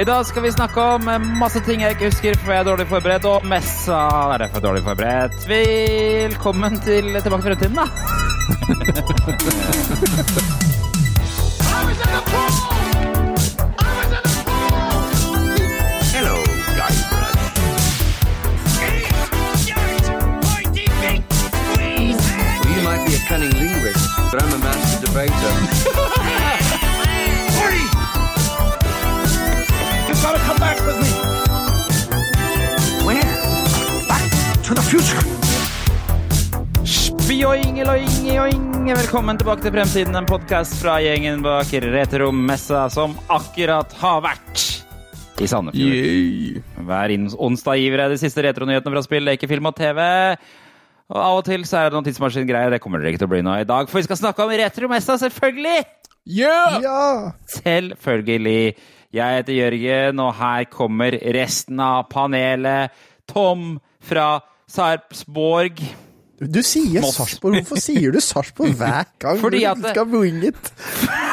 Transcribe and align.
I 0.00 0.04
dag 0.04 0.26
skal 0.26 0.42
vi 0.42 0.52
snakke 0.52 0.80
om 0.80 1.04
masse 1.36 1.60
ting 1.66 1.82
jeg 1.84 1.90
ikke 1.94 2.08
husker, 2.08 2.36
for 2.40 2.52
jeg 2.52 2.60
er 2.60 2.68
dårlig 2.70 2.86
forberedt, 2.88 3.24
og 3.28 3.44
messa 3.46 3.98
er 4.32 4.38
derfor 4.46 4.60
dårlig 4.64 4.82
forberedt. 4.86 5.48
Velkommen 5.48 6.80
til 6.80 7.04
Tilbake 7.20 7.42
til 7.42 7.50
fremtiden, 7.52 7.76
da. 7.76 7.86
To 34.72 34.76
the 34.76 34.88
future. 34.88 35.20
Spjoing. 36.88 37.80
Velkommen 38.88 39.36
tilbake 39.36 39.60
til 39.66 39.72
Fremtiden, 39.74 40.14
en 40.16 40.24
podkast 40.24 40.78
fra 40.80 40.94
gjengen 41.04 41.42
bak 41.44 41.68
Retromessa 41.92 42.86
som 42.88 43.12
akkurat 43.28 43.92
har 44.00 44.22
vært 44.24 44.62
i 45.44 45.48
Sandefjord. 45.50 46.62
Hver 46.88 47.12
onsdag 47.36 47.82
gir 47.82 47.92
vi 47.92 47.98
deg 48.00 48.14
de 48.14 48.18
siste 48.22 48.44
retronyhetene 48.46 48.94
fra 48.94 49.02
spill, 49.04 49.26
leker, 49.28 49.50
film 49.50 49.68
og 49.68 49.76
TV. 49.76 50.00
Og 51.12 51.20
av 51.20 51.40
og 51.42 51.44
til 51.50 51.66
så 51.68 51.82
er 51.82 51.90
det 51.90 51.98
noen 51.98 52.08
tidsmaskingreier. 52.08 52.72
Det 52.72 52.80
kommer 52.80 53.02
dere 53.02 53.12
ikke 53.12 53.20
til 53.26 53.28
å 53.28 53.34
bli 53.34 53.42
nå 53.44 53.58
i 53.60 53.68
dag, 53.68 53.90
for 53.90 54.00
vi 54.00 54.06
skal 54.06 54.22
snakke 54.22 54.46
om 54.46 54.54
Retromessa, 54.62 55.18
selvfølgelig! 55.20 55.82
Ja! 56.32 57.34
Selvfølgelig. 57.58 58.72
Jeg 59.12 59.36
heter 59.36 59.58
Jørgen, 59.58 60.24
og 60.24 60.32
her 60.40 60.64
kommer 60.72 61.18
resten 61.36 61.84
av 61.84 62.08
panelet. 62.08 63.04
Tom 63.28 63.74
fra 64.00 64.30
Sarpsborg. 64.72 65.82
Du 66.42 66.58
sier 66.64 67.04
Moss. 67.04 67.18
Sarpsborg. 67.20 67.60
Hvorfor 67.60 67.80
sier 67.82 68.14
du 68.14 68.18
Sarpsborg 68.24 68.72
hver 68.80 69.06
gang 69.22 69.38
Fordi 69.38 69.60
du 69.62 69.68
at 69.68 69.78
du 69.78 69.88
skal 69.92 70.08
wing 70.10 70.40
it? 70.48 70.72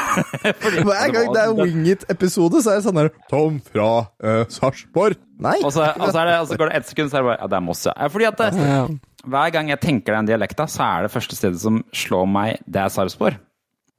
Hver 0.89 1.11
gang 1.13 1.29
det 1.33 1.41
er 1.41 1.53
wing 1.55 1.85
it-episode, 1.87 2.61
så 2.65 2.73
er 2.73 2.79
det 2.79 2.85
sånn 2.87 2.97
der 2.97 3.11
Tom 3.31 3.59
fra 3.63 3.87
uh, 4.19 4.41
Sarpsborg. 4.51 5.17
Nei. 5.39 5.55
Og 5.63 5.71
så, 5.73 5.87
og, 5.95 6.09
så 6.11 6.21
er 6.21 6.31
det, 6.31 6.35
og 6.43 6.49
så 6.49 6.57
går 6.59 6.71
det 6.71 6.81
ett 6.81 6.89
sekund, 6.91 7.11
så 7.13 7.19
er 7.19 7.23
det 7.23 7.29
bare 7.29 7.39
Ja, 7.39 7.49
det 7.53 7.59
er 7.59 7.65
Moss, 7.69 7.85
ja. 7.87 7.95
Fordi 8.11 8.27
at 8.27 8.41
det, 8.41 8.99
hver 9.29 9.53
gang 9.55 9.71
jeg 9.71 9.81
tenker 9.85 10.17
den 10.17 10.29
dialekta, 10.29 10.67
så 10.69 10.89
er 10.89 11.07
det 11.07 11.13
første 11.15 11.39
stedet 11.39 11.61
som 11.63 11.79
slår 11.95 12.27
meg, 12.29 12.59
det 12.67 12.83
er 12.83 12.93
Sarpsborg. 12.93 13.39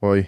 Oi. 0.05 0.19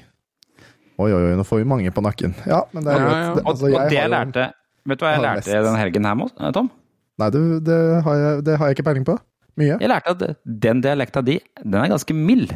Oi, 0.97 1.09
oi, 1.09 1.19
oi, 1.19 1.33
nå 1.37 1.45
får 1.47 1.61
vi 1.61 1.69
mange 1.69 1.93
på 1.93 2.03
nakken. 2.05 2.33
Ja, 2.49 2.63
men 2.73 2.85
det 2.85 2.95
er 2.95 3.03
greit. 3.03 3.13
ja. 3.13 3.25
ja, 3.27 3.33
Og, 3.37 3.51
altså, 3.53 3.69
og 3.69 3.91
det 3.93 3.99
jeg 4.01 4.13
lærte 4.13 4.51
Vet 4.83 4.99
du 4.99 5.05
hva 5.05 5.13
jeg 5.13 5.21
lærte 5.23 5.59
den 5.63 5.77
helgen 5.79 6.07
her, 6.09 6.55
Tom? 6.55 6.73
Nei, 7.21 7.29
det, 7.33 7.41
det, 7.67 7.79
har 8.05 8.19
jeg, 8.21 8.43
det 8.47 8.57
har 8.57 8.69
jeg 8.69 8.77
ikke 8.77 8.87
peiling 8.89 9.05
på. 9.07 9.17
Mye. 9.59 9.77
Jeg 9.77 9.89
lærte 9.91 10.15
at 10.15 10.39
den 10.65 10.81
dialekta 10.81 11.21
di, 11.25 11.37
den 11.61 11.77
er 11.77 11.91
ganske 11.91 12.15
mild. 12.17 12.53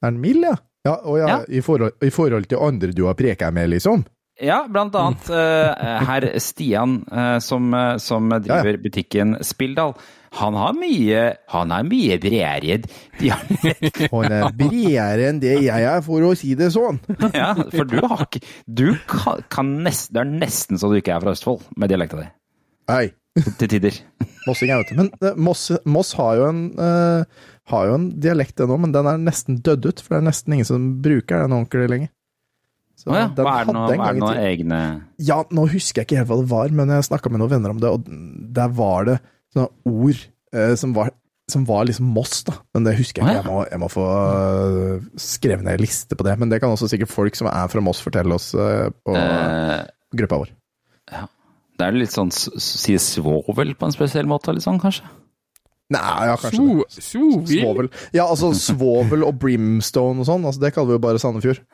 Er 0.00 0.12
den 0.12 0.20
mild, 0.22 0.46
ja? 0.46 0.54
Ja, 0.86 0.94
og 1.04 1.18
ja, 1.18 1.26
Ja. 1.28 1.38
I, 1.48 1.60
forhold, 1.60 1.98
I 2.02 2.10
forhold 2.14 2.46
til 2.48 2.62
andre 2.62 2.92
du 2.96 3.04
har 3.06 3.18
preka 3.18 3.50
med, 3.50 3.68
liksom? 3.74 4.04
Ja, 4.40 4.62
blant 4.72 4.94
annet 4.96 5.26
uh, 5.28 6.06
herr 6.08 6.24
Stian, 6.40 7.02
uh, 7.12 7.36
som, 7.44 7.74
uh, 7.74 7.98
som 8.00 8.30
driver 8.40 8.78
butikken 8.80 9.36
Spilldal. 9.44 9.92
Han 10.38 10.54
har 10.54 10.76
mye 10.78 11.22
Han 11.50 11.72
har 11.74 11.84
mye 11.84 12.16
bredere 12.22 12.78
dialekt. 13.18 13.98
Han 14.14 14.32
er 14.32 14.52
bredere 14.56 15.26
enn 15.28 15.42
det 15.42 15.56
jeg 15.66 15.84
er, 15.90 16.00
for 16.06 16.24
å 16.24 16.32
si 16.38 16.54
det 16.56 16.70
sånn. 16.72 17.02
Ja, 17.36 17.50
for 17.74 17.84
du 17.84 17.98
har 17.98 18.24
ikke 18.28 18.40
Du 18.64 18.94
kan, 19.10 19.42
kan 19.50 19.74
nesten 19.84 20.14
Det 20.14 20.22
er 20.22 20.30
nesten 20.46 20.80
så 20.80 20.88
du 20.88 20.96
ikke 21.00 21.16
er 21.18 21.24
fra 21.26 21.34
Østfold 21.34 21.66
med 21.76 21.92
dialekta 21.92 22.22
di. 22.22 22.28
Nei. 22.94 23.04
Til 23.38 23.68
tider. 23.70 23.96
Mossing 24.48 24.72
er 24.72 24.82
ute. 24.82 24.96
Men 24.98 25.10
uh, 25.22 25.34
Moss, 25.38 25.68
Moss 25.86 26.14
har 26.18 26.38
jo 26.40 26.48
en 26.50 26.62
uh, 26.80 27.22
har 27.70 27.90
jo 27.90 27.98
en 27.98 28.08
dialekt 28.22 28.60
ennå, 28.62 28.78
men 28.82 28.94
den 28.94 29.06
er 29.06 29.20
nesten 29.20 29.60
dødd 29.64 29.86
ut. 29.86 30.02
For 30.02 30.16
det 30.16 30.22
er 30.22 30.28
nesten 30.30 30.56
ingen 30.56 30.68
som 30.68 30.88
bruker 31.04 31.44
den 31.44 31.54
ordentlig 31.56 31.92
lenger. 31.92 32.12
Så 33.00 33.12
oh 33.12 33.16
ja. 33.16 33.28
den 33.32 33.46
Hva 33.46 33.54
er 33.60 33.68
det 33.68 33.74
noe, 33.76 33.86
er 33.94 34.02
det 34.02 34.18
i 34.18 34.20
noen 34.20 34.42
egne 34.42 34.80
Ja, 35.24 35.38
nå 35.56 35.62
husker 35.72 36.02
jeg 36.02 36.08
ikke 36.08 36.18
helt 36.18 36.28
hva 36.28 36.36
det 36.42 36.50
var, 36.50 36.74
men 36.76 36.92
jeg 36.92 37.06
snakka 37.08 37.32
med 37.32 37.40
noen 37.40 37.54
venner 37.54 37.72
om 37.72 37.80
det, 37.80 37.92
og 37.96 38.04
der 38.58 38.74
var 38.76 39.08
det 39.08 39.16
sånne 39.54 39.70
ord 39.88 40.20
eh, 40.52 40.74
som, 40.76 40.92
var, 40.98 41.14
som 41.48 41.64
var 41.68 41.88
liksom 41.88 42.10
Moss, 42.12 42.42
da. 42.44 42.58
Men 42.76 42.84
det 42.84 42.98
husker 42.98 43.22
jeg 43.22 43.38
ikke. 43.38 43.40
Jeg 43.40 43.48
må, 43.48 43.62
jeg 43.70 43.80
må 43.80 43.88
få 43.92 44.04
uh, 44.04 45.08
skrevet 45.16 45.64
ned 45.64 45.78
en 45.78 45.84
liste 45.86 46.18
på 46.18 46.26
det. 46.28 46.36
Men 46.42 46.52
det 46.52 46.60
kan 46.60 46.74
også 46.74 46.90
sikkert 46.92 47.12
folk 47.14 47.40
som 47.40 47.48
er 47.50 47.72
fra 47.72 47.82
Moss, 47.84 48.04
fortelle 48.04 48.36
oss 48.36 48.52
uh, 48.52 48.92
på 48.92 49.16
uh, 49.16 49.80
gruppa 50.20 50.44
vår. 50.44 50.52
Det 51.80 51.86
er 51.88 51.96
litt 51.96 52.12
sånn 52.12 52.30
si 52.34 52.98
svovel 53.00 53.72
på 53.78 53.88
en 53.88 53.94
spesiell 53.96 54.28
måte, 54.28 54.52
sånn, 54.60 54.80
kanskje? 54.82 55.08
Nei, 55.90 56.26
ja, 56.28 56.36
kanskje 56.38 56.66
det. 56.68 57.02
Svovel. 57.02 57.88
Ja, 58.14 58.28
altså 58.28 58.52
svovel 58.54 59.24
og 59.26 59.40
brimstone 59.42 60.22
og 60.22 60.28
sånn, 60.28 60.44
altså 60.46 60.62
det 60.62 60.70
kaller 60.76 60.92
vi 60.92 60.98
jo 61.00 61.02
bare 61.02 61.22
Sandefjord. 61.22 61.64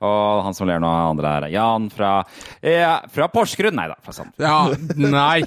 og 0.00 0.42
han 0.46 0.56
som 0.56 0.68
ler 0.68 0.80
nå, 0.82 0.88
andre 1.12 1.32
her, 1.34 1.46
Jan 1.52 1.88
fra, 1.92 2.10
eh, 2.60 2.84
fra 3.12 3.28
Porsgrunn. 3.32 3.76
Nei 3.78 3.86
da, 3.92 3.96
fra 4.04 4.16
Sandefjord. 4.16 4.44
Ja, 4.44 4.58
nei. 5.12 5.44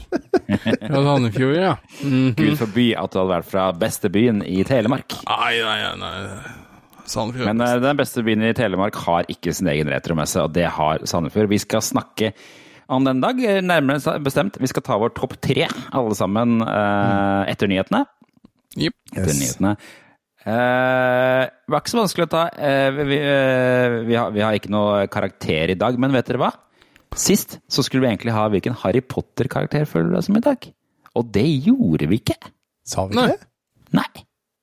Fra 0.87 1.03
Sandefjord, 1.09 1.57
ja. 1.59 1.75
Mhm. 2.01 2.31
Gud 2.39 2.57
forby 2.63 2.87
at 2.97 3.13
du 3.13 3.21
hadde 3.21 3.33
vært 3.35 3.51
fra 3.51 3.69
beste 3.85 4.09
byen 4.13 4.41
i 4.45 4.63
Telemark. 4.67 5.19
Nei, 5.27 5.53
nei, 5.65 5.79
nei. 6.01 6.15
Sandefjord. 7.09 7.49
Men 7.51 7.65
eh, 7.65 7.77
den 7.83 7.99
beste 7.99 8.23
byen 8.25 8.45
i 8.45 8.55
Telemark 8.57 8.97
har 9.05 9.29
ikke 9.31 9.53
sin 9.55 9.69
egen 9.71 9.89
retromesse, 9.91 10.41
og 10.45 10.53
det 10.55 10.67
har 10.75 11.05
Sandefjord. 11.09 11.49
Vi 11.51 11.61
skal 11.61 11.83
snakke 11.85 12.33
om 12.89 13.05
den 13.05 13.21
dag, 13.23 13.39
eh, 13.45 13.61
nærmere 13.65 14.19
bestemt. 14.25 14.59
Vi 14.61 14.69
skal 14.71 14.85
ta 14.85 14.97
vår 15.01 15.13
topp 15.17 15.37
tre, 15.45 15.67
alle 15.93 16.17
sammen, 16.17 16.59
eh, 16.65 17.51
etter 17.53 17.69
nyhetene. 17.71 18.05
Yep. 18.77 18.95
Etter 19.15 19.33
Yes. 19.33 19.41
nyhetene. 19.41 19.75
Uh, 20.39 21.45
det 21.45 21.67
var 21.67 21.81
ikke 21.81 21.91
så 21.91 21.99
vanskelig 21.99 22.25
å 22.25 22.31
ta. 22.31 22.43
Uh, 22.55 23.01
vi, 23.09 23.17
uh, 23.19 23.97
vi, 24.07 24.15
har, 24.15 24.31
vi 24.31 24.41
har 24.41 24.55
ikke 24.55 24.71
noe 24.71 25.03
karakter 25.11 25.73
i 25.73 25.77
dag, 25.77 25.97
men 25.99 26.15
vet 26.15 26.29
dere 26.31 26.39
hva? 26.39 26.53
Sist 27.19 27.57
så 27.69 27.83
skulle 27.83 28.05
vi 28.05 28.13
egentlig 28.13 28.33
ha 28.33 28.45
hvilken 28.49 28.77
Harry 28.85 29.01
Potter-karakter 29.03 29.83
føler 29.89 30.09
du 30.09 30.15
deg 30.15 30.25
som 30.29 30.39
i 30.39 30.43
dag. 30.45 30.69
Og 31.19 31.27
det 31.35 31.45
gjorde 31.67 32.07
vi 32.07 32.21
ikke. 32.21 32.37
Sa 32.87 33.05
vi 33.09 33.17
ikke 33.17 33.33
det? 33.33 33.47
Nei. 33.99 34.07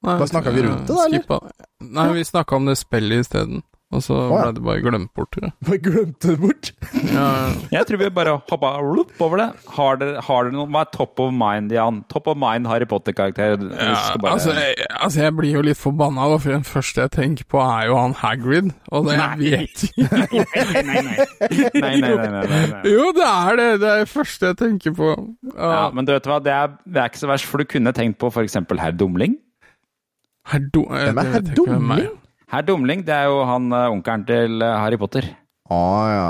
Nei, 0.07 0.19
Da 0.23 0.27
snakket 0.33 0.55
vi 0.55 0.67
rundt 0.69 0.87
det, 0.87 0.95
da, 0.95 1.07
eller? 1.07 1.25
skippa- 1.25 1.71
Nei, 1.87 2.11
vi 2.17 2.25
snakka 2.33 2.57
om 2.63 2.67
det 2.71 2.79
spillet 2.81 3.27
isteden. 3.27 3.65
Og 3.95 4.01
så 4.03 4.17
ble 4.27 4.49
det 4.57 4.63
bare 4.67 4.81
glemt 4.83 5.13
bort, 5.15 5.29
tror 5.31 5.45
jeg. 5.47 5.53
Bare 5.69 5.77
glemte 5.79 6.33
det 6.33 6.41
bort. 6.43 6.71
Ja, 7.07 7.27
Jeg 7.71 7.87
tror 7.87 8.01
vi 8.01 8.09
bare 8.11 8.33
hoppa 8.51 8.71
loop 8.83 9.13
over 9.23 9.39
det. 9.39 9.47
Har 9.77 10.01
dere, 10.01 10.21
har 10.27 10.49
dere 10.49 10.57
noe 10.57 10.67
Hva 10.75 10.81
er 10.83 10.91
top 10.91 11.21
of 11.23 11.31
mind, 11.33 11.71
Jan? 11.73 12.01
Top 12.11 12.27
of 12.27 12.35
mind 12.37 12.67
Harry 12.67 12.85
Potter-karakter? 12.91 13.63
Ja, 13.63 14.17
bare- 14.19 14.33
altså, 14.35 14.57
jeg, 14.59 14.75
altså, 14.91 15.23
jeg 15.23 15.37
blir 15.39 15.53
jo 15.55 15.63
litt 15.69 15.79
forbanna, 15.79 16.27
for 16.43 16.51
den 16.57 16.67
første 16.67 17.05
jeg 17.07 17.15
tenker 17.15 17.47
på, 17.55 17.63
er 17.63 17.87
jo 17.87 17.97
han 18.03 18.17
Hagrid. 18.19 18.75
Og 18.91 19.07
det 19.07 19.17
Nei. 19.23 19.31
vet 19.45 19.87
Nei, 20.03 20.83
nei, 20.83 21.01
nei. 21.07 21.17
Nei, 21.47 21.79
nei, 21.79 22.01
nei, 22.03 22.11
nei, 22.11 22.43
nei, 22.43 22.67
nei. 22.75 22.83
Jo, 22.91 23.13
det 23.15 23.31
er 23.31 23.63
det! 23.63 23.71
Det 23.87 23.93
er 23.95 24.03
det 24.03 24.11
første 24.17 24.51
jeg 24.51 24.59
tenker 24.67 24.99
på. 24.99 25.13
Ja, 25.55 25.71
Ja, 25.77 25.83
men 25.95 26.05
du 26.11 26.11
vet 26.17 26.27
hva, 26.27 26.43
det 26.43 26.53
er, 26.59 26.75
det 26.85 27.01
er 27.05 27.11
ikke 27.15 27.23
så 27.23 27.31
verst, 27.31 27.47
for 27.47 27.63
du 27.63 27.71
kunne 27.71 27.95
tenkt 27.97 28.19
på 28.19 28.35
f.eks. 28.35 28.59
herr 28.83 28.99
Dumling. 28.99 29.39
Herr 30.53 30.69
Do... 30.73 30.85
Hvem 30.91 31.19
er 31.19 31.27
det 31.27 31.33
herr 31.33 31.43
er. 31.43 31.57
Dumling? 31.57 32.13
Herr 32.53 32.63
Dumling, 32.69 33.03
det 33.07 33.15
er 33.17 33.27
jo 33.31 33.41
han 33.49 33.67
eh, 33.75 33.89
onkelen 33.91 34.27
til 34.29 34.63
eh, 34.63 34.77
Harry 34.79 34.99
Potter. 35.01 35.27
Å 35.67 35.81
ja. 36.07 36.27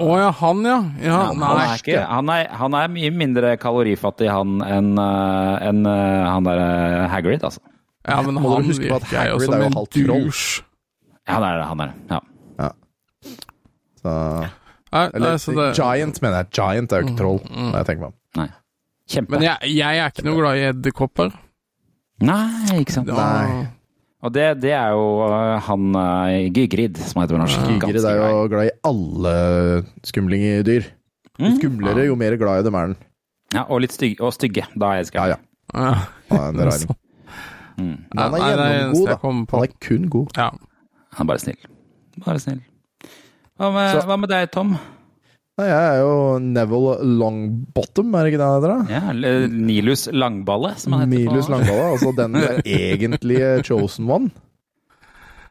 Å 0.00 0.14
ja, 0.16 0.30
han 0.38 0.62
ja. 0.64 0.78
Ja, 1.04 1.18
han, 1.28 1.42
er 1.60 1.74
ikke, 1.76 1.98
han, 2.08 2.30
er, 2.32 2.46
han 2.56 2.76
er 2.78 2.88
mye 2.94 3.10
mindre 3.12 3.50
kalorifattig 3.60 4.30
han 4.32 4.62
enn 4.64 4.94
en, 4.96 5.82
eh, 5.84 6.22
han 6.24 6.48
der 6.48 6.62
Hagrid, 7.12 7.44
altså. 7.44 7.60
Ja, 8.08 8.22
men 8.24 8.40
Må 8.40 8.56
han 8.56 8.66
huske 8.66 8.88
at 8.88 9.04
virker 9.04 9.28
jo 9.34 9.42
som 9.44 9.54
er 9.58 9.66
jo 9.66 9.68
en 9.68 10.08
douche. 10.08 10.64
Ja, 11.28 11.36
han 11.36 11.44
er 11.46 11.60
det. 11.60 11.66
Han 11.68 11.84
er 11.84 11.92
det. 11.92 12.16
Ja. 12.16 12.22
Så, 14.02 14.14
Nei, 14.92 15.04
eller 15.14 15.30
nei, 15.30 15.36
så 15.40 15.52
det, 15.56 15.68
Giant, 15.78 16.18
mener 16.24 16.42
jeg. 16.42 16.50
Giant 16.58 16.92
er 16.92 17.00
jo 17.00 17.06
ikke 17.06 17.20
troll. 17.20 17.38
Når 17.48 17.76
jeg 17.78 17.88
tenker 17.88 18.02
meg 18.02 18.10
om. 18.10 18.50
Men 19.28 19.44
jeg, 19.46 19.70
jeg 19.76 20.00
er 20.02 20.10
ikke 20.10 20.24
noe 20.26 20.40
glad 20.40 20.58
i 20.58 20.64
edderkopper. 20.72 21.32
Nei, 22.22 22.80
ikke 22.82 22.94
sant. 22.94 23.08
Nei. 23.10 23.66
Og 24.22 24.30
det, 24.34 24.44
det 24.62 24.70
er 24.78 24.92
jo 24.94 25.06
eh, 25.26 25.56
han 25.66 25.86
uh, 25.98 26.50
Gygrid, 26.54 26.98
som 27.10 27.22
heter 27.22 27.34
på 27.34 27.40
norsk. 27.42 27.64
Gygrid 27.72 28.04
er 28.06 28.20
jo 28.20 28.42
grei. 28.46 28.48
glad 28.52 28.68
i 28.68 28.74
alle 28.92 29.36
skumlingdyr. 30.06 30.90
Jo 31.40 31.48
Mm. 31.48 31.54
skumlere, 31.58 32.02
jo 32.06 32.14
mer 32.20 32.34
glad 32.38 32.60
i 32.60 32.64
dem 32.66 32.74
er 32.76 32.90
den. 32.92 32.96
Ja, 33.56 33.62
og 33.72 33.80
litt 33.82 33.94
stygge. 33.96 34.20
Og 34.22 34.34
stygge. 34.36 34.66
Da 34.78 34.90
er 34.92 35.00
jeg 35.00 35.06
Ja, 35.06 35.10
skrevet. 35.10 35.38
ja. 35.72 35.80
Ja. 35.80 35.94
Han 36.30 36.38
er 36.38 36.48
en 36.50 36.68
raring. 36.68 36.92
Mm. 37.78 37.94
Han 38.14 38.34
er 38.36 38.42
gjennomgod, 38.44 39.06
da. 39.08 39.16
Han 39.24 39.62
er 39.64 39.72
kun 39.80 40.04
god. 40.12 40.36
Ja. 40.36 40.50
Han 41.16 41.24
er 41.26 41.30
bare 41.32 41.42
snill. 41.42 41.56
Bare 42.24 42.38
snill. 42.44 42.60
Hva 43.58 43.70
med, 43.74 44.02
hva 44.06 44.16
med 44.20 44.28
deg, 44.30 44.50
Tom? 44.54 44.76
Nei, 45.60 45.66
jeg 45.68 45.82
er 45.84 45.98
jo 46.00 46.12
Neville 46.40 46.94
Longbottom, 47.20 48.14
er 48.16 48.24
det 48.24 48.30
ikke 48.32 48.38
det 48.40 48.46
han 48.48 48.54
heter? 48.56 48.72
da? 48.72 48.94
Ja, 48.94 49.48
Nilus 49.52 50.06
Langballe, 50.16 50.70
som 50.80 50.94
han 50.96 51.02
heter. 51.04 51.26
Nilus 51.28 51.46
på- 51.46 51.52
Langballe, 51.52 51.90
altså 51.92 52.12
den 52.16 52.38
egentlige 52.64 53.50
chosen 53.68 54.08
one. 54.10 54.30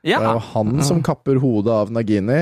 Det 0.01 0.15
er 0.17 0.25
jo 0.33 0.39
han 0.55 0.81
som 0.81 1.03
kapper 1.05 1.37
hodet 1.37 1.69
av 1.75 1.91
Nagini 1.93 2.33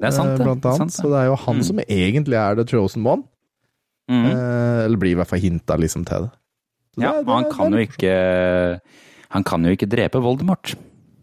Det 0.00 0.12
sant, 0.16 0.32
eh, 0.40 0.44
blant 0.46 0.64
annet. 0.64 0.78
sant. 0.88 0.94
Så 0.96 1.10
det 1.12 1.18
er 1.20 1.26
jo 1.28 1.36
han 1.36 1.56
Mm. 1.58 1.62
som 1.68 1.78
egentlig 1.84 2.38
er 2.40 2.54
the 2.56 2.64
chosen 2.64 3.04
one. 3.06 3.22
Mhm. 4.08 4.26
Eh, 4.32 4.84
eller 4.86 4.96
blir 4.96 5.10
i 5.12 5.14
hvert 5.14 5.28
fall 5.28 5.38
hinta 5.40 5.76
liksom 5.78 6.04
til 6.06 6.22
det. 6.24 6.30
Så 6.96 7.02
Ja, 7.02 7.12
det 7.12 7.26
det 7.26 7.34
han 7.34 7.50
kan 7.52 7.70
det 7.72 7.78
jo 7.78 7.86
ikke 7.92 8.80
Han 9.30 9.44
kan 9.44 9.62
jo 9.64 9.70
ikke 9.76 9.88
drepe 9.88 10.20
Voldemort. 10.20 10.74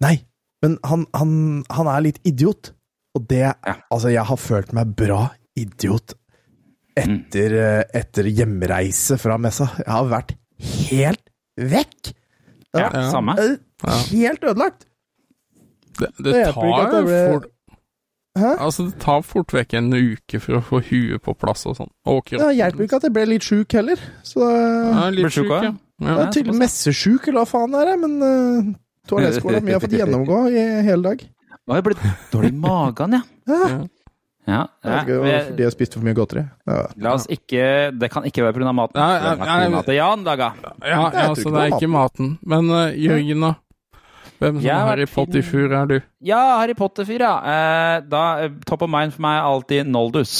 Nei, 0.01 0.21
men 0.63 0.77
han, 0.83 1.05
han, 1.13 1.63
han 1.69 1.87
er 1.87 2.01
litt 2.01 2.19
idiot. 2.25 2.71
Og 3.15 3.27
det 3.27 3.53
Altså, 3.91 4.09
jeg 4.11 4.23
har 4.23 4.37
følt 4.37 4.71
meg 4.73 4.95
bra 4.95 5.31
idiot 5.61 6.13
etter, 6.99 7.53
eh, 7.63 7.83
etter 8.01 8.27
hjemreise 8.27 9.17
fra 9.21 9.37
messa. 9.41 9.69
Jeg 9.79 9.87
har 9.93 10.09
vært 10.11 10.33
helt 10.89 11.29
vekk! 11.59 12.13
Ja, 12.75 12.89
Ja. 12.93 13.05
samme. 13.11 13.35
Helt 14.11 14.43
ødelagt! 14.43 14.85
Det, 15.99 16.09
det 16.19 16.33
Det 16.33 16.43
tar 16.53 16.91
det 16.91 16.99
jo 16.99 17.07
ble- 17.07 17.23
fort 17.33 17.47
Hæ? 18.39 18.49
Altså, 18.61 18.83
det 18.87 18.99
tar 19.01 19.21
fort 19.25 19.51
vekk 19.51 19.73
en 19.79 19.87
uke 19.91 20.39
for 20.39 20.59
å 20.59 20.61
få 20.63 20.79
huet 20.85 21.19
på 21.25 21.33
plass 21.35 21.65
og 21.67 21.75
sånn. 21.75 21.89
Det 22.29 22.51
hjelper 22.55 22.85
ikke 22.85 22.95
at 22.99 23.07
jeg 23.07 23.11
ble 23.15 23.23
litt 23.25 23.43
sjuk 23.43 23.73
heller. 23.75 23.99
Så 24.23 24.39
Ja, 24.45 25.09
litt 25.09 25.25
Ble 25.25 25.31
sjuk 25.33 25.49
ja. 25.49 25.61
ja. 25.65 25.73
Ja. 26.07 26.27
tydelig 26.31 26.55
messesjuk, 26.61 27.27
eller 27.27 27.41
hva 27.41 27.49
faen 27.49 27.73
det 27.73 27.81
er, 27.89 27.97
men 27.99 28.13
uh, 28.21 28.69
toalettskolen 29.09 29.63
mi 29.65 29.73
har 29.75 29.81
fått 29.83 29.97
gjennomgå 29.99 30.37
i 30.53 30.63
hele 30.87 31.01
dag. 31.09 31.25
Nå 31.67 31.73
har 31.73 31.81
jeg 31.81 31.87
blitt 31.89 32.05
dårlig 32.31 32.53
i 32.53 32.59
magen, 32.63 33.17
ja. 33.17 33.21
Ja. 33.49 33.81
Ja, 34.49 34.65
Jeg 34.83 35.21
vet 35.21 35.33
ikke, 35.35 35.55
de 35.57 35.65
har 35.67 35.73
spist 35.73 35.95
for 35.97 36.05
mye 36.05 36.17
godteri. 36.17 36.43
Ja. 36.69 36.81
La 37.05 37.13
oss 37.17 37.27
ikke 37.29 37.63
Det 37.93 38.09
kan 38.11 38.25
ikke 38.25 38.43
være 38.45 38.57
pga. 38.57 38.73
maten. 38.73 38.99
Ja, 38.99 39.35
ja, 39.37 39.69
ja, 39.69 39.95
Jan, 39.99 40.23
laga. 40.25 40.51
Ja, 40.81 41.01
ja 41.13 41.25
tror 41.37 41.55
det 41.55 41.65
er 41.65 41.75
ikke 41.77 41.91
maten. 41.91 42.37
Men 42.41 42.69
uh, 42.73 42.89
Jørgen, 42.93 43.45
da? 43.45 43.53
Hvem 44.39 44.61
som 44.61 44.87
Harry 44.87 45.05
Potter-fyr 45.05 45.73
er 45.75 45.87
du? 45.89 45.97
Ja, 46.23 46.41
Harry 46.61 46.73
Potter-fyr, 46.73 47.19
ja. 47.25 47.33
Uh, 47.43 47.95
da, 48.07 48.25
eh, 48.45 48.53
top 48.65 48.85
of 48.87 48.91
mind 48.91 49.11
for 49.15 49.25
meg 49.27 49.39
er 49.41 49.47
alltid 49.49 49.89
Noldus. 49.91 50.35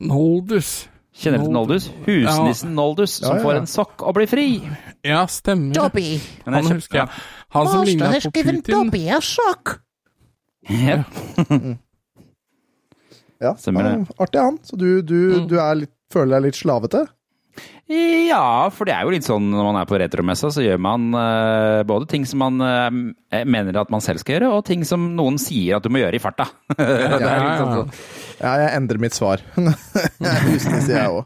Noldus. 0.00 0.88
Kjenner 1.18 1.42
du 1.42 1.48
til 1.48 1.56
Noldus? 1.56 1.88
Husnissen 2.06 2.76
Noldus, 2.78 3.18
som 3.18 3.34
Ja, 3.34 3.40
ja, 3.40 3.44
får 3.44 3.58
en 3.58 3.66
sokk 3.66 4.06
og 4.06 4.14
blir 4.16 4.30
fri. 4.30 4.46
Ja, 5.04 5.26
stemmer. 5.26 5.74
Dobby. 5.74 6.20
Han 6.46 6.70
husker 6.72 7.02
jeg. 7.02 7.08
Han 7.56 7.68
som 7.68 7.84
ligna 7.84 8.12
på 8.22 8.30
Putin. 8.30 8.62
Dobby 8.70 9.02
er 9.10 9.24
sokk. 9.24 9.80
Ja. 10.68 11.02
Ja, 13.42 13.54
Stemmer 13.60 13.86
det. 13.86 14.16
artig 14.18 14.42
han. 14.42 14.58
Så 14.66 14.78
du, 14.80 14.88
du, 15.06 15.46
du 15.46 15.56
er 15.62 15.84
litt, 15.84 15.94
føler 16.12 16.38
deg 16.38 16.48
litt 16.48 16.58
slavete? 16.58 17.06
Ja, 17.88 18.68
for 18.70 18.84
det 18.86 18.92
er 18.94 19.06
jo 19.06 19.12
litt 19.14 19.24
sånn 19.26 19.46
når 19.50 19.64
man 19.70 19.78
er 19.80 19.86
på 19.88 19.96
retromessa, 19.98 20.50
så 20.52 20.60
gjør 20.62 20.78
man 20.84 21.08
uh, 21.16 21.80
både 21.88 22.06
ting 22.10 22.26
som 22.28 22.42
man 22.44 22.60
uh, 22.60 22.90
mener 23.48 23.78
at 23.80 23.90
man 23.90 24.04
selv 24.04 24.20
skal 24.20 24.36
gjøre, 24.36 24.50
og 24.58 24.66
ting 24.68 24.84
som 24.86 25.06
noen 25.16 25.40
sier 25.40 25.78
at 25.78 25.86
du 25.86 25.90
må 25.90 26.02
gjøre 26.02 26.18
i 26.18 26.22
farta. 26.22 26.50
Ja, 26.78 27.16
sånn 27.16 27.24
ja. 27.24 27.78
sånn. 27.80 27.90
Ja, 28.38 28.52
jeg 28.62 28.70
endrer 28.76 29.00
mitt 29.02 29.16
svar. 29.16 29.42
Jeg 29.58 30.28
er 30.30 30.44
Husnisse, 30.46 30.92
jeg 30.94 31.08
òg. 31.10 31.24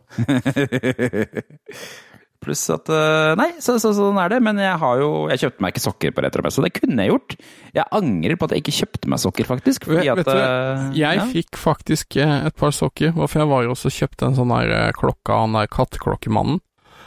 Pluss 2.42 2.62
at 2.74 2.90
eh, 2.90 3.34
Nei, 3.38 3.48
så, 3.62 3.76
så, 3.82 3.92
sånn 3.96 4.18
er 4.22 4.34
det. 4.34 4.40
Men 4.44 4.58
jeg 4.60 4.74
har 4.82 5.02
jo 5.02 5.10
Jeg 5.32 5.44
kjøpte 5.44 5.64
meg 5.64 5.74
ikke 5.74 5.84
sokker 5.86 6.16
på 6.16 6.24
retromessa. 6.26 6.64
Det 6.66 6.72
kunne 6.80 7.06
jeg 7.06 7.12
gjort. 7.14 7.36
Jeg 7.78 7.86
angrer 8.00 8.38
på 8.38 8.48
at 8.48 8.56
jeg 8.56 8.64
ikke 8.64 8.76
kjøpte 8.80 9.12
meg 9.12 9.22
sokker, 9.22 9.48
faktisk. 9.48 9.86
Fordi 9.88 10.02
Vet, 10.02 10.10
at 10.12 10.20
vet 10.22 10.32
du, 10.32 10.42
eh, 10.42 10.90
jeg 11.02 11.22
ja. 11.22 11.28
fikk 11.30 11.60
faktisk 11.60 12.18
eh, 12.20 12.36
et 12.50 12.58
par 12.58 12.74
sokker, 12.76 13.14
for 13.22 13.44
jeg 13.44 13.50
var 13.52 13.64
jo 13.66 13.72
også 13.76 13.92
kjøpte 13.94 14.28
en 14.28 14.38
sånn 14.38 14.52
der 14.52 14.92
klokka 14.98 15.42
han 15.44 15.56
der 15.58 15.70
katteklokkemannen. 15.72 16.60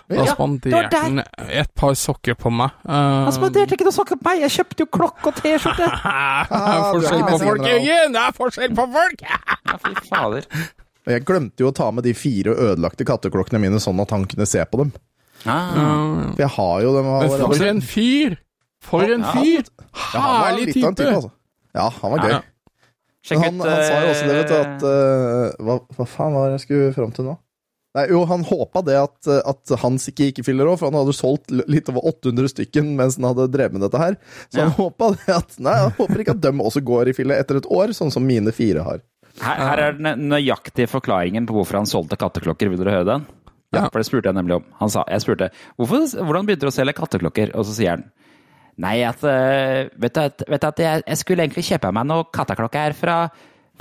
Da 0.06 0.22
Ja, 0.22 0.26
spanderte 0.36 1.00
han 1.02 1.22
et 1.50 1.72
par 1.74 1.96
sokker 1.98 2.36
på 2.38 2.52
meg. 2.54 2.76
Uh, 2.86 3.26
Han 3.26 3.34
spanderte 3.34 3.74
ikke 3.74 3.88
noe 3.88 3.96
sokker 3.96 4.20
på 4.20 4.28
meg! 4.28 4.44
Jeg 4.44 4.54
kjøpte 4.60 4.86
jo 4.86 4.90
klokke 4.94 5.32
og 5.32 5.40
T-skjorte! 5.40 5.88
Det 5.90 6.60
er 6.60 6.60
er 6.62 6.84
forskjell 6.94 7.24
på 7.26 7.40
folk. 7.42 7.66
Jørgen! 7.66 8.14
Det 8.14 8.22
er 8.22 8.36
forskjell 8.38 8.76
på 8.78 8.88
folk! 9.00 9.26
Ja, 9.66 9.80
fy 9.82 9.96
fader. 10.06 10.46
Jeg 11.10 11.26
glemte 11.26 11.66
jo 11.66 11.72
å 11.72 11.74
ta 11.76 11.88
med 11.94 12.06
de 12.06 12.14
fire 12.18 12.54
ødelagte 12.54 13.06
katteklokkene 13.06 13.62
mine, 13.62 13.82
sånn 13.82 13.98
at 14.04 14.14
han 14.14 14.28
kunne 14.30 14.46
se 14.50 14.62
på 14.70 14.84
dem. 14.84 14.94
Ah. 15.46 16.34
For 16.34 16.42
jeg 16.44 16.52
har 16.58 16.82
jo 16.86 16.92
dem 16.98 17.08
Men 17.12 17.38
for 17.46 17.70
en 17.70 17.82
fyr! 17.86 18.38
For 18.86 19.02
en 19.16 19.24
Ja. 19.26 19.32
fyr! 19.38 19.64
Ja, 19.66 20.20
han 20.20 20.36
var 20.42 20.46
Herlig 20.50 20.68
en 20.68 20.96
type! 20.96 21.08
altså. 21.16 21.32
Ja, 21.76 21.88
han 22.02 22.12
var 22.14 22.20
gøy. 22.26 22.36
Ja. 22.36 22.42
Men 23.26 23.42
han, 23.42 23.60
han 23.66 23.82
sa 23.88 23.96
jo 24.04 24.12
også 24.12 24.28
det, 24.30 24.36
vet 24.38 24.52
du, 24.52 24.56
eh, 24.56 24.66
at 24.66 24.84
uh, 24.86 25.64
hva, 25.66 25.80
hva 25.98 26.06
faen 26.06 26.36
var 26.38 26.52
det 26.52 26.60
jeg 26.60 26.66
skulle 26.68 26.94
fram 26.94 27.14
til 27.16 27.26
nå? 27.26 27.34
Nei, 27.96 28.04
jo, 28.12 28.20
han 28.28 28.44
håpa 28.44 28.82
det 28.86 28.98
at, 29.00 29.30
eh, 29.32 29.40
at 29.48 29.72
Hans 29.82 30.06
ikke 30.12 30.28
gikk 30.28 30.42
i 30.44 30.46
filler 30.50 30.68
òg, 30.68 30.76
for 30.82 30.92
han 30.92 30.98
hadde 31.00 31.16
solgt 31.16 31.54
litt 31.56 31.88
over 31.90 32.04
800 32.12 32.52
stykken 32.52 32.92
mens 33.00 33.16
han 33.18 33.30
hadde 33.32 33.48
drevet 33.54 33.78
med 33.78 33.86
dette 33.88 34.02
her. 34.02 34.18
Så 34.52 34.62
han 34.66 34.74
håpa 34.76 35.14
det 35.16 35.32
at 35.32 35.56
Nei, 35.64 35.78
han 35.86 35.96
håper 35.98 36.22
ikke 36.22 36.36
at 36.36 36.44
dem 36.44 36.62
også 36.62 36.84
går 36.86 37.10
i 37.10 37.16
filler 37.18 37.40
etter 37.40 37.62
et 37.62 37.70
år, 37.72 37.96
sånn 37.96 38.12
som 38.14 38.26
mine 38.28 38.52
fire 38.56 38.84
har. 38.86 39.02
Her, 39.42 39.62
her 39.64 39.82
er 39.88 39.98
den 39.98 40.28
nøyaktige 40.30 40.88
forklaringen 40.92 41.48
på 41.48 41.56
hvorfor 41.58 41.80
han 41.82 41.90
solgte 41.90 42.20
katteklokker. 42.20 42.70
Vil 42.72 42.80
dere 42.84 43.00
høre 43.00 43.10
den? 43.10 43.26
Ja. 43.78 43.90
For 43.92 44.02
det 44.02 44.08
spurte 44.08 44.32
jeg 44.32 44.38
nemlig 44.38 44.60
om. 44.60 44.68
Han 44.82 44.92
sa, 44.94 45.04
jeg 45.12 45.24
spurte 45.24 45.50
hvorfor, 45.76 46.06
hvordan 46.22 46.48
begynte 46.48 46.68
du 46.68 46.72
å 46.72 46.76
selge 46.76 46.96
katteklokker, 46.98 47.54
og 47.56 47.68
så 47.68 47.76
sier 47.78 47.98
han 47.98 48.08
Nei, 48.82 48.98
at 49.08 49.22
eh, 49.24 49.88
Vet 50.04 50.16
du 50.18 50.20
at, 50.20 50.44
vet 50.52 50.64
du 50.64 50.68
at 50.68 50.82
jeg, 50.84 51.04
jeg 51.08 51.20
skulle 51.22 51.46
egentlig 51.46 51.64
kjøpe 51.64 51.94
meg 51.96 52.10
noen 52.10 52.28
katteklokker 52.36 52.96
fra, 53.00 53.18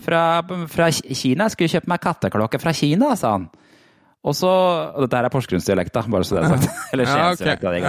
fra, 0.05 0.23
fra 0.71 0.91
Kina. 0.95 1.49
Jeg 1.49 1.55
skulle 1.57 1.73
kjøpe 1.73 1.91
meg 1.91 2.03
katteklokke 2.05 2.61
fra 2.63 2.75
Kina, 2.79 3.11
sa 3.19 3.33
han. 3.35 3.49
Og 4.25 4.37
så 4.39 4.49
og 4.49 5.03
Dette 5.05 5.19
her 5.19 5.29
er 5.29 5.35
Porsgrunnsdialekta, 5.35 6.05
bare 6.13 6.27
så 6.27 6.39
det 6.39 6.45
er 6.45 6.55
sagt. 6.55 6.69
Eller 6.95 7.11
Ja, 7.11 7.17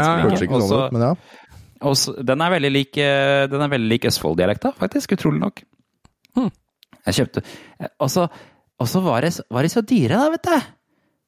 Ja, 0.02 0.16
ja. 0.26 0.82
Men 0.96 1.06
ja. 1.06 1.12
og 1.88 2.26
den 2.32 2.44
er 2.44 2.56
veldig 2.58 2.72
lik, 2.74 2.98
eh, 3.00 3.46
den 3.52 3.64
er 3.64 3.72
veldig 3.72 3.92
lik 3.94 4.10
Østfold-dialekta, 4.10 4.74
faktisk. 4.82 5.16
Utrolig 5.16 5.44
nok. 5.46 5.62
Hmm. 6.36 6.50
Jeg 7.06 7.20
kjøpte 7.20 7.44
Og 8.02 8.10
så, 8.10 8.26
var, 9.06 9.24
det, 9.24 9.38
var 9.54 9.64
de 9.64 9.70
så 9.72 9.86
dyre, 9.86 10.18
da, 10.18 10.26
vet 10.34 10.50
du. 10.50 10.75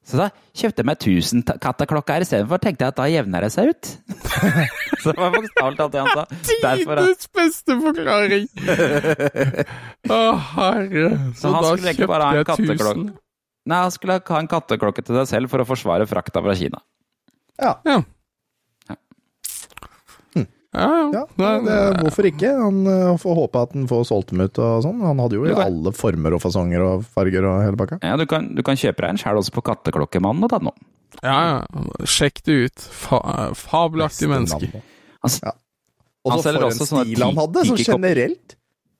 Så 0.06 0.16
da 0.16 0.26
kjøpte 0.56 0.80
jeg 0.80 0.86
meg 0.88 0.96
1000 1.02 1.42
ta- 1.48 1.56
katteklokker 1.60 2.24
istedenfor. 2.24 2.60
Tenkte 2.64 2.86
jeg 2.86 2.94
at 2.94 2.96
da 3.00 3.06
jevner 3.12 3.44
det 3.44 3.50
seg 3.52 3.72
ut. 3.74 3.90
så 5.02 5.12
det 5.12 5.18
var 5.20 5.34
bokstavelig 5.34 5.78
talt 5.82 5.92
det 5.92 6.00
han 6.04 6.12
sa. 6.16 6.24
Derfor, 6.64 7.00
Tidenes 7.02 7.28
beste 7.36 7.76
forklaring! 7.82 8.46
Å, 10.16 10.20
herre. 10.54 11.08
Så, 11.36 11.42
Så 11.42 11.52
da 11.52 11.62
kjøpte 11.62 11.90
jeg 12.38 12.48
katteklokke. 12.48 13.02
1000. 13.04 13.10
nei, 13.68 13.80
han 13.84 13.92
skulle 13.92 14.16
ha 14.30 14.40
en 14.40 14.48
katteklokke 14.54 15.04
til 15.04 15.18
seg 15.20 15.28
selv 15.34 15.52
for 15.52 15.60
å 15.64 15.68
forsvare 15.68 16.08
frakta 16.08 16.40
fra 16.44 16.54
Kina. 16.56 16.80
Ja. 17.60 17.74
Ja. 17.84 17.98
Ja, 20.78 20.88
ja. 21.12 21.22
ja 21.26 21.52
det, 21.58 21.68
det, 21.68 21.78
hvorfor 22.02 22.28
ikke? 22.30 22.50
Han 22.58 22.82
eh, 22.90 23.14
får 23.20 23.38
håpe 23.42 23.62
at 23.66 23.76
han 23.76 23.86
får 23.90 24.04
solgt 24.10 24.32
dem 24.32 24.44
ut 24.44 24.60
og 24.62 24.84
sånn. 24.86 25.00
Han 25.04 25.22
hadde 25.24 25.40
jo 25.40 25.48
i 25.48 25.54
alle 25.54 25.92
former 25.96 26.36
og 26.36 26.42
fasonger 26.44 26.84
og 26.84 27.06
farger 27.16 27.48
og 27.48 27.62
hele 27.66 27.80
pakka. 27.80 28.00
Ja, 28.06 28.18
du 28.20 28.26
kan, 28.30 28.52
du 28.56 28.62
kan 28.66 28.78
kjøpe 28.78 29.04
deg 29.04 29.14
en 29.14 29.22
sjæl 29.22 29.40
også 29.40 29.54
på 29.56 29.64
katteklokkemannen.no. 29.70 30.74
ja, 31.22 31.38
ja. 31.38 31.86
Sjekk 32.08 32.44
det 32.46 32.60
ut. 32.66 32.90
Fa 33.06 33.22
fabelaktig 33.58 34.30
menneske. 34.30 34.84
Altså, 35.24 35.48
Ja. 35.50 35.56
Og 36.26 36.42
så 36.42 36.50
for 36.50 36.66
en 36.66 36.74
sånne 36.74 37.04
stil 37.06 37.22
han 37.24 37.38
hadde, 37.38 37.64
sånn 37.70 37.78
generelt. 37.80 38.54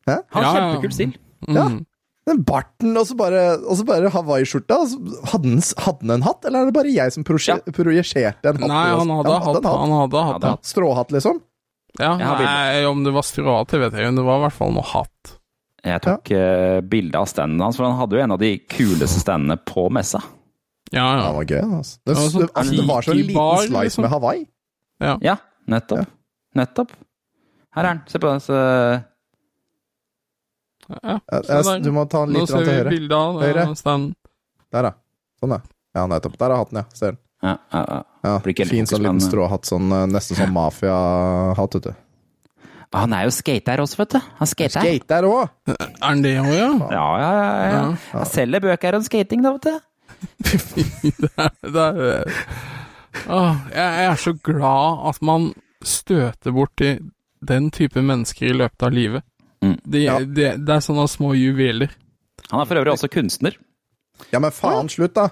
Hæ? 0.09 0.15
han 0.33 0.45
har 0.45 0.47
ja. 0.47 0.53
kjempekul 0.57 0.95
stil. 0.95 1.11
Ja. 1.45 1.65
Mm. 1.69 1.81
Den 2.29 2.43
barten 2.45 2.97
og 3.01 3.07
så 3.09 3.17
bare, 3.17 3.43
og 3.65 3.79
så 3.79 3.85
bare 3.89 4.11
hawaiiskjorta. 4.13 4.79
Hadde 5.33 5.53
han, 5.55 5.61
hadde 5.85 6.05
han 6.05 6.15
en 6.19 6.27
hatt, 6.27 6.45
eller 6.45 6.63
er 6.65 6.71
det 6.71 6.77
bare 6.77 6.93
jeg 6.93 7.15
som 7.15 7.25
projiserte 7.25 8.53
en 8.53 8.63
hatt? 8.63 8.69
Nei, 8.69 8.87
han 9.01 9.13
hadde 9.17 9.37
hatt. 9.47 9.69
Han 9.69 9.95
hadde 9.97 10.25
hatt, 10.31 10.45
Ja, 10.45 10.55
ja. 10.55 10.57
Stråhatt, 10.69 11.15
liksom? 11.17 11.41
Ja. 11.99 12.15
Nei, 12.39 12.85
om 12.87 13.03
det 13.05 13.13
var 13.15 13.27
stråhatt, 13.27 13.73
vet 13.75 13.93
jeg 13.93 14.01
ikke, 14.03 14.11
men 14.13 14.21
det 14.21 14.25
var 14.29 14.39
i 14.41 14.45
hvert 14.47 14.57
fall 14.59 14.73
noe 14.77 14.87
hatt. 14.87 15.35
Jeg 15.87 16.03
tok 16.05 16.31
eh, 16.35 16.81
bilde 16.83 17.19
av 17.21 17.27
standen 17.31 17.63
hans, 17.63 17.77
for 17.79 17.87
han 17.87 17.97
hadde 17.99 18.17
jo 18.19 18.23
en 18.25 18.35
av 18.35 18.41
de 18.43 18.51
kuleste 18.71 19.21
standene 19.23 19.57
på 19.69 19.87
messa. 19.95 20.21
Ja, 20.93 21.05
Ja, 21.05 21.09
ja. 21.19 21.25
det 21.27 21.35
var 21.37 21.45
gøy. 21.53 21.77
Altså. 21.79 21.99
Det, 22.05 22.15
Ja, 22.15 22.23
sånn 22.29 22.41
det, 22.41 22.49
altså, 22.55 22.73
det 22.79 22.87
var 22.89 23.03
så 23.03 23.11
en 23.13 23.17
liten 23.19 23.29
tiki-bar, 23.29 23.61
slice 23.67 23.83
liksom. 23.85 24.03
med 24.07 24.11
Hawaii. 24.15 24.43
Ja, 25.23 25.37
nettopp. 25.69 26.09
Nettopp. 26.59 26.95
Her 27.77 27.85
er 27.85 27.89
den. 27.93 28.01
Se 28.09 28.19
på 28.19 28.31
den. 28.33 28.41
Så, 28.41 28.57
ja. 30.89 31.19
Jeg, 31.21 31.45
Se 31.45 31.59
jeg, 31.75 31.83
du 31.85 31.91
må 31.95 32.07
ta 32.09 32.25
den 32.25 32.35
litt 32.35 32.47
Nå 32.47 32.51
ser 32.51 32.65
vi 32.65 32.73
høyre. 32.79 32.93
bilde 32.95 33.19
av 33.19 33.41
Høyre. 33.43 33.65
standen. 33.77 34.15
Der, 34.73 34.89
ja. 34.91 34.93
Sånn, 35.41 35.55
ja. 35.57 35.61
Ja, 35.99 36.07
nettopp. 36.11 36.39
Der 36.41 36.55
er 36.55 36.63
hatten, 36.63 36.81
ja. 36.81 36.85
Ser 36.97 37.13
den. 37.15 37.21
Ja, 37.43 37.57
ja, 37.73 37.83
ja. 37.89 38.03
Ja, 38.27 38.65
fin 38.67 38.87
sånn 38.91 39.05
liten 39.05 39.21
stråhatt, 39.23 39.69
sånn, 39.69 39.91
eh, 39.95 40.07
nesten 40.11 40.37
sånn 40.41 40.53
mafiahatt, 40.53 41.77
vet 41.79 41.89
du. 41.89 41.93
Ah, 42.89 43.03
Han 43.05 43.13
er 43.13 43.27
jo 43.29 43.35
skater 43.37 43.83
også, 43.83 43.99
vet 44.01 44.17
du. 44.17 44.21
Han 44.41 44.49
skater. 44.49 44.81
Skater 44.81 45.27
òg! 45.29 45.51
Er 45.69 45.91
han 46.03 46.23
det 46.25 46.35
òg, 46.41 46.51
ja? 46.57 46.71
Ja, 46.91 47.05
ja, 47.21 47.31
ja. 47.69 47.85
Han 48.15 48.27
selger 48.27 48.65
bøker 48.65 48.97
om 48.99 49.05
skating, 49.07 49.45
da, 49.45 49.53
vet 49.59 49.69
du. 49.69 49.79
det 51.75 51.85
er, 51.85 52.35
Åh, 53.29 53.57
jeg, 53.75 54.09
er 54.09 54.19
så 54.21 54.33
glad 54.43 55.05
at 55.11 55.21
man 55.23 55.53
støter 55.85 56.55
borti 56.55 56.91
den 57.49 57.71
type 57.75 58.03
mennesker 58.03 58.51
i 58.51 58.57
løpet 58.57 58.83
av 58.89 58.93
livet. 58.95 59.25
Mm. 59.63 59.77
Det, 59.85 60.03
Ja. 60.03 60.19
det, 60.19 60.51
det 60.67 60.75
er 60.75 60.85
sånne 60.85 61.07
små 61.11 61.35
juveler. 61.39 61.93
Han 62.51 62.63
er 62.63 62.69
for 62.71 62.81
øvrig 62.81 62.95
også 62.95 63.11
kunstner. 63.13 63.57
Ja, 64.33 64.41
men 64.43 64.51
faen, 64.55 64.89
slutt, 64.91 65.15
da! 65.15 65.29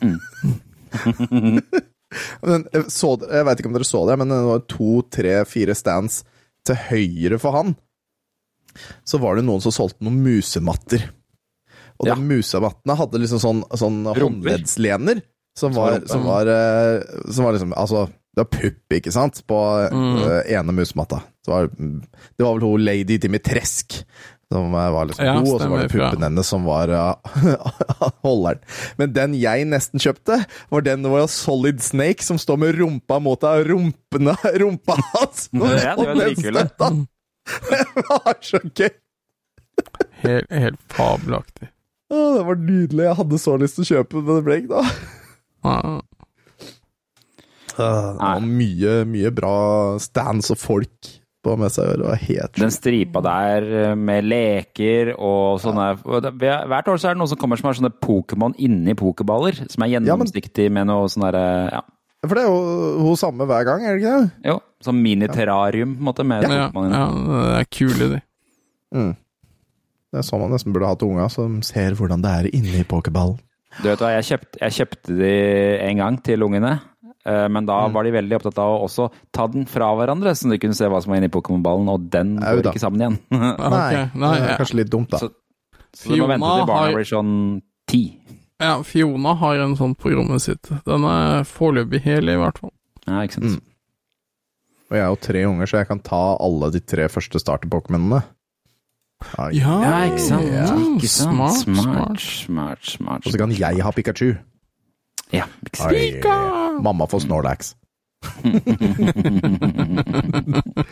jeg, 0.00 0.18
så, 2.92 3.10
jeg 3.26 3.46
veit 3.48 3.60
ikke 3.60 3.70
om 3.70 3.76
dere 3.76 3.88
så 3.88 4.02
det, 4.08 4.16
men 4.20 4.30
det 4.32 4.40
var 4.46 4.64
to, 4.70 4.90
tre, 5.12 5.36
fire 5.48 5.74
stands 5.76 6.20
til 6.66 6.78
høyre 6.88 7.38
for 7.42 7.56
han. 7.56 7.74
Så 9.08 9.18
var 9.22 9.38
det 9.38 9.46
noen 9.46 9.62
som 9.64 9.72
solgte 9.74 10.04
noen 10.04 10.18
musematter. 10.24 11.06
Og 11.96 12.10
Ja. 12.10 12.14
de 12.18 12.26
musemattene 12.28 12.96
hadde 12.98 13.20
liksom 13.22 13.40
sånn, 13.40 13.62
sånn 13.72 14.02
håndleddslener. 14.04 15.22
Som 15.56 15.72
var, 15.72 16.02
som 16.04 16.26
var, 16.28 16.44
eh, 16.52 17.00
som 17.32 17.46
var 17.46 17.54
liksom 17.56 17.70
Altså, 17.72 18.02
det 18.36 18.42
var 18.42 18.50
pupp, 18.52 18.92
ikke 18.92 19.12
sant, 19.14 19.38
på 19.48 19.56
Mm. 19.90 20.18
eh, 20.28 20.52
ene 20.58 20.72
musematta. 20.76 21.22
Det 21.46 21.48
var, 21.48 21.68
det 21.72 22.44
var 22.44 22.58
vel 22.58 22.60
hun 22.68 22.84
lady 22.84 23.16
Dimitresk 23.16 24.04
som 24.52 24.70
var 24.72 25.08
liksom 25.08 25.26
Ja, 25.26 25.34
god, 25.40 25.48
og 25.54 25.60
så 25.60 25.68
var 25.68 25.82
det 25.82 25.90
puppen 25.90 26.22
hennes 26.22 26.50
som 26.52 26.66
var 26.68 26.92
eh, 26.94 27.14
holderen. 28.26 28.60
Men 29.00 29.14
den 29.16 29.34
jeg 29.38 29.66
nesten 29.66 30.02
kjøpte, 30.02 30.38
var 30.70 30.84
den 30.86 31.02
det 31.02 31.10
var 31.10 31.26
Solid 31.32 31.82
Snake 31.82 32.22
som 32.22 32.38
står 32.38 32.60
med 32.62 32.78
rumpa 32.78 33.18
mot 33.22 33.42
deg, 33.42 33.66
rumpene, 33.72 34.36
rumpa 34.62 34.98
hans 35.14 35.48
og 35.50 35.66
den 35.66 36.02
var 36.02 36.20
dritkule. 36.22 36.68
Det 36.76 37.82
var 38.06 38.38
så 38.42 38.62
gøy! 38.70 38.92
Helt, 40.22 40.48
helt 40.50 40.80
fabelaktig. 40.94 41.68
Å, 42.06 42.18
det 42.38 42.44
var 42.46 42.58
nydelig. 42.62 43.04
Jeg 43.04 43.18
hadde 43.18 43.38
så 43.42 43.56
lyst 43.60 43.76
til 43.76 43.84
å 43.84 43.90
kjøpe 43.90 44.16
den, 44.16 44.24
men 44.28 44.38
det 44.38 44.46
ble 44.46 44.60
ikke 44.62 44.78
da. 44.78 44.84
Det 47.76 47.86
var 48.22 48.46
mye, 48.46 48.92
mye 49.10 49.32
bra 49.36 49.56
stands 50.00 50.54
og 50.54 50.60
folk 50.62 51.10
på 51.46 51.54
i 51.56 51.66
år. 51.86 51.96
Det 52.02 52.06
var 52.10 52.20
helt 52.26 52.60
Den 52.60 52.74
stripa 52.74 53.22
der 53.24 53.66
eh, 53.86 53.94
med 53.96 54.24
leker 54.28 55.14
og 55.16 55.60
sånne 55.62 55.88
ja. 55.94 56.56
Hvert 56.66 56.88
år 56.92 56.98
så 57.00 57.10
er 57.10 57.14
det 57.16 57.22
noen 57.22 57.30
som 57.32 57.38
kommer 57.40 57.56
som 57.60 57.70
har 57.70 57.78
sånne 57.78 57.94
Pokémon 58.02 58.54
inni 58.58 58.94
pokerballer, 58.98 59.54
som 59.70 59.82
er 59.86 59.94
men- 59.94 60.06
gjennomsiktig 60.10 60.68
med 60.74 60.86
noe 60.90 61.06
sånn 61.12 61.26
derre 61.30 61.46
Ja. 61.72 61.82
For 62.26 62.34
det 62.34 62.42
er 62.42 62.48
jo 62.48 63.02
hun 63.04 63.14
samme 63.20 63.44
hver 63.46 63.64
gang, 63.68 63.84
er 63.86 63.94
det 63.94 64.02
ikke 64.02 64.14
det? 64.24 64.30
Jo, 64.48 64.54
sånn 64.82 64.98
miniterrarium, 65.04 65.92
på 65.94 66.00
en 66.00 66.06
måte, 66.08 66.24
med 66.26 66.42
Ja, 66.42 66.48
Pokémon 66.72 66.86
inni. 66.88 66.96
ja, 66.96 67.42
det 67.52 67.58
er 67.60 67.68
kule, 67.70 68.08
de. 68.16 68.20
Mm. 68.96 69.12
Det 70.12 70.18
er 70.18 70.24
sånn 70.26 70.40
man 70.40 70.50
nesten 70.50 70.72
burde 70.74 70.88
hatt 70.90 71.02
unga, 71.06 71.28
som 71.30 71.60
ser 71.62 71.94
hvordan 71.94 72.22
det 72.24 72.32
er 72.32 72.48
inni 72.56 72.82
pokerballen. 72.88 73.38
Du 73.82 73.88
vet 73.90 74.00
hva, 74.00 74.10
jeg 74.16 74.24
kjøpte, 74.30 74.58
jeg 74.62 74.72
kjøpte 74.78 75.16
de 75.20 75.30
en 75.84 75.98
gang 76.00 76.18
til 76.24 76.42
ungene, 76.46 76.80
men 77.26 77.64
Mm. 77.64 77.66
da 77.66 77.88
var 77.88 78.04
de 78.04 78.10
veldig 78.14 78.36
opptatt 78.38 78.58
av 78.62 78.70
å 78.76 78.84
også 78.86 79.10
ta 79.32 79.46
den 79.48 79.64
fra 79.66 79.88
hverandre, 79.98 80.30
så 80.36 80.48
de 80.50 80.58
kunne 80.62 80.74
se 80.78 80.86
hva 80.86 81.00
som 81.02 81.10
var 81.10 81.18
inni 81.20 81.28
Pokémon-ballen, 81.28 81.88
og 81.90 82.08
den 82.10 82.36
går 82.38 82.62
ikke 82.70 82.78
sammen 82.82 83.00
igjen. 83.02 83.18
Ja, 83.32 83.68
Nei. 83.68 84.10
Nei, 84.14 84.34
det 84.40 84.50
er 84.50 84.58
kanskje 84.62 84.78
litt 84.82 84.90
dumt, 84.90 85.10
da. 85.10 85.18
Så- 85.18 85.32
Så 85.96 86.08
du 86.14 86.20
må 86.22 86.28
vente 86.28 86.44
til 86.44 86.52
Fiona 86.54 86.66
barna 86.66 86.86
har- 86.86 86.92
blir 86.94 87.08
sånn 87.08 87.62
ti. 87.88 88.20
Ja, 88.60 88.82
Fiona 88.82 89.34
har 89.36 89.56
en 89.60 89.74
sånn 89.76 89.94
på 89.96 90.12
rommet 90.14 90.40
sitt. 90.40 90.62
Den 90.84 91.04
er 91.04 91.42
foreløpig 91.44 92.00
hel, 92.02 92.28
i 92.28 92.36
hvert 92.36 92.58
fall. 92.58 92.72
Ja, 93.06 93.22
ikke 93.26 93.32
sant. 93.34 93.44
Mm. 93.44 93.60
Og 94.90 94.96
jeg 94.96 95.02
har 95.02 95.10
jo 95.10 95.16
tre 95.20 95.44
unger, 95.44 95.66
så 95.66 95.78
jeg 95.80 95.88
kan 95.88 95.98
ta 95.98 96.36
alle 96.38 96.70
de 96.70 96.80
tre 96.80 97.08
første 97.08 97.40
starter-pokémonene. 97.42 98.22
Ja, 99.38 99.48
Ja, 99.50 100.04
ikke 100.10 100.20
sant. 100.20 100.46
Ja, 100.52 100.66
ikke 100.76 101.08
sant. 101.08 101.34
Smart, 101.34 101.56
smart, 101.64 101.84
smart. 101.84 102.20
smart, 102.20 102.84
smart. 102.84 103.26
Og 103.26 103.32
så 103.32 103.38
kan 103.38 103.50
jeg 103.50 103.80
ha 103.82 103.90
Pikachu. 103.90 104.36
Ja, 105.34 105.48
ikke 105.72 106.36
Mamma 106.84 107.08
får 107.10 107.24
Snorlax. 107.26 107.74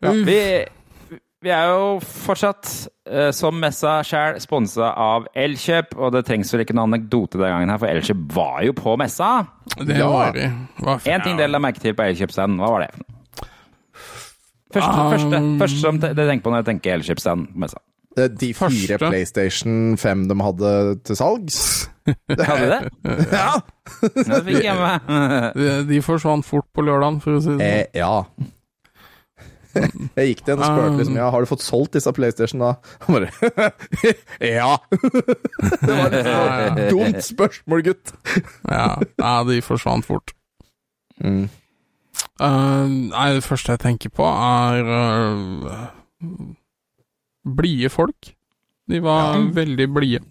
Ja, 0.00 0.12
vi, 0.24 0.36
vi 1.44 1.50
er 1.52 1.66
jo 1.68 1.98
fortsatt, 2.00 2.70
eh, 3.04 3.28
som 3.36 3.58
messa 3.60 3.98
sjæl, 4.06 4.38
sponsa 4.40 4.94
av 4.96 5.26
Elkjøp, 5.36 5.92
og 5.98 6.14
det 6.14 6.22
trengs 6.28 6.52
vel 6.54 6.62
ikke 6.64 6.76
noen 6.76 6.94
anekdote 6.94 7.36
den 7.40 7.52
gangen 7.52 7.72
her, 7.74 7.80
for 7.82 7.92
Elkjøp 7.92 8.22
var 8.32 8.62
jo 8.64 8.72
på 8.78 8.94
messa. 9.00 9.30
Det 9.76 9.98
var 10.00 10.32
de. 10.36 10.46
Én 11.04 11.24
ting 11.26 11.36
dere 11.36 11.52
la 11.52 11.60
merke 11.62 11.82
til 11.84 11.92
på 11.98 12.06
Elkjøp-standen, 12.08 12.62
hva 12.64 12.72
var 12.78 12.86
det? 12.86 12.92
Første, 14.70 14.94
Um, 14.94 15.10
første, 15.10 15.38
første 15.58 15.80
som 15.82 15.96
dere 15.98 16.28
tenker 16.28 16.44
på 16.46 16.50
når 16.52 16.60
dere 16.62 16.68
tenker 16.72 16.94
Elkjøp-stand 16.96 17.48
på 17.52 17.58
messa. 17.66 17.80
Eh, 18.18 18.26
De 18.28 18.48
fire 18.54 18.70
Første. 18.70 18.98
PlayStation 19.08 19.96
5 19.98 20.28
de 20.28 20.36
hadde 20.42 20.70
til 21.06 21.16
salgs. 21.18 21.58
Hadde 22.28 22.62
de 22.64 22.70
det? 22.72 22.80
Ja! 23.38 23.50
Det 24.02 24.40
fikk 24.46 24.64
jeg 24.64 24.78
med. 24.78 25.10
De, 25.60 25.68
de 25.90 26.00
forsvant 26.02 26.46
fort 26.46 26.66
på 26.74 26.82
lørdagen, 26.86 27.20
for 27.22 27.36
å 27.38 27.42
si 27.44 27.52
det 27.52 27.58
sånn. 27.58 27.62
Eh, 27.62 27.86
ja. 28.00 28.24
Jeg 30.16 30.32
gikk 30.32 30.40
til 30.42 30.56
henne 30.56 30.66
og 30.66 30.72
spurte 30.74 30.98
liksom, 30.98 31.16
ja, 31.20 31.28
har 31.30 31.44
du 31.44 31.46
fått 31.46 31.62
solgt 31.62 31.94
disse 31.94 32.10
PlayStation 32.16 32.58
da. 32.64 32.72
Han 33.06 33.20
bare 33.20 33.28
Ja! 34.42 34.72
Det 34.90 35.94
var 35.94 36.16
Ja, 36.18 36.40
et 36.72 36.90
dumt 36.90 37.20
spørsmål, 37.22 37.84
gutt. 37.86 38.10
Ja, 38.66 38.96
ja, 38.98 39.34
de 39.46 39.60
forsvant 39.62 40.08
fort. 40.08 40.34
Mm. 41.22 41.44
Uh, 42.40 42.88
nei, 43.12 43.28
det 43.36 43.44
første 43.46 43.76
jeg 43.76 43.84
tenker 43.84 44.10
på, 44.16 44.26
er 44.26 44.90
uh, 44.90 45.86
blide 47.44 47.90
folk. 47.92 48.34
De 48.90 49.00
var 49.00 49.36
Ja. 49.38 49.44
veldig 49.54 49.86
blide. 49.94 50.24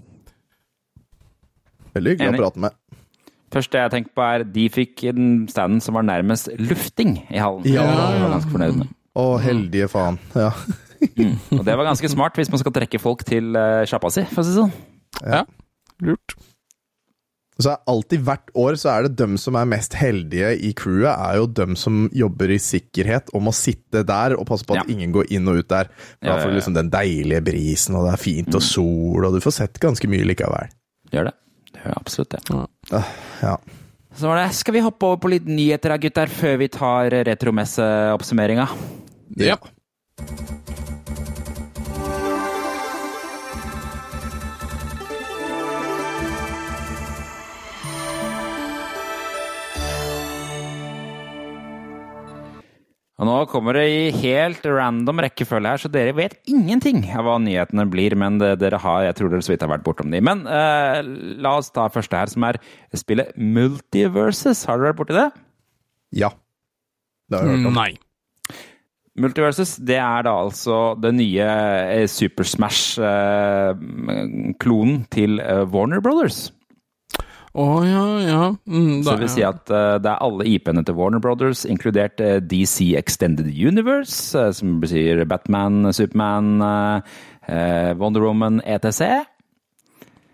Veldig 1.95 2.11
hyggelig 2.15 2.29
Enig. 2.29 2.39
å 2.39 2.43
prate 2.43 2.59
med. 2.59 2.71
første 3.51 3.79
jeg 3.81 3.91
tenker 3.91 4.13
på, 4.13 4.21
er 4.21 4.43
de 4.43 4.67
fikk 4.69 5.01
den 5.15 5.47
standen 5.49 5.81
som 5.81 5.95
var 5.95 6.03
nærmest 6.05 6.49
lufting 6.59 7.15
i 7.31 7.39
hallen. 7.41 7.63
Ja. 7.65 7.81
Det 7.81 7.95
var 7.97 8.13
jeg 8.13 8.31
ganske 8.35 8.51
fornøyd 8.53 8.75
med. 8.83 8.87
Å, 9.17 9.23
heldige 9.41 9.87
faen. 9.89 10.19
Ja. 10.35 10.51
Og 11.55 11.63
det 11.65 11.75
var 11.79 11.85
ganske 11.87 12.09
smart 12.11 12.35
hvis 12.37 12.51
man 12.51 12.59
skal 12.61 12.71
trekke 12.75 12.99
folk 13.01 13.23
til 13.25 13.55
eh, 13.55 13.85
sjappa 13.89 14.11
si, 14.11 14.21
for 14.29 14.43
å 14.43 14.45
si 14.45 14.53
det 14.53 14.59
sånn. 14.59 15.47
Lurt. 16.01 16.35
Så 17.59 17.73
er 17.73 17.81
alltid 17.91 18.21
hvert 18.23 18.51
år 18.55 18.77
så 18.79 18.91
er 18.93 19.03
det 19.07 19.17
dem 19.19 19.33
som 19.37 19.57
er 19.59 19.65
mest 19.67 19.93
heldige 19.99 20.53
i 20.63 20.69
crewet, 20.79 21.11
er 21.11 21.39
jo 21.41 21.47
dem 21.59 21.75
som 21.75 22.05
jobber 22.15 22.53
i 22.55 22.59
sikkerhet 22.63 23.33
og 23.35 23.43
må 23.43 23.51
sitte 23.55 24.05
der 24.07 24.37
og 24.37 24.45
passe 24.47 24.63
på 24.63 24.77
at 24.77 24.85
Ja. 24.87 24.93
ingen 24.93 25.11
går 25.11 25.27
inn 25.35 25.47
og 25.51 25.57
ut 25.59 25.67
der. 25.67 25.89
For 26.21 26.29
Da 26.29 26.37
får 26.39 26.49
du 26.53 26.55
liksom 26.55 26.73
den 26.77 26.89
deilige 26.89 27.41
brisen, 27.43 27.95
og 27.99 28.05
det 28.07 28.13
er 28.13 28.23
fint 28.23 28.55
og 28.55 28.61
sol, 28.63 29.25
og 29.25 29.33
du 29.35 29.41
får 29.43 29.51
sett 29.57 29.79
ganske 29.79 30.07
mye 30.07 30.23
likevel. 30.23 30.69
Gjør 31.11 31.25
det. 31.25 31.33
Det 31.73 31.83
gjør 31.83 31.97
absolutt 31.99 32.29
det. 32.29 33.03
Ja. 33.43 33.57
Så 34.15 34.27
var 34.27 34.39
det. 34.47 34.53
Skal 34.55 34.73
vi 34.73 34.79
hoppe 34.81 35.03
over 35.05 35.17
på 35.17 35.29
litt 35.29 35.45
nyheter 35.45 35.89
da, 35.89 35.97
gutter, 35.97 36.27
før 36.27 36.57
vi 36.57 36.67
tar 36.67 37.09
retromesseoppsummeringa? 37.27 38.69
Ja. 39.37 39.57
Og 53.19 53.27
nå 53.27 53.33
kommer 53.51 53.75
det 53.75 53.81
i 53.91 54.03
helt 54.15 54.63
random 54.63 55.19
rekkefølge 55.25 55.73
her, 55.73 55.81
så 55.83 55.89
dere 55.91 56.13
vet 56.15 56.37
ingenting 56.47 57.01
av 57.11 57.25
hva 57.27 57.35
nyhetene 57.43 57.83
blir, 57.91 58.15
men 58.19 58.37
det, 58.39 58.53
dere 58.61 58.79
har, 58.79 59.01
jeg 59.09 59.15
tror 59.17 59.29
dere 59.33 59.43
så 59.43 59.51
vidt 59.51 59.63
har 59.65 59.73
vært 59.73 59.83
bortom 59.83 60.07
de. 60.13 60.21
Men 60.23 60.45
eh, 60.47 61.03
la 61.43 61.51
oss 61.59 61.67
ta 61.75 61.89
første 61.91 62.15
her, 62.15 62.31
som 62.31 62.43
er 62.47 62.55
spillet 62.95 63.35
Multiverses. 63.35 64.63
Har 64.69 64.79
dere 64.79 64.93
vært 64.93 65.01
borti 65.03 65.19
det? 65.19 65.27
ja. 66.15 66.31
Det 67.29 67.37
har 67.37 67.45
jeg 67.45 67.59
hørt 67.59 67.69
om. 67.69 67.75
Nei. 67.77 67.93
Multiverses, 69.19 69.75
det 69.85 69.99
er 70.01 70.23
da 70.25 70.31
altså 70.47 70.77
det 70.97 71.11
nye 71.13 71.45
eh, 71.45 72.09
Super 72.09 72.41
Smash-klonen 72.47 75.05
til 75.13 75.37
eh, 75.43 75.61
Warner 75.69 76.01
Brothers. 76.01 76.49
Å 77.55 77.65
ja, 77.83 78.03
ja. 78.27 78.41
Mm, 78.69 79.01
Så 79.01 79.09
da- 79.09 79.15
det 79.15 79.19
vil 79.23 79.29
si 79.33 79.41
at 79.43 79.71
uh, 79.73 79.97
det 79.97 80.05
er 80.11 80.21
alle 80.21 80.45
IP-ene 80.45 80.83
til 80.85 80.93
Warner 80.95 81.19
Brothers, 81.19 81.65
inkludert 81.65 82.21
uh, 82.21 82.39
DC 82.39 82.91
Extended 82.95 83.47
Universe, 83.49 84.37
uh, 84.37 84.51
som 84.53 84.79
betyr 84.81 85.25
Batman, 85.25 85.91
Superman, 85.93 86.61
eh, 86.61 87.01
eh, 87.49 87.93
Wonder 87.97 88.21
Woman, 88.21 88.61
etc. 88.65 89.25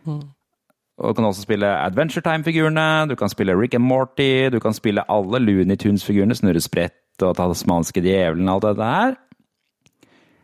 Og 0.06 1.10
du 1.10 1.14
kan 1.18 1.26
også 1.28 1.42
spille 1.44 1.68
Adventure 1.68 2.22
Time-figurene, 2.24 3.08
du 3.10 3.16
kan 3.20 3.30
spille 3.30 3.56
Rick 3.60 3.74
and 3.76 3.84
Morty, 3.84 4.50
du 4.50 4.60
kan 4.60 4.74
spille 4.74 5.04
alle 5.12 5.40
Looney 5.44 5.76
Tunes-figurene, 5.76 6.36
Snurre 6.38 6.62
Sprett 6.64 7.24
og 7.24 7.36
Tasmanske 7.40 8.04
djevelen 8.04 8.48
og 8.52 8.64
alt 8.64 8.70
dette 8.78 8.92
her. 8.92 9.16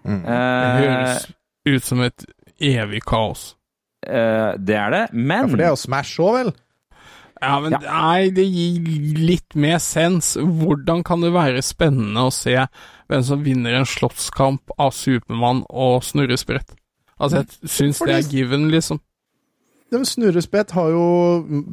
Det 0.02 0.18
Eh, 0.26 0.80
høres 0.82 1.28
ut 1.68 1.84
som 1.86 2.02
et 2.02 2.26
evig 2.60 3.04
kaos. 3.06 3.56
Eh, 4.08 4.52
det 4.58 4.76
er 4.76 4.90
det, 4.92 5.04
men 5.14 5.42
Ja, 5.46 5.48
for 5.48 5.58
det 5.58 5.66
er 5.66 5.74
jo 5.76 5.80
Smash 5.80 6.20
òg, 6.20 6.34
vel? 6.40 6.54
Ja, 7.42 7.60
men 7.60 7.72
Ja. 7.72 7.80
nei, 7.80 8.30
det 8.30 8.46
gir 8.46 9.18
litt 9.18 9.56
mer 9.56 9.80
sens. 9.80 10.36
Hvordan 10.38 11.04
kan 11.04 11.22
det 11.22 11.32
være 11.34 11.62
spennende 11.66 12.28
å 12.28 12.32
se 12.34 12.54
hvem 13.10 13.24
som 13.24 13.42
vinner 13.44 13.74
en 13.80 13.86
slåsskamp 13.86 14.70
av 14.78 14.92
Supermann 14.94 15.64
og 15.70 16.04
Snurresprett? 16.04 16.76
Altså, 17.20 17.42
jeg 17.42 17.70
syns 17.70 18.00
det 18.00 18.14
er 18.14 18.30
given, 18.30 18.70
liksom. 18.72 19.00
De 19.92 20.06
Snurrespett 20.06 20.72
har 20.72 20.90
jo 20.90 21.66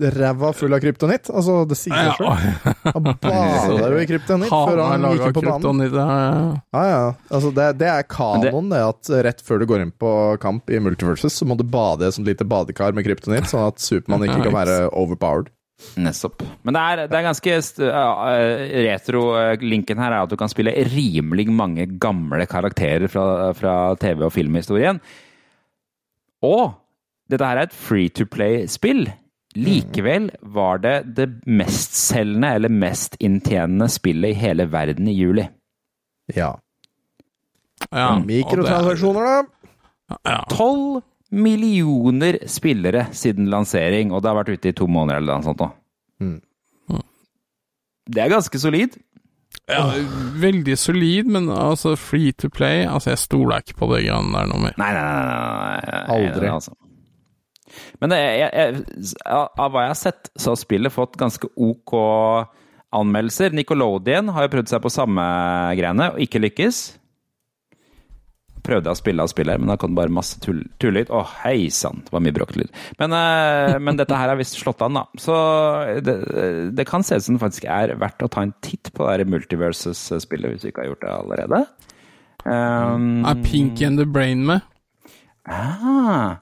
ræva 0.00 0.50
full 0.56 0.72
av 0.76 0.80
kryptonitt. 0.82 1.28
Altså, 1.30 1.60
det 1.68 1.76
sier 1.78 1.94
seg 1.94 2.16
sjøl. 2.16 2.72
Han 2.86 3.06
bader 3.24 3.94
jo 3.94 4.00
i 4.00 4.08
kryptonitt 4.08 4.50
før 4.52 4.80
Han 4.86 5.04
han 5.04 5.16
gikk 5.18 5.36
på 5.36 5.44
banen. 5.44 5.84
ja. 5.92 6.08
Ja, 6.72 6.84
ja. 6.88 7.02
Altså, 7.30 7.52
det, 7.56 7.68
det 7.82 7.88
er 7.92 8.08
kanon, 8.08 8.70
det 8.72 8.80
at 8.88 9.12
rett 9.28 9.44
før 9.44 9.60
du 9.62 9.68
går 9.70 9.84
inn 9.84 9.92
på 10.00 10.12
kamp 10.42 10.70
i 10.72 10.80
Multiverses, 10.82 11.36
så 11.36 11.46
må 11.48 11.58
du 11.60 11.64
bade 11.68 12.04
i 12.06 12.08
et 12.10 12.16
sånt 12.16 12.28
lite 12.30 12.46
badekar 12.48 12.96
med 12.96 13.04
kryptonitt, 13.06 13.48
sånn 13.52 13.68
at 13.68 13.80
Supermann 13.84 14.24
ikke 14.28 14.42
kan 14.48 14.56
være 14.56 14.78
overpowered. 14.90 15.52
Nettopp. 15.96 16.42
Men 16.68 16.76
det 16.76 16.80
er, 16.84 17.00
det 17.08 17.16
er 17.16 17.24
ganske 17.24 17.52
eh, 17.56 18.64
retro. 18.84 19.22
eh, 19.40 19.62
Linken 19.64 19.96
her 20.02 20.12
er 20.12 20.26
at 20.26 20.28
du 20.28 20.36
kan 20.36 20.50
spille 20.52 20.74
rimelig 20.92 21.46
mange 21.48 21.86
gamle 22.02 22.44
karakterer 22.50 23.08
fra, 23.08 23.24
fra 23.56 23.76
TV- 23.96 24.26
og 24.28 24.34
filmhistorien. 24.34 25.00
Og 26.44 26.74
dette 27.32 27.46
her 27.48 27.60
er 27.62 27.68
et 27.68 27.76
free 27.76 28.10
to 28.12 28.26
play-spill. 28.28 29.06
Likevel 29.58 30.28
var 30.54 30.78
det 30.78 30.96
det 31.16 31.26
mestselgende 31.50 32.52
eller 32.58 32.70
mest 32.70 33.16
inntjenende 33.18 33.88
spillet 33.90 34.30
i 34.36 34.38
hele 34.38 34.68
verden 34.70 35.08
i 35.10 35.14
juli. 35.16 35.48
Ja. 36.36 36.52
Ja, 37.90 38.12
Mikrotransaksjoner, 38.22 39.26
da? 39.26 40.18
Ja. 40.26 40.44
12 40.50 41.00
millioner 41.30 42.38
spillere 42.50 43.06
siden 43.14 43.46
lansering, 43.50 44.12
og 44.12 44.22
det 44.22 44.30
har 44.30 44.38
vært 44.40 44.54
ute 44.54 44.70
i 44.72 44.76
to 44.76 44.86
måneder 44.90 45.20
eller 45.22 45.38
noe 45.40 45.46
sånt 45.46 45.62
nå. 45.62 45.70
Mm. 46.20 46.40
Det 48.10 48.22
er 48.24 48.32
ganske 48.32 48.58
solid. 48.58 48.96
ja, 49.70 49.84
veldig 50.42 50.76
solid, 50.78 51.26
men 51.30 51.48
altså 51.50 51.96
free 51.98 52.32
to 52.32 52.48
play 52.50 52.84
Altså, 52.86 53.10
jeg 53.12 53.18
stoler 53.22 53.62
ikke 53.62 53.76
på 53.78 53.88
det 53.94 54.00
greiene 54.04 54.34
der 54.34 54.50
noe 54.50 54.62
mer. 54.64 54.74
Nei, 54.78 54.90
nei, 54.94 55.02
nei. 55.02 55.20
nei, 55.26 55.80
nei, 55.80 55.84
nei 55.90 56.16
Aldri. 56.16 56.50
Altså. 56.50 56.74
Men 58.02 58.14
jeg, 58.16 58.48
jeg, 58.48 58.84
av 59.30 59.70
hva 59.70 59.86
jeg 59.86 59.94
har 59.94 60.00
sett, 60.00 60.30
så 60.36 60.54
har 60.54 60.60
spillet 60.60 60.94
fått 60.94 61.18
ganske 61.20 61.50
ok 61.56 61.96
anmeldelser. 62.96 63.54
Nickelodeon 63.54 64.32
har 64.34 64.46
jo 64.46 64.54
prøvd 64.56 64.72
seg 64.72 64.82
på 64.82 64.92
samme 64.92 65.26
greiene, 65.78 66.10
og 66.14 66.24
ikke 66.24 66.42
lykkes. 66.42 66.80
Prøvde 68.60 68.92
å 68.92 68.98
spille 68.98 69.24
av 69.24 69.30
spillet, 69.30 69.60
men 69.60 69.70
da 69.70 69.76
kom 69.80 69.94
det 69.94 70.00
bare 70.02 70.12
masse 70.12 70.40
tull, 70.42 70.60
tullelyd. 70.82 71.12
Å, 71.14 71.22
hei 71.44 71.70
sann, 71.72 72.02
det 72.04 72.12
var 72.12 72.24
mye 72.24 72.34
bråkelyd. 72.36 72.72
Men, 73.00 73.14
eh, 73.16 73.76
men 73.80 73.96
dette 73.96 74.18
her 74.18 74.28
har 74.28 74.40
visst 74.40 74.58
slått 74.60 74.82
an, 74.84 74.98
da. 74.98 75.06
Så 75.20 75.36
det, 76.04 76.16
det 76.76 76.86
kan 76.88 77.06
se 77.06 77.16
ut 77.16 77.24
som 77.24 77.38
det 77.38 77.44
faktisk 77.44 77.68
er 77.70 77.94
verdt 78.00 78.26
å 78.26 78.28
ta 78.32 78.44
en 78.44 78.52
titt 78.64 78.92
på 78.92 79.06
det 79.06 79.14
her 79.14 79.32
Multiversus-spillet, 79.32 80.52
hvis 80.52 80.66
du 80.66 80.68
ikke 80.72 80.84
har 80.84 80.90
gjort 80.92 81.06
det 81.06 81.14
allerede. 81.14 81.62
Um, 82.44 83.24
Er 83.28 83.40
Pinky 83.44 83.84
and 83.88 84.00
the 84.00 84.06
Brain 84.08 84.44
med? 84.48 84.66
Ah, 85.48 86.40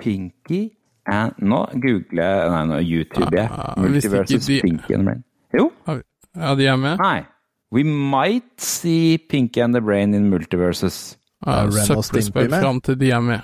Pinky 0.00 0.60
and 1.06 1.32
Nå 1.42 1.60
googler 1.82 2.24
jeg 2.24 2.50
Nei, 2.54 2.62
nå 2.70 2.80
YouTuber 2.84 3.36
jeg. 3.38 3.50
Ah, 3.50 3.74
hvis 3.76 4.04
Multiversus 4.08 4.46
de- 4.46 4.60
Pinky 4.64 4.94
and 4.94 5.04
the 5.04 5.10
Brain. 5.10 5.24
Jo, 5.56 5.70
Ja, 6.36 6.54
de 6.54 6.66
er 6.70 6.76
med? 6.78 6.98
nei. 6.98 7.20
We 7.72 7.82
might 7.84 8.60
see 8.60 9.18
Pinky 9.18 9.60
and 9.62 9.74
the 9.74 9.80
Brain 9.80 10.14
in 10.14 10.28
Multiversus. 10.30 11.16
Ja, 11.46 11.68
Søppelspill 11.70 12.50
med? 12.50 12.60
fram 12.62 12.80
til 12.80 12.98
de 13.00 13.10
er 13.10 13.20
med. 13.20 13.40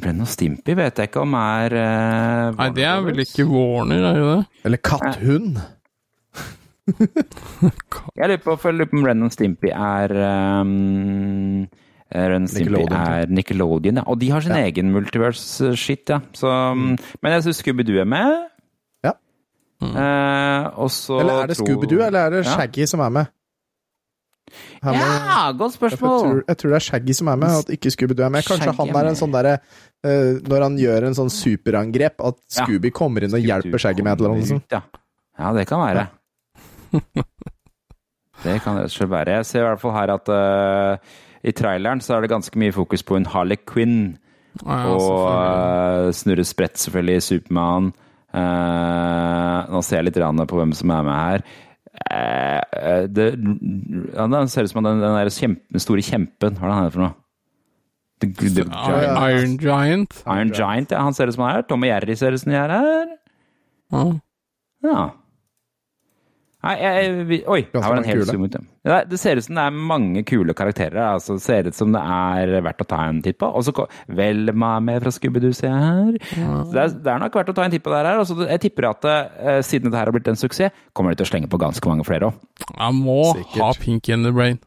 Brenn 0.00 0.20
og 0.24 0.26
Stimpy 0.26 0.74
vet 0.74 0.96
jeg 0.98 1.08
ikke 1.10 1.20
om 1.22 1.34
er 1.38 1.70
uh, 1.76 2.56
Nei, 2.58 2.68
det 2.74 2.84
er 2.88 3.00
vel 3.04 3.20
ikke 3.22 3.44
Warner, 3.46 4.02
er 4.08 4.14
det 4.18 4.24
det? 4.30 4.46
Eller 4.64 4.80
katthund? 4.82 5.58
Jeg 8.18 8.28
lurer 8.28 8.40
på, 8.44 8.56
for 8.60 8.68
jeg 8.70 8.76
lurer 8.78 8.90
på 8.90 8.98
om 8.98 9.06
Ren 9.08 9.22
og 9.24 9.32
Stimpy 9.32 9.70
er 9.72 10.12
um, 10.60 11.62
Ren 12.12 12.46
Simply 12.46 12.70
Nickelodeon, 12.76 13.06
er 13.20 13.26
Nickelodeon, 13.32 13.96
ja. 13.96 14.02
Og 14.06 14.18
de 14.20 14.28
har 14.30 14.40
sin 14.44 14.52
Ja. 14.54 14.64
egen 14.68 14.92
multiverse-shit, 14.92 16.08
ja. 16.10 16.20
Så, 16.32 16.46
mm. 16.76 16.98
Men 17.22 17.32
jeg 17.32 17.42
syns 17.42 17.62
Scooby-Doo 17.62 17.98
er 18.00 18.04
med. 18.04 18.48
Ja. 19.02 19.12
Eh, 19.82 20.66
og 20.78 20.90
så 20.90 21.20
Eller 21.20 21.42
er 21.42 21.46
det 21.48 21.56
tror- 21.56 21.66
Scooby-Doo, 21.66 22.02
eller 22.06 22.20
er 22.26 22.30
det 22.30 22.44
Ja. 22.44 22.50
Shaggy 22.56 22.86
som 22.86 23.00
er 23.00 23.10
med? 23.10 23.26
Her 24.82 24.92
må- 24.92 25.00
Ja, 25.00 25.52
godt 25.52 25.72
jeg, 25.72 25.80
spørsmål! 25.80 26.20
tror, 26.20 26.42
jeg 26.46 26.56
tror 26.58 26.68
det 26.70 26.76
er 26.76 26.86
Shaggy 26.90 27.12
som 27.14 27.28
er 27.28 27.36
med, 27.36 27.48
at 27.48 27.66
ikke 27.70 27.90
Scooby-Doo 27.90 28.24
er 28.24 28.28
med. 28.30 28.44
Kanskje 28.44 28.62
Shaggy 28.64 28.76
han 28.76 28.88
er 28.96 29.04
er 29.04 29.08
en 29.08 29.14
sånn 29.16 29.32
derre 29.32 29.58
uh, 30.04 30.40
Når 30.48 30.62
han 30.62 30.76
gjør 30.76 31.06
en 31.08 31.14
sånn 31.14 31.30
superangrep, 31.32 32.20
at 32.20 32.34
Ja. 32.56 32.64
Scooby 32.66 32.90
kommer 32.92 33.24
inn 33.24 33.34
og 33.34 33.40
hjelper 33.40 33.78
Shaggy 33.80 34.02
med 34.04 34.12
et 34.12 34.20
eller 34.20 34.34
annet. 34.34 34.46
sånt. 34.46 34.70
Ja. 34.70 34.82
ja, 35.38 35.52
det 35.54 35.66
kan 35.66 35.80
være. 35.80 36.08
Det 38.44 38.60
kan 38.62 38.76
rett 38.76 38.84
og 38.90 38.90
slett 38.92 39.08
være. 39.10 39.36
Jeg 39.38 39.46
ser 39.46 39.60
i 39.62 39.68
hvert 39.68 39.80
fall 39.80 39.92
her 39.96 40.10
at 40.14 40.28
eh, 40.28 40.96
i 41.44 41.52
traileren 41.52 42.00
så 42.00 42.16
er 42.16 42.24
det 42.24 42.32
ganske 42.32 42.58
mye 42.60 42.72
fokus 42.74 43.04
på 43.04 43.18
en 43.18 43.28
Harley 43.28 43.60
Quinn. 43.68 44.16
Ja, 44.62 44.78
og 44.94 45.10
uh, 45.28 46.12
Snurre 46.14 46.44
Sprett, 46.46 46.78
selvfølgelig, 46.80 47.22
Supermann. 47.26 47.92
Uh, 48.34 49.70
nå 49.70 49.82
ser 49.86 50.00
jeg 50.00 50.08
litt 50.08 50.20
på 50.50 50.58
hvem 50.58 50.72
som 50.74 50.92
er 50.94 51.04
med 51.06 51.18
her. 51.18 51.44
Uh, 51.94 53.04
det, 53.06 53.26
ja, 54.14 54.26
det 54.30 54.40
ser 54.50 54.66
ut 54.66 54.72
som 54.72 54.86
den, 54.86 55.02
den 55.02 55.30
kjempe, 55.30 55.78
store 55.78 56.02
kjempen 56.02 56.56
Hva 56.58 56.66
er 56.66 56.72
det 56.72 56.74
han 56.74 56.86
heter 56.88 56.96
for 56.96 57.04
noe? 57.04 57.14
The, 58.24 58.48
the 58.48 58.64
Iron, 58.64 59.18
Iron 59.28 59.56
Giant. 59.60 60.16
Iron 60.26 60.50
Giant, 60.54 60.90
ja. 60.90 61.02
Han 61.02 61.14
ser 61.14 61.28
ut 61.28 61.36
som 61.36 61.44
han 61.44 61.52
er 61.52 61.60
her. 61.60 61.68
Tom 61.68 61.84
og 61.84 61.90
Jerry 61.90 62.16
ser 62.18 62.34
ut 62.34 62.40
som 62.40 62.54
de 62.54 62.58
er 62.58 62.72
her. 62.72 63.12
Ah. 63.92 64.14
Ja. 64.86 65.02
Nei, 66.64 66.74
jeg, 66.80 67.14
vi, 67.28 67.38
oi, 67.50 67.58
her 67.68 67.74
var 67.74 67.82
det 67.82 67.90
en 67.90 67.96
mange 68.00 68.08
hel 68.08 68.22
zoom 68.28 68.44
ut. 68.46 68.54
ja. 68.56 68.62
Det, 68.84 68.98
det 69.10 69.18
ser 69.20 69.36
ut 69.40 69.44
som 69.46 69.58
det 69.58 69.64
er 69.66 69.76
mange 69.92 70.22
kule 70.28 70.54
karakterer. 70.56 70.96
Altså, 71.12 71.36
det 71.36 71.44
ser 71.44 71.68
ut 71.68 71.76
som 71.76 71.92
det 71.92 72.00
er 72.00 72.52
verdt 72.64 72.80
å 72.84 72.86
ta 72.88 73.02
en 73.08 73.22
titt 73.24 73.36
på. 73.40 73.48
Og 73.48 73.64
så 73.66 73.72
Velma 74.16 74.74
er 74.78 74.84
med 74.88 75.02
fra 75.04 75.12
Scooby-Doo, 75.14 75.52
ser 75.56 75.68
jeg 75.70 75.84
her. 75.84 76.18
Ja. 76.40 76.58
det, 76.72 76.82
er, 76.86 76.94
det 77.04 77.12
er 77.14 77.22
nok 77.24 77.36
verdt 77.40 77.52
å 77.52 77.56
ta 77.58 77.64
en 77.68 77.74
titt 77.76 77.84
på 77.84 77.92
der 77.92 78.08
her. 78.10 78.20
Altså, 78.24 78.36
jeg 78.48 78.62
tipper 78.64 78.88
at 78.90 79.08
uh, 79.08 79.58
siden 79.64 79.90
dette 79.90 80.00
her 80.00 80.08
har 80.10 80.16
blitt 80.16 80.28
en 80.32 80.40
suksess, 80.40 80.72
kommer 80.96 81.12
de 81.14 81.20
til 81.22 81.28
å 81.28 81.32
slenge 81.34 81.50
på 81.52 81.60
ganske 81.60 81.88
mange 81.90 82.06
flere 82.08 82.32
òg. 82.32 82.44
Jeg 82.72 82.96
må 83.00 83.18
Sikkert. 83.34 83.58
ha 83.62 83.72
Pinky 83.84 84.16
and 84.16 84.24
the 84.28 84.32
Brain. 84.32 84.60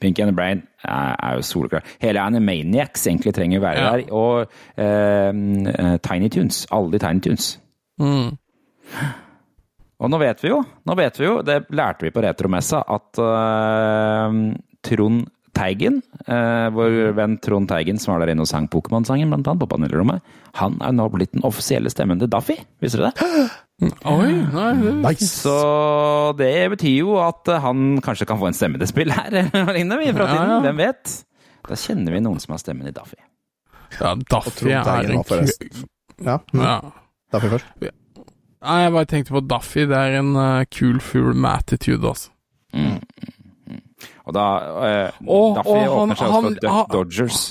Pinky 0.00 0.20
and 0.22 0.28
the 0.28 0.36
Brain 0.36 0.58
er, 0.84 1.14
er 1.24 1.38
jo 1.38 1.44
soleklar. 1.48 1.86
Hele 2.02 2.20
Animaniacs 2.20 3.06
egentlig 3.08 3.32
trenger 3.38 3.62
være 3.64 3.80
Ja. 3.80 3.92
der. 3.96 4.10
Og 4.12 4.50
eh, 4.76 5.96
Tiny 6.04 6.28
Tunes. 6.34 6.66
Alle 6.70 6.92
de 6.92 7.00
Tiny 7.06 7.22
Tunes. 7.24 7.54
Mm. 8.02 8.34
Og 9.96 10.12
nå 10.12 10.18
vet 10.20 10.42
vi 10.44 10.52
jo, 10.52 10.60
nå 10.60 10.96
vet 10.98 11.16
vi 11.20 11.24
jo, 11.24 11.38
det 11.46 11.62
lærte 11.76 12.04
vi 12.04 12.12
på 12.12 12.22
retromessa, 12.24 12.82
at 12.84 13.20
uh, 13.22 14.34
Trond 14.84 15.24
Teigen, 15.56 16.02
uh, 16.28 16.68
vår 16.76 17.14
venn 17.16 17.38
Trond 17.40 17.68
Teigen, 17.70 18.00
som 18.00 18.12
var 18.12 18.24
der 18.24 18.34
inne 18.34 18.44
og 18.44 18.50
sang 18.50 18.66
Pokémon-sangen, 18.72 19.30
blant 19.32 19.48
annet, 19.48 19.62
på 19.62 19.70
panelrommet, 19.72 20.34
han 20.60 20.76
er 20.84 20.92
nå 20.92 21.08
blitt 21.14 21.32
den 21.32 21.46
offisielle 21.48 21.92
stemmen 21.92 22.20
til 22.20 22.28
Daffy. 22.32 22.58
Visste 22.84 23.00
du 23.00 23.06
det? 23.08 23.14
Oi, 24.12 24.32
Nice! 25.00 25.30
Så 25.32 25.56
det 26.36 26.52
betyr 26.76 26.98
jo 26.98 27.16
at 27.24 27.48
han 27.64 28.02
kanskje 28.04 28.28
kan 28.28 28.40
få 28.40 28.50
en 28.50 28.56
stemme 28.56 28.80
til 28.82 28.92
spill 28.92 29.16
her, 29.16 29.32
eller 29.32 29.64
noe 29.64 29.76
lignende, 29.78 30.04
i 30.04 30.12
framtiden. 30.12 30.44
Ja, 30.44 30.58
ja. 30.58 30.62
Hvem 30.68 30.84
vet? 30.84 31.18
Da 31.66 31.80
kjenner 31.80 32.16
vi 32.16 32.24
noen 32.28 32.42
som 32.42 32.52
har 32.52 32.60
stemmen 32.60 32.88
i 32.88 32.94
Daffy. 32.96 33.20
Ja, 33.96 34.12
Daffy 34.28 34.72
er 34.76 35.08
en 35.08 35.24
kul 35.24 35.46
Ja, 36.20 36.40
mm. 36.52 36.60
ja. 36.60 36.80
Daffy 37.32 37.56
først. 37.56 37.96
Nei, 38.66 38.80
jeg 38.82 38.94
bare 38.96 39.06
tenkte 39.10 39.34
på 39.36 39.42
Daffy. 39.46 39.84
Det 39.86 39.98
er 39.98 40.18
en 40.20 40.32
uh, 40.34 40.64
kul 40.74 40.98
fugl 41.04 41.36
med 41.36 41.50
attitude, 41.52 42.02
altså. 42.02 42.32
Mm. 42.74 42.96
mm. 43.70 43.82
Og 44.26 44.34
da 44.34 44.46
uh, 44.66 45.20
Å, 45.22 45.38
Daffy 45.60 45.76
å, 45.76 45.94
åpner 46.00 46.18
seg 46.18 46.34
også 46.34 46.50
for 46.58 46.74
han- 46.74 46.90
Dodgers. 46.92 47.44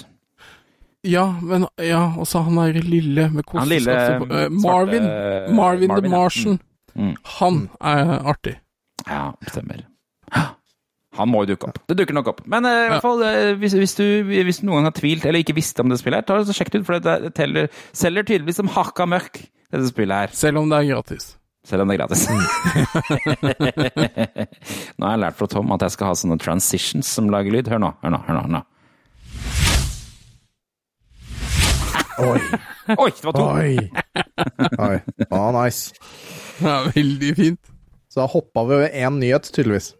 Ja, 1.06 1.26
men 1.42 1.68
Ja, 1.78 2.02
og 2.18 2.26
så 2.28 2.42
han 2.48 2.58
er 2.58 2.80
lille 2.82 3.30
med 3.30 3.46
Han 3.54 3.70
lille 3.70 3.94
Marvin. 3.94 4.32
eh, 4.32 4.50
Marvin. 4.50 5.04
Marvin, 5.56 5.90
the 5.90 6.02
ja. 6.02 6.10
Martian. 6.10 6.60
Mm. 6.96 7.16
Han 7.40 7.60
er 7.80 8.14
artig. 8.26 8.56
Ja, 9.08 9.32
stemmer. 9.48 9.86
Han 11.16 11.30
må 11.32 11.46
jo 11.46 11.54
dukke 11.54 11.70
opp. 11.70 11.78
Det 11.88 11.96
dukker 11.96 12.16
nok 12.18 12.28
opp. 12.28 12.40
Men 12.50 12.66
uh, 12.68 12.72
i 12.72 12.88
hvert 12.92 13.06
fall, 13.06 13.22
uh, 13.24 13.54
hvis, 13.62 13.72
hvis, 13.80 13.94
du, 13.96 14.04
hvis 14.26 14.58
du 14.60 14.66
noen 14.68 14.82
gang 14.82 14.90
har 14.90 14.96
tvilt 14.98 15.24
eller 15.24 15.40
ikke 15.46 15.56
visste 15.56 15.80
om 15.86 15.88
det 15.94 16.02
spillet, 16.02 16.26
her, 16.26 16.28
ta 16.28 16.42
det 16.42 16.50
så 16.50 16.56
sjekk 16.58 16.74
det 16.74 16.82
ut, 16.82 16.88
for 16.90 16.98
det 17.00 17.14
det 17.24 17.32
teller, 17.38 17.70
selger 17.96 18.26
tydeligvis 18.28 18.60
som 18.60 18.72
hakka 18.74 19.08
mørk, 19.08 19.40
dette 19.72 19.88
spillet 19.90 20.16
her. 20.26 20.30
Selv 20.36 20.58
om 20.62 20.70
det 20.72 20.78
er 20.82 20.92
gratis. 20.94 21.26
Selv 21.66 21.82
om 21.82 21.88
det 21.90 21.96
er 21.96 22.02
gratis. 22.04 22.22
nå 24.98 25.02
har 25.08 25.14
jeg 25.16 25.24
lært 25.24 25.40
fra 25.40 25.48
Tom 25.50 25.74
at 25.74 25.84
jeg 25.88 25.94
skal 25.96 26.08
ha 26.12 26.16
sånne 26.22 26.38
transitions 26.42 27.08
som 27.18 27.26
lager 27.34 27.52
lyd. 27.56 27.68
Hør 27.74 27.82
nå, 27.82 27.90
hør 28.04 28.12
nå, 28.16 28.20
hør 28.28 28.36
nå. 28.38 28.42
Hør 28.46 28.54
nå. 28.60 28.64
Oi, 32.16 32.40
Oi, 33.02 33.12
det 33.12 33.26
var 33.26 33.34
to! 33.36 33.44
oi. 33.44 33.76
oi. 34.80 35.00
Ah, 35.30 35.52
nice. 35.52 35.92
Ja, 36.64 36.88
veldig 36.96 37.36
fint. 37.36 37.60
Så 38.08 38.20
da 38.22 38.26
hoppa 38.32 38.64
vi 38.64 38.74
over 38.78 38.88
én 38.96 39.20
nyhet, 39.20 39.44
tydeligvis. 39.52 39.92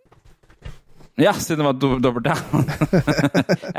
Ja, 1.20 1.34
siden 1.34 1.60
det 1.64 1.68
var 1.68 1.74
do 1.80 2.00
dobbelt, 2.04 2.28
ja. 2.28 2.36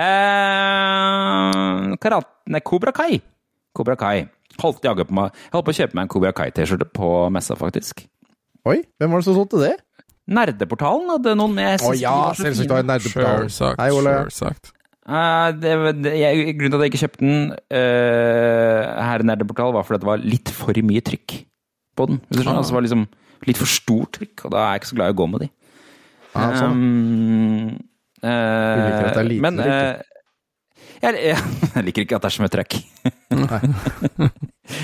eh, 0.07 1.96
karat... 2.01 2.29
Nei, 2.49 2.61
Kobra 2.64 2.92
Kai. 2.96 3.20
Kobra 3.77 3.96
Kai. 4.01 4.25
Holdt 4.62 4.85
jaga 4.87 5.05
på 5.09 5.16
meg. 5.19 5.35
Jeg 5.47 5.53
holdt 5.57 5.66
på 5.69 5.75
å 5.75 5.79
kjøpe 5.81 5.99
meg 5.99 6.07
en 6.07 6.12
Kobia 6.14 6.33
Kai-T-skjorte 6.37 6.87
på 6.97 7.11
messa, 7.35 7.57
faktisk. 7.61 8.07
Oi, 8.66 8.79
hvem 8.99 9.12
var 9.12 9.21
det 9.23 9.27
som 9.29 9.37
solgte 9.37 9.61
det? 9.62 9.75
Nerdeportalen 10.27 11.11
hadde 11.12 11.35
noen 11.38 11.53
med. 11.55 11.69
jeg 11.77 11.83
Å 11.83 11.90
synes 11.90 12.01
de 12.01 12.03
ja, 12.03 12.14
var 12.19 12.35
så 12.38 12.47
selvsagt 12.47 12.64
fine. 12.64 12.73
var 12.73 12.83
det 12.83 12.90
nerdeportalen. 12.90 13.51
Sjølsagt. 13.53 13.83
Hei, 13.85 13.90
Ole. 13.95 14.14
Sjølsagt. 14.27 14.73
Eh, 15.07 15.51
det, 15.62 15.75
det, 16.03 16.14
jeg, 16.19 16.47
grunnen 16.59 16.73
til 16.73 16.79
at 16.81 16.83
jeg 16.87 16.90
ikke 16.90 17.03
kjøpte 17.05 17.23
den 17.23 17.37
eh, 17.79 18.81
her 19.07 19.23
i 19.23 19.29
Nerdeportal, 19.29 19.75
var 19.77 19.87
fordi 19.87 20.03
det 20.03 20.09
var 20.09 20.25
litt 20.35 20.51
for 20.57 20.81
mye 20.88 21.05
trykk 21.07 21.37
på 21.97 22.09
den. 22.11 22.19
Hvis 22.27 22.40
du 22.40 22.42
skjønner? 22.42 22.57
Ah. 22.57 22.62
Altså, 22.64 22.73
det 22.75 22.79
var 22.81 22.87
liksom 22.88 23.05
litt 23.47 23.61
for 23.61 23.71
stort 23.71 24.16
trykk, 24.19 24.47
og 24.49 24.57
da 24.57 24.64
er 24.64 24.73
jeg 24.75 24.83
ikke 24.83 24.90
så 24.90 24.99
glad 24.99 25.12
i 25.12 25.14
å 25.14 25.19
gå 25.21 25.29
med 25.31 25.45
de. 25.45 25.51
Ja, 26.35 26.49
sånn. 26.59 26.75
Um, 26.75 27.79
eh, 28.19 28.27
Du 28.27 28.83
liker 28.83 29.07
at 29.07 29.14
det 29.14 29.23
er 29.23 29.29
lite 29.31 29.45
men, 29.47 29.61
trykk, 29.62 29.77
eh, 29.77 30.15
jeg, 31.02 31.20
jeg, 31.28 31.38
jeg 31.74 31.85
liker 31.88 32.06
ikke 32.06 32.16
at 32.18 32.24
det 32.26 32.30
er 32.30 32.37
så 32.37 32.42
mye 32.44 32.54
trøkk. 32.56 32.76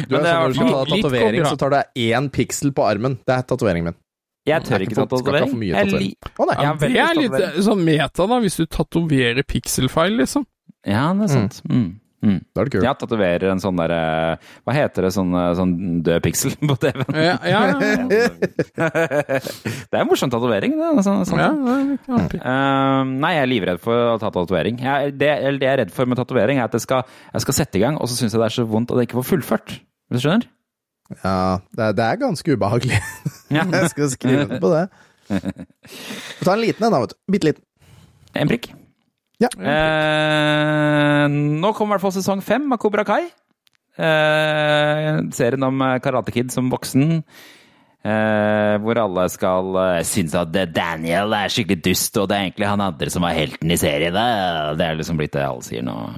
Du 0.08 0.14
er 0.14 0.22
det 0.22 0.30
er 0.30 0.36
sånn, 0.38 0.42
når 0.42 0.52
du 0.52 0.54
skal 0.54 0.68
ta 0.70 0.82
tatovering, 0.94 1.44
så 1.48 1.56
tar 1.58 1.72
du 1.72 1.76
én 2.04 2.28
piksel 2.32 2.70
på 2.76 2.84
armen. 2.86 3.16
Det 3.26 3.34
er 3.34 3.46
tatoveringen 3.50 3.88
min. 3.90 3.96
Jeg 4.46 4.62
tør 4.66 4.78
Nei, 4.78 4.86
ikke 4.86 4.96
folk 4.98 5.10
ta 5.10 5.16
ikke 5.18 5.32
ha 5.32 5.32
tatovering. 5.32 5.50
for 5.50 5.58
mye 5.58 5.72
Jeg 5.72 5.88
tatovering. 5.90 6.02
li- 6.02 6.16
Å 6.38 6.46
nei. 6.48 6.56
Ja, 6.62 6.70
det 6.78 6.90
er 7.02 7.18
litt 7.18 7.64
sånn 7.66 7.82
meta, 7.86 8.26
da, 8.30 8.38
hvis 8.42 8.56
du 8.58 8.64
tatoverer 8.66 9.42
pikselfeil, 9.46 10.16
liksom. 10.22 10.46
Ja, 10.86 11.04
det 11.18 11.26
er 11.28 11.32
sant. 11.34 11.58
Mm. 11.70 11.88
Da 12.22 12.62
er 12.62 12.68
det 12.68 12.70
kult. 12.76 12.84
Jeg 12.86 12.98
tatoverer 13.00 13.50
en 13.50 13.58
sånn 13.58 13.74
derre 13.80 13.96
Hva 14.62 14.74
heter 14.76 15.02
det, 15.08 15.10
sånn, 15.10 15.32
eh, 15.34 15.48
sånn 15.58 15.72
død 16.06 16.22
piksel 16.22 16.52
på 16.70 16.76
TV-en? 16.78 17.16
Ja, 17.18 17.34
ja, 17.42 17.62
ja. 17.66 18.28
Det 18.78 19.96
er 19.96 20.00
en 20.04 20.08
morsom 20.10 20.30
tatovering. 20.30 20.76
det, 20.78 21.02
Sånn, 21.02 21.24
sånn. 21.26 21.42
ja, 21.42 21.50
artig. 22.20 22.38
Eh, 22.38 23.02
nei, 23.10 23.32
jeg 23.36 23.42
er 23.42 23.50
livredd 23.50 23.80
for 23.82 24.12
å 24.14 24.18
ta 24.22 24.30
tatovering. 24.30 24.78
Jeg- 24.78 25.16
Det, 25.18 25.30
det 25.58 25.66
jeg 25.66 25.72
er 25.72 25.80
redd 25.84 25.90
for 25.94 26.06
med 26.06 26.18
tatovering, 26.20 26.58
er 26.58 26.64
at 26.70 26.72
jeg 26.78 26.84
skal, 26.86 27.02
jeg 27.34 27.42
skal 27.42 27.54
sette 27.58 27.76
i 27.80 27.82
gang, 27.82 27.96
og 27.98 28.06
så 28.06 28.14
syns 28.18 28.32
jeg 28.32 28.40
det 28.40 28.46
er 28.50 28.56
så 28.62 28.66
vondt 28.70 28.90
at 28.94 28.98
jeg 29.02 29.08
ikke 29.10 29.18
får 29.22 29.28
fullført. 29.32 29.74
Hvis 30.10 30.22
du 30.22 30.28
skjønner? 30.28 30.46
Ja, 31.24 31.58
det 31.74 31.82
er, 31.88 31.92
det 31.98 32.04
er 32.06 32.16
ganske 32.22 32.54
ubehagelig. 32.56 33.00
Jeg 33.52 33.88
skal 33.90 34.08
skrive 34.14 34.60
på 34.62 34.70
det. 34.72 34.86
Ta 36.44 36.54
en 36.54 36.62
liten 36.62 36.86
en, 36.86 36.92
da, 36.94 37.00
vet 37.02 37.12
du. 37.12 37.18
Bitte 37.34 37.50
liten. 37.50 37.64
En 38.38 38.48
prikk. 38.48 38.70
Ja. 39.42 39.50
Eh, 39.58 41.24
nå 41.32 41.72
kommer 41.74 41.94
i 41.94 41.98
hvert 41.98 42.06
fall 42.06 42.14
sesong 42.18 42.44
fem 42.44 42.68
av 42.72 42.80
Kobra 42.82 43.04
Kai. 43.06 43.24
Eh, 43.92 45.08
serien 45.34 45.66
om 45.66 45.82
eh, 45.82 45.98
Karate 46.04 46.34
Kid 46.34 46.52
som 46.54 46.70
voksen. 46.72 47.22
Eh, 48.02 48.76
hvor 48.82 48.98
alle 48.98 49.28
skal 49.30 49.76
uh, 49.76 50.00
synes 50.02 50.32
at 50.34 50.56
Daniel 50.74 51.30
er 51.38 51.52
skikkelig 51.54 51.84
dust, 51.84 52.16
og 52.18 52.26
det 52.26 52.34
er 52.34 52.48
egentlig 52.48 52.66
han 52.66 52.82
andre 52.82 53.12
som 53.14 53.22
er 53.28 53.36
helten 53.36 53.70
i 53.70 53.78
serien. 53.78 54.16
Det 54.78 54.86
er 54.88 54.98
liksom 54.98 55.20
blitt 55.20 55.36
det 55.36 55.44
alle 55.46 55.66
sier 55.66 55.86
nå. 55.86 55.96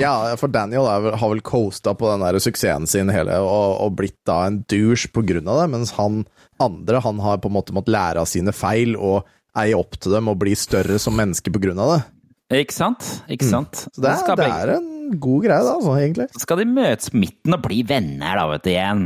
Ja, 0.00 0.36
for 0.40 0.52
Daniel 0.52 0.86
er, 0.88 1.10
har 1.20 1.30
vel 1.32 1.42
coasta 1.44 1.92
på 1.96 2.08
den 2.08 2.24
der 2.24 2.36
suksessen 2.40 2.88
sin 2.88 3.12
hele, 3.12 3.36
og, 3.44 3.76
og 3.84 3.94
blitt 3.96 4.18
da 4.28 4.42
en 4.44 4.62
douche 4.68 5.08
på 5.12 5.24
grunn 5.24 5.48
av 5.52 5.62
det, 5.62 5.70
mens 5.72 5.92
han 5.96 6.22
andre 6.60 7.00
han 7.04 7.20
har 7.20 7.40
på 7.40 7.48
en 7.48 7.56
måte 7.56 7.76
måttet 7.76 7.92
lære 7.92 8.22
av 8.24 8.28
sine 8.28 8.52
feil 8.56 8.96
og 8.96 9.28
eie 9.56 9.76
opp 9.76 9.96
til 10.00 10.16
dem 10.16 10.28
og 10.32 10.38
bli 10.40 10.52
større 10.56 10.98
som 11.00 11.16
menneske 11.16 11.52
på 11.52 11.60
grunn 11.64 11.80
av 11.80 11.92
det. 11.94 12.00
Ikke 12.54 12.74
sant? 12.76 13.02
Ikke 13.32 13.46
sant? 13.48 13.80
Så 13.90 14.02
det 14.02 14.12
er, 14.12 14.36
det 14.38 14.46
er 14.46 14.70
en 14.76 15.16
god 15.18 15.42
greie, 15.46 15.62
da, 15.66 15.72
altså, 15.74 15.94
egentlig. 15.98 16.26
skal 16.38 16.60
de 16.62 16.66
møtes 16.70 17.10
midten 17.14 17.56
og 17.56 17.62
bli 17.64 17.80
venner, 17.86 18.38
da, 18.38 18.44
vet 18.52 18.62
du, 18.62 18.70
igjen. 18.70 19.02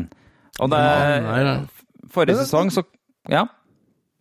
Og 0.61 0.69
det, 0.73 0.81
nei, 1.25 1.41
nei. 1.47 1.55
forrige 2.13 2.43
sesong, 2.43 2.69
så 2.75 2.85
Ja. 3.33 3.47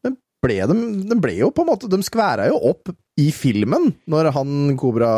Men 0.06 0.16
ble 0.44 0.56
de, 0.72 0.76
de 1.10 1.18
ble 1.20 1.34
jo 1.42 1.50
på 1.52 1.66
en 1.66 1.72
måte 1.74 1.90
De 1.92 1.98
skværa 2.06 2.46
jo 2.48 2.56
opp 2.72 2.92
i 3.20 3.26
filmen 3.36 3.90
når 4.08 4.30
han 4.32 4.78
Kobra 4.80 5.10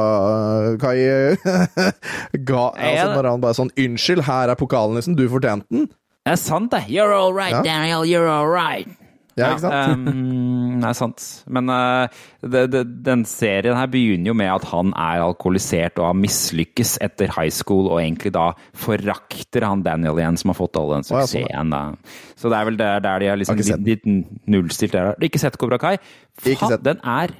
Kai 0.82 0.98
ga 2.50 2.64
Altså 2.74 3.10
når 3.14 3.28
han 3.30 3.44
bare 3.44 3.58
sånn 3.60 3.70
'Unnskyld, 3.78 4.24
her 4.26 4.50
er 4.50 4.58
pokalen, 4.58 4.98
liksom. 4.98 5.14
Du 5.20 5.28
fortjente 5.30 5.68
den'. 5.70 5.86
Det 6.26 6.34
er 6.34 6.42
sant, 6.42 6.72
det. 6.74 6.86
You're 6.90 7.14
all 7.14 7.34
right, 7.34 7.54
Ja. 7.54 7.62
Daniel. 7.66 8.02
You're 8.06 8.30
all 8.30 8.50
right. 8.50 8.90
Ja, 9.38 9.54
ikke 9.54 9.62
sant? 9.64 10.08
Um, 10.08 10.61
nei, 10.82 10.92
sant. 10.98 11.24
Men 11.52 11.70
uh, 11.72 12.22
det, 12.42 12.66
det, 12.74 12.84
den 13.06 13.26
serien 13.30 13.78
her 13.78 13.90
begynner 13.92 14.32
jo 14.32 14.38
med 14.38 14.52
at 14.54 14.68
han 14.72 14.94
er 14.96 15.24
alkoholisert 15.26 16.02
og 16.02 16.10
har 16.10 16.18
mislykkes 16.20 16.98
etter 17.06 17.32
high 17.38 17.52
school, 17.54 17.92
og 17.92 18.02
egentlig 18.02 18.34
da 18.36 18.52
forakter 18.78 19.68
han 19.68 19.86
Daniel 19.86 20.20
igjen, 20.22 20.40
som 20.42 20.54
har 20.54 20.60
fått 20.60 20.80
all 20.82 20.96
den 20.96 21.08
sånn, 21.08 21.24
suksessen. 21.30 21.76
da. 21.76 21.84
Så 22.40 22.52
det 22.52 22.60
er 22.60 22.68
vel 22.72 22.82
der, 22.82 23.06
der 23.06 23.24
de 23.24 23.32
har 23.32 23.40
liksom 23.40 23.62
de, 23.62 23.96
de 24.02 24.18
nullstilt 24.52 24.98
der. 24.98 25.14
Ikke 25.24 25.42
sett 25.42 25.60
Kobra 25.62 25.80
Kai? 25.82 25.96
Faen, 26.42 26.68
sett. 26.68 26.84
Den 26.86 27.02
er 27.06 27.36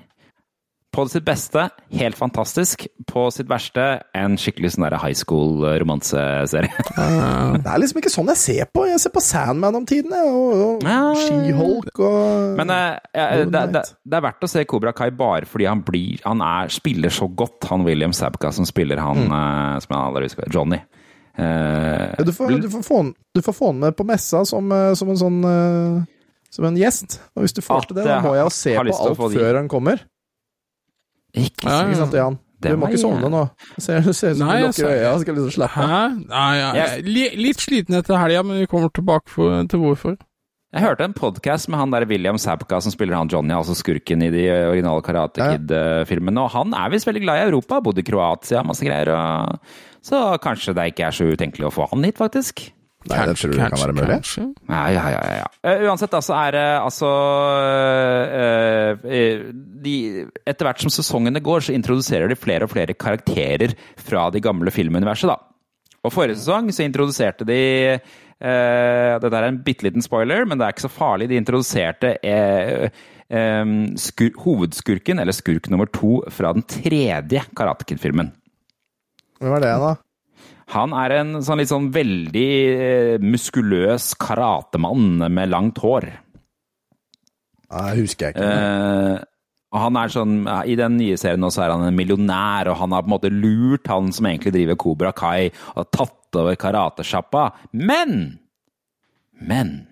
på 0.92 1.06
sitt 1.08 1.24
beste 1.24 1.70
helt 1.96 2.18
fantastisk. 2.20 2.84
På 3.08 3.30
sitt 3.32 3.48
verste 3.48 3.84
en 4.18 4.36
skikkelig 4.40 4.74
sånn 4.74 4.86
high 5.00 5.16
school-romanseserie. 5.16 6.72
Det 7.62 7.70
er 7.72 7.80
liksom 7.80 8.02
ikke 8.02 8.12
sånn 8.12 8.32
jeg 8.34 8.40
ser 8.42 8.70
på. 8.76 8.84
Jeg 8.90 9.00
ser 9.04 9.14
på 9.16 9.24
Sandman 9.24 9.78
om 9.80 9.86
tiden, 9.88 10.12
og, 10.20 10.52
og 10.66 10.86
Ja. 10.88 11.00
She-Hulk 11.16 12.02
og 12.04 12.58
Men 12.60 12.74
eh, 12.76 13.00
eh, 13.16 13.44
det, 13.48 13.64
det, 13.76 13.84
det 14.04 14.20
er 14.20 14.26
verdt 14.28 14.44
å 14.44 14.52
se 14.52 14.66
Kobra 14.68 14.92
Kai 14.96 15.10
bare 15.16 15.48
fordi 15.48 15.68
han 15.70 15.82
blir 15.88 16.22
Han 16.28 16.44
er, 16.44 16.72
spiller 16.74 17.14
så 17.14 17.28
godt, 17.28 17.70
han 17.72 17.86
William 17.88 18.14
Sabka 18.16 18.52
som 18.56 18.68
spiller 18.68 19.00
han 19.02 19.24
eh, 19.28 19.80
som 19.84 19.96
jeg 19.96 20.00
aldri 20.02 20.28
husker, 20.28 20.52
Johnny. 20.52 20.82
Eh, 21.40 22.08
Ja, 22.18 22.24
du, 22.28 22.34
får, 22.36 22.58
du, 22.60 22.70
får 22.70 22.84
få, 22.84 23.04
du 23.36 23.42
får 23.42 23.56
få 23.56 23.72
han 23.72 23.80
med 23.88 23.96
på 23.96 24.04
messa 24.08 24.44
som, 24.48 24.72
eh, 24.76 24.92
som 25.00 25.12
en 25.14 25.20
sånn 25.20 25.40
eh, 25.48 26.02
Som 26.52 26.68
en 26.68 26.76
gjest. 26.76 27.22
Og 27.36 27.46
hvis 27.46 27.56
du 27.56 27.62
får 27.64 27.88
til 27.88 28.02
det, 28.02 28.10
da 28.10 28.20
må 28.26 28.36
jeg 28.36 28.44
jo 28.44 28.52
se 28.52 28.74
på 28.76 28.84
alt 28.92 29.22
før 29.40 29.62
han 29.62 29.70
kommer. 29.72 30.02
Ikke 31.36 31.68
Ja, 31.68 31.84
Ikke 31.88 32.00
sant, 32.02 32.14
Jan? 32.14 32.40
Du 32.62 32.76
må 32.78 32.92
ikke 32.92 33.02
sovne 33.02 33.30
nå. 33.34 33.40
Ser, 33.82 34.04
ut 34.06 34.14
som 34.14 34.38
Nei, 34.38 34.60
du 34.62 34.68
lukker 34.68 34.92
øya 34.92 35.14
og 35.16 35.22
skal 35.24 35.34
liksom 35.40 35.54
slappe 35.56 35.82
av. 35.82 35.90
Hæ? 35.90 36.02
Nei, 36.30 36.50
jeg 36.60 36.76
Jeg- 36.76 37.32
er 37.34 37.38
litt 37.42 37.58
sliten 37.64 37.96
etter 37.98 38.20
helga, 38.22 38.44
men 38.46 38.60
vi 38.60 38.68
kommer 38.68 38.92
tilbake 38.94 39.30
for, 39.34 39.64
til 39.66 39.80
hvorfor. 39.82 40.18
Jeg 40.72 40.84
hørte 40.86 41.04
en 41.04 41.14
podkast 41.14 41.68
med 41.68 41.80
han 41.80 41.92
der 41.92 42.06
William 42.08 42.38
Sabka 42.38 42.80
som 42.82 42.92
spiller 42.94 43.18
han 43.18 43.28
Johnny, 43.28 43.52
altså 43.52 43.74
skurken 43.76 44.22
i 44.24 44.30
de 44.32 44.46
originale 44.70 45.02
Karate 45.04 45.42
Kid-filmene. 45.42 46.46
Og 46.46 46.52
han 46.54 46.74
er 46.74 46.94
visst 46.94 47.08
veldig 47.10 47.24
glad 47.26 47.42
i 47.42 47.50
Europa, 47.50 47.82
bodde 47.82 48.00
i 48.00 48.04
Kroatia, 48.08 48.62
masse 48.64 48.86
greier. 48.86 49.10
Og... 49.12 49.58
Så 50.06 50.22
kanskje 50.40 50.74
det 50.78 50.94
ikke 50.94 51.08
er 51.10 51.12
så 51.18 51.28
utenkelig 51.28 51.68
å 51.68 51.74
få 51.74 51.90
han 51.92 52.04
hit, 52.08 52.16
faktisk. 52.22 52.70
Nei, 53.10 53.22
det 53.26 53.34
tror 53.40 53.54
du 53.54 53.58
kan 53.58 53.80
være 53.82 53.96
mulig. 53.98 54.18
Kanskje. 54.22 54.44
Ja, 54.70 54.82
ja, 54.94 55.06
ja. 55.10 55.22
ja, 55.42 55.48
Uh, 55.62 55.72
Eh, 55.72 55.84
uansett, 55.88 56.14
altså 56.18 56.34
er 56.38 56.56
det 56.56 56.66
altså 56.82 57.10
eh, 58.34 59.04
eh, 59.06 59.44
de, 59.84 59.96
Etter 60.46 60.68
hvert 60.68 60.82
som 60.84 60.94
sesongene 60.94 61.42
går, 61.44 61.68
så 61.68 61.76
introduserer 61.76 62.32
de 62.32 62.38
flere 62.40 62.66
og 62.66 62.74
flere 62.74 62.96
karakterer 62.98 63.76
fra 64.00 64.28
de 64.34 64.42
gamle 64.44 64.74
filmuniverset, 64.74 65.30
da. 65.32 65.38
Og 66.02 66.14
forrige 66.14 66.40
sesong 66.42 66.72
så 66.74 66.86
introduserte 66.88 67.46
de 67.46 67.62
uh, 67.94 69.18
Dette 69.22 69.38
er 69.38 69.48
en 69.48 69.60
bitte 69.62 69.86
liten 69.86 70.02
spoiler, 70.02 70.48
men 70.50 70.58
det 70.58 70.66
er 70.66 70.74
ikke 70.74 70.88
så 70.88 70.94
farlig. 70.94 71.30
De 71.30 71.38
introduserte 71.38 72.16
eh, 72.26 72.88
eh, 73.30 73.74
skur, 74.02 74.32
hovedskurken, 74.42 75.22
eller 75.22 75.38
skurk 75.38 75.70
nummer 75.70 75.90
to, 75.94 76.24
fra 76.34 76.56
den 76.58 76.66
tredje 76.66 77.46
Karate 77.58 77.86
Kid-filmen. 77.86 78.34
Hvem 79.42 79.58
er 79.58 79.64
det, 79.68 79.76
da? 79.86 79.94
Han 80.72 80.94
er 80.96 81.18
en 81.18 81.34
sånn 81.44 81.60
litt 81.60 81.72
sånn 81.72 81.90
veldig 81.92 82.52
eh, 82.72 83.24
muskuløs 83.24 84.14
karatemann 84.22 85.26
med 85.28 85.52
langt 85.52 85.82
hår. 85.84 86.08
Jeg 87.72 88.00
husker 88.00 88.30
jeg 88.30 88.38
ikke. 88.38 88.48
Eh, 88.48 89.28
han 89.82 90.00
er 90.00 90.12
sånn, 90.12 90.34
I 90.68 90.76
den 90.80 90.98
nye 91.00 91.20
serien 91.20 91.40
nå 91.44 91.52
så 91.52 91.66
er 91.66 91.76
han 91.76 91.86
en 91.88 91.96
millionær, 91.96 92.72
og 92.72 92.80
han 92.82 92.96
har 92.96 93.06
på 93.06 93.12
en 93.12 93.16
måte 93.16 93.32
lurt 93.32 93.88
han 93.92 94.12
som 94.16 94.28
egentlig 94.28 94.56
driver 94.58 94.80
Kobra 94.80 95.14
Kai, 95.16 95.52
og 95.76 95.88
tatt 95.96 96.40
over 96.40 96.60
karatesjappa. 96.60 97.46
Men! 97.72 98.18
Men 99.42 99.91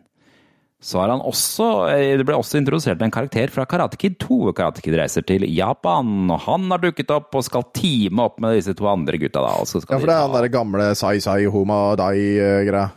så 0.80 1.02
er 1.04 1.12
han 1.12 1.20
også 1.28 1.66
eh, 1.92 2.14
Det 2.20 2.24
ble 2.28 2.38
også 2.40 2.60
introdusert 2.62 3.02
en 3.04 3.12
karakter 3.12 3.52
fra 3.52 3.66
Karate 3.68 4.00
Kid 4.00 4.16
2. 4.22 4.54
Karate 4.56 4.84
Kid 4.84 4.96
reiser 4.96 5.26
til 5.28 5.44
Japan, 5.52 6.30
og 6.32 6.40
han 6.46 6.70
har 6.72 6.80
dukket 6.84 7.12
opp 7.12 7.36
og 7.36 7.44
skal 7.44 7.68
teame 7.76 8.24
opp 8.24 8.40
med 8.40 8.56
disse 8.56 8.76
to 8.80 8.88
andre 8.88 9.20
gutta. 9.20 9.44
da. 9.44 9.58
så 9.68 9.84
skal 9.84 9.98
Ja, 9.98 10.00
for 10.00 10.12
det 10.12 10.16
er 10.16 10.24
han 10.24 10.38
derre 10.38 10.54
gamle 10.54 10.88
sai-sai 10.96 11.44
homa 11.52 11.82
dai-greia. 12.00 12.88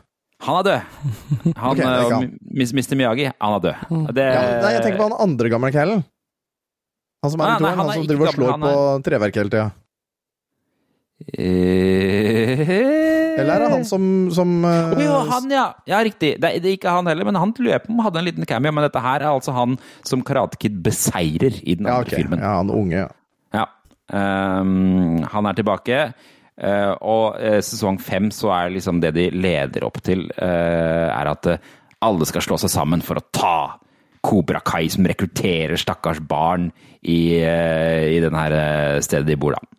Han 0.43 0.59
er 0.61 0.65
død. 0.67 0.95
Han, 1.59 1.69
okay, 1.73 1.83
er 1.83 1.99
eh, 1.99 2.07
og 2.07 2.31
Mr. 2.55 2.97
Miyagi, 2.99 3.29
han 3.35 3.59
er 3.59 3.67
død. 3.67 3.85
Det, 4.15 4.31
Ja, 4.31 4.47
nei, 4.63 4.73
jeg 4.77 4.87
tenker 4.87 5.03
på 5.03 5.11
han 5.11 5.21
andre 5.27 5.53
gamle 5.53 5.75
kællen. 5.75 6.07
Han 7.23 7.35
som 7.35 7.43
er 7.43 7.53
i 7.53 7.59
toeren, 7.63 7.79
han 7.79 7.87
han 7.87 7.95
som 7.99 8.09
driver 8.11 8.31
og 8.31 8.35
slår 8.39 8.59
på 8.63 8.75
treverket 9.07 9.43
hele 9.43 9.55
tida. 9.55 9.69
Eh, 11.29 12.63
Eller 13.39 13.55
er 13.55 13.63
det 13.65 13.71
han 13.73 13.85
som, 13.89 14.05
som 14.35 14.53
eh, 14.69 14.93
Å, 14.93 15.01
jo, 15.01 15.15
han, 15.31 15.49
ja. 15.53 15.67
Ja, 15.89 16.03
riktig. 16.05 16.35
Det 16.43 16.49
er, 16.49 16.61
det 16.63 16.71
er 16.71 16.77
ikke 16.79 16.95
han 16.97 17.09
heller, 17.11 17.29
men 17.29 17.39
han 17.41 17.55
til 17.57 17.71
løpet 17.71 17.91
om 17.93 18.03
hadde 18.05 18.21
en 18.21 18.29
liten 18.29 18.49
cameo. 18.49 18.75
Men 18.75 18.87
dette 18.89 19.03
her 19.05 19.23
er 19.23 19.31
altså 19.31 19.55
han 19.57 19.79
som 20.09 20.25
Karate 20.27 20.61
Kid 20.61 20.81
beseirer 20.85 21.59
i 21.63 21.79
den 21.79 21.89
ja, 21.89 21.99
andre 22.01 22.11
ok. 22.11 22.19
filmen. 22.19 22.43
Ja, 22.45 22.55
han 22.61 22.73
unge, 22.75 23.05
ja. 23.05 23.11
Ja. 23.53 23.67
Um, 24.13 25.23
han 25.33 25.49
er 25.49 25.59
tilbake. 25.59 26.03
Uh, 26.63 26.93
og 27.01 27.39
uh, 27.41 27.61
sesong 27.65 27.97
fem 28.03 28.29
så 28.35 28.53
er 28.55 28.75
liksom 28.75 29.01
det 29.03 29.15
de 29.17 29.31
leder 29.33 29.87
opp 29.89 30.03
til, 30.05 30.27
uh, 30.37 31.09
er 31.09 31.31
at 31.33 31.49
eh, 31.49 31.71
alle 32.05 32.27
skal 32.29 32.45
slå 32.45 32.59
seg 32.61 32.71
sammen 32.75 33.03
for 33.05 33.19
å 33.19 33.25
ta 33.33 33.57
Kobra 34.23 34.61
Kai, 34.63 34.87
som 34.93 35.07
rekrutterer 35.09 35.81
stakkars 35.81 36.21
barn 36.23 36.69
i, 37.03 37.43
i 37.43 38.19
denne 38.23 38.45
her 38.45 38.55
eh, 38.55 39.01
stedet 39.03 39.27
de 39.27 39.39
bor, 39.41 39.57
da. 39.57 39.72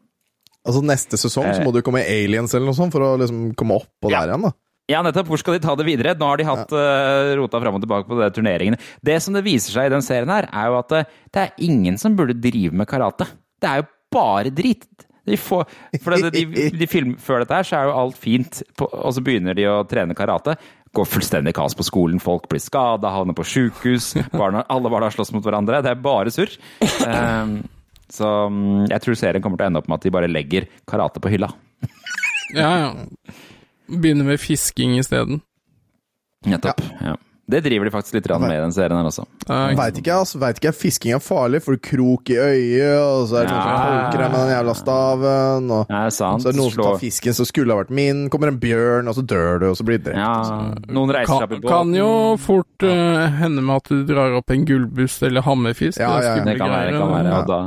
Altså 0.63 0.81
Neste 0.85 1.19
sesong 1.19 1.49
så 1.51 1.63
må 1.65 1.73
du 1.75 1.81
komme 1.83 2.03
aliens 2.07 2.53
eller 2.55 2.69
noe 2.69 2.77
sånt 2.77 2.93
for 2.95 3.03
å 3.03 3.13
liksom 3.19 3.49
komme 3.59 3.81
opp 3.81 4.05
og 4.07 4.11
Ja. 4.13 4.21
der 4.23 4.33
igjen, 4.33 4.45
da. 4.47 4.53
Ja, 4.91 4.99
nettopp. 5.03 5.29
Hvor 5.31 5.39
skal 5.39 5.55
de 5.55 5.63
ta 5.63 5.75
det 5.79 5.85
videre? 5.87 6.11
Nå 6.19 6.27
har 6.27 6.37
de 6.39 6.43
hatt 6.47 6.71
uh, 6.75 7.31
rota 7.39 7.59
fram 7.63 7.77
og 7.77 7.83
tilbake 7.85 8.07
på 8.09 8.17
de 8.19 8.27
turneringene. 8.35 8.79
Det 9.03 9.15
som 9.23 9.35
det 9.35 9.45
viser 9.45 9.71
seg 9.75 9.87
i 9.87 9.93
den 9.93 10.03
serien 10.03 10.31
her, 10.31 10.49
er 10.51 10.67
jo 10.71 10.77
at 10.81 10.91
eh, 10.97 11.05
det 11.31 11.39
er 11.45 11.53
ingen 11.63 11.95
som 12.01 12.17
burde 12.19 12.35
drive 12.43 12.75
med 12.75 12.87
karate. 12.91 13.29
Det 13.63 13.69
er 13.69 13.79
jo 13.79 13.87
bare 14.11 14.51
drit. 14.51 14.83
De 15.23 15.37
får, 15.39 15.63
for 16.03 16.17
det, 16.19 16.33
de, 16.35 16.65
de 16.75 16.87
film, 16.91 17.13
før 17.15 17.45
dette 17.45 17.55
her 17.55 17.63
så 17.67 17.77
er 17.79 17.87
jo 17.87 17.93
alt 18.01 18.17
fint, 18.19 18.59
og 18.83 19.07
så 19.15 19.23
begynner 19.23 19.55
de 19.55 19.69
å 19.71 19.77
trene 19.87 20.17
karate. 20.19 20.57
Går 20.93 21.07
fullstendig 21.07 21.53
kaos 21.55 21.73
på 21.79 21.85
skolen, 21.87 22.19
folk 22.21 22.49
blir 22.51 22.59
skada, 22.61 23.07
havner 23.15 23.33
på 23.39 23.45
sjukehus. 23.47 24.11
Alle 24.35 24.91
barna 24.91 25.07
slåss 25.15 25.31
mot 25.33 25.47
hverandre. 25.47 25.79
Det 25.81 25.93
er 25.95 26.03
bare 26.03 26.33
surr. 26.35 26.59
Um, 27.07 27.55
så 28.13 28.29
mm, 28.53 28.85
jeg 28.91 29.03
tror 29.03 29.19
serien 29.19 29.43
kommer 29.43 29.59
til 29.59 29.67
å 29.67 29.71
ende 29.71 29.81
opp 29.81 29.89
med 29.89 29.99
at 29.99 30.05
de 30.05 30.13
bare 30.13 30.31
legger 30.31 30.69
karate 30.89 31.23
på 31.23 31.33
hylla. 31.33 31.51
Ja, 32.53 32.69
ja. 32.77 32.89
Begynner 33.89 34.27
med 34.27 34.37
fisking 34.37 34.91
isteden. 34.99 35.39
Nettopp. 36.45 36.83
Ja. 37.01 37.15
Det 37.45 37.59
driver 37.59 37.85
de 37.85 37.91
faktisk 37.91 38.15
litt 38.15 38.27
med 38.39 38.53
i 38.55 38.59
den 38.61 38.71
serien 38.71 38.95
her 38.95 39.07
også. 39.09 39.25
Veit 39.75 39.97
ikke, 39.99 40.15
altså. 40.15 40.39
Vet 40.39 40.61
ikke, 40.61 40.71
Fisking 40.71 41.11
er 41.17 41.19
farlig, 41.19 41.59
for 41.65 41.75
krok 41.75 42.31
i 42.31 42.37
øyet, 42.39 43.01
og 43.03 43.25
så 43.27 43.41
er 43.41 43.49
det 43.49 43.51
noen 43.51 43.65
som 43.65 43.81
tolker 43.81 44.05
poker 44.05 44.23
deg 44.23 44.31
med 44.31 44.39
den 44.39 44.53
jævla 44.53 44.75
staven, 44.79 45.67
og 45.75 45.91
ja, 45.91 45.99
sant. 46.15 46.45
så 46.45 46.47
er 46.49 46.55
det 46.55 46.61
noen 46.61 46.71
som 46.71 46.85
tar 46.87 47.01
fisken 47.03 47.35
som 47.35 47.49
skulle 47.49 47.75
ha 47.75 47.81
vært 47.81 47.91
min, 47.99 48.23
kommer 48.31 48.53
en 48.53 48.61
bjørn, 48.63 49.11
og 49.11 49.17
så 49.19 49.25
dør 49.27 49.59
du, 49.59 49.67
og 49.73 49.75
så 49.75 49.87
blir 49.89 49.99
det 49.99 50.07
drept. 50.07 50.23
Ja, 50.23 50.95
noen 50.95 51.13
reiser 51.17 51.35
seg 51.35 51.51
på 51.51 51.59
kan, 51.59 51.67
båten. 51.67 51.75
kan 51.75 51.93
jo 51.99 52.09
fort 52.47 52.87
uh, 52.87 53.27
hende 53.43 53.67
med 53.67 53.75
at 53.81 53.91
du 53.91 54.07
drar 54.13 54.39
opp 54.39 54.55
en 54.55 54.67
gullbuss 54.69 55.19
eller 55.27 55.43
hammerfisk. 55.43 55.99
Ja, 55.99 56.15
Det 56.15 56.23
ja, 56.23 56.35
ja. 56.39 56.43
Det, 56.45 56.51
Det 56.53 56.59
kan 56.63 56.71
være, 56.77 56.91
det 56.93 57.01
kan 57.03 57.15
være. 57.17 57.33
Ja. 57.33 57.41
Og 57.43 57.51
da, 57.51 57.61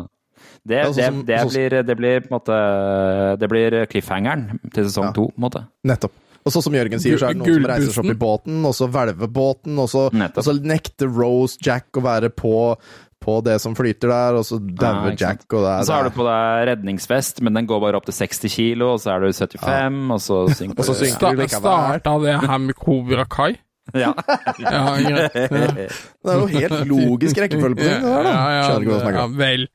det, 0.66 0.76
Ja, 0.83 0.90
sånn 0.90 0.96
det, 0.96 1.07
som- 1.07 1.24
det, 1.26 1.38
sånn 1.40 1.50
som- 1.50 1.57
blir, 1.61 1.83
det 1.87 1.96
blir 1.96 2.20
på 2.20 2.31
en 2.31 2.37
måte 2.40 3.38
Det 3.38 3.48
blir 3.48 3.70
cliffhangeren 3.87 4.61
til 4.72 4.85
sesong 4.85 5.05
Ja. 5.11 5.12
to, 5.12 5.26
på 5.31 5.38
en 5.38 5.44
måte. 5.50 5.66
Nettopp. 5.87 6.12
Og 6.46 6.52
så 6.55 6.62
som 6.62 6.72
Jørgen 6.72 7.00
sier, 7.02 7.18
så 7.18 7.31
er 7.31 7.35
det 7.35 7.42
noen 7.42 7.55
som 7.59 7.64
reiser 7.72 7.90
seg 7.92 8.05
opp 8.05 8.12
i 8.12 8.20
båten, 8.20 8.61
og 8.64 8.72
så 8.79 8.87
hvelver 8.88 9.26
båten, 9.35 9.79
og 9.83 9.88
så, 9.90 10.05
og 10.14 10.44
så 10.46 10.55
nekter 10.62 11.09
Rose 11.11 11.59
Jack 11.61 11.90
å 11.98 12.02
være 12.05 12.31
på, 12.31 12.76
på 13.18 13.42
det 13.42 13.57
som 13.61 13.74
flyter 13.74 14.07
der, 14.12 14.37
og 14.38 14.44
så 14.46 14.61
Ja, 14.62 14.76
dauer 14.92 15.11
ikke 15.11 15.24
Jack, 15.26 15.42
og 15.52 15.64
det 15.66 15.72
er 15.74 15.83
så 15.88 15.96
har 15.96 16.05
du 16.05 16.11
på 16.14 16.22
deg 16.29 16.68
redningsvest, 16.70 17.42
men 17.42 17.52
den 17.59 17.66
går 17.66 17.81
bare 17.83 17.96
opp 17.98 18.07
til 18.07 18.14
60 18.14 18.48
kilo, 18.55 18.92
og 18.94 19.00
så 19.02 19.16
er 19.16 19.26
du 19.26 19.33
75, 19.33 20.11
og 20.14 20.20
så 20.22 20.38
synker 20.55 20.79
Og 20.79 20.85
så 20.87 20.94
du. 20.94 21.02
synker 21.02 21.35
du 21.35 21.42
likevel. 21.42 21.48
starta 21.66 22.14
det 22.22 22.38
her 22.48 22.59
med 22.59 22.74
Cobra 22.76 23.24
Kai? 23.26 23.57
Ja. 23.94 24.12
Ja, 24.59 24.96
greit. 25.02 25.35
Ja. 25.35 25.66
Det 25.72 26.31
er 26.31 26.38
jo 26.38 26.46
helt 26.46 26.87
logisk 26.87 27.37
rekkefølge 27.42 27.74
på 27.74 27.83
ting, 27.83 28.02
det 28.02 28.02
der, 28.02 28.22
da. 28.22 28.31
Ja, 28.31 28.70
ja, 28.70 28.79
du 28.79 28.87
snakker 29.00 29.18
ja, 29.18 29.26
vel. 29.26 29.66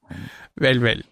Vel, 0.60 0.80
vel. 0.84 1.04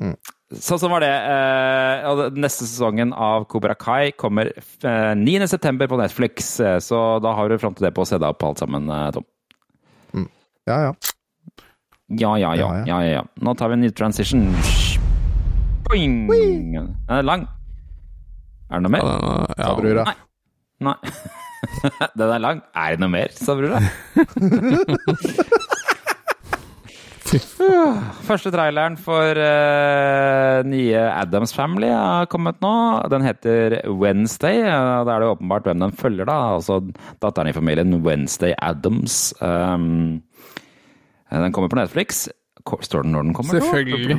Mm. 0.00 0.14
sånn 0.56 0.90
var 0.90 1.04
det. 1.04 1.10
eh, 1.12 2.06
og 2.08 2.38
Neste 2.40 2.64
sesongen 2.64 3.12
av 3.12 3.44
Cobra 3.52 3.74
Kai 3.78 4.12
kommer 4.16 4.50
eh, 4.56 5.12
9.9. 5.18 5.88
på 5.88 5.98
Netflix, 6.00 6.54
eh, 6.60 6.78
så 6.80 7.02
da 7.22 7.34
har 7.36 7.48
du 7.52 7.58
fram 7.60 7.74
til 7.76 7.86
det 7.88 7.94
på 7.96 8.02
å 8.04 8.08
se 8.08 8.18
deg 8.18 8.32
opp 8.32 8.42
alt 8.48 8.62
sammen, 8.64 8.88
eh, 8.90 9.10
Tom. 9.16 9.28
Ja, 10.68 10.76
ja. 10.88 10.92
Ja, 12.12 12.36
ja, 12.38 12.54
ja. 12.54 12.54
Ja, 12.54 12.74
ja. 12.86 12.98
ja, 13.02 13.12
ja. 13.18 13.22
Nå 13.42 13.54
tar 13.58 13.72
vi 13.72 13.78
en 13.78 13.84
ny 13.86 13.90
transition. 13.90 14.44
Boing! 15.88 16.28
Den 16.28 16.92
er 17.08 17.24
lang. 17.26 17.46
Er 18.70 18.78
det 18.78 18.84
noe 18.86 18.92
mer? 18.94 19.08
Ja, 19.58 19.72
brura. 19.76 20.04
Nei. 20.08 20.16
Nei. 20.86 20.96
Den 22.18 22.30
er 22.36 22.42
lang. 22.42 22.62
Er 22.74 22.94
det 22.94 23.02
noe 23.02 23.12
mer, 23.12 23.34
sa 23.36 23.56
brura? 23.58 23.82
Første 28.28 28.52
traileren 28.52 28.98
for 29.00 29.38
uh, 29.38 30.58
nye 30.68 31.00
Adams 31.08 31.54
Family 31.56 31.88
har 31.88 32.28
kommet 32.32 32.60
nå. 32.64 32.74
Den 33.12 33.24
heter 33.24 33.78
Wednesday. 33.88 34.60
Da 34.66 35.06
er 35.06 35.24
det 35.24 35.30
åpenbart 35.32 35.70
hvem 35.70 35.86
den 35.86 35.96
følger, 35.96 36.28
da. 36.28 36.38
Altså 36.58 36.80
datteren 37.22 37.50
i 37.50 37.56
familien 37.56 38.02
Wednesday 38.04 38.52
Adams. 38.60 39.32
Um, 39.40 40.22
den 41.32 41.52
kommer 41.56 41.72
på 41.72 41.80
Netflix. 41.80 42.26
Står 42.62 43.02
det 43.02 43.10
når 43.10 43.26
den 43.26 43.34
kommer? 43.34 43.58
Selvfølgelig. 43.58 44.16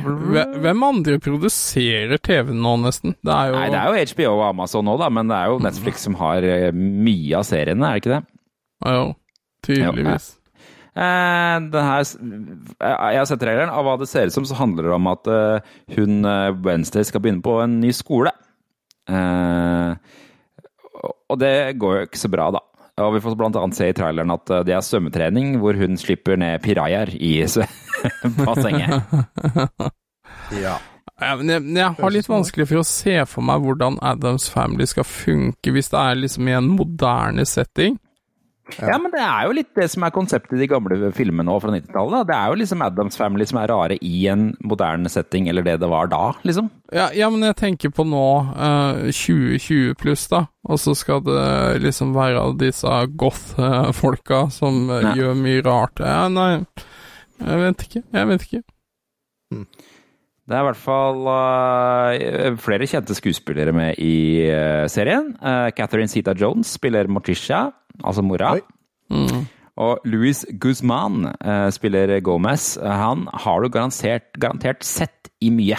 Hvem 0.60 0.82
andre 0.82 1.18
produserer 1.22 2.18
TV 2.20 2.52
nå, 2.52 2.76
nesten? 2.82 3.16
Det 3.24 3.32
er 3.32 3.50
jo, 3.50 3.56
Nei, 3.56 3.68
det 3.72 3.80
er 3.80 3.88
jo 3.88 4.06
HBO 4.12 4.30
og 4.34 4.46
Amazon 4.50 4.84
nå, 4.88 4.96
da, 5.00 5.08
men 5.08 5.30
det 5.30 5.38
er 5.38 5.52
jo 5.52 5.60
Netflix 5.64 6.04
som 6.04 6.16
har 6.20 6.44
eh, 6.44 6.70
mye 6.74 7.38
av 7.38 7.46
seriene, 7.48 7.88
er 7.88 7.96
det 7.96 8.02
ikke 8.02 8.12
det? 8.12 8.22
Ja, 8.84 8.96
jo, 8.98 9.06
tydeligvis. 9.64 10.26
Jo, 10.34 10.40
den 10.40 10.43
her, 10.94 12.04
jeg 12.04 13.18
har 13.18 13.26
sett 13.26 13.42
traileren. 13.42 13.72
Av 13.74 13.86
hva 13.86 13.96
det 13.98 14.08
ser 14.10 14.30
ut 14.30 14.36
som, 14.36 14.46
så 14.46 14.58
handler 14.58 14.88
det 14.88 14.94
om 14.94 15.10
at 15.10 15.30
eh, 15.30 15.72
hun 15.96 16.20
eh, 16.28 16.52
Wednesday 16.64 17.06
skal 17.06 17.24
begynne 17.24 17.44
på 17.44 17.56
en 17.64 17.80
ny 17.82 17.90
skole. 17.96 18.30
Eh, 19.10 19.96
og 21.04 21.40
det 21.40 21.54
går 21.82 21.98
jo 21.98 22.06
ikke 22.08 22.22
så 22.22 22.30
bra, 22.32 22.48
da. 22.54 22.62
Og 23.02 23.16
vi 23.16 23.22
får 23.24 23.40
annet 23.42 23.74
se 23.74 23.90
i 23.90 23.96
traileren 23.96 24.32
at 24.34 24.50
eh, 24.54 24.64
det 24.66 24.76
er 24.76 24.86
svømmetrening, 24.86 25.58
hvor 25.62 25.74
hun 25.78 25.98
slipper 25.98 26.38
ned 26.38 26.62
pirajaer 26.62 27.10
i 27.18 27.36
bassenget. 28.46 29.14
ja. 30.62 30.78
Ja, 31.22 31.36
jeg, 31.38 31.62
men 31.62 31.76
jeg 31.78 31.94
har 31.94 32.10
litt 32.10 32.26
vanskelig 32.26 32.66
for 32.66 32.80
å 32.80 32.86
se 32.86 33.14
for 33.30 33.46
meg 33.46 33.62
hvordan 33.62 34.00
Adams 34.02 34.48
Family 34.50 34.86
skal 34.90 35.06
funke 35.06 35.70
hvis 35.70 35.92
det 35.92 36.00
er 36.00 36.18
liksom 36.18 36.48
i 36.50 36.56
en 36.58 36.70
moderne 36.74 37.44
setting. 37.46 38.00
Ja, 38.78 38.96
men 38.96 39.12
det 39.12 39.20
er 39.20 39.44
jo 39.44 39.54
litt 39.58 39.74
det 39.76 39.86
som 39.92 40.06
er 40.06 40.12
konseptet 40.14 40.54
i 40.56 40.62
de 40.62 40.68
gamle 40.70 41.10
filmene 41.12 41.56
fra 41.60 41.72
90-tallet. 41.74 42.28
Det 42.30 42.36
er 42.36 42.48
jo 42.48 42.58
liksom 42.62 42.84
Adams 42.86 43.18
Family 43.20 43.46
som 43.48 43.60
er 43.60 43.68
rare 43.68 43.98
i 44.00 44.24
en 44.32 44.46
moderne 44.64 45.12
setting, 45.12 45.50
eller 45.52 45.66
det 45.66 45.76
det 45.82 45.90
var 45.90 46.08
da, 46.08 46.22
liksom. 46.48 46.70
Ja, 46.94 47.10
ja 47.12 47.28
men 47.32 47.44
jeg 47.44 47.58
tenker 47.60 47.92
på 47.92 48.06
nå, 48.08 48.24
eh, 48.56 49.10
2020 49.12 49.98
pluss, 50.00 50.26
da. 50.32 50.46
Og 50.64 50.80
så 50.80 50.94
skal 50.96 51.20
det 51.26 51.82
liksom 51.84 52.14
være 52.16 52.46
disse 52.60 53.00
goth-folka 53.20 54.46
som 54.54 54.86
eh, 54.88 55.10
gjør 55.20 55.36
mye 55.44 55.64
rart. 55.66 56.00
Ja, 56.00 56.24
nei, 56.32 56.64
jeg 57.42 57.64
vet 57.66 57.88
ikke. 57.88 58.06
Jeg 58.16 58.32
vet 58.32 58.48
ikke. 58.48 58.64
Det 60.44 60.52
er 60.52 60.60
i 60.60 60.66
hvert 60.66 60.80
fall 60.80 61.22
uh, 61.24 62.56
flere 62.60 62.88
kjente 62.88 63.16
skuespillere 63.16 63.72
med 63.72 64.00
i 64.02 64.44
eh, 64.44 64.84
serien. 64.92 65.30
Uh, 65.40 65.70
Catherine 65.72 66.10
Zeta 66.12 66.34
Jones 66.36 66.74
spiller 66.76 67.08
Morticia, 67.08 67.70
altså 68.02 68.24
mora. 68.26 68.56
Mm. 69.12 69.44
Og 69.84 70.06
Louis 70.06 70.44
Guzman 70.62 71.32
eh, 71.34 71.68
spiller 71.74 72.20
Gomez. 72.24 72.74
Han 72.78 73.26
har 73.32 73.62
du 73.62 73.68
garantert, 73.68 74.30
garantert 74.38 74.86
sett 74.86 75.32
i 75.42 75.50
mye. 75.54 75.78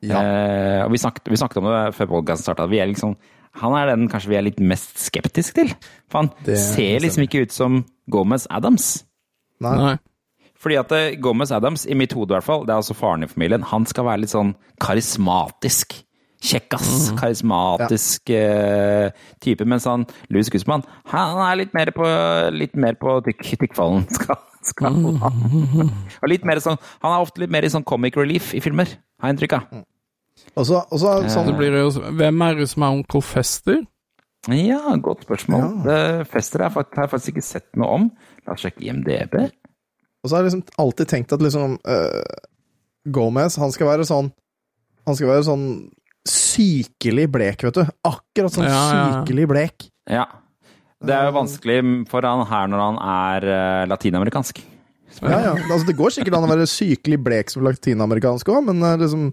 Ja. 0.00 0.22
Eh, 0.22 0.84
og 0.86 0.94
vi 0.94 1.00
snakket, 1.02 1.28
vi 1.28 1.36
snakket 1.36 1.60
om 1.60 1.68
det 1.68 1.94
før 1.98 2.14
podkasten 2.14 2.48
starta. 2.48 2.68
Liksom, 2.70 3.16
han 3.60 3.76
er 3.76 3.92
den 3.92 4.08
kanskje 4.08 4.32
vi 4.32 4.38
er 4.40 4.46
litt 4.46 4.60
mest 4.64 4.96
skeptisk 5.02 5.58
til. 5.58 5.72
For 6.10 6.22
han 6.22 6.30
Det 6.46 6.58
ser 6.60 7.00
liksom 7.04 7.26
ikke 7.26 7.44
ut 7.44 7.52
som 7.52 7.82
Gomez 8.10 8.46
Adams. 8.50 9.04
Nei. 9.60 9.76
Nei. 9.76 9.96
Fordi 10.60 10.76
at 10.76 10.92
eh, 10.92 11.16
Gomez 11.20 11.52
Adams, 11.52 11.86
i 11.88 11.96
mitt 11.96 12.12
hode 12.16 12.32
i 12.32 12.36
hvert 12.38 12.46
fall, 12.46 12.64
det 12.66 12.74
er 12.74 12.82
altså 12.82 12.96
faren 12.96 13.24
i 13.24 13.30
familien, 13.30 13.64
han 13.64 13.86
skal 13.88 14.08
være 14.08 14.24
litt 14.24 14.32
sånn 14.32 14.54
karismatisk. 14.80 15.96
Kjekkas. 16.40 17.10
Karismatisk 17.20 18.32
eh, 18.32 19.12
type. 19.44 19.66
Mens 19.68 19.84
han, 19.88 20.06
Louis 20.32 20.48
Guzman, 20.52 20.84
han 21.12 21.42
er 21.44 21.60
litt 21.60 21.76
mer 21.76 21.92
på, 21.94 22.06
litt 22.56 22.78
mer 22.80 22.96
på 23.00 23.18
tykk, 23.26 23.44
tykkfallen. 23.66 24.06
Skal, 24.16 24.40
skal 24.64 24.98
han. 25.20 25.92
Og 26.20 26.26
litt 26.32 26.44
mer 26.48 26.60
sånn, 26.64 26.80
han 27.04 27.14
er 27.14 27.22
ofte 27.24 27.44
litt 27.44 27.52
mer 27.52 27.64
i 27.64 27.72
sånn 27.72 27.86
comic 27.88 28.18
relief 28.20 28.50
i 28.56 28.60
filmer, 28.64 28.90
har 29.20 29.30
jeg 29.30 29.36
inntrykk 29.36 29.56
av. 29.56 29.80
Så, 30.64 30.80
sånn 31.00 31.48
jo 31.52 31.88
Hvem 32.16 32.44
er 32.44 32.58
det 32.58 32.66
som 32.70 32.84
er 32.84 32.96
onkel 32.96 33.24
Fester? 33.24 33.80
Ja, 34.48 34.96
godt 34.96 35.26
spørsmål. 35.26 35.64
Ja. 35.84 36.24
Fester 36.28 36.64
har 36.64 36.72
jeg 36.72 36.88
jeg 36.96 37.12
faktisk 37.12 37.34
ikke 37.34 37.44
sett 37.44 37.68
noe 37.76 37.96
om. 37.98 38.06
La 38.46 38.56
oss 38.56 38.64
sjekke 38.64 38.86
IMDb. 38.88 39.36
Og 40.20 40.28
så 40.28 40.36
har 40.36 40.42
jeg 40.42 40.50
liksom 40.50 40.64
alltid 40.80 41.10
tenkt 41.12 41.34
at 41.36 41.44
liksom 41.44 41.76
uh, 41.88 42.38
Gomez, 43.12 43.56
han 43.60 43.72
skal 43.72 43.88
være 43.88 44.04
sånn 44.08 44.28
Han 45.08 45.16
skal 45.16 45.30
være 45.30 45.46
sånn 45.46 45.64
sykelig 46.28 47.26
blek, 47.32 47.62
vet 47.66 47.78
du. 47.80 47.84
Akkurat 48.06 48.52
sånn 48.54 48.66
Ja, 48.68 48.74
ja, 48.74 48.96
ja. 49.00 49.04
sykelig 49.20 49.46
blek. 49.50 49.86
Ja. 50.10 50.26
Det 51.00 51.14
er 51.16 51.30
jo 51.30 51.36
vanskelig 51.38 51.78
for 52.10 52.26
han 52.28 52.42
her 52.50 52.66
når 52.68 52.82
han 52.84 52.98
er 53.00 53.46
uh, 53.48 53.86
latinamerikansk. 53.88 54.60
Ja, 55.24 55.38
ja. 55.42 55.54
Altså, 55.56 55.86
det 55.88 55.96
går 55.98 56.12
sikkert 56.14 56.36
an 56.36 56.44
å 56.46 56.50
være 56.52 56.68
sykelig 56.70 57.18
blek 57.24 57.50
som 57.52 57.64
latinamerikansk 57.66 58.50
òg, 58.52 58.66
men 58.68 58.84
uh, 58.84 58.96
liksom 59.00 59.30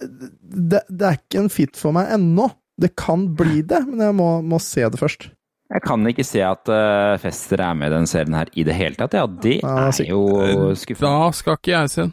det, 0.00 0.80
det 0.88 1.06
er 1.06 1.18
ikke 1.20 1.44
en 1.44 1.50
fit 1.52 1.76
for 1.78 1.94
meg 1.94 2.08
ennå. 2.16 2.48
Det 2.80 2.90
kan 2.98 3.28
bli 3.36 3.60
det, 3.64 3.82
men 3.86 4.02
jeg 4.08 4.16
må, 4.18 4.30
må 4.44 4.58
se 4.60 4.82
det 4.92 4.98
først. 5.00 5.28
Jeg 5.72 5.82
kan 5.82 6.04
ikke 6.06 6.24
se 6.26 6.42
at 6.46 6.68
uh, 6.70 7.16
Fester 7.20 7.60
er 7.64 7.76
med 7.78 7.90
i 7.90 7.94
denne 7.96 8.10
serien 8.10 8.36
her 8.38 8.50
i 8.54 8.64
det 8.66 8.74
hele 8.78 8.98
tatt. 8.98 9.14
Ja, 9.18 9.26
det 9.26 9.58
Ja, 9.60 9.88
er 9.90 10.10
jo 10.10 10.72
skuffende. 10.78 11.10
Da 11.12 11.30
skal 11.34 11.56
ikke 11.58 11.72
jeg 11.74 11.92
se 11.92 12.04
den. 12.06 12.12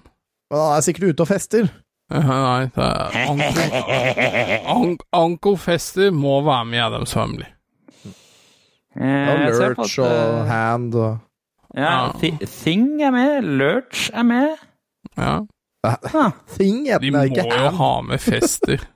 Han 0.54 0.76
er 0.78 0.86
sikkert 0.86 1.14
ute 1.14 1.26
og 1.26 1.30
fester. 1.32 1.70
Eh, 2.12 2.26
Nei, 2.28 2.66
det 2.76 2.84
er 2.84 3.30
Uncle, 3.32 3.68
Un 4.76 4.98
Uncle 5.16 5.58
Fester 5.58 6.12
må 6.12 6.42
være 6.46 6.66
med 6.70 6.78
i 6.80 6.84
Adams 6.84 7.14
Family. 7.16 7.48
Eh, 8.94 9.30
Og 9.32 9.40
Lurch 9.48 10.00
og 10.04 10.10
eh, 10.12 10.50
Hand 10.52 10.94
og 11.00 11.18
ja, 11.74 12.12
th 12.22 12.44
Thing 12.46 13.00
er 13.02 13.10
med, 13.16 13.48
Lurch 13.58 14.10
er 14.14 14.24
med. 14.30 14.56
Ja. 15.18 15.40
Ah. 15.84 16.30
Thing 16.48 16.86
heter 16.88 17.02
De 17.04 17.10
må 17.12 17.24
jo 17.28 17.72
ha 17.76 17.88
med 18.08 18.22
Fester. 18.24 18.80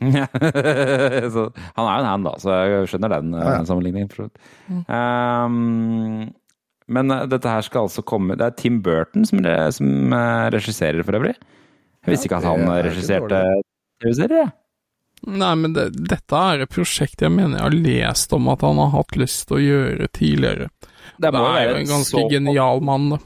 så, 0.00 1.44
han 1.76 1.86
er 1.86 1.94
jo 1.94 2.02
en 2.02 2.08
hand, 2.10 2.26
da, 2.26 2.32
så 2.40 2.56
jeg 2.68 2.90
skjønner 2.90 3.14
den, 3.14 3.30
eh, 3.32 3.40
Ja, 3.40 3.46
ja. 3.46 3.54
den 3.62 3.68
sammenligningen. 3.70 4.28
Um, 4.90 6.28
men 6.90 7.14
dette 7.32 7.48
her 7.48 7.64
skal 7.64 7.86
altså 7.86 8.02
komme 8.04 8.36
Det 8.36 8.44
er 8.48 8.56
Tim 8.58 8.82
Burton 8.84 9.24
som, 9.28 9.40
som 9.72 10.12
regisserer, 10.52 11.00
for 11.06 11.16
øvrig. 11.16 11.36
Jeg 12.10 12.16
visste 12.16 12.28
ikke 12.30 12.40
at 12.42 12.48
han 12.50 12.66
er 12.74 12.88
regisserte 12.90 13.42
TV-serier. 14.02 14.50
Nei, 15.30 15.50
men 15.60 15.74
det, 15.76 15.90
dette 16.08 16.38
er 16.52 16.62
et 16.64 16.70
prosjekt 16.72 17.20
jeg 17.20 17.32
mener 17.34 17.58
jeg 17.58 17.66
har 17.66 17.74
lest 17.76 18.32
om 18.32 18.46
at 18.48 18.62
han 18.64 18.78
har 18.80 18.94
hatt 18.94 19.18
lyst 19.20 19.42
til 19.50 19.58
å 19.58 19.60
gjøre 19.60 20.08
tidligere. 20.16 20.70
Det 21.20 21.28
Det 21.34 21.42
er 21.44 21.66
jo 21.68 21.74
en 21.82 21.90
ganske 21.90 22.16
så 22.16 22.22
genial 22.32 22.80
mann, 22.80 23.10
da. 23.12 23.18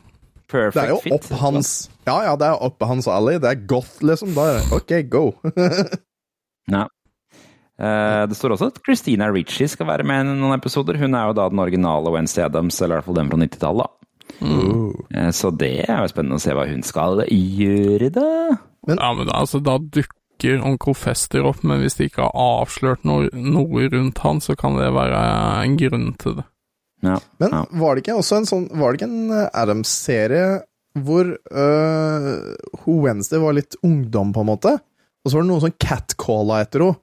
perfect 0.50 0.74
Det 0.74 0.82
er 0.82 0.90
jo 0.90 0.98
fit. 1.04 1.14
opp 1.14 1.38
hans 1.40 1.70
Ja, 2.08 2.16
ja, 2.26 2.34
det 2.36 2.48
er 2.50 2.64
opp 2.66 2.82
hans 2.82 3.06
alley. 3.08 3.38
Det 3.38 3.52
er 3.52 3.62
goth, 3.70 4.02
liksom. 4.02 4.34
Da 4.34 4.48
er 4.50 4.58
det 4.58 4.80
OK, 4.80 4.92
go. 5.08 5.24
Ja. 6.74 6.86
Uh, 7.74 8.24
det 8.30 8.36
står 8.38 8.54
også 8.54 8.70
at 8.70 8.78
Christina 8.86 9.26
Ritchie 9.34 9.66
skal 9.68 9.88
være 9.90 10.06
med 10.06 10.22
i 10.24 10.34
noen 10.38 10.54
episoder. 10.56 10.96
Hun 11.00 11.14
er 11.18 11.28
jo 11.28 11.34
da 11.36 11.48
den 11.52 11.60
originale 11.60 12.12
Wednesday 12.14 12.46
Adams, 12.46 12.78
eller 12.80 12.96
i 12.96 12.98
hvert 13.02 13.08
fall 13.10 13.18
den 13.18 13.30
fra 13.32 13.40
90-tallet. 13.42 13.94
Eh, 14.42 15.30
Så 15.30 15.52
det 15.54 15.84
er 15.86 16.02
jo 16.02 16.10
spennende 16.10 16.40
å 16.40 16.42
se 16.42 16.54
hva 16.56 16.66
hun 16.68 16.82
skal 16.86 17.22
gjøre, 17.28 18.10
da. 18.14 18.58
Ja, 18.88 19.12
men 19.14 19.28
da, 19.28 19.38
altså, 19.40 19.60
da 19.64 19.78
dukker 19.78 20.64
onkel 20.66 20.96
Fester 20.98 21.46
opp, 21.48 21.62
men 21.64 21.80
hvis 21.80 21.96
de 21.96 22.08
ikke 22.10 22.26
har 22.26 22.34
avslørt 22.62 23.06
noe, 23.08 23.30
noe 23.32 23.86
rundt 23.92 24.20
han, 24.24 24.42
så 24.44 24.56
kan 24.58 24.76
det 24.80 24.90
være 24.92 25.20
en 25.62 25.78
grunn 25.80 26.10
til 26.20 26.40
det. 26.40 26.46
Ja. 27.04 27.18
Men 27.40 27.54
ja. 27.54 27.64
var 27.80 27.94
det 27.94 28.04
ikke 28.04 28.16
også 28.16 28.38
en 28.38 28.46
sånn 28.48 28.62
Var 28.80 28.94
det 28.94 28.96
ikke 28.96 29.08
en 29.10 29.32
eh, 29.36 29.48
Adams-serie 29.60 30.46
hvor 31.04 31.26
øh, 31.26 32.26
Wednesday 32.86 33.40
var 33.42 33.56
litt 33.56 33.74
ungdom, 33.82 34.30
på 34.32 34.44
en 34.44 34.48
måte? 34.52 34.76
Og 35.24 35.30
så 35.30 35.36
var 35.36 35.42
det 35.42 35.50
noen 35.50 35.64
sånn 35.64 35.80
catcalla 35.82 36.60
etter 36.62 36.84
henne. 36.84 37.00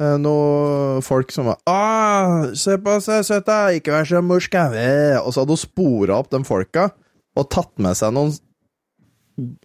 Eh, 0.00 0.16
Noe 0.18 1.00
folk 1.04 1.30
som 1.34 1.46
var 1.50 1.58
ah, 1.68 2.46
'Se 2.54 2.78
på 2.80 2.94
seg, 3.04 3.24
søta, 3.28 3.58
ikke 3.76 3.92
vær 3.92 4.08
så 4.08 4.22
morskave'. 4.24 5.20
Og 5.20 5.32
så 5.34 5.42
hadde 5.42 5.52
hun 5.56 5.60
spora 5.60 6.18
opp 6.18 6.30
de 6.30 6.42
folka 6.44 6.90
og 7.36 7.48
tatt 7.50 7.72
med 7.78 7.96
seg 7.96 8.12
noen 8.12 8.32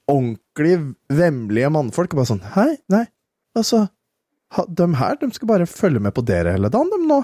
ordentlig 0.07 0.75
vemmelige 1.11 1.71
mannfolk. 1.73 2.13
Og 2.13 2.21
bare 2.21 2.31
sånn 2.31 2.43
'Hei, 2.43 2.77
nei, 2.89 3.05
altså 3.57 3.87
ha, 4.55 4.63
De 4.63 4.85
her, 4.95 5.15
de 5.19 5.27
skal 5.35 5.47
bare 5.47 5.65
følge 5.67 5.99
med 5.99 6.13
på 6.15 6.23
dere 6.25 6.53
hele 6.55 6.69
dagen, 6.71 6.89
de 6.89 7.07
nå'. 7.07 7.23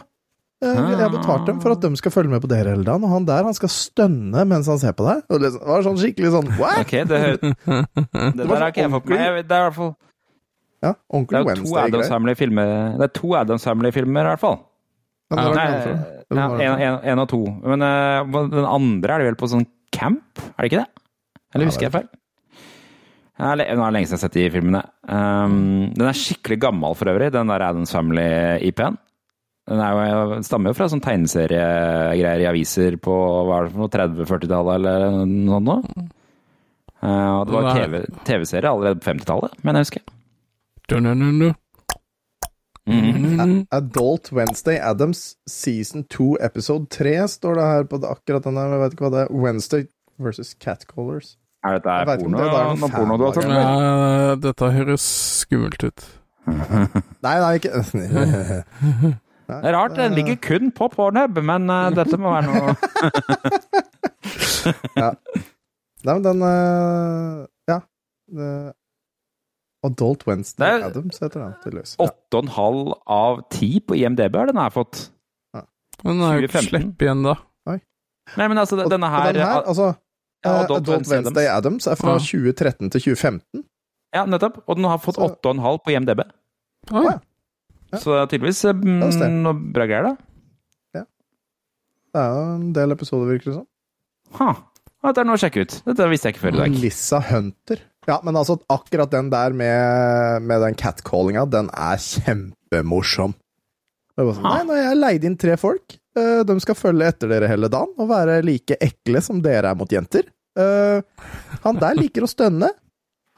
Eh, 0.64 0.76
Jeg 0.76 0.98
har 0.98 1.10
betalt 1.12 1.46
dem 1.46 1.60
for 1.62 1.72
at 1.72 1.82
de 1.82 1.96
skal 1.96 2.12
følge 2.12 2.30
med 2.32 2.42
på 2.42 2.48
dere 2.48 2.70
hele 2.72 2.84
dagen, 2.84 3.04
og 3.04 3.10
han 3.10 3.26
der 3.26 3.44
han 3.44 3.54
skal 3.54 3.70
stønne 3.70 4.46
mens 4.48 4.68
han 4.68 4.80
ser 4.80 4.92
på 4.94 5.04
deg. 5.08 5.24
Og 5.30 5.40
liksom, 5.42 5.60
det 5.60 5.68
var 5.68 5.84
sånn 5.84 5.98
skikkelig 6.00 6.32
sånn 6.32 6.50
What?! 6.60 6.80
Okay, 6.86 7.04
det, 7.04 7.40
det, 7.42 7.56
det 8.38 8.48
der 8.48 8.56
har 8.60 8.72
ikke 8.72 8.82
jeg 8.88 8.92
fått 8.92 9.06
med 9.12 9.20
meg. 9.20 9.48
Det 9.48 9.56
er 9.56 9.60
i 9.60 9.70
hvert 9.70 9.76
fall 9.76 9.96
Ja, 10.84 10.92
det 10.94 11.38
er 11.38 11.46
jo 11.46 11.48
to 11.48 11.48
Wednesday-greier. 11.48 12.10
Family-filmer 12.12 12.72
Det 13.00 13.06
er 13.08 13.14
to 13.16 13.36
Adams 13.40 13.68
Family-filmer, 13.68 14.28
i 14.28 14.34
hvert 14.34 14.42
fall. 14.44 14.58
Ja, 15.34 15.46
Nei, 15.56 15.68
ja, 16.34 16.48
en, 16.74 16.82
en, 16.82 16.98
en 17.14 17.22
og 17.24 17.30
to. 17.32 17.40
Men 17.64 17.86
uh, 17.86 18.44
den 18.52 18.68
andre 18.68 19.16
er 19.16 19.24
det 19.24 19.32
vel 19.32 19.40
på 19.40 19.50
sånn 19.50 19.66
camp? 19.96 20.42
Er 20.54 20.66
det 20.66 20.72
ikke 20.72 20.84
det? 20.84 21.06
Eller 21.54 21.70
husker 21.70 21.88
jeg 21.88 21.96
feil? 21.96 22.12
Nå 23.34 23.50
er 23.50 23.60
det 23.64 23.66
lenge 23.74 24.06
siden 24.06 24.14
jeg 24.14 24.20
har 24.20 24.22
sett 24.28 24.36
de 24.38 24.50
filmene. 24.54 24.82
Um, 25.10 25.56
den 25.96 26.06
er 26.06 26.18
skikkelig 26.18 26.60
gammel 26.68 26.94
for 26.98 27.10
øvrig, 27.10 27.32
den 27.34 27.50
der 27.50 27.66
Adams 27.66 27.94
Family-IP-en. 27.96 29.00
Den 29.72 29.80
jo, 29.80 30.26
den 30.34 30.44
stammer 30.44 30.74
jo 30.74 30.78
fra 30.78 30.90
sånn 30.92 31.02
tegneseriegreier 31.04 32.44
i 32.44 32.50
aviser 32.50 32.98
på 33.02 33.14
hva 33.48 33.62
er 33.62 33.70
det 33.70 33.78
for 33.78 33.94
30-40-tallet 33.96 34.76
eller 34.76 35.24
noe 35.24 35.62
sånt. 35.64 36.12
Eh, 37.04 37.38
det 37.48 37.56
var 37.56 37.70
Nei. 37.70 37.78
TV 37.78 38.02
TV-serie 38.28 38.74
allerede 38.74 39.00
på 39.00 39.10
50-tallet, 39.10 39.56
men 39.64 39.80
jeg 39.80 39.88
husker. 39.88 40.04
Dun-dun-dun-dun. 40.90 41.56
Mhm. 42.86 43.68
Adult 43.72 44.32
Wednesday 44.36 44.76
Adams 44.84 45.38
Season 45.48 46.04
2 46.12 46.36
Episode 46.44 46.90
3 46.92 47.14
står 47.32 47.56
det 47.56 47.64
her 47.64 47.84
på 47.88 48.00
det, 48.04 48.10
akkurat 48.12 48.44
den 48.44 48.56
der. 48.60 48.74
Jeg 48.74 48.82
vet 48.82 48.94
ikke 48.98 49.06
hva 49.08 49.12
det 49.14 49.22
er. 49.24 49.32
Wednesday 49.46 49.86
versus 50.20 50.52
Catcallers. 50.60 51.38
Er 51.64 51.80
dette 51.80 51.88
om 51.88 52.20
porno? 52.20 52.38
det 52.44 52.50
er 52.50 52.76
noen 52.76 52.92
porno 52.92 53.16
du 53.18 53.24
har 53.24 53.38
tatt 53.38 53.48
med? 53.48 54.42
Dette 54.44 54.72
høres 54.76 55.06
skummelt 55.40 55.84
ut. 55.88 56.04
Nei, 57.24 57.38
nei, 57.40 57.54
ikke 57.56 57.72
Det 59.48 59.60
er 59.64 59.76
rart, 59.78 59.96
den 59.96 60.12
ligger 60.18 60.36
kun 60.44 60.72
på 60.76 60.90
Pornhub, 60.92 61.40
men 61.40 61.70
uh, 61.72 61.88
dette 62.00 62.18
må 62.20 62.34
være 62.34 62.48
noe 62.52 62.76
ja. 65.00 65.10
Nei, 66.04 66.14
men 66.18 66.24
den 66.28 66.44
uh, 66.44 67.46
Ja. 67.72 67.80
Det- 68.28 68.74
Adult 69.84 70.26
Wednesday 70.28 70.64
Det 70.78 70.82
er- 70.84 70.88
Adams 70.90 71.20
heter 71.20 71.40
den. 71.44 71.54
tydeligvis. 71.64 71.96
en 72.00 72.08
8,5 72.08 72.94
av 73.08 73.42
10 73.50 73.80
på 73.82 73.96
IMDb 74.00 74.36
har 74.36 74.46
den 74.48 74.58
her 74.58 74.70
fått. 74.70 75.10
Men 76.04 76.18
den 76.20 76.22
er 76.22 76.40
jo 76.40 76.48
ikke 76.48 76.52
2015. 76.54 76.70
slepp 76.70 76.98
igjen, 77.02 77.24
da. 77.24 77.36
Nei, 78.38 78.48
men 78.48 78.58
altså, 78.58 78.78
denne 78.90 79.10
her, 79.12 79.34
den 79.34 79.42
her 79.44 79.62
altså, 79.68 79.96
ja, 80.46 80.50
eh, 80.50 80.60
Adult 80.64 80.72
Adult 80.78 80.88
Wednesday 80.88 81.18
Wednesday 81.18 81.48
Adams 81.48 81.88
er 81.88 81.96
fra 82.00 82.14
Ja. 82.14 82.20
2013 82.20 82.90
til 82.90 83.02
2015. 83.02 83.64
Ja, 84.16 84.26
nettopp. 84.26 84.62
Og 84.68 84.76
den 84.78 84.86
har 84.86 84.98
fått 84.98 85.16
Så- 85.16 85.28
8,5 85.44 85.80
på 85.84 85.92
IMDb. 85.92 86.20
Oi. 86.92 87.04
ja. 87.04 87.20
Ja. 87.92 87.98
Så 88.00 88.26
tydeligvis 88.30 88.64
eh, 88.66 88.74
Det 88.74 89.30
noe 89.32 89.54
bra 89.54 89.86
greier, 89.86 90.04
da. 90.04 90.18
Ja. 90.96 91.04
Det 92.14 92.22
er 92.22 92.30
jo 92.34 92.56
en 92.56 92.74
del 92.74 92.92
episoder, 92.92 93.28
virker 93.28 93.46
det 93.52 93.54
som. 93.56 93.68
Ha. 94.40 94.48
Ja, 95.04 95.10
Dette 95.12 95.18
er 95.20 95.26
noe 95.26 95.36
å 95.36 95.44
sjekke 95.44 95.62
ut. 95.62 95.82
Dette 95.86 96.10
visste 96.10 96.24
jeg 96.30 96.36
ikke 96.36 96.46
før 96.48 96.54
i 96.54 96.58
dag. 96.64 96.80
Lissa 96.80 97.20
Hunter. 97.20 97.78
Ja, 98.10 98.20
men 98.24 98.36
altså, 98.36 98.58
akkurat 98.72 99.12
den 99.14 99.30
der 99.32 99.56
med, 99.56 100.44
med 100.44 100.62
den 100.66 100.76
catcallinga, 100.80 101.46
den 101.48 101.70
er 101.72 102.02
kjempemorsom. 102.02 103.36
Det 104.14 104.26
var 104.28 104.38
sånn, 104.38 104.46
Nei, 104.46 104.62
nå 104.68 104.76
har 104.76 104.84
jeg 104.84 105.00
leid 105.00 105.28
inn 105.30 105.38
tre 105.40 105.56
folk. 105.58 105.96
Eh, 106.20 106.42
de 106.46 106.58
skal 106.62 106.78
følge 106.78 107.08
etter 107.10 107.32
dere 107.32 107.50
hele 107.50 107.70
dagen 107.72 107.96
og 107.98 108.12
være 108.12 108.42
like 108.46 108.78
ekle 108.84 109.24
som 109.26 109.40
dere 109.42 109.72
er 109.72 109.80
mot 109.80 109.90
jenter. 109.90 110.28
Eh, 110.60 111.00
han 111.64 111.80
der 111.82 111.98
liker 111.98 112.28
å 112.28 112.30
stønne. 112.30 112.70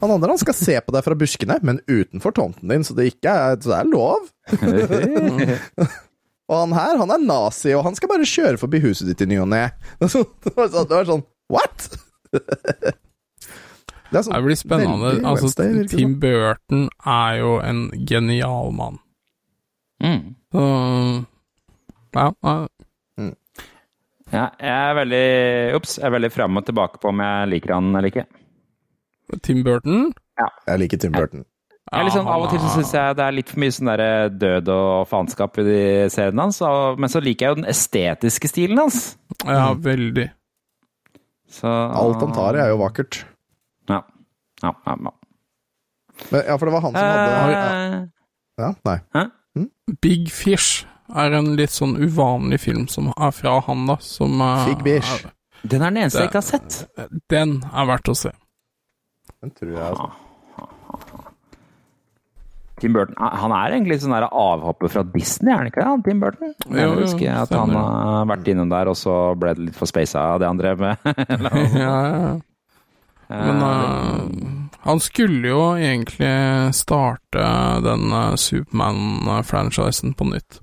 Han 0.03 0.11
andre 0.11 0.33
han 0.33 0.41
skal 0.41 0.57
se 0.57 0.75
på 0.83 0.91
deg 0.91 1.05
fra 1.05 1.15
buskene, 1.15 1.55
men 1.63 1.79
utenfor 1.87 2.35
tomten 2.35 2.67
din, 2.67 2.83
så 2.83 2.97
det 2.97 3.13
ikke 3.13 3.31
er, 3.31 3.55
så 3.63 3.71
det 3.71 3.77
er 3.79 3.93
lov. 3.93 4.27
Og 6.45 6.59
han 6.59 6.75
her, 6.77 6.99
han 6.99 7.09
er 7.15 7.23
nazi, 7.23 7.71
og 7.73 7.87
han 7.87 7.95
skal 7.97 8.11
bare 8.11 8.27
kjøre 8.29 8.59
forbi 8.61 8.77
huset 8.83 9.07
ditt 9.09 9.23
i 9.25 9.27
ny 9.31 9.39
og 9.41 9.47
ne. 9.49 9.63
Sånn, 10.11 10.27
det 10.45 10.51
var 10.53 11.07
sånn 11.07 11.25
What?! 11.49 11.87
Det 14.15 14.21
er 14.21 14.27
sånn 14.29 14.37
Det 14.37 14.45
blir 14.45 14.55
spennende. 14.55 15.09
Altså, 15.27 15.49
Wednesday. 15.59 15.87
Tim 15.91 16.13
Burton 16.21 16.85
er 17.03 17.39
jo 17.41 17.57
en 17.59 17.81
genial 18.07 18.71
mann. 18.71 19.01
Mm. 19.99 20.35
Så 20.55 20.63
ja, 22.15 22.29
ja. 22.31 22.55
Ja, 24.33 24.45
jeg 24.57 24.71
er 24.71 24.95
veldig 24.97 25.25
Ops, 25.77 25.97
jeg 25.99 26.07
er 26.07 26.13
veldig 26.15 26.31
fram 26.33 26.57
og 26.57 26.65
tilbake 26.67 27.01
på 27.03 27.11
om 27.11 27.19
jeg 27.21 27.49
liker 27.51 27.75
han 27.75 27.91
eller 27.91 28.09
ikke. 28.09 28.23
Tim 29.45 29.61
Burton 29.65 30.07
Jeg 30.39 30.79
liker 30.81 31.01
Tim 31.01 31.13
Burton. 31.13 31.43
Jeg 31.91 32.01
er 32.01 32.07
liksom, 32.07 32.25
av 32.31 32.47
og 32.47 32.49
til 32.49 32.63
så 32.63 32.71
syns 32.73 32.95
jeg 32.95 33.15
det 33.19 33.25
er 33.27 33.35
litt 33.35 33.51
for 33.51 33.61
mye 33.61 33.73
sånn 33.75 33.91
der 33.91 34.31
død 34.33 34.71
og 34.73 35.05
faenskap 35.11 35.59
i 35.61 35.67
de 35.67 35.77
seriene 36.09 36.47
hans, 36.47 36.57
men 36.97 37.11
så 37.13 37.21
liker 37.21 37.45
jeg 37.45 37.53
jo 37.53 37.59
den 37.59 37.69
estetiske 37.69 38.49
stilen 38.49 38.81
hans. 38.81 39.03
Ja, 39.45 39.67
veldig. 39.77 40.25
Så, 41.59 41.69
Alt 41.69 42.23
han 42.25 42.33
tar 42.33 42.57
i, 42.57 42.63
er 42.63 42.73
jo 42.73 42.81
vakkert. 42.81 43.21
Ja. 44.65 44.73
Ja, 44.85 44.95
ja, 44.95 44.97
ja. 45.05 45.13
Men, 46.31 46.41
ja, 46.47 46.57
for 46.57 46.65
det 46.69 46.73
var 46.77 46.83
han 46.85 46.93
som 46.95 47.05
hadde 47.05 47.31
ja, 47.53 47.63
Eh, 47.75 48.03
ja, 48.63 48.69
Nei. 48.87 49.25
Big 50.01 50.29
Fish 50.31 50.85
er 51.15 51.33
en 51.37 51.51
litt 51.59 51.73
sånn 51.75 51.97
uvanlig 52.01 52.59
film 52.63 52.85
som 52.89 53.11
er 53.13 53.31
fra 53.35 53.57
han, 53.67 53.83
da. 53.89 53.97
Som 54.01 54.39
er, 54.41 54.69
Big 54.79 55.03
Fish. 55.03 55.25
den 55.67 55.81
er 55.83 55.91
den 55.91 55.99
eneste 56.05 56.23
jeg 56.23 56.31
ikke 56.31 56.39
har 56.41 56.49
sett. 56.49 56.79
er- 56.97 57.09
Den 57.29 57.57
er 57.73 57.85
verdt 57.91 58.09
å 58.09 58.15
se. 58.15 58.31
Den 59.43 59.51
tror 59.51 59.75
jeg 59.75 59.83
altså. 59.83 60.11
Tim 62.81 62.91
Burton 62.93 63.15
ah, 63.23 63.35
Han 63.39 63.53
er 63.55 63.71
egentlig 63.77 64.01
sånn 64.03 64.11
der 64.11 64.25
avhopper 64.27 64.89
fra 64.91 65.03
Disney, 65.07 65.51
er 65.53 65.57
han 65.61 65.67
ikke 65.69 65.79
det? 65.79 65.87
han, 65.87 66.01
Tim 66.03 66.19
Burton? 66.19 66.49
Jeg 66.67 66.81
Jo, 66.81 66.89
jo, 66.91 67.05
husker 67.05 67.37
at 67.43 67.53
han 67.55 67.71
har 67.71 68.25
vært 68.33 68.49
innom 68.51 68.69
der, 68.73 68.89
og 68.91 68.97
så 68.99 69.15
ble 69.39 69.53
det 69.55 69.67
litt 69.69 69.77
for 69.79 69.87
space 69.87 70.15
av 70.19 70.41
det 70.43 70.49
han 70.49 70.59
drev 70.59 70.83
med. 70.83 70.97
Ja, 71.85 71.95
ja. 72.11 72.35
Men 73.29 73.63
øh, 73.65 74.27
han 74.85 74.99
skulle 75.01 75.49
jo 75.49 75.61
egentlig 75.81 76.75
starte 76.77 77.45
den 77.81 78.11
øh, 78.13 78.35
Supermann-franchisen 78.37 80.13
på 80.13 80.27
nytt. 80.29 80.59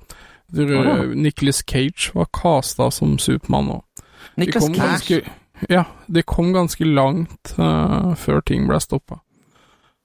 Du, 0.46 0.66
Nicholas 1.14 1.62
Cage 1.66 2.12
var 2.14 2.28
casta 2.42 2.90
som 2.90 3.18
Supermann 3.18 3.70
òg. 3.70 3.82
Nicholas 4.37 4.68
Cage. 4.68 4.78
ganske, 4.78 5.20
ja, 5.68 5.85
de 6.06 6.22
kom 6.22 6.52
ganske 6.52 6.85
langt 6.85 7.54
uh, 7.58 8.14
før 8.14 8.40
ting 8.46 8.68
ble 8.68 8.78
stoppa. 8.80 9.18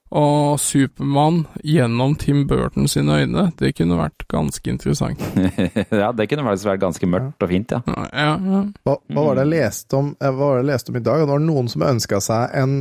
Og 0.08 0.58
Supermann 0.60 1.42
gjennom 1.62 2.14
Tim 2.18 2.46
Burton 2.48 2.88
sine 2.88 3.20
øyne, 3.20 3.50
det 3.60 3.74
kunne 3.76 4.00
vært 4.00 4.24
ganske 4.32 4.70
interessant. 4.70 5.20
ja, 6.02 6.12
det 6.16 6.30
kunne 6.30 6.46
faktisk 6.48 6.72
vært 6.72 6.84
ganske 6.88 7.10
mørkt 7.12 7.44
og 7.44 7.52
fint, 7.52 7.76
ja. 7.76 7.82
Ja, 7.86 8.06
ja, 8.08 8.36
ja. 8.56 8.62
Hva, 8.82 9.00
hva 9.12 9.26
var 9.28 9.36
det 9.36 9.46
jeg 9.46 9.54
leste 9.58 10.00
om 10.00 10.14
eh, 10.16 10.32
Hva 10.32 10.38
var 10.46 10.56
det 10.56 10.64
jeg 10.64 10.72
leste 10.72 10.90
om 10.94 10.98
i 10.98 11.04
dag? 11.04 11.22
Det 11.22 11.34
var 11.36 11.44
noen 11.44 11.68
som 11.68 11.90
ønska 11.92 12.24
seg 12.24 12.56
en 12.56 12.80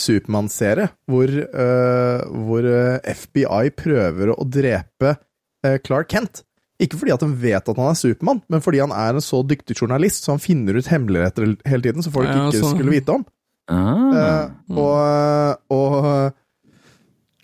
Supermann-serie 0.00 0.90
hvor, 1.10 1.30
uh, 1.30 2.22
hvor 2.46 2.66
eh, 2.66 3.16
FBI 3.16 3.72
prøver 3.76 4.32
å 4.34 4.46
drepe 4.48 5.14
uh, 5.16 5.76
Clark 5.84 6.10
Kent. 6.12 6.42
Ikke 6.80 6.96
fordi 6.96 7.12
at 7.12 7.24
de 7.24 7.28
vet 7.42 7.68
at 7.68 7.76
han 7.76 7.90
er 7.90 7.98
Supermann, 7.98 8.40
men 8.48 8.62
fordi 8.64 8.80
han 8.80 8.94
er 8.96 9.18
en 9.18 9.24
så 9.24 9.42
dyktig 9.44 9.76
journalist, 9.76 10.24
så 10.24 10.34
han 10.34 10.42
finner 10.42 10.78
ut 10.80 10.88
hemmeligheter 10.88 11.54
hele 11.68 11.84
tiden 11.84 12.06
som 12.06 12.14
folk 12.14 12.30
Ja, 12.30 12.46
ikke 12.48 12.62
sånn. 12.62 12.78
skulle 12.78 12.94
vite 12.94 13.18
om. 13.18 13.26
Ah. 13.70 14.50
Uh, 14.70 14.78
og 14.80 15.74
og 15.76 16.38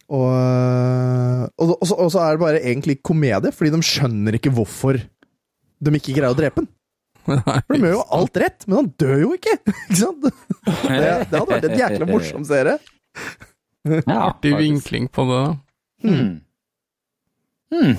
og, 0.07 0.31
og, 1.59 1.71
så, 1.83 1.97
og 1.99 2.11
så 2.15 2.21
er 2.23 2.37
det 2.37 2.43
bare 2.45 2.63
egentlig 2.63 3.01
komedie, 3.03 3.51
fordi 3.51 3.73
de 3.75 3.81
skjønner 3.83 4.37
ikke 4.39 4.53
hvorfor 4.55 5.01
de 5.03 5.93
ikke 5.99 6.15
greier 6.15 6.31
å 6.31 6.39
drepe 6.39 6.63
han. 6.63 6.69
For 7.27 7.75
de 7.75 7.81
gjør 7.83 7.95
jo 7.97 8.03
alt 8.19 8.41
rett, 8.43 8.67
men 8.67 8.79
han 8.81 8.91
dør 9.03 9.23
jo 9.25 9.31
ikke! 9.37 9.57
Ikke 9.75 10.01
sant? 10.01 10.27
Det, 10.27 10.97
det 10.97 11.39
hadde 11.39 11.47
vært 11.53 11.69
en 11.71 11.79
jækla 11.83 12.11
morsom 12.11 12.49
serie. 12.49 12.77
ja, 13.87 14.19
Artig 14.19 14.57
vinkling 14.59 15.09
på 15.13 15.27
det. 15.31 15.47
Hmm. 16.07 16.29
Hmm. 17.73 17.97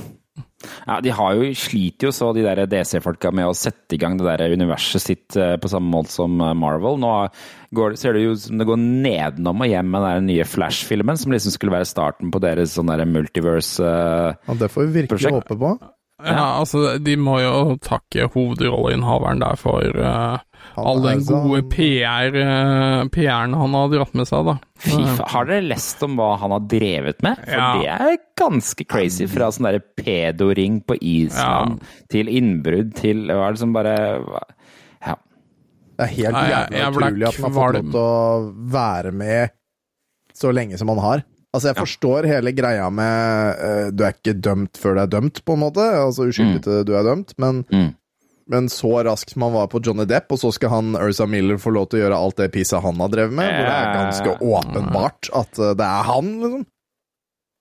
Ja, 0.87 0.97
De 1.03 1.11
har 1.13 1.35
jo, 1.37 1.49
sliter 1.57 2.09
jo 2.09 2.13
så, 2.15 2.31
de 2.33 2.43
der 2.45 2.63
DC-folka, 2.69 3.29
med 3.35 3.49
å 3.49 3.55
sette 3.57 3.95
i 3.95 3.99
gang 4.01 4.17
det 4.17 4.25
der 4.27 4.55
universet 4.57 5.03
sitt 5.03 5.37
eh, 5.37 5.55
på 5.61 5.69
samme 5.71 5.91
måte 5.93 6.13
som 6.13 6.39
eh, 6.41 6.53
Marvel. 6.57 6.97
Nå 7.01 7.11
går, 7.77 7.97
ser 7.99 8.17
det 8.17 8.23
jo 8.25 8.33
som 8.41 8.57
det 8.59 8.67
går 8.69 8.79
nedenom 8.81 9.63
og 9.63 9.69
hjem 9.69 9.91
med 9.93 10.07
den 10.07 10.29
nye 10.31 10.47
Flash-filmen, 10.47 11.19
som 11.19 11.35
liksom 11.35 11.53
skulle 11.53 11.75
være 11.75 11.89
starten 11.89 12.33
på 12.33 12.41
deres 12.43 12.73
sånn 12.77 12.89
der 12.89 13.05
multiverse-prosjekt 13.09 14.49
Ja, 14.49 14.57
det 14.63 14.71
får 14.73 14.87
vi 14.87 15.03
virkelig 15.03 15.35
håpe 15.37 15.59
på. 15.61 15.75
Ja, 16.25 16.57
altså, 16.57 16.97
de 16.97 17.13
må 17.21 17.35
jo 17.43 17.75
takke 17.85 18.25
hovedrolleinnehaveren 18.33 19.37
der 19.43 19.55
for 19.61 19.85
uh, 20.01 20.39
all 20.81 21.01
den 21.03 21.19
er 21.19 21.25
så- 21.27 21.41
gode 21.45 21.59
PR, 21.69 22.33
uh, 22.33 23.03
PR-en 23.13 23.53
han 23.53 23.75
har 23.77 23.91
dratt 23.93 24.15
med 24.17 24.25
seg, 24.25 24.47
da. 24.49 24.55
Fy 24.81 24.95
faen. 24.97 25.29
Har 25.29 25.45
dere 25.45 25.67
lest 25.69 26.01
om 26.07 26.15
hva 26.17 26.31
han 26.41 26.55
har 26.55 26.65
drevet 26.73 27.21
med? 27.21 27.37
For 27.43 27.53
Ja. 27.53 27.67
det 27.77 27.91
er 27.93 28.17
ganske 28.41 28.87
crazy. 28.89 29.27
Fra 29.29 29.51
sånn 29.53 29.69
derre 29.69 29.83
pedoring 30.01 30.81
på 30.89 30.97
Island 31.01 31.83
til 32.09 32.27
innbrudd 32.33 32.95
til 32.97 33.27
Hva 33.29 33.47
er 33.49 33.51
det 33.53 33.59
som 33.61 33.73
bare 33.77 33.95
Ja. 35.05 35.15
Det 35.97 36.05
er 36.09 36.13
helt 36.17 36.35
jævlig 36.35 36.81
utrolig 36.87 37.27
at 37.27 37.35
han 37.41 37.53
har 37.53 37.61
fått 37.61 37.73
lov 37.77 37.91
til 37.91 38.01
å 38.01 38.69
være 38.73 39.11
med 39.13 39.49
så 40.33 40.51
lenge 40.53 40.77
som 40.77 40.89
han 40.89 40.99
har. 41.05 41.23
Altså, 41.55 41.69
jeg 41.71 41.77
forstår 41.79 42.27
hele 42.27 42.51
greia 42.53 42.89
med 42.93 43.61
uh, 43.61 43.87
du 43.95 44.03
er 44.03 44.13
ikke 44.13 44.33
dømt 44.43 44.77
før 44.77 44.97
du 44.97 45.01
er 45.05 45.13
dømt, 45.15 45.39
på 45.47 45.55
en 45.55 45.61
måte. 45.63 45.81
Altså 45.81 46.27
uskyldig 46.29 46.59
til 46.65 46.83
du 46.85 46.91
er 46.99 47.03
dømt, 47.07 47.31
men, 47.39 47.63
Mm. 47.71 47.93
men 48.51 48.67
så 48.69 48.91
raskt 49.07 49.35
man 49.39 49.53
var 49.55 49.67
på 49.71 49.79
Johnny 49.83 50.05
Depp, 50.05 50.31
og 50.35 50.39
så 50.39 50.51
skal 50.53 50.69
han 50.69 50.95
Ursa 50.99 51.25
Miller 51.25 51.57
få 51.57 51.71
lov 51.73 51.87
til 51.89 51.99
å 51.99 52.03
gjøre 52.05 52.19
alt 52.19 52.37
det 52.37 52.51
pisset 52.53 52.83
han 52.83 52.99
har 53.01 53.09
drevet 53.09 53.33
med, 53.33 53.47
hvor 53.47 53.65
det 53.65 53.77
er 53.77 53.95
ganske 53.95 54.35
åpenbart 54.51 55.31
at 55.35 55.59
eh, 55.59 55.73
det 55.79 55.87
er 55.87 56.03
han, 56.11 56.33
liksom. 56.43 56.65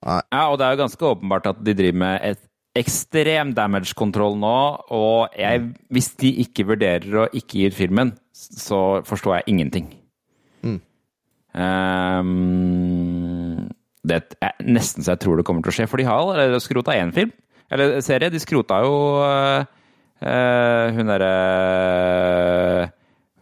Ja, 0.05 0.43
og 0.51 0.59
det 0.59 0.67
er 0.67 0.75
jo 0.75 0.83
ganske 0.83 1.07
åpenbart 1.09 1.47
at 1.49 1.63
de 1.65 1.73
driver 1.73 1.97
med 2.03 2.19
et 2.23 2.43
ekstrem 2.77 3.55
damage-kontroll 3.57 4.35
nå, 4.37 4.55
og 4.93 5.33
jeg, 5.39 5.63
hvis 5.89 6.11
de 6.21 6.29
ikke 6.43 6.67
vurderer 6.69 7.23
å 7.23 7.29
ikke 7.33 7.57
gi 7.63 7.71
ut 7.71 7.73
filmen, 7.79 8.11
så 8.37 9.01
forstår 9.07 9.39
jeg 9.39 9.47
ingenting. 9.55 9.87
Mm. 10.61 10.77
Ehm, 11.57 13.36
det 14.09 14.21
er 14.43 14.55
nesten 14.65 15.05
så 15.05 15.13
jeg 15.15 15.21
tror 15.23 15.39
det 15.39 15.45
kommer 15.47 15.65
til 15.65 15.73
å 15.73 15.77
skje, 15.79 15.87
for 15.91 16.01
de 16.01 16.07
har 16.07 16.19
allerede 16.21 16.59
skrota 16.63 16.95
én 16.97 17.11
film, 17.15 17.31
eller 17.71 17.99
serie. 18.05 18.31
De 18.33 18.39
skrota 18.41 18.79
jo 18.85 18.93
øh, 19.23 20.95
hun 20.95 21.11
derre 21.11 21.33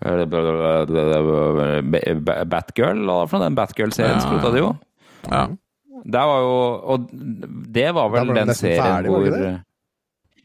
øh, 0.05 0.25
Batgirl, 2.49 3.05
hva 3.05 3.21
for 3.29 3.37
noe? 3.39 3.47
Den 3.47 3.57
Batgirl-serien 3.57 4.17
Ja, 4.19 4.23
skrota 4.25 4.51
de 4.53 4.61
jo. 4.63 4.73
Ja. 5.29 5.45
Der 6.05 6.27
var 6.29 6.43
jo 6.43 6.57
Og 6.93 7.07
det 7.73 7.87
var 7.97 8.11
vel 8.13 8.33
den 8.35 8.51
serien 8.53 9.07
hvor 9.09 9.23
det? 9.25 9.55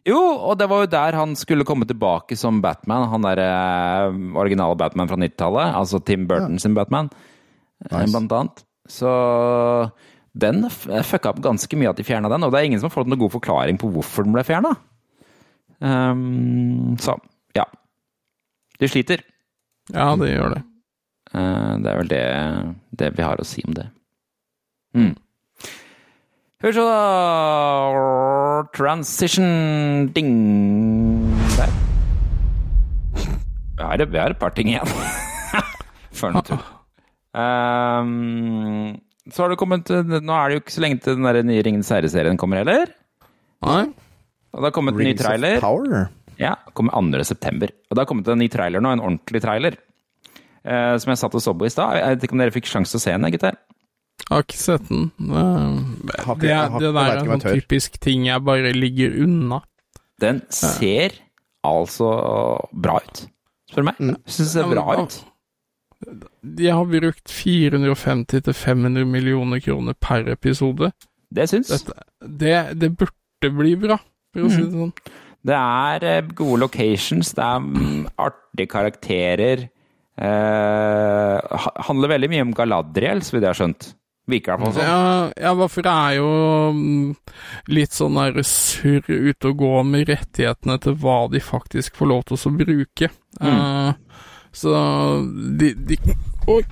Jo, 0.09 0.17
og 0.49 0.57
det 0.57 0.69
var 0.71 0.87
jo 0.87 0.89
der 0.95 1.17
han 1.19 1.35
skulle 1.37 1.67
komme 1.69 1.85
tilbake 1.85 2.37
som 2.39 2.63
Batman. 2.65 3.11
Han 3.13 3.27
derre 3.27 4.09
originale 4.41 4.79
Batman 4.81 5.11
fra 5.11 5.19
90-tallet. 5.21 5.75
Altså 5.77 6.01
Tim 6.01 6.25
Burton 6.27 6.57
sin 6.59 6.75
Batman, 6.75 7.11
eh, 7.85 7.99
Nice. 7.99 8.13
blant 8.15 8.33
annet. 8.33 8.65
Så 8.89 9.11
den 10.33 10.63
fucka 10.71 11.33
opp 11.33 11.41
ganske 11.43 11.77
mye 11.79 11.91
at 11.91 11.99
de 11.99 12.07
fjerna 12.07 12.31
den, 12.31 12.45
og 12.47 12.53
det 12.53 12.61
er 12.61 12.69
ingen 12.69 12.81
som 12.81 12.91
har 12.91 12.95
fått 12.95 13.11
noen 13.11 13.19
god 13.25 13.35
forklaring 13.35 13.81
på 13.81 13.91
hvorfor 13.91 14.27
den 14.27 14.35
ble 14.37 14.45
fjerna. 14.47 14.75
så, 17.01 17.17
ja. 17.57 17.65
De 18.79 18.89
sliter. 18.89 19.25
ja, 19.93 20.15
det 20.17 20.31
gjør 20.35 20.55
det. 20.55 20.63
Uh, 21.35 21.79
Det 21.83 21.91
er 21.91 21.99
vel 21.99 22.09
det, 22.11 22.23
det 22.99 23.11
vi 23.17 23.23
har 23.23 23.41
å 23.41 23.47
si 23.47 23.63
om 23.67 23.75
det. 23.75 23.87
Mm. 24.95 25.15
Hør 26.61 26.75
så, 26.77 26.83
da. 26.85 26.97
Transition 28.77 30.11
ding 30.13 30.33
Der. 31.57 31.71
Vi 33.15 33.83
har, 33.87 34.05
vi 34.05 34.19
har 34.21 34.35
et 34.35 34.39
par 34.39 34.53
ting 34.53 34.69
igjen. 34.69 34.91
før 36.21 36.35
noe 36.35 36.45
tull. 36.45 36.61
Um, 37.33 38.99
så 39.35 39.45
har 39.45 39.53
det 39.53 39.59
kommet 39.61 39.91
Nå 39.91 40.37
er 40.37 40.51
det 40.51 40.57
jo 40.57 40.63
ikke 40.65 40.75
så 40.77 40.85
lenge 40.85 41.01
til 41.05 41.19
den 41.19 41.29
der 41.29 41.41
nye 41.47 41.65
Ringens 41.67 41.91
herre-serien 41.93 42.39
kommer 42.41 42.63
heller. 42.63 42.93
Nei? 43.67 43.85
Og 44.51 44.63
det 44.63 44.71
har 44.71 44.75
kommet 44.75 44.97
en 44.97 45.03
ny 45.03 45.11
Rings 45.13 45.23
of 45.23 45.29
trailer. 45.29 45.61
Power. 45.63 46.09
Ja, 46.41 46.55
kommer 46.75 46.97
2. 46.97 47.25
september. 47.29 47.73
Og 47.89 47.95
det 47.95 48.03
har 48.03 48.09
kommet 48.09 48.29
en 48.33 48.41
ny 48.41 48.49
trailer 48.51 48.83
nå, 48.83 48.95
en 48.97 49.03
ordentlig 49.05 49.43
trailer. 49.45 49.77
Eh, 50.65 50.95
som 51.01 51.13
jeg 51.13 51.21
satt 51.21 51.37
og 51.37 51.45
så 51.45 51.55
på 51.57 51.69
i 51.69 51.73
stad. 51.73 51.99
Jeg 52.01 52.17
vet 52.17 52.27
ikke 52.27 52.37
om 52.37 52.43
dere 52.43 52.55
fikk 52.55 52.71
sjanse 52.71 52.95
til 52.95 53.01
å 53.01 53.05
se 53.05 53.17
den, 53.17 53.33
gutter? 53.35 53.59
Har 54.31 54.45
ikke 54.45 54.61
sett 54.61 54.87
den. 54.91 55.09
Det, 55.17 55.45
det, 56.43 56.55
det 56.83 56.93
der 56.95 57.01
er 57.01 57.21
en 57.23 57.31
sånn 57.33 57.45
typisk 57.45 57.97
ting 58.03 58.29
jeg 58.29 58.45
bare 58.47 58.73
ligger 58.77 59.17
unna. 59.25 59.63
Den 60.21 60.43
ser 60.53 61.17
altså 61.67 62.11
bra 62.73 62.99
ut, 63.01 63.25
spør 63.71 63.85
du 63.85 63.89
meg. 63.89 64.01
Mm. 64.01 64.19
Syns 64.27 64.43
det 64.45 64.53
ser 64.53 64.71
bra 64.71 64.85
ut. 65.01 65.17
De 66.41 66.71
har 66.71 66.87
brukt 66.89 67.31
450-500 67.31 69.05
millioner 69.05 69.61
kroner 69.61 69.97
per 70.01 70.29
episode. 70.33 70.93
Det 71.31 71.47
syns. 71.51 71.69
Dette, 71.69 72.07
det, 72.25 72.55
det 72.81 72.91
burde 72.97 73.53
bli 73.57 73.75
bra, 73.81 73.99
for 74.33 74.47
å 74.47 74.53
si 74.53 74.65
det 74.65 74.73
sånn. 74.73 74.95
Det 75.41 75.57
er 75.57 76.05
eh, 76.05 76.33
gode 76.37 76.61
locations, 76.67 77.33
det 77.37 77.45
er 77.45 77.63
mm, 77.65 78.09
artige 78.21 78.73
karakterer. 78.73 79.69
Eh, 80.21 81.63
handler 81.87 82.13
veldig 82.13 82.29
mye 82.33 82.45
om 82.49 82.53
Galadriel, 82.57 83.23
så 83.25 83.37
vidt 83.37 83.47
jeg 83.47 83.53
har 83.53 83.61
skjønt. 83.63 83.89
Virker 84.31 84.61
det 84.61 84.73
sånn. 84.77 84.85
Ja, 84.85 85.31
ja, 85.43 85.69
for 85.73 85.87
det 85.87 85.93
er 85.93 86.17
jo 86.19 86.29
mm, 86.77 87.07
litt 87.73 87.97
sånn 87.97 88.19
der 88.21 88.43
surr 88.47 89.09
ute 89.09 89.51
og 89.51 89.63
gå 89.63 89.73
med 89.89 90.11
rettighetene 90.13 90.77
til 90.85 90.99
hva 91.03 91.23
de 91.33 91.41
faktisk 91.43 91.99
får 91.99 92.13
lov 92.13 92.27
til 92.29 92.37
å 92.37 92.53
bruke. 92.61 93.11
Eh, 93.41 94.21
så 94.53 94.73
de, 95.61 95.75
de 95.75 95.99
Oi, 96.51 96.63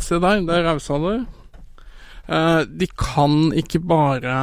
se 0.00 0.20
der, 0.22 0.44
der 0.48 0.64
rausa 0.64 0.96
du. 1.02 1.10
Eh, 2.26 2.62
de 2.66 2.86
kan 2.98 3.50
ikke 3.54 3.80
bare 3.86 4.36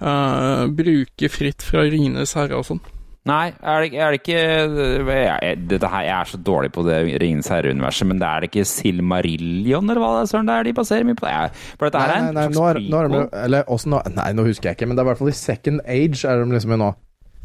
eh, 0.00 0.62
bruke 0.78 1.32
fritt 1.32 1.64
fra 1.64 1.82
Ringenes 1.88 2.36
herre 2.38 2.60
og 2.60 2.68
sånn. 2.68 2.80
Nei, 3.28 3.50
er 3.60 3.82
det, 3.84 3.98
er 3.98 4.14
det 4.14 4.20
ikke 4.22 4.36
jeg, 4.38 5.56
dette 5.68 5.88
her, 5.92 6.04
jeg 6.06 6.14
er 6.14 6.28
så 6.30 6.38
dårlig 6.40 6.70
på 6.72 6.84
det 6.86 7.00
Ringenes 7.20 7.50
herre-universet, 7.52 8.08
men 8.08 8.22
det 8.22 8.28
er 8.28 8.40
det 8.40 8.48
ikke 8.48 8.64
Silmarillion, 8.70 9.84
eller 9.90 10.00
hva 10.00 10.12
det 10.14 10.22
er 10.22 10.30
søren 10.30 10.48
det 10.48 10.54
er 10.54 10.68
de 10.68 10.72
baserer 10.78 11.04
mye 11.04 11.18
på? 11.18 11.26
Det 11.28 11.74
for 11.74 11.90
dette 11.90 12.04
her 12.04 12.14
Nei, 12.14 12.16
er 12.16 12.22
nei, 12.22 12.30
en 12.30 12.38
nei, 12.38 12.46
slags 12.46 12.56
nå 12.56 12.70
er, 12.70 12.80
nå 12.88 13.02
er 13.02 13.12
de, 13.12 13.20
eller, 13.42 13.68
også 13.76 13.92
nå, 13.92 14.00
nei, 14.16 14.30
nå 14.38 14.46
husker 14.48 14.70
jeg 14.70 14.78
ikke, 14.78 14.88
men 14.88 14.96
det 14.96 15.02
er 15.04 15.08
i 15.08 15.10
hvert 15.10 15.20
fall 15.20 15.34
i 15.34 15.36
second 15.42 15.84
age 15.84 16.22
er 16.24 16.40
de 16.40 16.56
liksom 16.56 16.72
i 16.78 16.80
nå. 16.80 16.88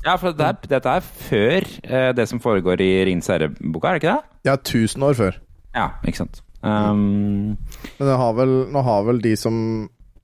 Ja, 0.04 0.16
for 0.20 0.36
det 0.36 0.45
er, 0.45 0.58
dette 0.68 0.93
er 0.99 1.06
før 1.06 1.68
eh, 1.84 2.10
det 2.18 2.26
som 2.28 2.41
foregår 2.43 2.82
i 2.84 2.91
Ringens 3.08 3.30
herre-boka, 3.32 3.88
er 3.93 3.99
det 3.99 4.04
ikke 4.04 4.16
det? 4.16 4.38
Ja, 4.49 4.56
1000 4.60 5.06
år 5.08 5.14
før. 5.20 5.38
Ja, 5.76 5.88
ikke 6.06 6.24
sant. 6.26 6.41
Um, 6.64 7.58
Men 7.99 8.08
det 8.08 8.18
har 8.20 8.34
vel, 8.38 8.51
nå 8.72 8.82
har 8.88 9.01
vel 9.04 9.18
de 9.20 9.34
som 9.36 9.56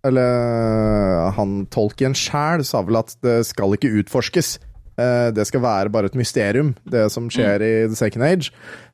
Eller 0.07 1.31
han 1.35 1.65
Tolkien 1.67 2.13
sjæl 2.15 2.63
sa 2.63 2.79
vel 2.87 2.95
at 3.01 3.11
det 3.25 3.41
skal 3.49 3.75
ikke 3.75 3.91
utforskes. 3.99 4.53
Eh, 4.99 5.31
Det 5.35 5.43
skal 5.47 5.61
være 5.63 5.91
bare 5.91 6.07
et 6.07 6.15
mysterium, 6.15 6.73
det 6.87 7.09
som 7.11 7.27
skjer 7.31 7.59
i 7.63 7.71
The 7.89 7.95
Second 7.99 8.23
Age. 8.23 8.51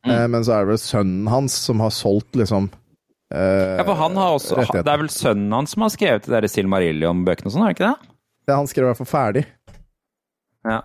Eh, 0.07 0.25
Men 0.27 0.41
så 0.45 0.55
er 0.57 0.65
det 0.65 0.73
vel 0.73 0.81
sønnen 0.81 1.29
hans 1.29 1.53
som 1.67 1.79
har 1.85 1.93
solgt, 1.93 2.33
liksom 2.37 2.69
eh, 3.33 3.77
ja, 3.77 3.83
for 3.85 3.95
han 4.01 4.17
har 4.17 4.33
også, 4.39 4.65
det 4.73 4.85
er 4.85 5.01
vel 5.03 5.09
sønnen 5.13 5.53
hans 5.53 5.73
som 5.75 5.85
har 5.85 5.93
skrevet 5.93 6.25
de 6.29 6.49
Silmarillion-bøkene 6.49 7.49
og 7.49 7.53
sånn, 7.53 7.65
er 7.67 7.73
det 7.73 7.77
ikke 7.79 7.91
det? 7.93 8.11
Ja, 8.49 8.57
han 8.59 8.67
skrev 8.69 8.85
i 8.85 8.89
hvert 8.91 9.01
fall 9.01 9.09
ferdig. 9.13 9.45
Ja. 10.65 10.81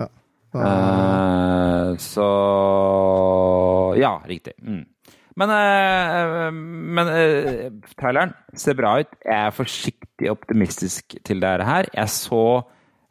Ja. 0.00 0.06
Uh, 0.54 1.96
så 2.02 2.28
Ja, 4.00 4.16
riktig. 4.26 4.54
Mm. 4.62 4.86
Men, 5.40 5.52
uh, 5.54 6.50
men 6.52 7.10
uh, 7.10 7.90
traileren 7.98 8.34
ser 8.58 8.76
bra 8.78 8.96
ut. 9.00 9.12
Jeg 9.24 9.36
er 9.36 9.56
forsiktig 9.56 10.30
optimistisk 10.32 11.16
til 11.26 11.42
det 11.42 11.56
her. 11.66 11.90
Jeg 11.94 12.14
så 12.16 12.44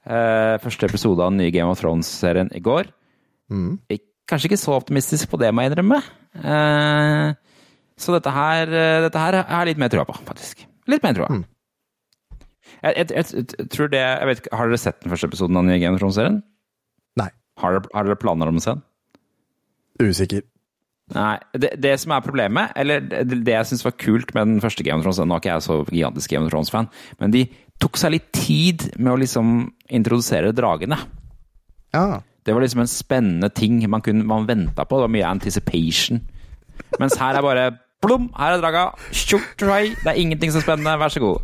første 0.09 0.87
episode 0.87 1.21
av 1.21 1.29
den 1.29 1.37
nye 1.43 1.51
Game 1.53 1.69
of 1.69 1.77
Thrones-serien 1.83 2.47
i 2.57 2.61
går. 2.65 2.87
Mm. 3.51 3.75
Jeg, 3.91 3.99
Kanskje 4.31 4.47
ikke 4.49 4.57
så 4.61 4.73
optimistisk 4.77 5.29
på 5.29 5.37
det, 5.41 5.51
må 5.53 5.61
jeg 5.61 5.69
innrømme. 5.69 5.99
Så 7.99 8.15
dette 8.15 8.33
her, 8.33 8.71
dette 9.05 9.21
her 9.21 9.37
har 9.43 9.67
jeg 9.67 9.75
litt 9.75 9.81
mer 9.83 9.91
trua 9.93 10.07
på, 10.09 10.15
faktisk. 10.25 10.63
Litt 10.89 11.05
mer 11.05 11.17
trua. 11.19 11.29
Mm. 11.29 11.43
Jeg, 12.83 13.09
jeg, 13.11 13.25
jeg, 13.33 13.69
tror 13.73 13.89
det 13.91 13.99
jeg 13.99 14.27
vet, 14.29 14.39
ikke, 14.43 14.55
Har 14.55 14.69
dere 14.69 14.79
sett 14.79 15.01
den 15.03 15.11
første 15.11 15.27
episoden 15.27 15.57
av 15.57 15.65
den 15.65 15.73
nye 15.73 15.81
Game 15.81 15.97
of 15.97 16.03
Thrones-serien? 16.03 16.39
Nei. 17.19 17.29
Har 17.59 17.75
dere, 17.75 17.91
har 17.95 18.07
dere 18.07 18.19
planer 18.21 18.51
om 18.51 18.59
å 18.61 18.63
se 18.63 18.75
den? 18.77 18.85
Usikker. 19.99 20.45
Nei. 21.15 21.35
Det, 21.57 21.73
det 21.81 21.95
som 21.99 22.13
er 22.15 22.23
problemet, 22.23 22.71
eller 22.79 23.01
det, 23.03 23.41
det 23.43 23.55
jeg 23.55 23.69
syns 23.71 23.83
var 23.87 23.97
kult 23.99 24.31
med 24.37 24.53
den 24.53 24.63
første 24.63 24.85
Game 24.85 25.01
of 25.01 25.07
Thrones 25.07 25.19
Nå 25.25 25.35
er 25.35 25.43
ikke 25.43 25.51
jeg 25.55 25.65
så 25.65 25.79
gigantisk 25.89 26.35
Game 26.35 26.47
of 26.47 26.53
Thrones-fan, 26.53 26.87
men 27.19 27.33
de 27.35 27.43
tok 27.81 27.97
seg 27.99 28.13
litt 28.15 28.29
tid 28.35 28.89
med 28.99 29.13
å 29.13 29.19
liksom 29.19 29.53
introdusere 29.95 30.53
dragene. 30.55 30.99
Ja. 31.95 32.21
Det 32.45 32.55
var 32.55 32.63
liksom 32.63 32.83
en 32.83 32.91
spennende 32.91 33.49
ting 33.55 33.81
man, 33.89 34.03
kunne- 34.05 34.25
man 34.27 34.47
venta 34.47 34.85
på. 34.85 34.97
Det 34.97 35.07
var 35.07 35.15
mye 35.15 35.29
anticipation. 35.29 36.21
Mens 36.99 37.17
her 37.19 37.35
er 37.35 37.45
bare 37.45 37.69
Plom! 37.99 38.29
Her 38.31 38.55
er 38.55 38.61
draga. 38.61 38.83
Hei. 39.11 39.89
Det 39.91 40.07
er 40.07 40.15
ingenting 40.21 40.53
så 40.55 40.61
spennende. 40.63 40.93
Vær 41.01 41.11
så 41.11 41.19
god. 41.19 41.41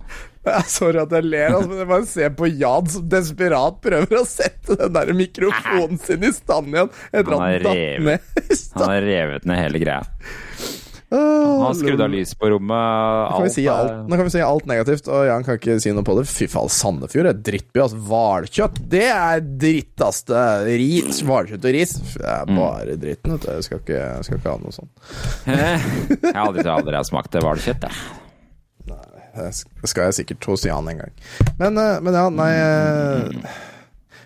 Sorry 0.69 0.99
at 1.01 1.11
jeg 1.17 1.25
ler, 1.27 1.55
altså, 1.55 1.69
men 1.71 1.81
jeg 1.83 1.89
bare 1.89 2.07
ser 2.11 2.33
på 2.37 2.49
Jan 2.53 2.87
som 2.93 3.09
desperat 3.09 3.81
prøver 3.83 4.19
å 4.21 4.25
sette 4.29 4.77
den 4.79 4.93
der 4.95 5.13
mikrofonen 5.17 5.99
sin 6.01 6.23
i 6.27 6.31
stand 6.35 6.73
igjen 6.73 6.89
etter 7.11 7.33
Han 7.33 7.45
at 7.45 7.65
den 7.65 7.77
revet. 7.81 8.01
ned. 8.05 8.57
Han 8.77 8.89
har 8.91 9.05
revet 9.11 9.45
ned 9.49 9.63
hele 9.65 9.81
greia. 9.85 10.01
Han 11.15 11.61
har 11.61 11.75
skrudd 11.77 12.01
av 12.01 12.09
lyset 12.11 12.33
lys 12.33 12.39
på 12.41 12.47
rommet. 12.51 12.75
Nå 12.75 13.35
kan, 13.37 13.43
vi 13.45 13.51
si 13.53 13.63
alt, 13.71 13.91
nå 14.09 14.17
kan 14.17 14.25
vi 14.27 14.31
si 14.33 14.41
alt 14.43 14.65
negativt, 14.67 15.05
og 15.13 15.21
Jan 15.29 15.45
kan 15.45 15.59
ikke 15.59 15.75
si 15.79 15.93
noe 15.95 16.03
på 16.03 16.15
det. 16.17 16.25
Fy 16.27 16.47
faen, 16.51 16.71
Sandefjord 16.73 17.29
er 17.29 17.37
drittby. 17.45 17.79
Altså, 17.83 17.99
hvalkjøtt, 18.09 18.81
det 18.91 19.03
er 19.13 19.45
drittaste. 19.61 20.41
ris, 20.67 21.21
hvalkjøtt 21.23 21.69
og 21.69 21.77
ris. 21.77 21.93
Det 22.17 22.25
er 22.25 22.49
Mm. 22.49 22.57
bare 22.59 22.97
dritten, 22.99 23.35
vet 23.37 23.45
du. 23.45 23.51
Jeg 23.53 23.63
skal 23.69 23.79
ikke, 23.83 24.01
jeg 24.01 24.27
skal 24.27 24.41
ikke 24.41 24.51
ha 24.51 24.59
noe 24.65 24.75
sånt. 24.75 24.91
Jeg 26.25 26.35
har 26.35 26.43
aldri, 26.49 26.67
aldri 26.73 27.03
smakt 27.07 27.39
hvalkjøtt, 27.39 27.87
jeg. 27.87 28.95
Det 29.36 29.89
skal 29.91 30.09
jeg 30.09 30.19
sikkert 30.21 30.49
hos 30.51 30.65
Jan 30.67 30.88
en 30.91 31.01
gang. 31.03 31.15
Men, 31.59 31.79
eh, 31.81 31.97
men 32.05 32.17
ja, 32.17 32.25
nei 32.33 32.51
eh, 32.55 33.55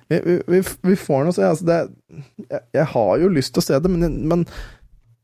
vi, 0.10 0.42
vi, 0.48 0.60
vi, 0.86 0.96
får 0.98 1.26
nå 1.28 1.34
se. 1.36 1.46
Altså, 1.46 1.66
det, 1.70 1.80
jeg, 2.50 2.62
jeg 2.78 2.88
har 2.96 3.12
jo 3.22 3.32
lyst 3.34 3.54
til 3.54 3.62
å 3.64 3.68
se 3.68 3.80
det, 3.82 3.92
men, 3.94 4.22
men 4.30 4.46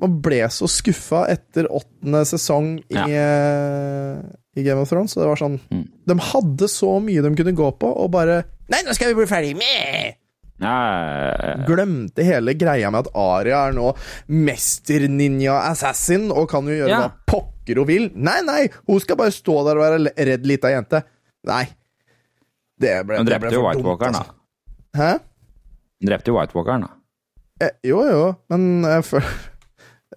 man 0.01 0.17
ble 0.21 0.41
så 0.51 0.67
skuffa 0.69 1.23
etter 1.31 1.69
åttende 1.71 2.25
sesong 2.27 2.73
i, 2.83 2.97
ja. 2.97 3.05
i 3.07 4.65
Game 4.65 4.81
of 4.83 4.91
Thrones. 4.91 5.15
Så 5.15 5.23
det 5.23 5.29
var 5.31 5.39
sånn 5.39 5.57
Mm. 5.71 5.85
De 6.05 6.19
hadde 6.21 6.67
så 6.69 6.91
mye 7.01 7.23
de 7.23 7.31
kunne 7.39 7.55
gå 7.57 7.71
på, 7.79 7.89
og 7.89 8.11
bare 8.13 8.43
Nei, 8.69 8.81
nå 8.85 8.93
skal 8.97 9.11
vi 9.13 9.17
bli 9.21 9.27
ferdig 9.29 9.55
med! 9.57 10.19
Ja. 10.61 11.55
Glemte 11.67 12.23
hele 12.23 12.53
greia 12.55 12.91
med 12.93 13.05
at 13.05 13.17
Aria 13.19 13.65
er 13.67 13.75
nå 13.75 13.89
mester-ninja-assassin 14.31 16.29
og 16.31 16.47
kan 16.51 16.67
jo 16.69 16.77
gjøre 16.79 16.93
Ja. 16.93 17.01
hva 17.27 17.41
pokker 17.65 17.81
hun 17.81 17.87
vil. 17.89 18.05
Nei, 18.15 18.37
nei, 18.45 18.61
hun 18.87 18.99
skal 19.01 19.17
bare 19.17 19.33
stå 19.33 19.55
der 19.65 19.79
og 19.79 19.83
være 19.85 20.13
redd 20.29 20.45
lita 20.45 20.69
jente. 20.69 21.01
Nei. 21.45 21.63
Det 22.79 22.91
ble, 23.07 23.17
Hun 23.21 23.25
det 23.25 23.33
drepte 23.39 23.55
jo 23.55 23.63
White 23.65 23.79
dumt, 23.81 23.87
Walkeren, 23.87 24.13
da. 24.13 24.19
altså. 24.19 24.33
Hæ? 24.99 25.11
Hun 26.01 26.09
drepte 26.09 26.31
jo 26.31 26.37
White 26.37 26.55
Walkeren, 26.57 26.81
da. 26.85 26.93
Eh, 27.63 27.71
jo, 27.87 28.01
jo, 28.03 28.23
men 28.51 28.83
jeg 28.83 29.03
føler 29.07 29.35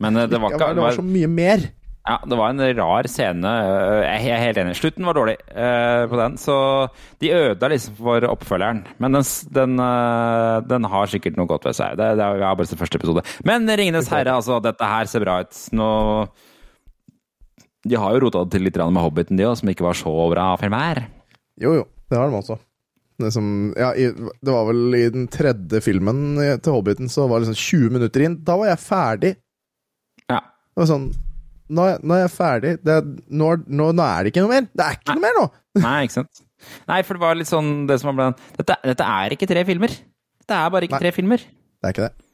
Men 0.03 0.17
eh, 0.19 0.27
det 0.27 0.41
var 0.43 0.51
ikke 0.57 0.73
det 0.75 0.83
var 0.83 0.97
så 0.97 1.05
mye 1.07 1.29
mer. 1.31 1.69
Ja, 2.09 2.17
det 2.25 2.39
var 2.41 2.51
en 2.55 2.63
rar 2.79 3.07
scene. 3.07 3.45
øh, 3.45 4.03
Jeg 4.03 4.31
er 4.33 4.41
helt 4.41 4.59
enig. 4.59 4.75
Slutten 4.79 5.05
var 5.05 5.15
dårlig 5.15 5.37
eh, 5.53 6.07
på 6.09 6.17
den, 6.19 6.39
så 6.41 6.89
de 7.21 7.31
ødela 7.37 7.69
liksom 7.75 7.95
for 8.01 8.25
oppfølgeren. 8.31 8.81
Men 8.99 9.13
den, 9.19 9.27
den, 9.53 9.79
øh, 9.79 10.63
den 10.71 10.85
har 10.89 11.07
sikkert 11.13 11.37
noe 11.37 11.47
godt 11.47 11.67
ved 11.69 11.77
seg. 11.77 11.99
Det, 12.01 12.15
det 12.17 12.25
er 12.25 12.41
bare 12.57 12.67
sett 12.67 12.81
første 12.81 12.97
episode. 12.99 13.23
Men 13.45 13.69
Ringenes 13.69 14.09
herre, 14.09 14.39
altså, 14.41 14.57
dette 14.65 14.89
her 14.89 15.05
ser 15.11 15.21
bra 15.27 15.43
ut. 15.45 15.61
Nå 15.77 15.91
De 17.87 17.99
har 18.01 18.15
jo 18.15 18.25
rota 18.25 18.43
det 18.45 18.57
til 18.57 18.67
litt 18.67 18.79
med 18.81 19.03
Hobbiten, 19.03 19.39
de 19.39 19.47
òg, 19.47 19.59
som 19.61 19.71
ikke 19.71 19.87
var 19.87 19.99
så 19.99 20.15
bra 20.33 20.49
filmer. 20.59 21.05
Jo, 21.61 21.77
jo, 21.79 21.85
det 22.11 22.19
har 22.19 22.31
de 22.31 22.41
også. 22.41 22.59
Det, 23.19 23.31
som, 23.35 23.47
ja, 23.79 23.93
i, 23.99 24.09
det 24.15 24.53
var 24.55 24.67
vel 24.69 24.95
i 24.95 25.05
den 25.15 25.27
tredje 25.31 25.81
filmen 25.83 26.39
til 26.63 26.75
Hobbiten, 26.75 27.11
så 27.11 27.27
var 27.31 27.41
det 27.43 27.49
liksom 27.49 27.63
20 27.63 27.95
minutter 27.97 28.27
inn. 28.27 28.37
Da 28.47 28.59
var 28.61 28.71
jeg 28.71 28.83
ferdig. 28.83 29.33
Ja. 30.29 30.43
Det 30.43 30.85
var 30.85 30.93
sånn 30.93 31.09
Nå 31.69 31.85
nå 32.01 32.15
er 32.17 32.23
jeg 32.23 32.33
ferdig. 32.33 32.71
Det, 32.81 32.95
nå, 33.29 33.49
nå, 33.69 33.91
nå 33.93 34.05
er 34.05 34.25
det 34.25 34.31
ikke 34.33 34.41
noe 34.41 34.55
mer. 34.55 34.69
Det 34.73 34.85
er 34.87 34.95
ikke 34.97 35.17
noe 35.19 35.25
mer 35.27 35.35
nå! 35.37 35.43
Nei, 35.83 35.97
ikke 36.07 36.15
sant? 36.15 36.41
Nei, 36.89 37.03
for 37.05 37.19
det 37.19 37.23
var 37.27 37.37
litt 37.37 37.51
sånn 37.51 37.69
det 37.91 37.99
som 38.01 38.17
var 38.17 38.33
dette, 38.57 38.79
dette 38.89 39.09
er 39.21 39.35
ikke 39.37 39.49
tre 39.51 39.67
filmer. 39.69 39.93
Det 40.49 40.57
er 40.57 40.73
bare 40.73 40.89
ikke 40.89 40.97
Nei. 40.97 41.03
tre 41.05 41.13
filmer. 41.13 41.45
Det 41.45 41.91
er 41.91 41.93
ikke 41.93 42.07
det. 42.07 42.28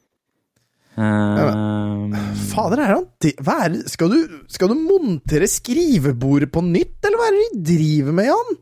Uh, 0.95 2.15
Fader, 2.51 2.79
er 2.85 2.93
han? 2.93 3.05
Hva 3.43 3.55
er 3.65 3.73
det? 3.73 3.81
Skal 3.91 4.13
du, 4.13 4.37
skal 4.51 4.71
du 4.71 4.75
montere 4.79 5.47
skrivebordet 5.51 6.47
på 6.55 6.63
nytt, 6.63 6.97
eller 7.03 7.19
hva 7.19 7.27
er 7.29 7.35
det 7.35 7.47
de 7.51 7.63
driver 7.73 8.15
med, 8.15 8.29
Jan? 8.31 8.55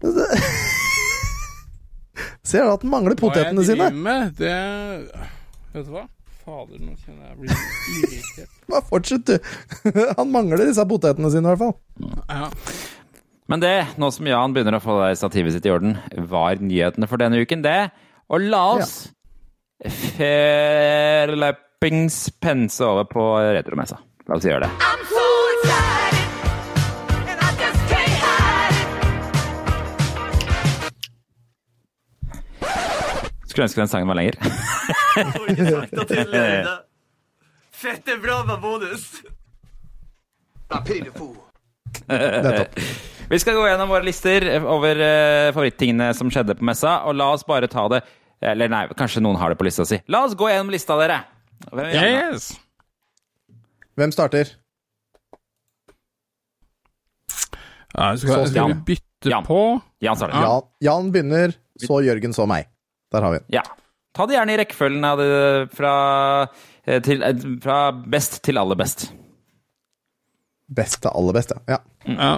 Det- 0.00 0.40
Ser 2.50 2.64
du 2.66 2.72
at 2.72 2.82
han 2.82 2.90
mangler 2.92 3.14
potetene 3.20 3.62
sine? 3.66 3.86
Hva 3.90 3.90
jeg 3.90 3.92
sine? 3.92 3.92
driver 3.92 4.02
med, 4.06 4.22
det 4.40 4.54
Vet 5.74 5.86
du 5.86 5.92
hva? 5.94 6.06
Fader, 6.40 6.80
nå 6.82 6.94
kjenner 6.98 7.22
jeg 7.22 7.30
jeg 7.30 7.38
blir 7.38 7.50
irritert. 8.00 8.54
Bare 8.72 8.86
fortsett, 8.88 9.28
du. 9.28 9.36
Han 10.18 10.32
mangler 10.34 10.64
disse 10.66 10.86
potetene 10.88 11.30
sine, 11.30 11.46
i 11.46 11.52
hvert 11.52 11.62
fall. 11.62 11.76
Ja. 12.26 12.48
Men 13.50 13.62
det, 13.62 13.74
nå 14.00 14.08
som 14.14 14.26
Jan 14.30 14.54
begynner 14.56 14.78
å 14.78 14.82
få 14.82 14.96
stativet 15.18 15.54
sitt 15.54 15.66
i 15.68 15.72
orden, 15.74 15.94
var 16.30 16.58
nyhetene 16.62 17.06
for 17.10 17.22
denne 17.22 17.38
uken 17.44 17.62
det. 17.66 17.78
Og 18.30 18.42
la 18.50 18.62
oss 18.80 18.94
foreløpings 19.88 22.30
pense 22.40 22.84
over 22.84 23.04
på 23.08 23.38
retromessa. 23.54 23.96
La 24.28 24.34
oss 24.36 24.44
gjøre 24.44 24.60
det. 24.66 24.70
I'm 24.84 25.04
so 25.08 25.24
excited, 25.54 26.26
and 27.30 27.40
I 27.40 27.42
just 27.62 27.80
can't 27.88 28.16
hide 28.20 28.76
it. 28.76 28.84
Skulle 33.48 33.64
ønske 33.64 33.80
den 33.80 33.88
sangen 33.88 34.08
var 34.08 34.14
lenger. 34.20 34.36
Fette 37.80 38.16
bra 38.22 38.44
med 38.44 38.60
bonus! 38.60 39.14
Nettopp. 42.06 42.80
Vi 43.30 43.38
skal 43.38 43.54
gå 43.54 43.66
gjennom 43.68 43.88
våre 43.88 44.02
lister 44.02 44.42
over 44.58 44.98
uh, 44.98 45.52
favorittingene 45.54 46.10
som 46.18 46.30
skjedde 46.30 46.54
på 46.58 46.64
messa, 46.66 46.96
og 47.06 47.14
la 47.18 47.28
oss 47.34 47.46
bare 47.46 47.68
ta 47.70 47.84
det 47.90 48.00
Eller 48.40 48.70
nei, 48.72 48.86
kanskje 48.96 49.20
noen 49.24 49.36
har 49.36 49.52
det 49.52 49.58
på 49.60 49.66
lista 49.66 49.84
si. 49.88 49.98
La 50.08 50.22
oss 50.24 50.34
gå 50.38 50.48
gjennom 50.48 50.72
lista, 50.72 50.96
dere. 51.00 51.20
Hvem? 51.68 51.90
Yes! 51.92 52.50
Hvem 54.00 54.14
starter? 54.16 54.54
Ja, 57.92 58.16
skal, 58.16 58.46
skal 58.46 58.56
Jan. 58.56 58.68
vi 58.68 58.94
bytte 58.94 59.30
Jan. 59.32 59.44
på? 59.44 59.80
Jan 60.00 60.16
starter. 60.16 60.40
Jan, 60.40 60.62
Jan 60.86 61.12
begynner, 61.12 61.54
så 61.86 62.00
Jørgen, 62.06 62.32
så 62.36 62.46
meg. 62.48 62.68
Der 63.12 63.26
har 63.26 63.34
vi 63.34 63.40
den. 63.42 63.46
Ja. 63.58 63.64
Ta 64.16 64.26
det 64.26 64.34
gjerne 64.38 64.54
i 64.54 64.58
rekkefølgen 64.58 65.04
av 65.06 65.20
det 65.20 65.30
fra, 65.76 65.94
eh, 66.86 67.00
til, 67.02 67.22
eh, 67.22 67.44
fra 67.62 67.78
best 67.92 68.40
til 68.46 68.58
aller 68.58 68.78
best. 68.78 69.10
Best 70.70 71.02
til 71.02 71.10
aller 71.12 71.36
best, 71.36 71.52
ja. 71.54 71.76
ja. 71.76 71.80
Ja. 72.14 72.32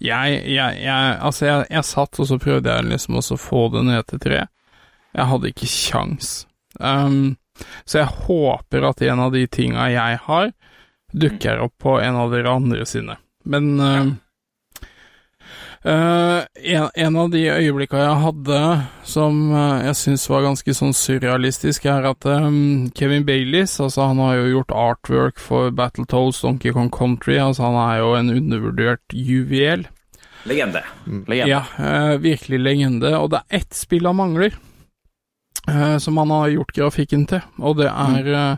Jeg, 0.00 0.38
jeg, 0.48 0.78
jeg 0.80 1.16
Altså, 1.20 1.44
jeg, 1.44 1.66
jeg 1.70 1.84
satt, 1.84 2.20
og 2.20 2.28
så 2.28 2.38
prøvde 2.40 2.72
jeg 2.72 2.88
liksom 2.88 3.18
også 3.20 3.36
å 3.36 3.40
få 3.40 3.66
det 3.74 3.82
ned 3.88 4.06
til 4.08 4.22
tre. 4.22 4.44
Jeg 5.16 5.28
hadde 5.32 5.50
ikke 5.50 5.68
kjangs. 5.70 6.32
Um, 6.78 7.36
så 7.84 8.02
jeg 8.02 8.16
håper 8.26 8.88
at 8.88 9.02
en 9.04 9.26
av 9.26 9.34
de 9.34 9.44
tinga 9.50 9.90
jeg 9.92 10.22
har, 10.26 10.52
dukker 11.10 11.62
opp 11.66 11.74
på 11.82 11.98
en 12.00 12.18
av 12.22 12.32
dere 12.32 12.52
andre 12.54 12.86
sine. 12.86 13.16
Men 13.50 13.70
uh, 13.82 14.10
uh, 15.82 16.40
en, 16.54 16.88
en 16.94 17.18
av 17.18 17.30
de 17.32 17.42
øyeblikka 17.50 17.98
jeg 17.98 18.22
hadde 18.24 18.60
som 19.08 19.40
uh, 19.50 19.82
jeg 19.88 19.98
syns 19.98 20.28
var 20.30 20.46
ganske 20.46 20.76
sånn 20.76 20.94
surrealistisk, 20.96 21.88
er 21.90 22.06
at 22.12 22.28
um, 22.30 22.90
Kevin 22.94 23.26
Baileys, 23.26 23.80
altså 23.82 24.12
han 24.12 24.22
har 24.22 24.38
jo 24.38 24.50
gjort 24.54 24.76
artwork 24.86 25.42
for 25.42 25.74
Battletoads, 25.74 26.44
Donkey 26.46 26.74
Kong 26.76 26.92
Country, 26.94 27.40
altså 27.42 27.66
han 27.66 27.80
er 27.88 28.04
jo 28.04 28.14
en 28.20 28.36
undervurdert 28.38 29.16
juvel. 29.16 29.88
Legende. 30.48 30.80
Legende. 31.28 31.50
Ja, 31.50 31.64
eh, 31.78 32.16
virkelig 32.16 32.60
legende. 32.60 33.12
Og 33.18 33.30
det 33.30 33.42
er 33.42 33.60
ett 33.60 33.74
spill 33.76 34.06
han 34.08 34.16
mangler, 34.16 34.54
som 36.00 36.16
han 36.18 36.30
har 36.34 36.48
gjort 36.54 36.72
grafikken 36.74 37.26
til, 37.30 37.42
og 37.60 37.76
det 37.78 37.86
er 37.92 38.28
eh, 38.34 38.56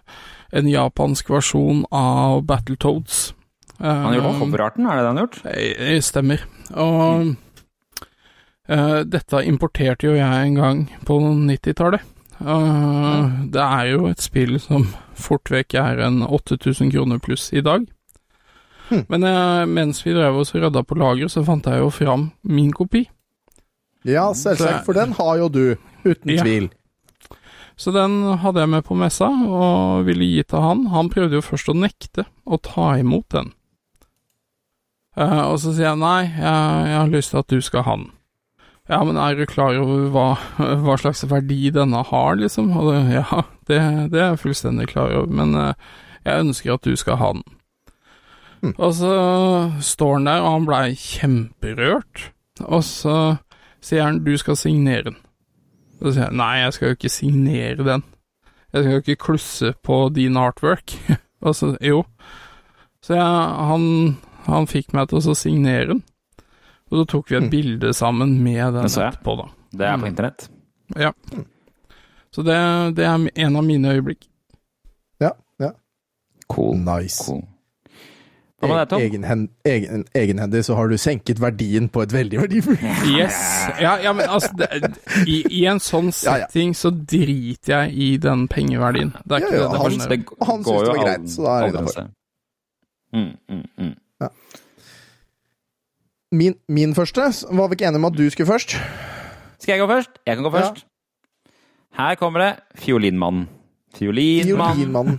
en 0.58 0.68
japansk 0.70 1.28
versjon 1.32 1.84
av 1.92 2.42
Battletoads. 2.46 3.34
Eh, 3.80 3.86
Han 3.88 4.06
har 4.06 4.14
gjort 4.20 4.28
noe 4.30 4.40
coverarten, 4.44 4.86
er 4.86 4.96
det 4.96 5.02
det 5.02 5.08
han 5.10 5.16
har 5.18 5.26
gjort? 5.26 5.40
Det 5.44 6.02
Stemmer. 6.06 6.44
Og 6.72 7.34
eh, 8.68 9.00
dette 9.04 9.42
importerte 9.48 10.06
jo 10.08 10.14
jeg 10.16 10.46
en 10.46 10.54
gang 10.60 10.82
på 11.08 11.18
90-tallet. 11.20 12.04
Eh, 12.42 13.32
Det 13.52 13.64
er 13.66 13.90
jo 13.92 14.06
et 14.10 14.22
spill 14.22 14.58
som 14.62 14.86
fort 15.18 15.50
vekk 15.52 15.74
er 15.82 16.00
en 16.06 16.22
8000 16.26 16.92
kroner 16.94 17.18
pluss 17.22 17.50
i 17.52 17.60
dag. 17.64 17.84
Men 19.08 19.22
uh, 19.24 19.64
mens 19.64 20.02
vi 20.04 20.12
drev 20.12 20.36
oss 20.36 20.50
og 20.52 20.60
rydda 20.66 20.82
på 20.84 20.96
lager, 21.00 21.28
så 21.32 21.40
fant 21.46 21.64
jeg 21.64 21.80
jo 21.80 21.86
fram 21.94 22.26
min 22.44 22.72
kopi. 22.76 23.06
Ja, 24.04 24.26
selvsagt, 24.36 24.84
for 24.84 24.92
den 24.98 25.14
har 25.16 25.38
jo 25.40 25.46
du. 25.48 25.76
Uten 26.04 26.28
Ja. 26.34 26.42
tvil. 26.42 26.66
Så 27.82 27.90
den 27.90 28.20
hadde 28.38 28.62
jeg 28.62 28.70
med 28.70 28.84
på 28.86 28.94
messa, 28.94 29.26
og 29.26 30.06
ville 30.06 30.28
gi 30.28 30.42
til 30.46 30.62
han. 30.62 30.86
Han 30.92 31.10
prøvde 31.10 31.40
jo 31.40 31.42
først 31.42 31.72
å 31.72 31.74
nekte 31.74 32.28
å 32.46 32.58
ta 32.62 32.92
imot 33.00 33.26
den. 33.34 33.50
Eh, 35.18 35.40
og 35.48 35.58
så 35.60 35.72
sier 35.72 35.90
jeg 35.90 36.00
nei, 36.00 36.20
jeg, 36.30 36.84
jeg 36.92 36.98
har 37.00 37.10
lyst 37.10 37.34
til 37.34 37.40
at 37.42 37.50
du 37.50 37.64
skal 37.64 37.86
ha 37.88 37.96
den. 37.98 38.12
Ja, 38.90 39.00
men 39.06 39.18
er 39.18 39.34
du 39.38 39.44
klar 39.50 39.74
over 39.78 40.06
hva, 40.14 40.28
hva 40.84 40.96
slags 41.00 41.24
verdi 41.30 41.72
denne 41.74 42.04
har, 42.06 42.38
liksom? 42.38 42.70
Det, 42.70 43.00
ja, 43.18 43.42
det, 43.70 43.80
det 44.14 44.20
er 44.20 44.30
jeg 44.30 44.42
fullstendig 44.44 44.88
klar 44.92 45.14
over, 45.18 45.34
men 45.42 45.58
eh, 45.58 45.90
jeg 46.22 46.46
ønsker 46.46 46.76
at 46.76 46.86
du 46.86 46.94
skal 46.98 47.18
ha 47.18 47.32
den. 47.34 47.44
Og 48.76 48.92
så 48.94 49.12
står 49.82 50.20
han 50.20 50.30
der, 50.30 50.44
og 50.44 50.52
han 50.54 50.66
blei 50.68 50.84
kjemperørt, 50.94 52.28
og 52.62 52.84
så 52.86 53.16
sier 53.82 54.06
han 54.06 54.22
du 54.22 54.36
skal 54.38 54.54
signere 54.60 55.08
den. 55.10 55.18
Og 56.02 56.08
så 56.08 56.12
sier 56.16 56.24
jeg 56.26 56.34
nei, 56.40 56.52
jeg 56.64 56.72
skal 56.74 56.88
jo 56.88 56.96
ikke 56.98 57.10
signere 57.14 57.84
den. 57.86 58.02
Jeg 58.72 58.82
skal 58.82 58.92
jo 58.96 59.02
ikke 59.04 59.16
klusse 59.22 59.72
på 59.86 59.98
din 60.16 60.36
artwork. 60.40 60.94
og 61.46 61.54
så 61.54 61.76
jo. 61.84 62.02
Så 63.02 63.14
jeg, 63.14 63.22
han, 63.70 64.16
han 64.48 64.66
fikk 64.70 64.92
meg 64.96 65.08
til 65.10 65.22
å 65.22 65.34
signere 65.38 65.86
den. 65.94 66.02
Og 66.90 66.98
så 67.00 67.04
tok 67.08 67.30
vi 67.30 67.38
et 67.38 67.48
bilde 67.52 67.94
sammen 67.96 68.34
med 68.44 68.74
den 68.74 68.84
Det 68.84 68.92
etterpå, 69.06 69.36
da. 69.38 69.46
Det 69.72 69.86
er 69.88 69.96
på 69.96 70.02
Mm. 70.02 70.10
internett. 70.10 70.48
Ja. 71.00 71.12
Så 72.32 72.42
det, 72.44 72.56
det 72.98 73.06
er 73.06 73.30
en 73.46 73.56
av 73.56 73.64
mine 73.64 73.94
øyeblikk. 73.94 74.26
Ja, 75.20 75.30
ja. 75.60 75.70
Cool. 76.52 76.76
Nice. 76.76 77.24
cool. 77.24 77.40
Hva 77.40 77.40
med 77.40 77.40
deg, 77.40 77.40
Tom? 77.40 77.48
Egenhen, 78.62 79.48
egen, 79.66 80.04
egenhendig 80.14 80.64
så 80.64 80.74
har 80.78 80.88
du 80.88 80.96
senket 81.00 81.40
verdien 81.42 81.88
på 81.90 82.02
et 82.04 82.12
veldig 82.14 82.38
verdifullt 82.44 82.82
Yes. 83.10 83.34
Ja, 83.80 83.96
ja 84.04 84.12
men 84.12 84.28
altså 84.30 84.52
det, 84.58 84.68
i, 85.26 85.40
I 85.50 85.64
en 85.72 85.80
sånn 85.82 86.12
Ja, 86.22 86.36
ja. 86.38 86.46
setting 86.46 86.74
så 86.78 86.90
driter 86.94 87.72
jeg 87.88 87.94
i 87.96 88.10
den 88.22 88.46
pengeverdien. 88.48 89.10
Det 89.24 89.32
er 89.38 89.46
ikke 89.46 89.54
Ja, 89.54 89.58
ja, 89.58 89.62
det 89.62 89.72
det 89.72 89.78
han- 89.78 89.90
handler. 89.90 90.08
Det 90.08 90.46
han 90.46 90.64
syntes 90.64 90.82
det 90.82 90.88
var 90.94 91.02
greit, 91.04 91.30
så 91.34 91.42
da 91.42 91.56
er 91.56 91.60
det 91.60 91.74
innafor. 91.74 92.10
Mm, 93.12 93.32
mm, 93.48 93.64
mm. 93.78 94.30
Min, 96.32 96.54
min 96.68 96.94
første 96.96 97.26
var 97.52 97.68
vi 97.68 97.76
ikke 97.76 97.88
enige 97.90 98.00
om 98.00 98.04
at 98.08 98.16
du 98.16 98.24
skulle 98.32 98.48
først? 98.48 98.76
Skal 99.60 99.72
jeg 99.74 99.80
gå 99.82 99.88
først? 99.90 100.10
Jeg 100.26 100.36
kan 100.38 100.44
gå 100.46 100.52
Ja. 100.56 100.60
først. 100.62 100.84
Her 101.98 102.14
kommer 102.16 102.40
det. 102.40 102.52
Fiolinmannen. 102.80 103.48
Fiolinmann. 103.94 104.76
Fiolinmannen. 104.76 105.18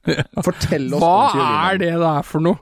Fortell 0.44 0.94
oss 0.94 1.00
Hva 1.02 1.32
om 1.34 1.40
er 1.44 1.76
det 1.82 1.90
det 2.00 2.08
er 2.08 2.22
for 2.24 2.40
noe? 2.40 2.56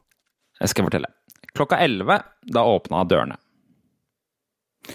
Jeg 0.62 0.70
skal 0.72 0.86
fortelle. 0.86 1.10
Klokka 1.52 1.78
11, 1.82 2.22
da 2.54 2.62
åpna 2.64 3.02
dørene. 3.08 3.36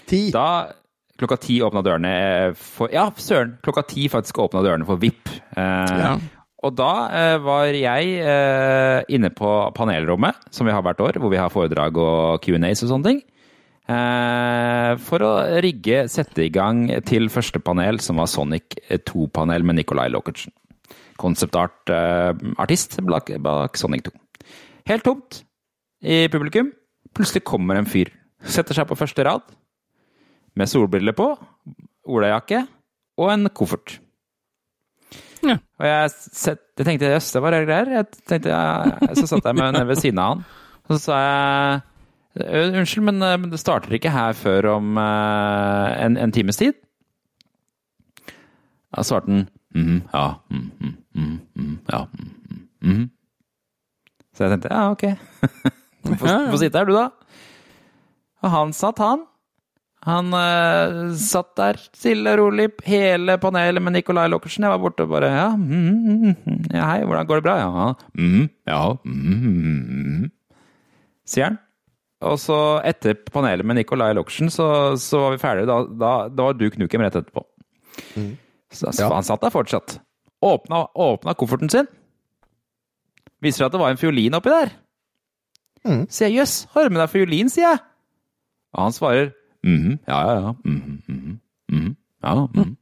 Ti. 0.08 0.28
Da 0.34 0.48
Klokka 1.18 1.34
ti 1.42 1.56
åpna 1.66 1.80
dørene 1.82 2.10
for 2.54 2.92
Ja, 2.94 3.08
søren! 3.18 3.56
Klokka 3.64 3.82
ti 3.90 4.04
faktisk 4.10 4.38
åpna 4.38 4.60
dørene 4.62 4.86
for 4.86 5.00
VIP. 5.02 5.30
Eh, 5.56 5.94
Ja. 5.98 6.12
Og 6.66 6.74
da 6.74 6.90
eh, 7.14 7.36
var 7.42 7.68
jeg 7.70 8.14
eh, 8.18 9.00
inne 9.14 9.30
på 9.30 9.48
panelrommet, 9.76 10.34
som 10.50 10.66
vi 10.66 10.72
har 10.74 10.82
hvert 10.82 11.00
år, 11.02 11.18
hvor 11.22 11.30
vi 11.30 11.38
har 11.38 11.52
foredrag 11.54 11.98
og 12.02 12.40
Q&As 12.42 12.82
og 12.82 12.90
sånne 12.90 13.06
ting. 13.06 13.20
Eh, 13.88 14.92
for 15.06 15.22
å 15.22 15.32
rigge, 15.62 16.04
sette 16.10 16.42
i 16.46 16.50
gang 16.54 16.86
til 17.06 17.30
første 17.30 17.62
panel, 17.62 18.00
som 18.02 18.18
var 18.18 18.26
Sonic 18.30 18.74
2-panel 18.90 19.62
med 19.66 19.78
Nicolai 19.78 20.08
Lockertsen. 20.10 20.50
Konseptart-artist 21.18 22.98
bak, 23.06 23.30
bak 23.42 23.78
Sonic 23.78 24.08
2. 24.10 24.14
Helt 24.90 25.06
tomt 25.06 25.42
i 26.02 26.26
publikum. 26.32 26.72
Plutselig 27.16 27.44
kommer 27.48 27.78
en 27.78 27.88
fyr. 27.88 28.10
Setter 28.46 28.76
seg 28.76 28.88
på 28.88 28.98
første 28.98 29.24
rad 29.26 29.46
med 30.58 30.70
solbriller 30.70 31.14
på, 31.16 31.32
olajakke 32.08 32.64
og 33.18 33.32
en 33.32 33.50
koffert. 33.54 33.98
Ja. 35.46 35.58
Og 35.78 35.86
jeg, 35.86 36.10
set, 36.16 36.64
jeg 36.78 36.86
tenkte 36.86 37.12
jøss, 37.12 37.30
det 37.34 37.42
var 37.44 37.54
rare 37.54 37.66
greier. 37.68 37.92
Jeg 37.98 38.24
tenkte, 38.26 38.50
jeg, 38.50 39.18
så 39.20 39.28
satt 39.30 39.46
jeg 39.46 39.58
med 39.58 39.78
ved 39.86 40.00
siden 40.00 40.22
av 40.22 40.32
han. 40.32 40.42
Og 40.88 40.96
så 40.96 40.98
sa 41.04 41.20
jeg 41.22 41.78
«Øh, 42.38 42.74
unnskyld, 42.78 43.04
men, 43.06 43.18
men 43.42 43.50
det 43.50 43.58
starter 43.58 43.94
ikke 43.96 44.12
her 44.14 44.34
før 44.38 44.68
om 44.76 44.98
uh, 44.98 45.88
en, 46.04 46.18
en 46.20 46.34
times 46.34 46.58
tid. 46.60 46.76
Da 48.94 49.02
svarte 49.06 49.30
han 49.30 49.46
«Mhm, 49.74 50.02
ja, 50.12 50.26
mm, 50.50 50.70
mhm, 51.14 51.78
ja, 51.92 52.04
mm, 52.12 52.62
mhm». 52.82 53.10
Så 54.34 54.44
jeg 54.44 54.54
tenkte 54.54 54.74
ja, 54.74 54.90
ok. 54.90 55.04
Få 56.16 56.26
Ja, 56.28 56.36
ja. 56.46 56.50
få 56.52 56.60
sitte 56.62 56.78
her, 56.80 56.88
du, 56.88 56.94
da. 56.96 57.10
Og 58.44 58.50
han 58.54 58.72
satt, 58.76 58.98
han. 59.02 59.24
Han 60.06 60.30
uh, 60.32 61.10
satt 61.18 61.50
der 61.58 61.76
stille 61.82 62.32
og 62.36 62.38
rolig, 62.38 62.68
hele 62.86 63.34
panelet 63.42 63.82
med 63.82 63.96
Nicolai 63.96 64.28
Lockersen. 64.30 64.62
Jeg 64.64 64.70
var 64.70 64.78
borte 64.84 65.02
og 65.04 65.10
bare 65.10 65.30
ja, 65.32 65.48
mm, 65.58 65.72
mhm, 65.74 66.34
mhm. 66.46 66.60
ja, 66.72 66.84
hei, 66.92 67.00
hvordan 67.04 67.26
går 67.26 67.40
det 67.40 67.46
bra? 67.48 67.56
Ja, 67.58 67.88
mm, 68.14 68.44
ja, 68.70 68.82
mm, 69.02 69.48
mhm», 70.22 70.28
sier 71.28 71.50
han. 71.50 71.58
Og 72.24 72.38
så 72.42 72.56
etter 72.86 73.14
panelet 73.30 73.66
med 73.66 73.78
Nicolai 73.78 74.12
Lockersen, 74.16 74.50
så, 74.50 74.68
så 74.98 75.20
var 75.26 75.34
vi 75.36 75.42
ferdige. 75.42 75.66
Da, 75.70 75.80
da, 76.00 76.12
da 76.30 76.46
var 76.48 76.56
du 76.58 76.64
Knukem 76.74 77.02
rett 77.04 77.18
etterpå. 77.18 77.44
Så, 78.70 78.90
så 78.90 79.02
Ja. 79.04 79.10
han 79.14 79.26
satt 79.26 79.42
der 79.44 79.50
fortsatt. 79.54 79.98
Åpna, 80.42 80.86
åpna 80.94 81.34
kofferten 81.38 81.70
sin. 81.70 81.86
Viser 83.42 83.66
at 83.66 83.74
det 83.74 83.80
var 83.82 83.90
en 83.94 83.98
fiolin 84.00 84.34
oppi 84.38 84.50
der. 84.50 84.72
Mhm. 85.88 86.06
Sier 86.12 86.28
jeg 86.28 86.36
jøss, 86.42 86.54
har 86.74 86.84
du 86.88 86.90
med 86.94 87.00
deg 87.02 87.10
fiolin, 87.14 87.48
sier 87.52 87.70
jeg. 87.72 87.80
Og 88.76 88.82
han 88.84 88.92
svarer 88.92 89.30
mhm, 89.64 89.98
ja, 90.06 90.18
ja, 90.28 90.34
ja. 90.44 90.52
mhm, 90.64 90.98
mhm, 91.08 91.38
mhm, 91.72 91.94
ja, 92.24 92.34
mhm. 92.46 92.74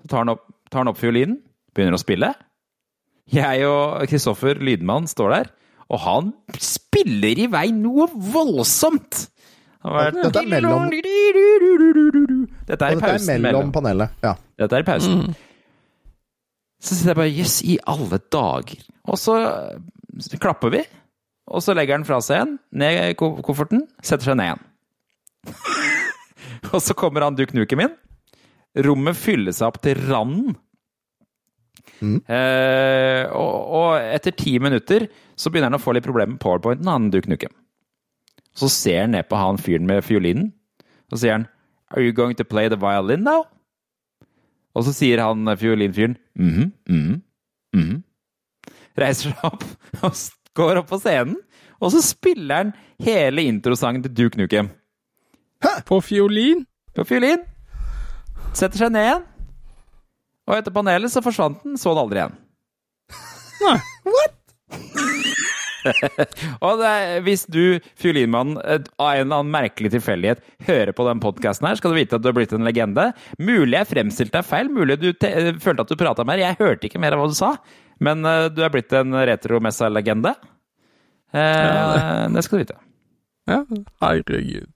Så 0.00 0.08
tar 0.08 0.22
han, 0.24 0.32
opp, 0.32 0.46
tar 0.72 0.80
han 0.80 0.88
opp 0.88 0.96
fiolinen, 0.98 1.36
begynner 1.76 1.98
å 1.98 2.00
spille. 2.00 2.32
Jeg 3.30 3.66
og 3.68 4.06
Kristoffer 4.10 4.58
Lydmann 4.58 5.06
står 5.06 5.30
der, 5.36 5.50
og 5.90 6.00
han 6.06 6.32
spiller 6.58 7.38
i 7.44 7.46
vei 7.52 7.68
noe 7.76 8.08
voldsomt! 8.14 9.26
Vært- 9.84 10.18
Dette 10.22 10.42
er 10.42 10.48
mellom- 10.50 10.90
Dette 12.66 12.84
er 12.84 12.96
i 12.96 13.00
pausen. 13.00 13.26
dette 13.26 13.36
er 13.36 13.44
mellom 13.44 13.70
panelet. 13.72 14.10
Ja. 14.22 14.34
Dette 14.58 14.76
er 14.76 14.82
i 14.84 14.88
pausen. 14.88 15.34
Så 16.80 16.94
sitter 16.96 17.10
jeg 17.12 17.16
bare 17.20 17.32
Jøss, 17.36 17.62
i 17.64 17.78
alle 17.86 18.18
dager. 18.32 18.82
Og 19.04 19.18
så 19.20 19.36
klapper 20.40 20.70
vi. 20.74 20.82
Og 21.50 21.64
så 21.64 21.74
legger 21.74 21.98
han 21.98 22.06
fra 22.06 22.20
seg 22.22 22.38
igjen, 22.38 22.56
ned 22.78 22.98
i 23.10 23.16
kofferten, 23.18 23.84
setter 24.06 24.30
seg 24.30 24.38
ned 24.38 24.52
igjen. 24.52 24.66
og 26.74 26.80
så 26.84 26.94
kommer 26.98 27.26
han 27.26 27.38
Duke 27.38 27.56
nuken 27.56 27.80
min. 27.80 27.94
Rommet 28.86 29.18
fyller 29.18 29.54
seg 29.56 29.72
opp 29.72 29.80
til 29.82 29.98
randen. 30.06 30.54
Eh, 32.00 33.24
og, 33.36 33.54
og 33.76 33.90
etter 34.00 34.32
ti 34.36 34.54
minutter 34.62 35.08
så 35.36 35.50
begynner 35.50 35.72
han 35.72 35.80
å 35.80 35.82
få 35.82 35.96
litt 35.96 36.06
problemer 36.06 36.36
med 36.36 36.42
powerpointen, 36.42 36.88
han 36.88 37.10
Duke 37.12 37.30
nuken. 37.30 37.52
Så 38.56 38.70
ser 38.72 39.04
han 39.04 39.16
ned 39.16 39.28
på 39.30 39.38
han 39.38 39.58
fyren 39.60 39.88
med 39.88 40.04
fiolinen, 40.06 40.52
og 41.10 41.16
så 41.16 41.24
sier 41.24 41.40
han 41.40 41.48
Are 41.90 42.04
you 42.04 42.14
going 42.14 42.36
to 42.38 42.46
play 42.46 42.68
the 42.70 42.78
violin 42.78 43.24
now? 43.26 43.48
Og 44.78 44.86
så 44.86 44.94
sier 44.94 45.22
han 45.24 45.48
eh, 45.50 45.58
fiolinfyren 45.58 46.14
mhm, 46.38 46.70
mhm, 46.86 47.16
mhm. 47.74 47.96
Reiser 49.00 49.32
seg 49.32 49.46
opp 49.46 49.64
og 50.06 50.14
går 50.58 50.80
opp 50.80 50.90
på 50.90 50.98
scenen, 51.02 51.36
og 51.80 51.92
så 51.94 52.02
spiller 52.04 52.64
han 52.64 52.72
hele 53.00 53.46
introsangen 53.48 54.02
til 54.04 54.12
Duke 54.16 54.40
Nukem 54.40 54.68
På 55.88 56.00
fiolin? 56.04 56.66
på 56.96 57.04
fiolin. 57.06 57.44
Setter 58.56 58.80
seg 58.82 58.90
ned 58.92 59.06
igjen. 59.06 59.26
Og 60.50 60.56
etter 60.56 60.74
panelet 60.74 61.12
så 61.12 61.22
forsvant 61.22 61.60
den, 61.62 61.76
så 61.78 61.92
den 61.94 62.02
aldri 62.02 62.18
igjen. 62.18 62.34
Nei. 63.60 63.76
What? 64.10 64.36
Og 66.66 66.80
det 66.80 66.88
er, 66.90 67.20
hvis 67.24 67.46
du, 67.48 67.78
fiolinmann, 68.00 68.56
eh, 68.64 68.82
av 69.00 69.14
en 69.14 69.22
eller 69.22 69.38
annen 69.38 69.52
merkelig 69.54 69.92
tilfeldighet 69.94 70.42
hører 70.66 70.92
på 70.96 71.06
den 71.08 71.22
podkasten 71.22 71.68
her, 71.68 71.78
skal 71.78 71.94
du 71.94 72.00
vite 72.00 72.18
at 72.18 72.24
du 72.24 72.28
har 72.30 72.36
blitt 72.36 72.52
en 72.56 72.66
legende. 72.66 73.10
Mulig 73.40 73.78
jeg 73.78 73.90
fremstilte 73.94 74.40
deg 74.40 74.48
feil, 74.48 74.72
mulig 74.72 74.98
du 75.00 75.12
te 75.14 75.30
eh, 75.30 75.52
følte 75.62 75.86
at 75.86 75.92
du 75.94 76.00
prata 76.00 76.26
mer. 76.28 76.42
Jeg 76.42 76.58
hørte 76.60 76.90
ikke 76.90 77.00
mer 77.02 77.16
av 77.16 77.22
hva 77.22 77.30
du 77.30 77.38
sa, 77.38 77.54
men 78.04 78.26
eh, 78.26 78.48
du 78.52 78.62
er 78.64 78.72
blitt 78.72 78.92
en 78.96 79.14
retromessa-legende. 79.14 80.34
Eh, 81.32 82.28
det 82.34 82.44
skal 82.46 82.58
du 82.58 82.64
vite. 82.64 82.78
Ja, 83.50 83.62
herregud. 84.02 84.68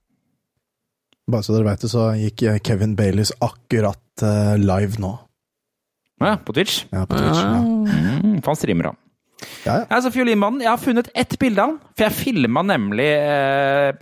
Bare 1.25 1.45
så 1.45 1.55
dere 1.55 1.65
veit 1.71 1.81
det, 1.81 1.89
så 1.89 2.09
gikk 2.19 2.43
eh, 2.45 2.59
Kevin 2.61 2.93
Baileys 2.97 3.31
akkurat 3.41 4.21
uh, 4.21 4.53
live 4.61 5.01
nå. 5.01 5.15
Ja, 6.21 6.35
på 6.37 6.53
Twitch. 6.53 6.83
Ja, 6.93 7.05
på 7.09 7.17
Twitch. 7.17 7.41
Ja. 7.41 7.63
Mm, 7.63 8.37
for 8.43 8.53
han 8.53 8.59
streamer, 8.59 8.91
han. 8.91 9.01
Ja, 9.65 9.81
ja. 9.81 9.87
Altså, 9.89 10.11
Fiolinmannen, 10.13 10.61
jeg 10.63 10.69
har 10.69 10.79
funnet 10.79 11.09
ett 11.17 11.33
bilde 11.41 11.63
av 11.63 11.73
han. 11.73 11.79
For 11.97 12.05
jeg 12.05 12.17
filma 12.19 12.63
nemlig 12.63 13.09
eh, 13.17 13.97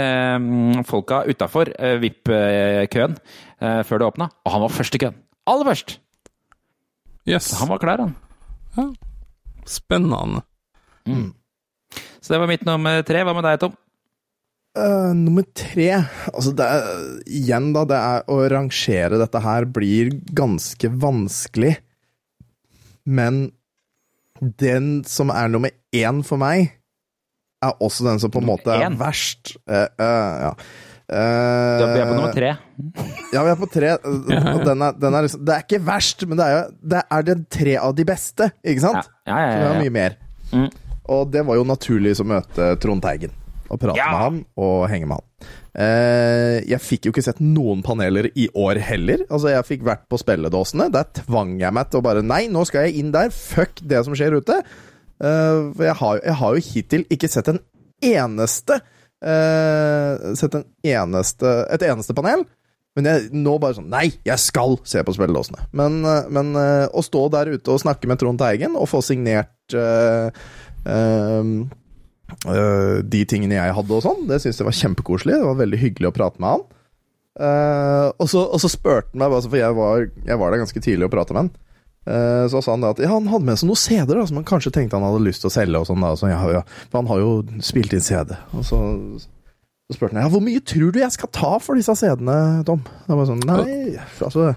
eh, 0.00 0.82
folka 0.90 1.22
utafor 1.30 1.70
eh, 1.78 1.96
VIP-køen 2.02 3.16
eh, 3.16 3.80
før 3.86 4.02
det 4.02 4.10
åpna. 4.10 4.28
Og 4.44 4.56
han 4.56 4.66
var 4.66 4.74
først 4.74 4.98
i 4.98 5.02
køen. 5.06 5.16
Aller 5.46 5.70
først! 5.70 5.96
Yes. 7.26 7.48
Så 7.52 7.62
han 7.62 7.70
var 7.72 7.80
klar, 7.82 8.02
han. 8.04 8.14
Spennende. 9.66 10.44
Så 12.20 12.34
det 12.34 12.40
var 12.42 12.50
mitt 12.50 12.64
nummer 12.66 13.02
tre. 13.06 13.22
Hva 13.26 13.34
med 13.36 13.46
deg, 13.46 13.60
Tom? 13.62 13.74
Uh, 14.76 15.14
nummer 15.16 15.46
tre 15.56 15.86
Altså, 16.34 16.50
det 16.52 16.64
er, 16.68 16.88
igjen, 17.32 17.70
da, 17.72 17.86
det 17.88 17.96
er 17.96 18.26
å 18.28 18.42
rangere 18.52 19.20
dette 19.22 19.40
her 19.40 19.64
blir 19.72 20.10
ganske 20.36 20.90
vanskelig. 21.00 21.76
Men 23.08 23.46
den 24.36 25.00
som 25.08 25.32
er 25.32 25.48
nummer 25.48 25.72
én 25.96 26.20
for 26.26 26.42
meg, 26.42 26.74
er 27.64 27.78
også 27.80 28.04
den 28.04 28.20
som 28.20 28.32
på 28.34 28.42
en 28.42 28.50
måte 28.50 28.74
er 28.74 28.98
verst. 29.00 29.54
Uh, 29.64 29.86
uh, 29.96 30.34
ja. 30.48 30.52
Da 31.06 31.86
vi 31.92 32.00
er 32.02 32.08
på 32.08 32.14
nummer 32.16 32.32
tre. 32.34 32.48
Ja, 33.32 33.42
vi 33.46 33.50
er 33.52 33.58
på 33.60 33.68
tre. 33.70 33.92
Og 34.02 34.64
den 34.66 34.82
er, 34.82 34.96
den 34.98 35.14
er 35.14 35.26
liksom, 35.26 35.44
det 35.46 35.54
er 35.54 35.62
ikke 35.66 35.82
verst, 35.86 36.24
men 36.26 36.40
det 36.40 36.46
er 36.48 36.54
jo 36.56 36.62
det 36.94 37.02
er 37.18 37.26
den 37.28 37.44
tre 37.58 37.76
av 37.78 37.94
de 37.98 38.06
beste, 38.08 38.48
ikke 38.66 38.82
sant? 38.88 39.10
ja, 39.28 39.36
ja. 39.36 39.36
ja, 39.36 39.40
ja, 39.40 39.46
ja, 39.46 39.52
Så 39.52 39.60
vi 39.60 39.68
har 39.70 39.82
mye 39.84 39.94
mer. 39.94 40.16
Mm. 40.52 40.68
Og 41.16 41.28
det 41.30 41.44
var 41.46 41.58
jo 41.60 41.66
naturlig 41.68 42.16
å 42.18 42.26
møte 42.26 42.72
Trond 42.82 43.04
Teigen. 43.04 43.34
Og 43.66 43.80
prate 43.82 43.98
Ja. 43.98 44.10
med 44.10 44.20
han 44.22 44.40
og 44.62 44.88
henge 44.90 45.06
med 45.10 45.18
han. 45.20 45.52
Uh, 45.76 46.62
jeg 46.64 46.80
fikk 46.80 47.06
jo 47.06 47.12
ikke 47.12 47.24
sett 47.26 47.40
noen 47.42 47.82
paneler 47.86 48.30
i 48.38 48.46
år 48.56 48.78
heller. 48.82 49.22
Altså, 49.28 49.50
jeg 49.52 49.66
fikk 49.68 49.86
vært 49.86 50.06
på 50.10 50.18
spilledåsene. 50.22 50.86
Der 50.94 51.06
tvang 51.20 51.56
jeg 51.60 51.74
meg 51.74 51.90
til 51.90 52.00
å 52.00 52.06
bare 52.06 52.22
Nei, 52.26 52.46
nå 52.50 52.62
skal 52.66 52.86
jeg 52.88 53.02
inn 53.02 53.10
der. 53.14 53.30
Fuck 53.34 53.82
det 53.84 54.02
som 54.06 54.14
skjer 54.16 54.38
ute. 54.38 54.58
Uh, 55.22 55.70
for 55.74 55.84
jeg 55.86 55.98
har, 56.02 56.20
jeg 56.24 56.38
har 56.42 56.56
jo 56.58 56.64
hittil 56.72 57.06
ikke 57.14 57.30
sett 57.30 57.50
en 57.52 57.60
eneste 58.02 58.80
eh, 59.24 60.34
sett 60.38 60.56
en 60.58 60.66
eneste, 60.84 61.52
et 61.72 61.86
eneste 61.86 62.16
panel. 62.16 62.44
Men 62.96 63.08
jeg, 63.10 63.26
nå 63.36 63.58
bare 63.60 63.76
sånn 63.76 63.90
Nei, 63.92 64.06
jeg 64.24 64.40
skal 64.40 64.78
se 64.88 65.02
på 65.04 65.12
spillelåsene! 65.12 65.68
Men, 65.76 65.98
eh, 66.08 66.30
men 66.32 66.54
uh, 66.56 66.86
å 66.88 67.04
stå 67.04 67.26
der 67.34 67.52
ute 67.52 67.74
og 67.74 67.82
snakke 67.82 68.08
med 68.08 68.22
Trond 68.22 68.40
Teigen 68.40 68.76
og 68.78 68.88
få 68.88 69.02
signert 69.04 69.76
uh, 69.76 70.30
de 73.06 73.20
tingene 73.28 73.58
jeg 73.58 73.74
hadde 73.76 73.94
og 73.96 74.02
sånn, 74.04 74.24
det 74.30 74.40
syntes 74.42 74.60
jeg 74.62 74.68
var 74.68 74.80
kjempekoselig. 74.80 75.36
Det 75.36 75.48
var 75.50 75.60
veldig 75.60 75.78
hyggelig 75.82 76.08
å 76.08 76.14
prate 76.14 76.42
med 76.42 76.54
han. 76.54 76.64
Og, 78.16 78.26
så, 78.30 78.42
og 78.46 78.62
så 78.62 78.70
spurte 78.70 79.10
han 79.12 79.22
meg, 79.22 79.34
for 79.34 79.58
jeg 79.58 79.76
var, 79.76 80.06
jeg 80.30 80.40
var 80.40 80.54
der 80.54 80.62
ganske 80.62 80.82
tidlig 80.82 81.08
og 81.08 81.12
prata 81.14 81.34
med 81.34 81.44
han. 81.44 81.50
Eh, 82.06 82.44
så 82.52 82.62
sa 82.62 82.76
han 82.76 82.86
at 82.86 83.00
ja, 83.02 83.10
han 83.10 83.30
hadde 83.32 83.48
med 83.48 83.58
seg 83.58 83.70
noen 83.70 83.80
CD-er 83.82 84.26
som 84.28 84.38
han 84.38 84.46
kanskje 84.46 84.74
tenkte 84.74 84.98
han 84.98 85.06
hadde 85.08 85.24
lyst 85.26 85.42
til 85.42 85.50
å 85.50 85.56
selge. 85.56 85.80
og 85.80 85.88
sånn 85.88 86.04
da, 86.04 86.12
så 86.18 86.30
ja, 86.30 86.42
ja, 86.58 86.66
For 86.90 87.00
han 87.02 87.10
har 87.10 87.22
jo 87.24 87.32
spilt 87.66 87.96
inn 87.96 88.04
CD. 88.04 88.36
Og 88.54 88.66
så, 88.66 88.78
så 89.18 89.96
spurte 89.96 90.14
han 90.14 90.26
ja, 90.26 90.30
hvor 90.32 90.44
mye 90.44 90.62
tror 90.62 90.94
du 90.94 91.00
jeg 91.02 91.16
skal 91.16 91.32
ta 91.34 91.56
for 91.62 91.78
disse 91.78 91.96
CD-ene, 91.98 92.62
Tom? 92.68 92.84
Da 93.08 93.16
var 93.16 93.26
jeg 93.26 93.34
sånn, 93.34 93.44
nei, 93.50 93.98
altså 94.22 94.54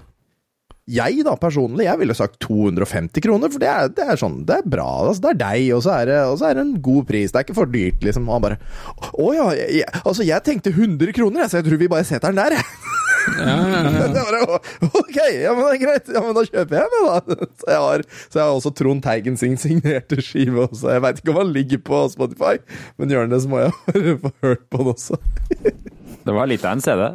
jeg 0.90 1.22
da, 1.22 1.36
personlig, 1.38 1.84
jeg 1.86 2.00
ville 2.00 2.16
sagt 2.18 2.40
250 2.42 3.22
kroner, 3.22 3.50
for 3.52 3.62
det 3.62 3.68
er, 3.70 3.90
det 3.94 4.06
er 4.10 4.18
sånn, 4.18 4.40
det 4.48 4.56
er 4.58 4.70
bra. 4.74 4.88
Altså, 5.06 5.22
det 5.22 5.30
er 5.34 5.40
deg, 5.44 5.66
og 5.76 5.84
så 5.84 5.92
er 6.00 6.10
det, 6.10 6.18
og 6.26 6.38
så 6.40 6.48
er 6.48 6.56
det 6.58 6.64
en 6.64 6.72
god 6.82 7.06
pris. 7.06 7.30
Det 7.30 7.38
er 7.38 7.46
ikke 7.46 7.58
for 7.60 7.70
dyrt, 7.70 8.00
liksom. 8.06 8.26
Og 8.26 8.36
han 8.36 8.46
bare 8.48 8.58
Å 8.98 9.28
ja, 9.36 9.46
jeg, 9.60 9.86
altså 10.02 10.26
jeg 10.26 10.46
tenkte 10.46 10.74
100 10.74 11.14
kroner, 11.14 11.46
så 11.46 11.60
jeg 11.60 11.68
tror 11.68 11.82
vi 11.84 11.90
bare 11.92 12.08
setter 12.08 12.34
den 12.34 12.42
der, 12.42 12.58
jeg. 12.58 12.66
Ja, 13.38 13.56
ja, 13.70 13.80
ja. 13.86 14.58
ok, 15.00 15.18
ja, 15.34 15.52
men 15.54 15.62
det 15.64 15.72
er 15.74 15.80
greit. 15.84 16.10
Ja, 16.14 16.22
men 16.24 16.36
da 16.36 16.44
kjøper 16.48 16.78
jeg 16.80 16.90
meg, 16.94 17.06
da. 17.06 17.48
Så 17.60 17.70
jeg 17.70 17.84
har, 17.84 18.04
så 18.26 18.40
jeg 18.40 18.44
har 18.44 18.58
også 18.58 18.72
Trond 18.80 19.04
Teigen 19.04 19.38
sin 19.40 19.56
signerte 19.60 20.20
skive 20.24 20.66
også. 20.66 20.90
Jeg 20.96 21.04
veit 21.06 21.22
ikke 21.22 21.34
om 21.34 21.40
han 21.42 21.54
ligger 21.54 21.82
på 21.86 22.02
Spotify, 22.14 22.58
men 23.00 23.14
gjør 23.14 23.26
han 23.26 23.34
det, 23.34 23.42
så 23.44 23.52
må 23.52 23.62
jeg 23.62 24.18
få 24.24 24.34
hørt 24.46 24.66
på 24.68 24.82
han 24.82 24.92
også. 24.94 25.20
det 25.60 26.36
var 26.40 26.50
litt 26.50 26.66
av 26.66 26.76
en 26.76 26.84
CD. 26.84 27.06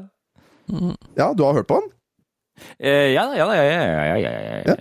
Ja, 1.19 1.31
du 1.35 1.45
har 1.45 1.59
hørt 1.59 1.69
på 1.69 1.81
han? 1.81 1.91
Eh, 2.79 3.11
ja 3.11 3.27
da, 3.27 3.35
ja 3.35 3.47
da, 3.49 3.55
ja, 3.59 3.63
ja, 4.15 4.27
ja, 4.71 4.75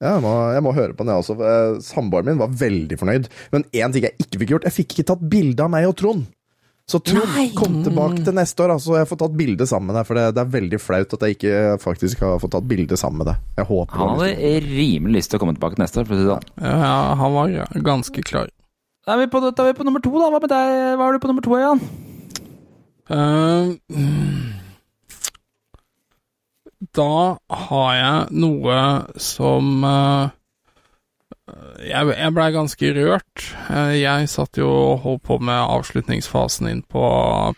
jeg 0.00 0.20
må, 0.24 0.30
jeg 0.54 0.64
må, 0.64 0.70
høre 0.72 0.94
på 0.96 1.04
den, 1.04 1.12
jeg 1.12 1.22
også. 1.22 1.34
Eh, 1.44 1.78
samboeren 1.84 2.30
min 2.30 2.40
var 2.40 2.52
veldig 2.56 2.96
fornøyd. 2.96 3.26
Men 3.52 3.66
én 3.76 3.92
ting 3.92 4.06
jeg 4.06 4.16
ikke 4.22 4.40
fikk 4.40 4.52
gjort, 4.54 4.68
jeg 4.68 4.76
fikk 4.78 4.94
ikke 4.94 5.08
tatt 5.12 5.26
bilde 5.32 5.66
av 5.66 5.72
meg 5.72 5.88
og 5.90 5.98
Trond. 6.00 6.24
Så 6.90 6.98
Trond, 7.06 7.36
kom 7.54 7.76
tilbake 7.86 8.24
til 8.26 8.34
neste 8.34 8.64
år, 8.64 8.72
altså. 8.74 8.96
Jeg 8.98 9.06
får 9.06 9.18
tatt 9.20 9.34
bilde 9.38 9.66
sammen 9.70 9.92
med 9.92 10.00
deg, 10.00 10.06
for 10.08 10.18
det, 10.18 10.24
det 10.34 10.42
er 10.42 10.54
veldig 10.56 10.80
flaut 10.82 11.12
at 11.14 11.26
jeg 11.26 11.36
ikke 11.36 11.58
faktisk 11.84 12.24
har 12.26 12.40
fått 12.42 12.54
tatt 12.56 12.66
bilde 12.70 12.98
sammen 12.98 13.22
med 13.22 13.30
deg. 13.30 13.44
Jeg 13.60 13.68
håper 13.68 14.00
Han 14.00 14.16
det 14.18 14.30
hadde 14.32 14.54
rimelig 14.64 15.20
lyst 15.20 15.30
til 15.30 15.38
å 15.38 15.42
komme 15.44 15.54
tilbake 15.54 15.78
til 15.78 15.84
neste 15.84 16.02
år, 16.02 16.08
for 16.08 16.16
å 16.16 16.18
si 16.18 16.24
det 16.26 16.32
sånn. 16.32 16.48
Ja, 16.66 16.96
han 17.20 17.36
var 17.36 17.54
ganske 17.86 18.24
klar. 18.26 18.50
Da 19.06 19.14
er 19.14 19.22
vi 19.22 19.30
på, 19.30 19.42
da 19.44 19.52
er 19.54 19.70
vi 19.70 19.76
på 19.78 19.86
nummer 19.86 20.02
to, 20.02 20.10
da. 20.16 20.32
Hva 20.34 20.42
med 20.42 20.50
deg? 20.50 20.72
Hva 20.98 21.06
har 21.06 21.14
du 21.14 21.22
på 21.22 21.30
nummer 21.30 21.46
to, 21.46 21.54
Jan? 21.62 21.84
Uh, 23.10 23.78
da 26.98 27.14
har 27.68 27.90
jeg 28.00 28.40
noe 28.42 28.76
som 29.20 29.84
eh, 29.84 30.30
Jeg, 31.84 32.12
jeg 32.14 32.34
blei 32.36 32.48
ganske 32.54 32.90
rørt. 32.96 33.44
Eh, 33.72 33.94
jeg 34.00 34.30
satt 34.32 34.60
jo 34.60 34.68
og 34.70 35.04
holdt 35.04 35.22
på 35.28 35.38
med 35.42 35.60
avslutningsfasen 35.60 36.68
inn 36.70 36.82
på 36.82 37.04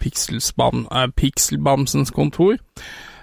Pikselbamsens 0.02 0.90
eh, 0.90 1.08
Pixelbamsens 1.18 2.14
kontor 2.14 2.60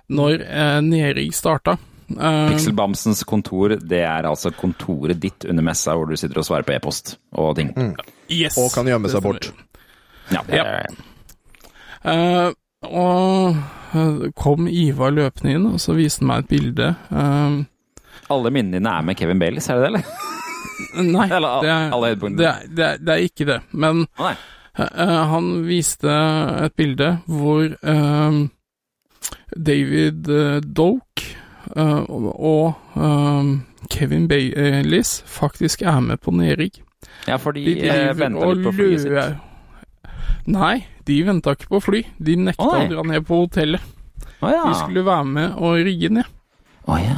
når 0.10 0.42
uh, 0.42 0.80
Nerig 0.82 1.30
starta. 1.38 1.78
Eh, 2.10 2.48
Pixelbamsens 2.50 3.24
kontor, 3.24 3.76
det 3.78 4.02
er 4.02 4.26
altså 4.26 4.52
kontoret 4.56 5.20
ditt 5.22 5.46
under 5.46 5.66
messa 5.66 5.94
hvor 5.94 6.10
du 6.10 6.18
sitter 6.18 6.42
og 6.42 6.48
svarer 6.48 6.66
på 6.66 6.74
e-post 6.74 7.18
og 7.38 7.54
ting. 7.60 7.74
yes, 8.32 8.58
Og 8.58 8.72
kan 8.74 8.90
gjemme 8.90 9.12
seg 9.12 9.24
bort. 9.26 9.52
Ja, 10.34 10.44
Ja. 10.54 10.66
Eh, 12.00 12.50
og 12.88 13.58
eh, 13.94 14.30
kom 14.40 14.70
Ivar 14.72 15.12
løpende 15.12 15.56
inn, 15.58 15.68
og 15.68 15.82
så 15.84 15.98
viste 15.98 16.24
han 16.24 16.30
meg 16.32 16.46
et 16.46 16.54
bilde. 16.54 16.94
Uh, 17.12 17.60
Alle 18.32 18.54
minnene 18.56 18.80
dine 18.80 18.94
er 18.96 19.06
med 19.06 19.20
Kevin 19.20 19.42
Baileys, 19.42 19.68
er 19.70 19.82
det 19.82 19.90
det, 19.90 19.92
eller? 19.92 20.29
Nei, 21.16 21.28
Eller 21.28 21.64
det 21.64 21.72
er, 21.74 21.90
det, 21.92 22.46
er, 22.46 22.64
det, 22.68 22.86
er, 22.86 23.02
det 23.04 23.16
er 23.16 23.26
ikke 23.26 23.48
det. 23.50 23.60
Men 23.72 24.06
eh, 24.20 25.20
han 25.34 25.52
viste 25.68 26.14
et 26.66 26.76
bilde 26.80 27.12
hvor 27.28 27.66
uh, 27.68 28.40
David 29.56 30.30
uh, 30.30 30.60
Doke 30.64 31.36
og, 31.70 32.74
Kevin 33.90 34.28
Baileys 34.28 35.20
faktisk 35.28 35.82
er 35.82 36.00
med 36.02 36.18
på 36.24 36.32
nedrigg. 36.34 36.80
Ja, 37.28 37.36
for 37.36 37.52
de, 37.52 37.64
De 37.66 38.26
og 38.34 38.56
litt 38.56 38.66
på 38.66 38.74
flyet 38.76 39.04
sitt. 39.04 39.46
Nei, 40.50 40.86
de 41.06 41.20
venta 41.28 41.54
ikke 41.54 41.70
på 41.76 41.82
fly. 41.84 42.04
De 42.18 42.36
nekta 42.40 42.66
Å, 42.66 42.80
å 42.80 42.88
dra 42.90 43.06
ned 43.06 43.26
på 43.28 43.44
hotellet. 43.44 43.84
Å 44.40 44.54
ja. 44.54 44.64
De 44.66 44.78
skulle 44.80 45.04
være 45.06 45.28
med 45.30 45.60
og 45.60 45.82
rigge 45.86 46.12
ned. 46.20 46.32
Å 46.90 46.98
ja. 47.02 47.18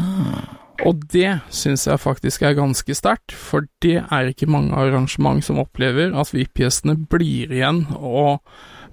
Og 0.87 1.03
det 1.13 1.35
syns 1.53 1.83
jeg 1.85 1.99
faktisk 2.01 2.41
er 2.47 2.55
ganske 2.57 2.95
sterkt, 2.97 3.33
for 3.37 3.67
det 3.83 3.99
er 4.01 4.31
ikke 4.31 4.47
mange 4.49 4.73
arrangement 4.73 5.43
som 5.45 5.59
opplever 5.61 6.13
at 6.17 6.31
VIP-gjestene 6.33 6.95
blir 7.11 7.51
igjen 7.53 7.83
og 7.99 8.41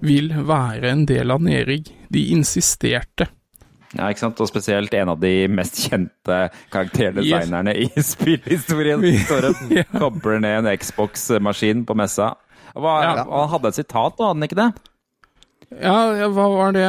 vil 0.04 0.28
være 0.46 0.92
en 0.92 1.06
del 1.08 1.32
av 1.34 1.40
Nerig. 1.42 1.86
De 2.12 2.26
insisterte. 2.34 3.26
Ja, 3.96 4.10
ikke 4.12 4.20
sant? 4.26 4.40
Og 4.44 4.50
spesielt 4.50 4.92
en 4.94 5.14
av 5.14 5.20
de 5.22 5.32
mest 5.48 5.78
kjente 5.88 6.42
karakterdesignerne 6.74 7.72
i 7.86 7.88
spillhistorien. 8.12 9.06
Står 9.24 9.48
og 9.48 9.62
Ja. 9.78 9.86
kobler 9.96 10.42
ned 10.44 10.60
en 10.68 10.70
Xbox-maskin 10.76 11.86
på 11.88 11.96
messa. 11.96 12.34
Hva, 12.76 12.98
Ja. 13.06 13.14
Han 13.24 13.48
hadde 13.54 13.72
et 13.72 13.80
sitat, 13.80 14.18
da, 14.20 14.28
hadde 14.28 14.36
han 14.36 14.44
ikke 14.50 14.60
det? 14.60 14.68
Ja, 15.82 16.28
hva 16.32 16.44
var 16.52 16.72
det 16.76 16.84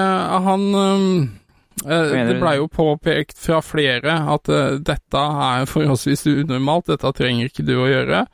Han 0.46 0.62
mener 0.72 1.39
Det 1.86 2.24
du? 2.34 2.40
blei 2.42 2.56
jo 2.58 2.68
påpekt 2.68 3.38
fra 3.40 3.62
flere 3.64 4.18
at 4.34 4.50
eh, 4.52 4.80
dette 4.84 5.22
er 5.52 5.66
forholdsvis 5.70 6.26
unormalt, 6.28 6.90
dette 6.92 7.12
trenger 7.16 7.48
ikke 7.50 7.66
du 7.68 7.76
å 7.80 7.88
gjøre. 7.88 8.26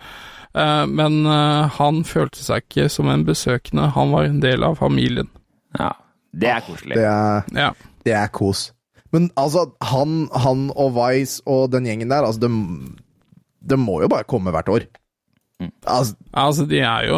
Eh, 0.56 0.86
men 0.90 1.20
eh, 1.30 1.76
han 1.78 2.04
følte 2.08 2.42
seg 2.42 2.66
ikke 2.66 2.88
som 2.90 3.10
en 3.12 3.26
besøkende, 3.28 3.92
han 3.96 4.12
var 4.16 4.30
en 4.30 4.40
del 4.44 4.64
av 4.66 4.80
familien. 4.82 5.30
Ja. 5.78 5.92
Det 6.36 6.50
er 6.52 6.64
koselig. 6.66 6.98
Det 6.98 7.06
er, 7.08 7.46
Ja. 7.56 7.70
det 8.04 8.14
er 8.18 8.28
kos. 8.34 8.72
Men 9.14 9.30
altså, 9.40 9.70
han, 9.88 10.26
han 10.34 10.70
og 10.76 10.96
Vice 10.98 11.42
og 11.48 11.70
den 11.72 11.86
gjengen 11.88 12.10
der, 12.12 12.26
altså, 12.28 12.48
de, 12.48 12.96
de 13.70 13.78
må 13.80 14.02
jo 14.04 14.10
bare 14.12 14.28
komme 14.28 14.52
hvert 14.52 14.68
år. 14.74 14.88
Altså, 15.88 16.16
Altså, 16.36 16.66
de 16.68 16.82
er 16.84 17.06
jo 17.08 17.18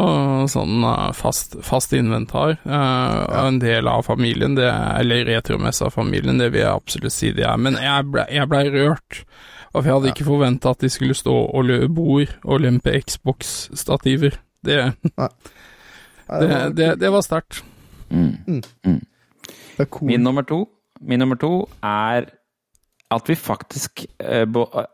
sånn 0.51 0.83
eh, 0.85 1.11
fast, 1.17 1.55
fast 1.65 1.93
inventar, 1.97 2.59
eh, 2.61 3.21
og 3.25 3.37
en 3.39 3.59
del 3.63 3.89
av 3.89 4.05
familien, 4.05 4.53
det 4.59 4.67
er, 4.69 4.99
eller 5.01 5.25
retromessa-familien, 5.31 6.37
det 6.37 6.51
vil 6.53 6.61
jeg 6.61 6.73
absolutt 6.75 7.15
si 7.15 7.31
de 7.33 7.47
er. 7.47 7.57
Men 7.57 7.79
jeg 7.81 8.05
ble, 8.13 8.27
ble 8.51 8.61
rørt, 8.75 9.23
og 9.73 9.81
jeg 9.81 9.93
hadde 9.95 10.11
ikke 10.13 10.27
forventa 10.29 10.75
at 10.75 10.85
de 10.85 10.91
skulle 10.93 11.17
stå 11.17 11.33
og 11.33 11.65
løpe 11.65 11.89
bord 11.97 12.35
og 12.45 12.61
lempe 12.61 12.93
Xbox-stativer. 13.01 14.37
Det, 14.65 14.79
det, 16.41 16.51
det, 16.77 16.91
det 17.01 17.13
var 17.13 17.25
sterkt. 17.25 17.63
Mm. 18.13 18.61
det 18.85 19.81
er 19.81 19.89
cool. 19.89 20.07
Min 20.07 20.23
nummer 20.23 20.45
to 20.47 20.61
Min 21.03 21.19
nummer 21.19 21.35
to 21.35 21.67
er 21.83 22.29
at 23.13 23.29
vi 23.29 23.35
faktisk, 23.35 24.05
eh, 24.19 24.45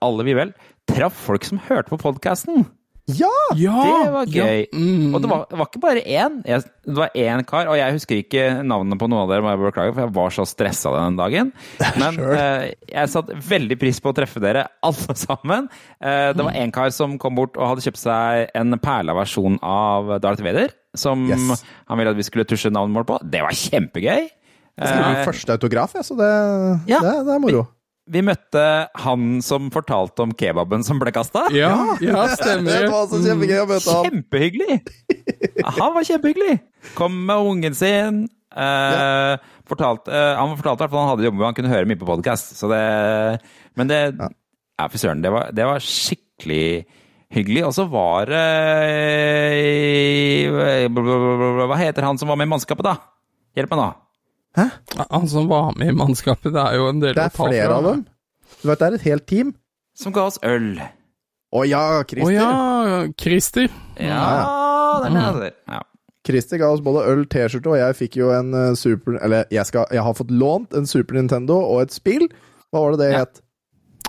alle 0.01 0.25
vi 0.27 0.35
vel, 0.37 0.51
traff 0.89 1.15
folk 1.27 1.45
som 1.47 1.61
hørte 1.67 1.93
på 1.93 2.01
podkasten. 2.01 2.65
Ja! 3.11 3.29
Ja! 3.59 3.79
Det 3.83 4.11
var 4.13 4.29
gøy. 4.31 4.59
Ja, 4.63 4.79
mm. 4.79 5.15
Og 5.15 5.21
det 5.23 5.29
var, 5.29 5.41
det 5.49 5.57
var 5.59 5.67
ikke 5.67 5.81
bare 5.83 6.03
én. 6.07 6.37
Jeg, 6.47 6.63
det 6.87 6.95
var 6.95 7.09
én 7.19 7.41
kar, 7.49 7.67
og 7.67 7.75
jeg 7.75 7.95
husker 7.97 8.21
ikke 8.21 8.45
navnet 8.63 8.99
på 9.01 9.09
noen 9.11 9.25
av 9.25 9.33
dere, 9.33 9.43
må 9.43 9.51
jeg 9.51 9.59
beklage, 9.59 9.91
for 9.97 10.05
jeg 10.05 10.13
var 10.15 10.35
så 10.37 10.45
stressa 10.47 10.93
den 10.95 11.17
dagen. 11.19 11.51
Men 11.99 12.19
eh, 12.31 12.69
jeg 12.93 13.11
satte 13.11 13.35
veldig 13.49 13.77
pris 13.81 13.99
på 13.99 14.13
å 14.13 14.15
treffe 14.15 14.39
dere 14.43 14.63
alle 14.87 15.17
sammen. 15.19 15.67
Uh, 15.99 16.31
det 16.31 16.47
var 16.47 16.55
én 16.63 16.71
kar 16.75 16.93
som 16.95 17.17
kom 17.19 17.35
bort 17.41 17.59
og 17.59 17.73
hadde 17.73 17.83
kjøpt 17.89 17.99
seg 18.05 18.55
en 18.55 18.79
perla 18.79 19.17
versjon 19.19 19.59
av 19.59 20.15
Darth 20.23 20.45
Vader, 20.45 20.71
som 20.95 21.27
Yes. 21.27 21.65
han 21.89 21.99
ville 21.99 22.15
at 22.15 22.19
vi 22.23 22.23
skulle 22.29 22.47
tusje 22.47 22.71
navnet 22.71 23.01
vårt 23.01 23.11
på. 23.11 23.19
Det 23.35 23.43
var 23.43 23.51
kjempegøy. 23.57 24.29
Jeg 24.79 24.89
er 24.89 25.03
min 25.03 25.19
Eh, 25.19 25.25
første 25.27 25.53
autograf, 25.53 25.91
jeg, 25.99 26.07
så 26.07 26.15
det, 26.17 26.31
Ja. 26.89 27.03
det, 27.03 27.17
det 27.27 27.35
er 27.35 27.41
moro. 27.43 27.67
Vi 28.11 28.21
møtte 28.25 28.61
han 28.99 29.37
som 29.45 29.69
fortalte 29.71 30.25
om 30.25 30.33
kebaben 30.35 30.83
som 30.83 30.99
ble 30.99 31.11
kasta. 31.15 31.45
Ja, 31.55 31.69
ja, 32.03 32.25
Det 32.27 32.37
stemmer. 32.39 32.87
var 32.91 33.05
så 33.07 33.19
kjempegøy 33.23 33.61
å 33.61 33.67
møte 33.69 33.93
ham. 33.95 34.07
Kjempehyggelig! 34.09 34.79
Han 35.79 35.93
var 35.95 36.03
kjempehyggelig. 36.09 36.57
Kom 36.97 37.15
med 37.29 37.37
ungen 37.53 37.77
sin. 37.79 38.25
Eh, 38.53 39.37
fortalt, 39.69 40.09
eh, 40.11 40.33
han 40.37 40.51
fortalte 40.59 40.85
at 40.85 40.91
han 40.93 41.09
hadde 41.13 41.25
jobber 41.25 41.47
han 41.47 41.55
kunne 41.57 41.71
høre 41.71 41.87
mye 41.89 41.97
på 42.01 42.05
podkast. 42.09 42.51
Men 42.69 43.87
det 43.89 44.01
Ja, 44.19 44.87
fy 44.91 44.97
søren. 44.99 45.21
Det 45.23 45.31
var, 45.31 45.51
det 45.55 45.65
var 45.69 45.79
skikkelig 45.79 46.85
hyggelig. 47.33 47.63
Og 47.69 47.73
så 47.73 47.87
var 47.89 48.25
det 48.29 48.43
eh, 50.43 50.89
Hva 50.91 51.77
heter 51.79 52.03
han 52.05 52.17
som 52.19 52.27
var 52.29 52.37
med 52.39 52.47
i 52.49 52.53
mannskapet, 52.53 52.83
da? 52.85 52.97
Hjelp 53.57 53.71
meg 53.73 53.79
nå. 53.79 53.89
Han 54.55 55.27
som 55.27 55.47
var 55.49 55.73
med 55.77 55.89
i 55.93 55.95
mannskapet, 55.97 56.51
det 56.53 56.61
er 56.61 56.75
jo 56.77 56.89
en 56.91 56.99
del 57.01 57.15
Det 57.17 57.23
er 57.25 57.33
flere 57.33 57.65
fra. 57.67 57.77
av 57.79 57.83
dem. 57.87 58.03
Du 58.61 58.67
vet, 58.69 58.79
det 58.79 58.87
er 58.87 58.97
et 58.99 59.07
helt 59.07 59.25
team. 59.29 59.53
Som 59.97 60.13
ga 60.13 60.27
oss 60.29 60.39
øl. 60.45 60.79
Å 61.53 61.63
ja, 61.69 61.81
Å 62.01 62.05
Christer. 62.09 62.33
ja, 62.33 63.07
Christer. 63.21 63.67
Ja, 64.01 65.01
det 65.03 65.11
er 65.21 65.39
det. 65.41 65.51
Ja. 65.69 65.81
Christer 66.25 66.57
ga 66.61 66.69
oss 66.73 66.81
både 66.81 67.03
øl, 67.11 67.25
T-skjorte, 67.29 67.67
og 67.73 67.77
jeg 67.81 67.97
fikk 67.99 68.15
jo 68.21 68.29
en 68.31 68.53
eh, 68.55 68.69
Super 68.79 69.17
Eller 69.21 69.43
jeg, 69.51 69.65
skal, 69.67 69.85
jeg 69.91 70.01
har 70.05 70.13
fått 70.15 70.31
lånt 70.31 70.73
en 70.77 70.87
Super 70.87 71.17
Nintendo 71.19 71.57
og 71.59 71.81
et 71.83 71.91
spill. 71.93 72.29
Hva 72.71 72.85
var 72.85 72.95
det 72.95 72.99
det 73.03 73.09
Ja. 73.13 73.19
het? 73.25 73.41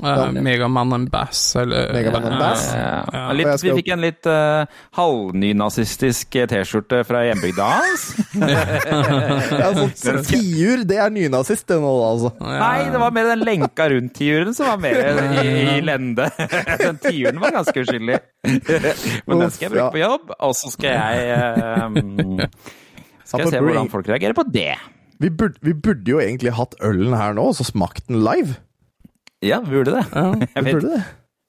Uh, 0.03 0.32
Megaman 0.42 0.92
and 0.92 1.11
Bass, 1.12 1.55
eller 1.57 1.92
Megaman 1.95 2.24
and 2.26 2.38
Bass? 2.40 2.64
Ja, 2.74 3.05
Ja. 3.12 3.32
litt, 3.32 3.62
Vi 3.62 3.70
fikk 3.78 3.92
en 3.95 4.01
litt 4.03 4.26
uh, 4.26 4.66
halvnynazistisk 4.99 6.34
eh, 6.40 6.49
T-skjorte 6.51 7.05
fra 7.07 7.22
hjembygda 7.28 7.68
hans. 7.70 8.07
Ja, 8.34 9.70
sånn, 9.76 9.92
sånn 9.95 10.18
tiur, 10.26 10.82
det 10.88 10.99
er 10.99 11.14
nynazist, 11.14 11.66
det 11.70 11.78
nå, 11.80 11.92
altså. 12.09 12.32
Nei, 12.42 12.90
det 12.90 13.01
var 13.01 13.14
mer 13.14 13.30
den 13.30 13.45
lenka 13.47 13.86
rundt 13.95 14.16
tiuren 14.18 14.57
som 14.57 14.72
var 14.72 14.82
mer 14.82 14.99
i, 15.45 15.55
i 15.76 15.78
lende. 15.84 16.26
Den 16.82 16.99
tiuren 17.01 17.38
var 17.40 17.55
ganske 17.55 17.86
uskyldig. 17.86 18.18
Men 19.30 19.45
den 19.45 19.55
skal 19.55 19.68
jeg 19.68 19.72
bruke 19.76 19.92
på 19.95 20.03
jobb, 20.03 20.34
og 20.36 20.59
så 20.59 20.74
skal 20.74 20.99
jeg 20.99 21.55
um, 21.86 22.42
Skal 23.24 23.47
jeg 23.47 23.55
se 23.55 23.62
hvordan 23.62 23.88
folk 23.95 24.11
reagerer 24.11 24.36
på 24.36 24.45
det. 24.53 24.74
Vi 25.22 25.30
burde, 25.30 25.57
vi 25.64 25.72
burde 25.72 26.11
jo 26.11 26.18
egentlig 26.20 26.53
hatt 26.59 26.74
ølen 26.84 27.14
her 27.16 27.32
nå, 27.38 27.47
og 27.55 27.57
så 27.57 27.64
smakt 27.64 28.09
den 28.11 28.20
live. 28.26 28.59
Ja, 29.45 29.61
vi 29.64 29.76
burde 29.76 29.99
det. 29.99 30.05
Ja, 30.11 30.24
Jeg, 30.57 30.64
burde 30.72 30.90
det. 30.95 31.03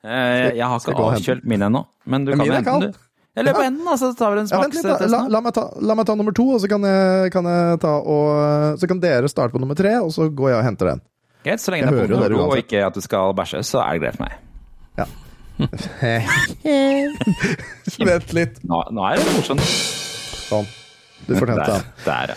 Jeg, 0.05 0.53
jeg 0.59 0.69
har 0.69 0.83
ikke 0.83 1.07
avkjølt 1.09 1.47
min 1.49 1.65
ennå, 1.65 1.85
men 2.05 2.27
du 2.27 2.35
kan 2.35 2.45
den, 2.45 2.67
kald. 2.67 2.89
du. 2.91 3.01
Eller 3.35 3.55
på 3.57 3.63
enden, 3.65 3.83
da, 3.83 3.97
så 3.99 4.13
tar 4.15 4.35
vi 4.35 4.43
en 4.45 4.47
Ja, 4.47 4.61
smakstest 4.61 5.09
La, 5.11 5.25
la, 5.27 5.41
ta, 5.51 5.65
la 5.83 5.95
meg 5.97 6.05
ta 6.07 6.13
nummer 6.15 6.31
to, 6.35 6.45
og 6.55 6.61
så 6.63 6.69
kan, 6.71 6.85
jeg, 6.87 7.31
kan 7.33 7.47
jeg 7.51 7.79
ta 7.83 7.97
og 7.99 8.79
Så 8.79 8.87
kan 8.87 9.01
dere 9.03 9.27
starte 9.31 9.51
på 9.55 9.59
nummer 9.59 9.75
tre, 9.75 9.97
og 9.99 10.13
så 10.15 10.29
går 10.31 10.53
jeg 10.53 10.59
og 10.61 10.67
henter 10.69 10.91
den. 10.93 11.03
Greit, 11.43 11.61
så 11.61 11.73
lenge 11.73 11.89
Jeg 11.89 11.91
det 11.91 11.99
er 11.99 12.07
jo 12.07 12.15
på 12.15 12.23
dere 12.23 12.45
og 12.45 12.55
ikke 12.61 12.85
at 12.85 12.95
du 12.95 13.03
skal 13.03 13.35
bæsje, 13.37 13.59
så 13.67 13.81
er 13.83 13.97
det 13.97 14.05
greit 14.05 14.19
for 14.19 14.29
meg. 14.29 14.39
Vent 18.09 18.33
litt. 18.35 18.57
Nå, 18.67 18.79
nå 18.91 19.05
er 19.07 19.21
det 19.21 19.35
morsomt. 19.37 19.63
Sånn. 20.45 20.65
Du 21.25 21.31
får 21.37 21.47
hente 21.53 21.67
den. 21.71 21.85
ja. 22.05 22.35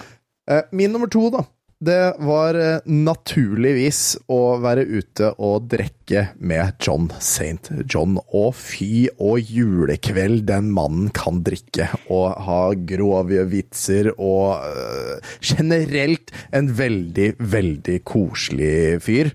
Eh, 0.49 0.63
Min 0.73 0.93
nummer 0.95 1.11
to, 1.13 1.27
da. 1.35 1.43
Det 1.79 2.17
var 2.27 2.57
eh, 2.59 2.81
naturligvis 2.91 4.17
å 4.35 4.59
være 4.59 4.83
ute 4.83 5.29
og 5.39 5.69
drikke 5.71 6.25
med 6.43 6.75
John 6.83 7.07
St. 7.23 7.71
John. 7.87 8.17
Og 8.35 8.51
fy 8.59 9.07
og 9.15 9.39
julekveld 9.47 10.43
den 10.49 10.73
mannen 10.75 11.13
kan 11.15 11.45
drikke 11.47 11.87
og 12.11 12.33
ha 12.49 12.63
grove 12.89 13.45
vitser 13.53 14.11
og 14.17 14.59
uh, 14.59 15.35
generelt 15.39 16.33
en 16.51 16.73
veldig, 16.81 17.37
veldig 17.39 18.01
koselig 18.11 18.99
fyr. 19.07 19.31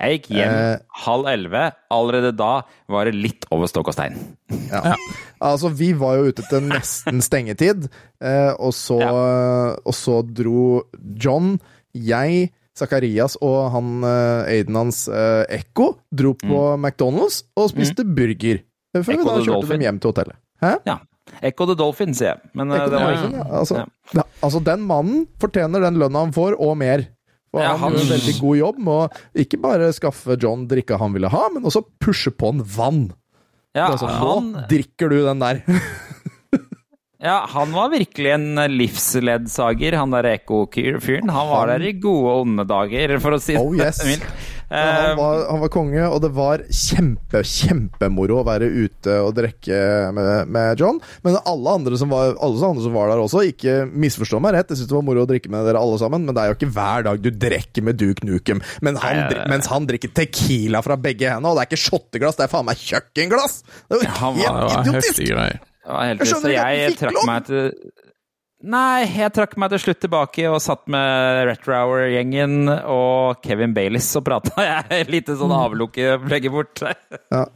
Jeg 0.00 0.20
gikk 0.20 0.30
hjem 0.38 0.54
Eh. 0.54 0.78
halv 1.02 1.26
elleve. 1.28 1.64
Allerede 1.92 2.30
da 2.38 2.62
var 2.88 3.10
det 3.10 3.18
litt 3.18 3.44
over 3.52 3.68
stokk 3.68 3.90
og 3.90 3.98
stein. 3.98 4.14
Ja. 4.70 4.94
Altså, 5.42 5.68
vi 5.74 5.90
var 5.98 6.16
jo 6.20 6.30
ute 6.30 6.46
til 6.48 6.62
nesten 6.70 7.20
stengetid, 7.24 7.90
eh, 8.22 8.54
og, 8.54 8.72
så, 8.76 8.96
og 9.82 9.94
så 9.96 10.20
dro 10.24 10.86
John, 11.20 11.58
jeg, 11.94 12.50
Zakarias 12.78 13.34
og 13.44 13.70
han 13.74 14.04
eh, 14.06 14.50
Aiden 14.54 14.76
hans 14.78 15.02
eh, 15.08 15.42
Ekko 15.58 15.90
dro 16.14 16.32
på 16.38 16.60
McDonald's 16.78 17.42
og 17.58 17.70
spiste 17.72 18.04
burger. 18.06 18.62
Før 18.94 19.06
vi 19.06 19.16
da 19.22 19.36
kjørte 19.38 19.52
Dolphin. 19.52 19.76
dem 19.78 19.86
hjem 19.86 19.98
til 20.02 20.12
hotellet. 20.12 20.38
Hæ? 20.62 20.74
Ja. 20.86 20.98
Echo 21.46 21.66
the 21.68 21.76
Dolphin, 21.78 22.10
sier 22.16 22.32
jeg. 22.32 22.40
Men 22.58 22.72
eh, 22.72 22.80
Echo 22.80 22.90
det 22.90 22.98
the 22.98 23.04
var 23.04 23.14
Dolphin, 23.14 23.36
ja. 23.38 23.44
Altså, 23.60 23.84
Ja. 24.16 24.24
altså, 24.42 24.60
den 24.66 24.80
mannen 24.88 25.26
fortjener 25.38 25.84
den 25.84 25.98
lønna 26.02 26.24
han 26.24 26.32
får, 26.34 26.56
og 26.58 26.76
mer. 26.80 27.04
For 27.50 27.62
Ja, 27.62 27.76
han 27.78 27.92
gjør 27.94 28.02
en 28.06 28.12
veldig 28.14 28.34
god 28.40 28.56
jobb 28.60 28.78
med 28.86 28.94
å 28.94 29.42
ikke 29.44 29.58
bare 29.62 29.92
skaffe 29.94 30.36
John 30.42 30.68
drikka 30.70 30.98
han 31.02 31.12
ville 31.14 31.30
ha, 31.30 31.48
men 31.54 31.66
også 31.66 31.82
pushe 32.02 32.30
på 32.30 32.50
en 32.54 32.62
vann. 32.62 33.00
ja, 33.74 33.88
altså, 33.92 34.06
han, 34.10 34.52
Nå 34.54 34.64
drikker 34.70 35.10
du 35.10 35.20
den 35.26 35.38
der. 35.42 35.62
ja, 37.20 37.40
han 37.52 37.72
var 37.76 37.90
virkelig 37.92 38.30
en 38.32 38.62
livsledsager, 38.72 39.96
han 40.00 40.14
der 40.14 40.30
Echo-fyren. 40.36 41.28
Han 41.32 41.50
var 41.50 41.68
der 41.74 41.84
i 41.90 41.92
gode 42.00 42.30
og 42.32 42.46
onde 42.46 42.64
dager, 42.68 43.18
for 43.20 43.36
å 43.36 43.42
si 43.42 43.56
det 43.56 43.60
Oh, 43.60 43.76
yes. 43.76 44.00
mildt. 44.08 44.24
Han 44.70 45.10
Eh, 45.10 45.16
var, 45.18 45.40
han 45.50 45.58
var 45.64 45.70
konge, 45.74 46.02
og 46.06 46.20
det 46.22 46.28
var 46.30 46.60
kjempe, 46.70 47.40
kjempemoro 47.42 48.36
å 48.38 48.44
være 48.46 48.68
ute 48.70 49.16
og 49.18 49.32
drikke 49.34 49.80
med, 50.14 50.46
med 50.54 50.78
John. 50.78 51.00
Men 51.26 51.40
alle 51.42 51.72
andre 51.74 51.98
som 51.98 52.12
var 52.12 52.36
Alle 52.38 52.68
andre 52.68 52.84
som 52.84 52.94
var 52.94 53.10
der 53.10 53.18
også, 53.18 53.42
ikke 53.50 53.80
misforstå 53.90 54.38
meg 54.38 54.54
rett, 54.54 54.70
jeg 54.70 54.78
syns 54.78 54.92
det 54.92 54.94
var 54.94 55.02
moro 55.08 55.24
å 55.24 55.30
drikke 55.30 55.50
med 55.50 55.66
dere 55.66 55.82
alle 55.82 55.98
sammen, 55.98 56.22
men 56.22 56.36
det 56.36 56.44
er 56.44 56.52
jo 56.52 56.58
ikke 56.60 56.70
hver 56.76 57.08
dag 57.08 57.24
du 57.24 57.30
drikker 57.34 57.86
med 57.88 57.98
Duke 57.98 58.26
Nukem. 58.28 58.62
Men 58.86 59.00
han, 59.02 59.24
Nei, 59.26 59.48
mens 59.50 59.66
han 59.72 59.90
drikker 59.90 60.14
Tequila 60.14 60.84
fra 60.86 60.94
begge 61.02 61.32
hendene, 61.32 61.50
og 61.50 61.58
det 61.58 61.66
er 61.66 61.72
ikke 61.72 61.88
shotteglass, 61.88 62.38
det 62.38 62.46
er 62.46 62.54
faen 62.54 62.70
meg 62.70 62.78
kjøkkenglass! 62.78 63.58
Det 63.90 63.98
er 63.98 64.06
jo 64.06 64.14
han 64.22 64.38
Det 64.38 64.46
helt 64.46 64.62
var 64.62 64.86
idiotisk! 64.86 65.69
Så 65.80 66.12
ikke 66.12 66.38
at 66.40 66.54
jeg 66.54 66.80
du 66.80 66.92
fikk 66.92 67.02
trakk 67.06 67.26
meg 67.28 67.44
til 67.48 67.70
Nei, 68.60 69.06
jeg 69.08 69.32
trakk 69.32 69.54
meg 69.56 69.70
til 69.72 69.80
slutt 69.80 70.02
tilbake 70.04 70.44
og 70.50 70.58
satt 70.60 70.82
med 70.92 71.46
Retro 71.48 71.72
Hour-gjengen 71.78 72.68
og 72.68 73.40
Kevin 73.40 73.72
Baileys 73.72 74.10
og 74.20 74.26
prata. 74.26 74.52
Jeg 74.92 75.08
lite 75.08 75.32
sånn 75.40 75.54
avlukke 75.56 76.18
legger 76.28 76.52
bort. 76.52 76.82
Ja. 77.32 77.46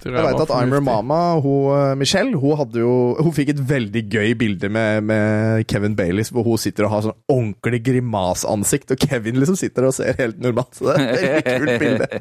Jeg 0.00 0.14
vet 0.14 0.38
at 0.44 0.52
Imer. 0.54 0.80
Mama, 0.86 1.18
hun, 1.42 1.74
eh, 1.74 1.96
Michelle, 1.98 2.38
hun, 2.38 2.54
hadde 2.56 2.78
jo, 2.80 2.92
hun 3.18 3.34
fikk 3.36 3.50
et 3.52 3.64
veldig 3.68 4.04
gøy 4.06 4.30
bilde 4.38 4.70
med, 4.72 5.02
med 5.10 5.66
Kevin 5.68 5.98
Baileys, 5.98 6.30
hvor 6.32 6.46
hun 6.46 6.62
sitter 6.62 6.86
og 6.86 6.94
har 6.94 7.04
sånn 7.08 7.18
ordentlig 7.26 7.82
grimaseansikt, 7.90 8.94
og 8.94 9.02
Kevin 9.02 9.42
liksom 9.42 9.58
sitter 9.60 9.90
og 9.90 9.98
ser 9.98 10.14
helt 10.22 10.38
normalt. 10.40 10.78
Så 10.78 10.88
det 10.88 10.94
er 10.94 11.10
et 11.10 11.50
veldig 11.50 11.50
kult 11.50 11.84
bilde. 11.84 12.08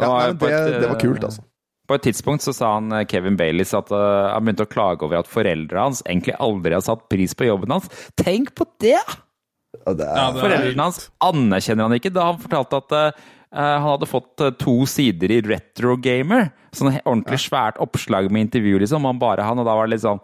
Ja, 0.00 0.06
nei, 0.06 0.26
det, 0.38 0.50
det 0.80 0.86
var 0.86 0.98
kult, 1.00 1.24
altså. 1.26 1.42
På 1.90 1.96
et 1.98 2.04
tidspunkt 2.06 2.44
så 2.46 2.52
sa 2.54 2.76
han 2.76 2.92
eh, 2.94 3.06
Kevin 3.10 3.34
Baileys 3.38 3.74
at 3.74 3.88
eh, 3.90 4.28
han 4.30 4.46
begynte 4.46 4.68
å 4.68 4.70
klage 4.70 5.02
over 5.02 5.18
at 5.18 5.30
foreldra 5.30 5.88
hans 5.88 6.04
egentlig 6.06 6.36
aldri 6.38 6.76
har 6.76 6.84
satt 6.86 7.08
pris 7.10 7.34
på 7.34 7.48
jobben 7.48 7.74
hans. 7.74 7.90
Tenk 8.20 8.52
på 8.54 8.68
det! 8.78 9.00
Ja, 9.00 9.94
det 9.94 10.06
er, 10.06 10.38
Foreldrene 10.38 10.86
hans 10.86 11.04
anerkjenner 11.22 11.88
han 11.88 11.96
ikke 11.98 12.12
da 12.14 12.28
han 12.28 12.38
fortalte 12.42 12.78
at 12.84 12.96
eh, 13.00 13.26
han 13.58 13.82
hadde 13.88 14.06
fått 14.06 14.44
to 14.62 14.76
sider 14.86 15.34
i 15.34 15.40
Retro 15.42 15.96
Gamer. 15.98 16.52
Sånn 16.70 16.94
ordentlig 17.00 17.40
svært 17.42 17.82
oppslag 17.82 18.30
med 18.30 18.46
intervju, 18.46 18.78
liksom. 18.84 19.10
Han 19.10 19.18
bare 19.18 19.42
han, 19.42 19.58
og 19.58 19.66
da 19.66 19.74
var 19.74 19.90
det 19.90 19.96
litt 19.96 20.06
sånn 20.06 20.22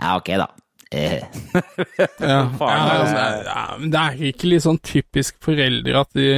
Ja, 0.00 0.16
ok, 0.16 0.32
da. 0.40 0.48
Eh. 0.92 1.20
Ja. 1.20 2.40
Ja, 2.62 2.78
altså, 2.96 3.20
ja, 3.44 3.62
men 3.80 3.92
det 3.92 4.00
er 4.00 4.24
ikke 4.32 4.48
litt 4.48 4.64
sånn 4.64 4.80
typisk 4.80 5.36
foreldre 5.44 6.04
at 6.06 6.16
de 6.16 6.28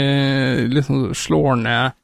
liksom 0.70 1.12
slår 1.18 1.62
ned 1.62 2.00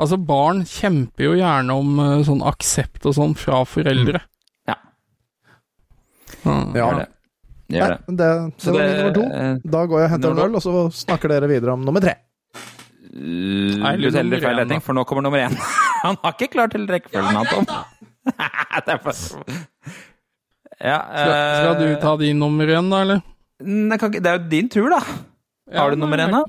Altså, 0.00 0.16
barn 0.26 0.64
kjemper 0.66 1.24
jo 1.28 1.34
gjerne 1.38 1.70
om 1.78 1.98
uh, 2.02 2.22
sånn 2.26 2.40
aksept 2.42 3.04
og 3.06 3.14
sånn 3.14 3.34
fra 3.38 3.60
foreldre. 3.68 4.20
Ja, 4.66 4.74
Ja. 6.44 6.54
ja. 6.74 6.74
gjør 6.74 6.98
det. 6.98 7.08
Det 7.70 7.78
gjør 7.78 7.88
Nei, 7.88 7.96
det. 7.96 8.16
det, 8.18 8.30
Så 8.60 8.72
det 8.72 8.74
var 8.74 8.88
min 8.88 8.96
nummer 8.98 9.14
to. 9.14 9.22
eh, 9.38 9.54
Da 9.76 9.84
går 9.88 10.00
jeg 10.02 10.04
og 10.08 10.10
henter 10.14 10.30
en 10.34 10.42
øl, 10.44 10.56
og 10.58 10.62
så 10.64 10.72
snakker 10.92 11.28
dere 11.32 11.48
videre 11.48 11.72
om 11.72 11.84
nummer 11.86 12.02
tre. 12.04 12.16
Nei, 13.14 13.92
litt 14.02 14.12
teller 14.16 14.42
feil 14.42 14.58
retning, 14.58 14.82
for 14.82 14.92
nå 14.98 15.04
kommer 15.06 15.22
nummer 15.22 15.38
én. 15.46 15.54
Han 16.04 16.18
har 16.24 16.34
ikke 16.34 16.50
klart 16.52 16.74
hele 16.76 16.90
rekkefølgen, 16.90 17.38
han, 17.38 17.46
Tom. 17.46 17.64
Det 18.84 18.92
er 18.92 18.98
for... 19.00 19.14
Ja, 20.84 20.98
Skal, 21.06 21.32
skal 21.62 21.78
du 21.78 21.86
eh, 21.92 22.00
ta 22.02 22.16
din 22.20 22.38
nummer 22.42 22.66
én, 22.68 22.90
da, 22.92 23.00
eller? 23.06 23.22
Nei, 23.64 23.96
kan 23.96 24.10
ikke- 24.12 24.20
Det 24.26 24.32
er 24.32 24.36
jo 24.42 24.48
din 24.50 24.68
tur, 24.68 24.90
da. 24.92 24.98
Har 25.78 25.94
du 25.94 25.96
nummer 26.02 26.18
én, 26.20 26.34
da? 26.34 26.42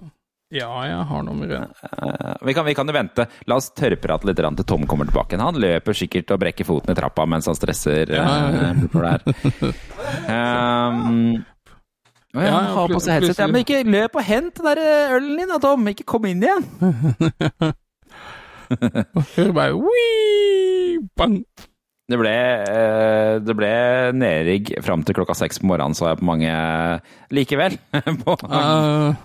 Ja, 0.53 0.69
jeg 0.85 1.05
har 1.09 1.23
noe 1.25 1.33
med 1.39 1.49
Eh, 1.55 2.35
Vi 2.45 2.53
kan, 2.53 2.65
vi 2.67 2.75
kan 2.77 2.87
jo 2.87 2.93
vente. 2.93 3.25
La 3.49 3.55
oss 3.57 3.71
tørrprate 3.73 4.27
litt 4.29 4.37
til 4.37 4.65
Tom 4.67 4.85
kommer 4.85 5.05
tilbake. 5.09 5.39
Han 5.41 5.57
løper 5.57 5.93
sikkert 5.97 6.31
og 6.31 6.39
brekker 6.43 6.65
foten 6.67 6.93
i 6.93 6.95
trappa 6.97 7.25
mens 7.25 7.47
han 7.49 7.55
stresser. 7.57 8.05
Ja, 8.13 8.25
ja, 8.53 8.61
ja. 8.61 8.71
Um, 10.29 11.45
ja, 12.35 12.45
Ja, 12.45 12.61
ha 12.77 12.87
på 12.91 12.99
seg 13.01 13.17
headset. 13.23 13.39
Ja, 13.41 13.47
men 13.49 13.63
ikke 13.65 13.81
løp 13.89 14.15
og 14.15 14.23
hent 14.27 14.55
den 14.61 14.69
der 14.69 14.83
eh, 14.83 15.15
ølen 15.17 15.37
din 15.41 15.49
da, 15.49 15.59
Tom! 15.63 15.87
Ikke 15.89 16.05
kom 16.13 16.25
inn 16.29 16.43
igjen! 16.45 16.65
Hører 19.35 19.53
bare 19.53 19.75
«Wii!» 19.77 20.99
bang. 21.17 21.41
Det 22.05 22.17
ble, 22.21 22.31
det 23.41 23.53
ble 23.57 23.69
nedrigg 24.13 24.75
fram 24.85 25.01
til 25.05 25.15
klokka 25.17 25.33
seks 25.37 25.57
på 25.61 25.65
morgenen, 25.71 25.95
så 25.97 26.11
jeg 26.11 26.19
på 26.19 26.27
mange 26.27 26.51
likevel. 27.33 27.79
på, 28.21 28.35
Uh, 28.45 29.15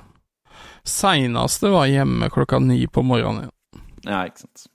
Seineste 0.86 1.72
var 1.72 1.88
hjemme 1.90 2.30
klokka 2.32 2.60
ni 2.62 2.84
på 2.90 3.04
morgenen. 3.06 3.50
Ja, 4.06 4.24
ikke 4.26 4.46
sant. 4.46 4.68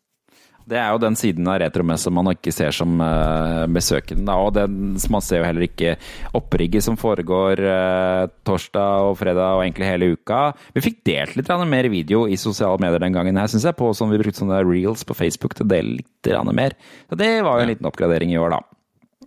Det 0.66 0.78
er 0.82 0.95
jo 0.95 1.01
den 1.01 1.14
siden 1.18 1.45
av 1.45 1.60
retromessa 1.62 2.10
man 2.10 2.32
ikke 2.32 2.49
ser 2.53 2.74
som 2.74 2.97
uh, 2.97 3.68
besøkende. 3.70 4.34
Og 4.34 4.56
den, 4.58 4.95
man 5.14 5.22
ser 5.22 5.43
jo 5.43 5.45
heller 5.45 5.68
ikke 5.68 5.93
opprigget 6.38 6.86
som 6.88 6.97
foregår 6.97 7.62
uh, 7.62 8.26
torsdag 8.49 9.12
og 9.12 9.20
fredag 9.20 9.60
og 9.60 9.62
egentlig 9.62 9.91
hele 9.91 10.10
uka. 10.18 10.39
Vi 10.74 10.86
fikk 10.88 11.03
delt 11.06 11.38
litt 11.38 11.53
mer 11.70 11.89
video 11.93 12.26
i 12.26 12.39
sosiale 12.41 12.82
medier 12.82 13.03
den 13.03 13.14
gangen 13.14 13.38
her, 13.38 13.51
syns 13.51 13.68
jeg. 13.70 13.78
På, 13.78 13.91
sånn, 13.93 14.10
vi 14.14 14.22
brukte 14.24 14.41
sånne 14.41 14.64
reels 14.66 15.06
på 15.06 15.18
Facebook 15.18 15.53
til 15.53 15.68
å 15.68 15.74
dele 15.76 15.99
litt 15.99 16.32
mer. 16.58 16.74
Så 17.12 17.20
det 17.20 17.30
var 17.45 17.60
jo 17.60 17.68
en 17.68 17.74
liten 17.76 17.91
oppgradering 17.91 18.34
i 18.34 18.41
år, 18.41 18.58
da. 18.58 18.74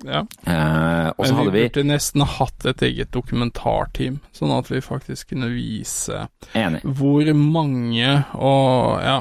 Ja. 0.07 0.21
Eh, 0.47 1.09
og 1.19 1.27
så 1.27 1.35
hadde 1.35 1.53
vi 1.53 1.63
vi 1.63 1.69
burde 1.69 1.85
nesten 1.89 2.23
hatt 2.23 2.67
et 2.71 2.83
eget 2.87 3.11
dokumentarteam, 3.15 4.21
sånn 4.37 4.53
at 4.59 4.71
vi 4.71 4.81
faktisk 4.85 5.33
kunne 5.33 5.49
vise 5.51 6.27
Enig. 6.55 6.83
hvor 6.85 7.33
mange 7.35 8.25
og 8.35 9.03
Ja. 9.03 9.21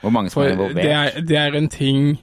Hvor 0.00 0.10
mange 0.14 0.30
som 0.30 0.42
For 0.42 0.48
er 0.48 0.52
involvert. 0.52 0.82
det 0.82 0.90
er, 0.92 1.20
det 1.26 1.36
er 1.36 1.56
en 1.58 1.68
ting 1.68 2.18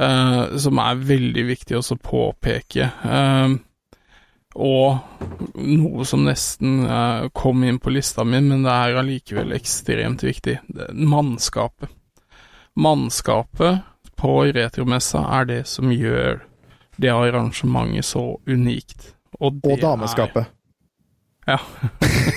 eh, 0.00 0.58
som 0.58 0.78
er 0.78 0.94
veldig 0.96 1.46
viktig 1.50 1.76
også 1.76 1.98
å 1.98 2.04
påpeke. 2.08 2.86
Eh, 3.04 3.56
og 4.56 4.98
noe 5.60 6.04
som 6.08 6.24
nesten 6.24 6.80
eh, 6.86 7.28
kom 7.36 7.62
inn 7.64 7.78
på 7.78 7.92
lista 7.92 8.24
mi, 8.24 8.40
men 8.40 8.64
det 8.64 8.72
er 8.72 8.96
allikevel 9.02 9.52
ekstremt 9.52 10.24
viktig. 10.24 10.56
Det, 10.68 10.88
mannskapet. 10.94 11.90
Mannskapet 12.80 13.82
på 14.16 14.32
retromessa 14.54 15.22
er 15.40 15.44
det 15.48 15.60
som 15.68 15.92
gjør 15.92 16.40
det 17.00 17.12
arrangementet 17.14 18.06
så 18.08 18.24
unikt. 18.46 19.14
Og, 19.40 19.60
det 19.62 19.72
Og 19.72 19.82
dameskapet. 19.84 20.50
Er, 21.46 21.56
ja. 21.56 21.58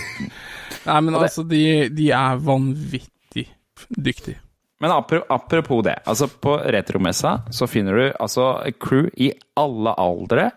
Nei, 0.88 0.99
men 1.05 1.16
altså, 1.16 1.43
de, 1.47 1.89
de 1.95 2.09
er 2.16 2.39
vanvittig 2.43 3.47
dyktige. 3.95 4.39
Men 4.84 4.91
apropos 5.32 5.84
det. 5.86 5.95
altså 6.05 6.28
På 6.28 6.57
retromessa 6.57 7.38
så 7.51 7.68
finner 7.72 7.95
du 7.95 8.05
altså 8.20 8.57
crew 8.84 9.07
i 9.16 9.30
alle 9.55 9.93
aldre. 9.95 10.49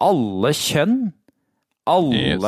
Alle 0.00 0.52
kjønn. 0.56 1.10
Alle 1.90 2.30
yes. 2.38 2.46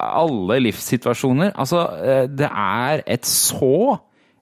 Alle 0.00 0.58
livssituasjoner. 0.64 1.52
Altså, 1.52 1.84
eh, 2.00 2.24
det 2.32 2.48
er 2.48 3.04
et 3.04 3.28
så 3.28 3.98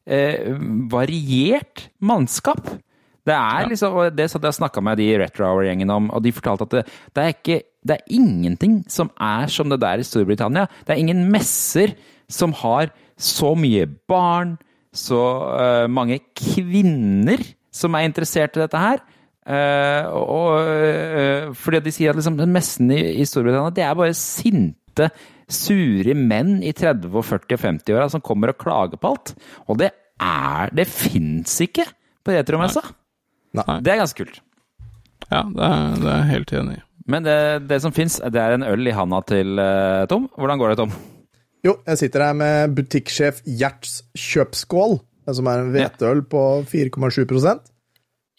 eh, 0.06 0.54
variert 0.92 1.88
mannskap. 1.98 2.62
Det 3.22 3.34
er 3.34 3.68
liksom, 3.70 3.94
og 3.94 4.16
det 4.16 4.26
satt 4.30 4.42
jeg 4.42 4.50
og 4.50 4.58
snakka 4.58 4.82
med 4.82 4.98
de 4.98 5.12
Retro 5.20 5.46
Hour-gjengen 5.46 5.92
om, 5.94 6.08
og 6.10 6.24
de 6.24 6.32
fortalte 6.34 6.66
at 6.66 6.74
det, 6.74 6.82
det 7.14 7.22
er 7.22 7.36
ikke 7.36 7.60
det 7.82 7.96
er 7.96 8.14
ingenting 8.14 8.82
som 8.90 9.10
er 9.18 9.50
som 9.50 9.70
det 9.70 9.80
der 9.82 9.98
i 9.98 10.06
Storbritannia. 10.06 10.68
Det 10.86 10.94
er 10.94 11.00
ingen 11.02 11.24
messer 11.32 11.96
som 12.30 12.54
har 12.62 12.92
så 13.18 13.52
mye 13.58 13.88
barn, 14.08 14.56
så 14.94 15.18
uh, 15.18 15.88
mange 15.90 16.20
kvinner 16.38 17.42
som 17.72 17.96
er 17.96 18.06
interessert 18.06 18.56
i 18.56 18.62
dette 18.62 18.78
her. 18.78 19.02
Uh, 19.42 20.06
og, 20.14 20.48
uh, 20.62 21.50
fordi 21.58 21.82
de 21.82 21.94
sier 21.94 22.12
at 22.12 22.20
liksom, 22.20 22.38
messen 22.54 22.92
i, 22.94 23.00
i 23.18 23.26
Storbritannia 23.26 23.74
det 23.74 23.86
er 23.86 23.98
bare 23.98 24.14
sinte, 24.16 25.10
sure 25.52 26.14
menn 26.16 26.60
i 26.62 26.70
30-, 26.70 27.10
og 27.10 27.26
40- 27.26 27.56
og 27.58 27.66
50-åra 27.66 28.08
som 28.12 28.22
kommer 28.24 28.54
og 28.54 28.60
klager 28.62 29.00
på 29.00 29.10
alt. 29.10 29.34
Og 29.66 29.82
det 29.82 29.90
er 30.22 30.70
Det 30.70 30.86
fins 30.86 31.58
ikke 31.64 31.88
på 32.22 32.36
retromessa. 32.36 32.84
Nei. 33.58 33.80
Det 33.84 33.92
er 33.92 34.00
ganske 34.00 34.24
kult. 34.24 34.40
Ja, 35.32 35.42
det 35.48 35.66
er, 35.66 35.94
det 36.00 36.08
er 36.08 36.18
jeg 36.22 36.30
helt 36.32 36.52
enig 36.60 36.76
i. 36.78 36.82
Men 37.12 37.24
det, 37.26 37.36
det 37.68 37.80
som 37.82 37.92
fins, 37.92 38.20
det 38.22 38.38
er 38.40 38.54
en 38.54 38.62
øl 38.62 38.86
i 38.88 38.94
handa 38.94 39.18
til 39.26 39.58
eh, 39.58 40.04
Tom. 40.10 40.28
Hvordan 40.38 40.60
går 40.60 40.72
det, 40.72 40.78
Tom? 40.82 40.92
Jo, 41.66 41.76
jeg 41.86 41.98
sitter 42.00 42.24
her 42.28 42.36
med 42.38 42.72
butikksjef 42.76 43.40
Gjerts 43.46 44.00
kjøpskål, 44.18 44.96
som 45.34 45.46
er 45.50 45.60
en 45.62 45.70
hveteøl 45.74 46.24
på 46.30 46.40
4,7% 46.70 47.68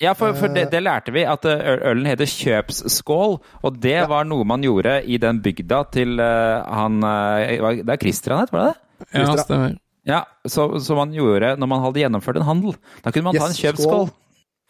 Ja, 0.01 0.11
for, 0.17 0.33
for 0.35 0.51
det, 0.51 0.65
det 0.73 0.81
lærte 0.83 1.13
vi, 1.15 1.21
at 1.29 1.45
eh, 1.47 1.61
ø- 1.75 1.91
ølen 1.91 2.07
heter 2.09 2.27
kjøpsskål. 2.27 3.37
Og 3.63 3.77
det 3.83 3.99
var 4.09 4.25
noe 4.27 4.43
man 4.49 4.63
gjorde 4.65 4.97
i 5.05 5.19
den 5.21 5.39
bygda 5.45 5.83
til 5.93 6.17
eh, 6.19 6.73
han 6.79 6.97
eh, 7.03 7.53
hva- 7.63 7.77
Det 7.83 7.93
er 7.93 8.01
Christer 8.01 8.35
han 8.35 8.43
het, 8.47 8.51
var 8.55 8.65
det 8.65 8.73
det? 8.73 9.13
Ja, 9.21 9.37
stemmer. 9.43 9.77
Ja, 10.07 10.23
så, 10.49 10.65
så 10.83 10.95
man 10.97 11.13
gjorde 11.15 11.53
når 11.59 11.69
man 11.71 11.83
hadde 11.85 12.01
gjennomført 12.01 12.39
en 12.41 12.47
handel. 12.49 12.73
Da 13.05 13.11
kunne 13.15 13.29
man 13.29 13.37
ta 13.39 13.45
en 13.47 13.53
Yes, 13.55 13.61
kjøpsskål. 13.63 14.07
skål. 14.09 14.11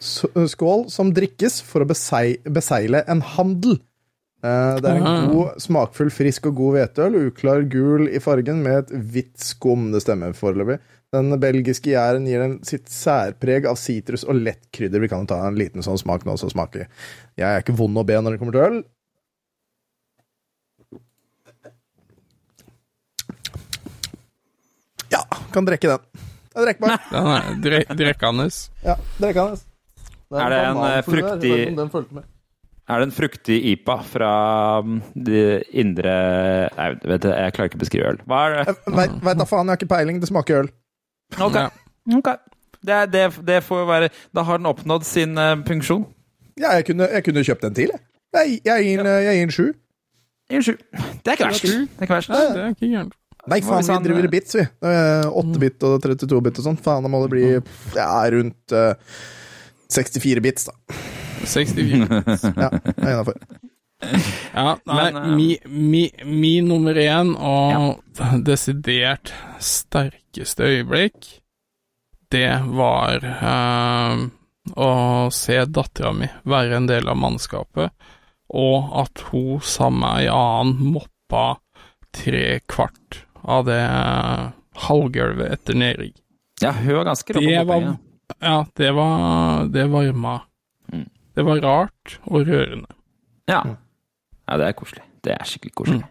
S- 0.01 0.25
Skål 0.53 0.89
som 0.91 1.13
drikkes 1.15 1.61
for 1.63 1.83
å 1.83 1.87
beseile 1.87 2.37
besegle 2.51 3.03
en 3.07 3.21
handel. 3.21 3.77
Eh, 4.43 4.75
Det 4.81 4.85
er 4.89 4.97
en 4.97 5.03
Ah. 5.07 5.27
god, 5.31 5.61
smakfull, 5.61 6.09
frisk 6.11 6.47
og 6.47 6.55
god 6.55 6.73
hvetøl, 6.75 7.15
Uklar 7.29 7.61
gul 7.69 8.07
i 8.09 8.19
fargen 8.19 8.61
med 8.63 8.73
et 8.79 8.89
hvitt 9.13 9.37
skum. 9.39 9.91
Det 9.91 10.01
stemmer 10.03 10.33
foreløpig. 10.33 10.79
Den 11.13 11.29
belgiske 11.39 11.91
gjæren 11.93 12.25
gir 12.25 12.39
den 12.39 12.63
sitt 12.63 12.87
særpreg 12.89 13.65
av 13.69 13.75
sitrus 13.77 14.23
og 14.27 14.35
lett 14.35 14.65
krydder. 14.73 14.99
Vi 14.99 15.07
kan 15.07 15.19
jo 15.21 15.27
ta 15.27 15.47
en 15.47 15.55
liten 15.55 15.81
sånn 15.85 15.99
smak 16.01 16.25
nå, 16.25 16.33
så 16.37 16.49
smaker 16.51 16.87
Jeg 17.37 17.45
er 17.45 17.61
ikke 17.61 17.77
vond 17.77 17.95
å 17.95 18.03
be 18.05 18.13
når 18.19 18.31
det 18.31 18.39
kommer 18.39 18.51
til 18.51 18.61
øl. 18.61 18.83
Ja, 25.11 25.21
kan 25.53 25.65
drikke 25.67 25.87
den. 25.93 25.99
Det 26.53 26.61
er 26.61 26.67
drikkbar. 26.67 26.91
Er. 27.17 27.55
Ja, 28.85 28.95
drikkende. 29.17 29.72
Er 30.41 30.53
det 30.53 30.61
en, 30.63 30.77
en 30.77 30.84
her. 30.84 31.01
fruktig- 31.07 31.75
den. 31.77 32.23
Er 32.84 32.99
det 32.99 33.07
en 33.07 33.15
fruktig 33.15 33.57
IPA 33.71 33.97
fra 34.03 34.31
de 35.15 35.43
indre 35.71 36.15
Nei, 36.75 36.88
vet 37.13 37.21
du, 37.23 37.29
jeg 37.31 37.53
klarer 37.55 37.69
ikke 37.69 37.79
å 37.79 37.84
beskrive 37.86 38.09
øl. 38.11 38.17
Hva 38.27 38.41
er 38.49 38.57
det? 38.57 38.75
Veit 38.91 39.13
veit 39.23 39.39
da 39.39 39.47
faen, 39.47 39.69
jeg 39.69 39.75
har 39.77 39.79
ikke 39.79 39.91
peiling. 39.93 40.19
Det 40.19 40.27
smaker 40.31 40.65
øl. 40.65 40.71
Ok. 41.39 41.55
okay. 42.19 42.38
Det, 42.84 42.97
er- 42.97 43.07
det, 43.07 43.23
det 43.47 43.61
får 43.63 43.88
være 43.88 44.09
Da 44.36 44.43
har 44.43 44.59
den 44.59 44.67
oppnådd 44.67 45.07
sin 45.07 45.38
uh, 45.39 45.55
funksjon. 45.67 46.03
Ja, 46.59 46.75
jeg 46.77 46.86
kunne, 46.91 47.07
jeg 47.09 47.23
kunne 47.25 47.43
kjøpt 47.47 47.63
en 47.69 47.73
til, 47.73 47.93
jeg. 47.95 48.03
Jeg, 48.34 48.59
jeg 48.65 48.86
gir 48.86 48.99
en, 49.05 49.51
sju. 49.53 49.65
Det 50.49 50.59
er 50.59 51.38
ikke 51.38 51.47
verst. 51.49 51.63
Det 51.63 52.01
er 52.01 52.07
ikke 52.07 52.15
verst. 52.17 52.29
Nei, 52.34 52.41
det 52.53 52.63
er 52.63 52.73
ikke 52.75 52.89
gærent. 52.89 53.13
Nei, 53.51 53.59
faen, 53.65 53.84
vi 53.84 53.95
driver 54.07 54.23
eh, 54.23 54.27
i 54.27 54.31
bits, 54.31 54.55
vi. 54.55 54.63
Eh, 54.88 55.25
8-bit 55.41 55.84
og 55.88 55.97
32-bit 56.05 56.59
og 56.61 56.67
sånn. 56.67 56.77
Faen, 56.79 57.03
da 57.03 57.11
må 57.11 57.19
det 57.25 57.31
bli 57.34 57.47
ja, 57.97 58.09
rundt 58.31 58.75
eh, 58.75 59.15
64 59.91 60.43
bits, 60.43 60.69
da. 60.69 60.73
64. 61.45 62.07
bits. 62.25 62.43
Ja, 62.43 62.69
jeg 62.71 62.97
er 62.97 63.13
innafor. 63.13 63.39
Ja, 64.53 64.77
nei, 64.86 64.95
Men, 65.11 65.15
eh, 65.15 65.36
mi, 65.36 65.57
mi, 65.65 66.03
mi 66.25 66.53
nummer 66.61 66.97
én 66.99 67.34
og 67.39 68.01
desidert 68.43 69.31
sterkeste 69.63 70.67
øyeblikk, 70.67 71.29
det 72.34 72.49
var 72.73 73.23
eh, 73.23 74.23
å 74.75 74.89
se 75.34 75.59
dattera 75.69 76.13
mi 76.17 76.29
være 76.49 76.79
en 76.79 76.89
del 76.89 77.09
av 77.11 77.19
mannskapet, 77.21 77.93
og 78.53 78.89
at 79.03 79.23
hun 79.29 79.61
sammen 79.63 80.03
med 80.03 80.25
ei 80.25 80.31
annen 80.34 80.93
moppa 80.95 81.45
tre 82.13 82.59
kvart 82.69 83.23
av 83.43 83.65
det 83.69 83.81
eh, 83.81 84.49
halvgulvet 84.88 85.59
etter 85.59 85.77
nedrigg. 85.77 86.15
Ja, 86.61 86.71
hun 86.71 86.99
var 86.99 87.11
ganske 87.11 87.34
rå 87.34 87.41
på 87.41 87.49
Det 87.49 87.63
var, 87.67 87.88
ja. 88.43 88.57
det 88.77 88.91
var 88.95 89.67
Det 89.73 89.85
varma. 89.91 90.35
Mm. 90.91 91.05
Det 91.35 91.45
var 91.47 91.61
rart 91.63 92.17
og 92.29 92.47
rørende. 92.47 92.89
Ja. 93.49 93.61
ja, 94.47 94.57
det 94.59 94.67
er 94.67 94.75
koselig. 94.77 95.03
Det 95.23 95.33
er 95.33 95.47
skikkelig 95.49 95.73
koselig. 95.75 96.03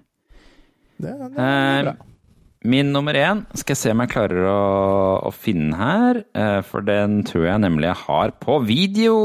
Det, 1.03 1.13
det 1.13 1.37
er 1.39 1.79
Eh, 1.79 1.83
bra. 1.85 1.93
min 2.65 2.93
nummer 2.93 3.15
én 3.19 3.45
skal 3.59 3.73
jeg 3.75 3.81
se 3.81 3.91
om 3.95 4.01
jeg 4.05 4.11
klarer 4.13 4.45
å, 4.51 4.59
å 5.29 5.33
finne 5.35 5.77
her, 5.79 6.21
eh, 6.35 6.61
for 6.67 6.81
den 6.87 7.23
tror 7.29 7.47
jeg 7.49 7.63
nemlig 7.65 7.89
jeg 7.91 8.01
har 8.07 8.35
på 8.43 8.59
video. 8.67 9.17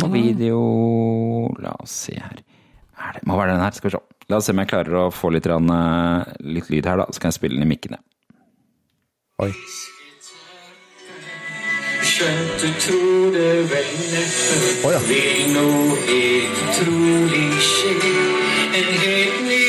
På 0.00 0.08
video 0.12 0.60
La 1.60 1.74
oss 1.82 1.90
se 2.06 2.14
her. 2.18 2.38
Er 3.04 3.16
det, 3.18 3.24
må 3.26 3.36
være 3.36 3.52
den 3.56 3.64
her. 3.64 3.74
Skal 3.74 3.90
vi 3.90 3.96
se. 3.96 4.02
La 4.30 4.38
oss 4.38 4.46
se 4.48 4.54
om 4.54 4.60
jeg 4.62 4.70
klarer 4.70 4.94
å 5.02 5.08
få 5.12 5.30
litt, 5.34 5.46
eh, 5.46 6.34
litt 6.40 6.70
lyd 6.72 6.86
her, 6.88 6.96
da. 7.02 7.06
Så 7.12 7.20
kan 7.20 7.28
jeg 7.32 7.38
spille 7.40 7.58
den 7.58 7.66
i 7.66 7.72
mikkene. 7.74 7.98
Oi. 9.42 9.50
Skjønt 12.24 12.62
du 12.62 12.68
tror 12.80 13.30
det 13.32 13.70
vel 13.70 13.88
neppe 14.12 14.86
oh, 14.86 14.92
ja. 14.92 15.00
vil 15.08 15.50
noe 15.52 15.96
helt 16.08 16.60
utrolig 16.64 17.50
skje. 17.66 18.12
En 18.78 18.88
helt 19.02 19.40
ny 19.48 19.66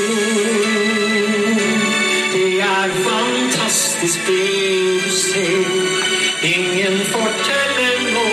jord. 0.00 1.62
Det 2.34 2.52
er 2.66 2.92
fantastisk 3.06 4.28
det 4.28 4.44
du 5.06 5.10
ser. 5.22 5.72
Ingen 6.52 7.00
forteller 7.14 7.96
nå 8.12 8.28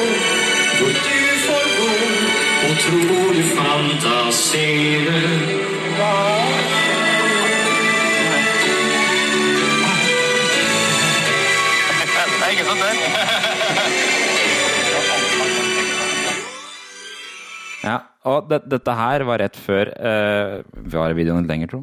hvor 0.81 0.93
du 1.07 1.23
får 1.45 1.65
gå, 1.79 1.95
og 2.67 2.73
tror 2.83 3.25
du 3.39 3.43
fantaserer. 3.55 5.42
Ja, 17.83 17.99
og 18.29 18.49
det, 18.51 18.63
dette 18.71 18.95
her 18.95 19.25
var 19.27 19.41
rett 19.43 19.57
før 19.59 19.89
uh, 19.91 20.61
Var 20.93 21.15
videoen 21.17 21.43
litt 21.43 21.51
lenger, 21.51 21.71
tro? 21.73 21.81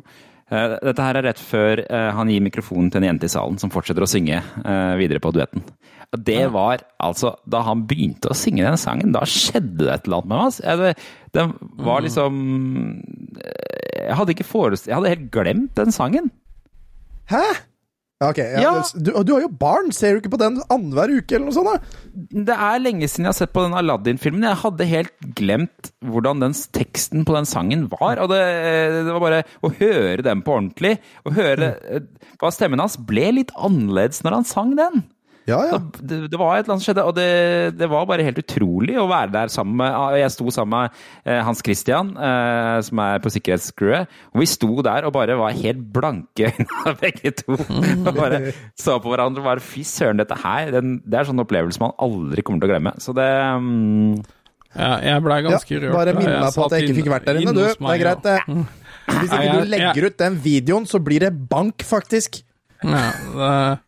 Uh, 0.51 0.79
dette 0.83 1.05
her 1.05 1.19
er 1.21 1.27
rett 1.29 1.41
før 1.41 1.85
uh, 1.85 2.11
han 2.17 2.33
gir 2.33 2.43
mikrofonen 2.43 2.89
til 2.91 3.03
en 3.03 3.13
jente 3.13 3.29
i 3.29 3.33
salen 3.33 3.61
som 3.61 3.71
fortsetter 3.71 4.03
å 4.03 4.11
synge 4.11 4.41
uh, 4.41 4.97
videre 4.99 5.23
på 5.23 5.35
duetten. 5.37 5.63
Og 6.11 6.23
det 6.27 6.43
var 6.51 6.83
altså 6.99 7.37
Da 7.51 7.63
han 7.67 7.85
begynte 7.87 8.33
å 8.33 8.37
synge 8.37 8.67
den 8.67 8.79
sangen, 8.81 9.15
da 9.15 9.23
skjedde 9.29 9.85
det 9.85 9.93
et 9.95 10.09
eller 10.09 10.21
annet 10.21 10.31
med 10.31 10.37
meg. 10.37 10.47
Altså. 10.49 10.79
Det, 10.81 10.95
den 11.37 11.53
var 11.87 12.03
liksom 12.03 12.41
eh, 13.39 14.07
Jeg 14.09 14.17
hadde 14.19 14.35
ikke 14.35 14.49
forestilt 14.49 14.91
Jeg 14.91 14.99
hadde 14.99 15.13
helt 15.15 15.29
glemt 15.35 15.77
den 15.79 15.95
sangen. 15.95 16.33
Hæ? 17.31 17.45
Ja, 18.21 18.29
ok. 18.29 18.39
Ja, 18.39 18.61
Ja. 18.61 18.73
Du, 18.95 19.15
du 19.25 19.33
har 19.33 19.41
jo 19.47 19.49
barn! 19.49 19.93
Ser 19.97 20.13
du 20.13 20.21
ikke 20.21 20.35
på 20.35 20.41
den 20.43 20.59
annenhver 20.69 21.09
uke, 21.09 21.39
eller 21.39 21.47
noe 21.49 21.57
sånt? 21.57 21.71
da? 21.73 22.09
Det 22.51 22.57
er 22.69 22.83
lenge 22.83 23.09
siden 23.09 23.25
jeg 23.25 23.33
har 23.33 23.39
sett 23.39 23.55
på 23.55 23.65
den 23.65 23.77
Aladdin-filmen. 23.79 24.45
Jeg 24.45 24.61
hadde 24.61 24.89
helt 24.91 25.31
glemt 25.39 25.89
hvordan 26.05 26.43
den 26.45 26.57
teksten 26.77 27.25
på 27.25 27.39
den 27.39 27.49
sangen 27.49 27.87
var. 27.89 28.21
Og 28.21 28.29
det, 28.29 28.43
det 29.07 29.15
var 29.15 29.25
bare 29.25 29.41
å 29.65 29.73
høre 29.73 30.27
den 30.27 30.45
på 30.45 30.53
ordentlig, 30.59 30.99
og 31.25 31.39
høre 31.39 31.73
mm. 31.79 32.11
hva 32.43 32.53
stemmen 32.53 32.85
hans 32.85 32.99
ble 33.01 33.31
litt 33.39 33.57
annerledes 33.57 34.21
når 34.27 34.37
han 34.37 34.49
sang 34.53 34.77
den. 34.77 35.01
Ja, 35.51 35.59
ja. 35.67 35.79
Det, 35.99 36.19
det 36.31 36.39
var 36.41 36.55
et 36.57 36.65
eller 36.65 36.77
annet 36.77 36.85
som 36.85 36.89
skjedde, 36.89 37.05
og 37.11 37.17
det, 37.17 37.27
det 37.81 37.89
var 37.91 38.07
bare 38.09 38.25
helt 38.27 38.41
utrolig 38.43 38.97
å 39.01 39.09
være 39.11 39.33
der 39.35 39.53
sammen 39.53 39.77
med 39.81 39.97
og 39.99 40.17
Jeg 40.21 40.33
sto 40.35 40.53
sammen 40.55 40.77
med 40.77 41.01
eh, 41.27 41.41
Hans 41.47 41.63
Christian, 41.67 42.13
eh, 42.15 42.79
som 42.87 43.03
er 43.05 43.23
på 43.25 43.33
sikkerhetscrewet, 43.35 44.11
og 44.33 44.43
vi 44.43 44.49
sto 44.51 44.71
der 44.87 45.09
og 45.09 45.15
bare 45.17 45.39
var 45.41 45.57
helt 45.59 45.83
blanke 45.95 46.51
øyne, 46.55 46.95
begge 47.03 47.35
to. 47.43 47.57
Og 48.07 48.13
bare 48.17 48.41
så 48.79 48.97
på 49.03 49.11
hverandre 49.13 49.43
og 49.43 49.49
bare 49.51 49.63
Fy 49.65 49.83
søren, 49.87 50.19
dette 50.21 50.37
her 50.41 50.71
den, 50.75 50.99
Det 51.05 51.19
er 51.21 51.29
sånn 51.29 51.43
opplevelse 51.43 51.83
man 51.83 51.93
aldri 52.01 52.43
kommer 52.47 52.63
til 52.63 52.71
å 52.71 52.73
glemme. 52.75 52.93
Så 53.03 53.15
det 53.17 53.27
um... 53.57 54.15
Ja, 54.71 54.93
jeg 55.03 55.23
blei 55.25 55.41
ganske 55.43 55.75
Ja, 55.75 55.81
rørt. 55.83 55.95
bare 55.97 56.15
minn 56.15 56.31
meg 56.31 56.55
på 56.55 56.67
at 56.67 56.77
jeg 56.77 56.87
ikke 56.87 56.99
fikk 57.01 57.11
vært 57.11 57.27
der 57.27 57.41
inne, 57.41 57.55
du. 57.57 57.65
Det 57.67 57.91
er 57.91 58.03
greit, 58.05 58.27
det. 58.27 58.37
Hvis 59.11 59.33
ikke 59.35 59.57
du 59.57 59.71
legger 59.73 60.07
ut 60.07 60.19
den 60.23 60.37
videoen, 60.45 60.87
så 60.87 61.01
blir 61.03 61.25
det 61.27 61.33
bank, 61.51 61.83
faktisk. 61.87 62.39
Ja, 62.85 63.01
det, 63.35 63.81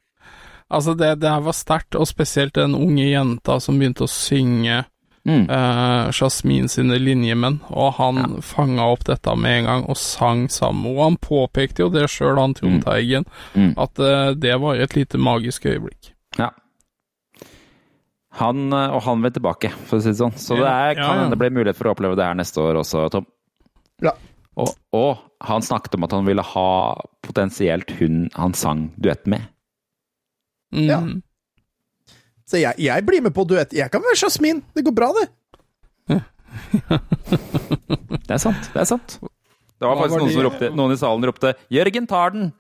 altså, 0.73 0.95
det, 0.99 1.14
det 1.23 1.31
her 1.31 1.45
var 1.45 1.57
sterkt, 1.57 1.99
og 1.99 2.09
spesielt 2.11 2.57
den 2.59 2.75
unge 2.79 3.05
jenta 3.07 3.59
som 3.62 3.79
begynte 3.81 4.07
å 4.07 4.11
synge 4.11 4.83
mm. 5.29 5.45
eh, 5.51 6.11
Jasmin 6.16 6.70
sine 6.73 6.99
linjemenn, 7.01 7.61
og 7.70 7.93
han 7.99 8.23
ja. 8.23 8.31
fanga 8.47 8.89
opp 8.95 9.05
dette 9.09 9.35
med 9.39 9.61
en 9.61 9.68
gang 9.70 9.85
og 9.93 10.01
sang 10.01 10.49
sammen. 10.53 10.89
Og 10.95 11.03
han 11.05 11.20
påpekte 11.23 11.85
jo 11.85 11.93
det 11.93 12.09
sjøl, 12.12 12.41
han 12.41 12.57
Trond 12.59 12.83
Teigen, 12.87 13.29
Mm. 13.55 13.75
at 13.81 13.99
eh, 14.01 14.33
det 14.39 14.57
var 14.61 14.81
et 14.81 14.97
lite 14.97 15.20
magisk 15.20 15.66
øyeblikk. 15.68 16.12
Ja. 16.39 16.51
Han, 18.41 18.73
eh, 18.73 18.97
og 18.97 19.03
han 19.07 19.23
vil 19.25 19.35
tilbake, 19.37 19.73
for 19.87 19.99
å 19.99 20.05
si 20.05 20.12
det 20.12 20.20
sånn. 20.20 20.37
Så 20.41 20.57
det 20.61 20.68
er, 20.68 20.97
kan 20.99 21.16
hende 21.18 21.31
ja. 21.31 21.35
det 21.35 21.41
blir 21.43 21.55
mulighet 21.55 21.79
for 21.79 21.91
å 21.91 21.97
oppleve 21.97 22.16
det 22.18 22.27
her 22.27 22.39
neste 22.39 22.62
år 22.64 22.81
også, 22.81 23.07
Tom. 23.12 23.29
Ja. 24.03 24.16
Og, 24.61 24.75
og 24.93 25.20
han 25.45 25.64
snakket 25.64 25.97
om 25.97 26.05
at 26.07 26.12
han 26.12 26.27
ville 26.29 26.45
ha 26.45 26.70
potensielt 27.25 27.93
hun 28.01 28.27
han 28.37 28.55
sang 28.57 28.91
duett 29.01 29.25
med. 29.31 29.49
Mm. 30.73 30.89
Ja. 30.89 30.99
Så 32.49 32.61
jeg, 32.61 32.75
jeg 32.85 33.07
blir 33.07 33.23
med 33.25 33.33
på 33.37 33.45
duett. 33.49 33.73
Jeg 33.77 33.91
kan 33.93 34.03
være 34.05 34.18
Jasmin. 34.23 34.62
Det 34.77 34.85
går 34.85 34.95
bra, 34.97 35.12
det. 35.20 35.29
Det 38.27 38.35
er 38.37 38.41
sant. 38.41 38.66
Det 38.75 38.81
er 38.83 38.89
sant. 38.89 39.18
Det 39.23 39.89
var 39.89 39.97
faktisk 39.99 40.14
var 40.14 40.20
noen, 40.23 40.29
de? 40.29 40.35
som 40.37 40.45
ropte, 40.47 40.68
noen 40.79 40.93
i 40.95 40.99
salen 41.01 41.25
ropte 41.27 41.55
'Jørgen 41.73 42.05
tar 42.07 42.31
den!' 42.35 42.53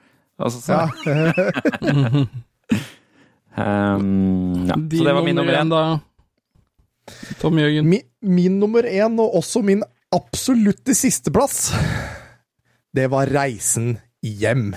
Altså, 0.42 0.58
så, 0.64 0.72
Ja. 0.74 0.88
um, 3.94 4.66
ja. 4.70 4.76
De 4.76 4.98
så 4.98 5.04
det 5.06 5.14
var 5.14 5.22
min 5.22 5.36
nummer 5.38 5.54
én. 5.60 5.70
da. 5.70 5.82
Tom 7.40 7.58
Jørgen. 7.60 7.86
Min, 7.88 8.02
min 8.22 8.58
nummer 8.58 8.82
én, 8.88 9.20
og 9.20 9.36
også 9.38 9.62
min 9.62 9.82
absolutte 10.12 10.94
sisteplass, 10.98 11.70
det 12.94 13.06
var 13.10 13.26
Reisen 13.32 13.98
hjem. 14.22 14.72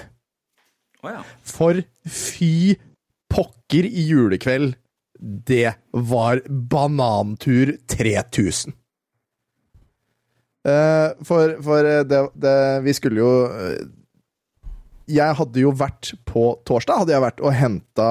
Oh, 1.03 1.09
ja. 1.11 1.21
For 1.43 1.81
fy 2.07 2.75
pokker 3.31 3.85
i 3.85 4.07
julekveld. 4.09 4.75
Det 5.19 5.73
var 5.91 6.41
Banantur 6.49 7.77
3000. 7.87 8.73
Eh, 10.65 11.09
for 11.23 11.55
for 11.63 11.85
eh, 11.85 12.01
det, 12.09 12.19
det 12.41 12.81
Vi 12.81 12.93
skulle 12.97 13.19
jo 13.21 13.33
eh, 13.53 13.83
Jeg 15.13 15.37
hadde 15.37 15.61
jo 15.61 15.69
vært 15.77 16.15
på 16.25 16.47
torsdag 16.65 17.03
hadde 17.03 17.13
jeg 17.13 17.21
vært 17.21 17.43
og 17.45 17.53
henta 17.53 18.07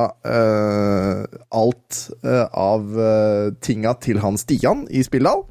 alt 1.50 1.98
uh, 2.22 2.46
av 2.54 2.84
uh, 2.94 3.50
tinga 3.58 3.96
til 3.98 4.20
han 4.22 4.38
Stian 4.38 4.84
i 4.86 5.02
Spilldal. 5.02 5.42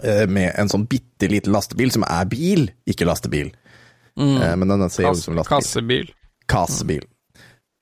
Uh, 0.00 0.24
med 0.24 0.56
en 0.56 0.72
sånn 0.72 0.88
bitte 0.88 1.28
liten 1.28 1.52
lastebil 1.52 1.92
som 1.92 2.06
er 2.08 2.24
bil, 2.32 2.64
ikke 2.88 3.04
lastebil. 3.04 3.52
Eh, 4.18 4.56
men 4.56 4.68
den 4.68 4.90
ser 4.90 5.10
ut 5.10 5.18
som 5.18 5.34
lastebil. 5.34 5.58
kassebil. 5.58 6.12
Kassebil. 6.46 7.04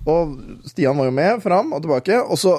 Og 0.09 0.33
Stian 0.67 0.99
var 0.99 1.07
jo 1.07 1.15
med 1.15 1.43
fram 1.45 1.71
og 1.77 1.85
tilbake, 1.85 2.17
og 2.23 2.39
så 2.41 2.57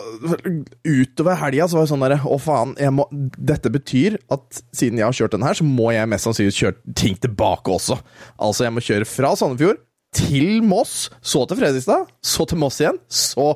utover 0.87 1.35
helga 1.41 1.67
så 1.67 1.77
var 1.77 1.83
det 1.83 1.91
sånn 1.91 2.05
derre 2.05 2.19
Å, 2.23 2.37
faen, 2.39 2.71
må 2.95 3.07
Dette 3.11 3.71
betyr 3.73 4.15
at 4.31 4.61
siden 4.71 5.01
jeg 5.01 5.09
har 5.09 5.17
kjørt 5.17 5.35
den 5.35 5.43
her, 5.43 5.57
så 5.59 5.67
må 5.67 5.91
jeg 5.91 6.09
mest 6.11 6.29
sannsynlig 6.29 6.55
kjøre 6.55 6.95
ting 6.99 7.19
tilbake 7.19 7.73
også. 7.73 7.99
Altså, 8.39 8.67
jeg 8.67 8.75
må 8.75 8.85
kjøre 8.85 9.09
fra 9.09 9.33
Sandefjord 9.39 9.83
til 10.13 10.63
Moss, 10.63 11.09
så 11.25 11.43
til 11.49 11.59
Fredrikstad, 11.59 12.09
så 12.23 12.47
til 12.47 12.61
Moss 12.61 12.79
igjen, 12.83 12.99
så 13.11 13.53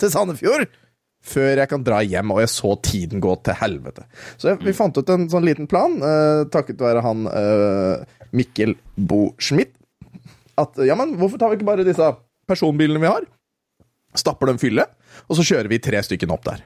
til 0.00 0.14
Sandefjord. 0.14 0.66
Før 1.24 1.56
jeg 1.56 1.70
kan 1.70 1.80
dra 1.80 2.02
hjem, 2.04 2.34
og 2.34 2.42
jeg 2.42 2.50
så 2.52 2.74
tiden 2.84 3.22
gå 3.24 3.32
til 3.46 3.56
helvete. 3.56 4.02
Så 4.36 4.50
jeg, 4.50 4.58
vi 4.60 4.74
fant 4.76 4.98
ut 4.98 5.08
en 5.08 5.24
sånn 5.32 5.46
liten 5.46 5.68
plan, 5.70 5.94
eh, 6.04 6.42
takket 6.52 6.84
være 6.84 7.00
han 7.00 7.24
eh, 7.30 8.18
Mikkel 8.36 8.76
Bo 8.94 9.30
Schmidt 9.40 9.72
at 10.60 10.78
ja, 10.86 10.94
men 10.98 11.16
hvorfor 11.18 11.40
tar 11.40 11.50
vi 11.50 11.58
ikke 11.58 11.66
bare 11.66 11.86
disse 11.86 12.12
personbilene 12.48 13.02
vi 13.02 13.10
har, 13.10 13.26
stapper 14.14 14.50
dem 14.50 14.60
fylle, 14.62 14.86
og 15.28 15.38
så 15.38 15.46
kjører 15.46 15.70
vi 15.72 15.80
tre 15.82 16.02
stykken 16.06 16.32
opp 16.34 16.44
der. 16.46 16.62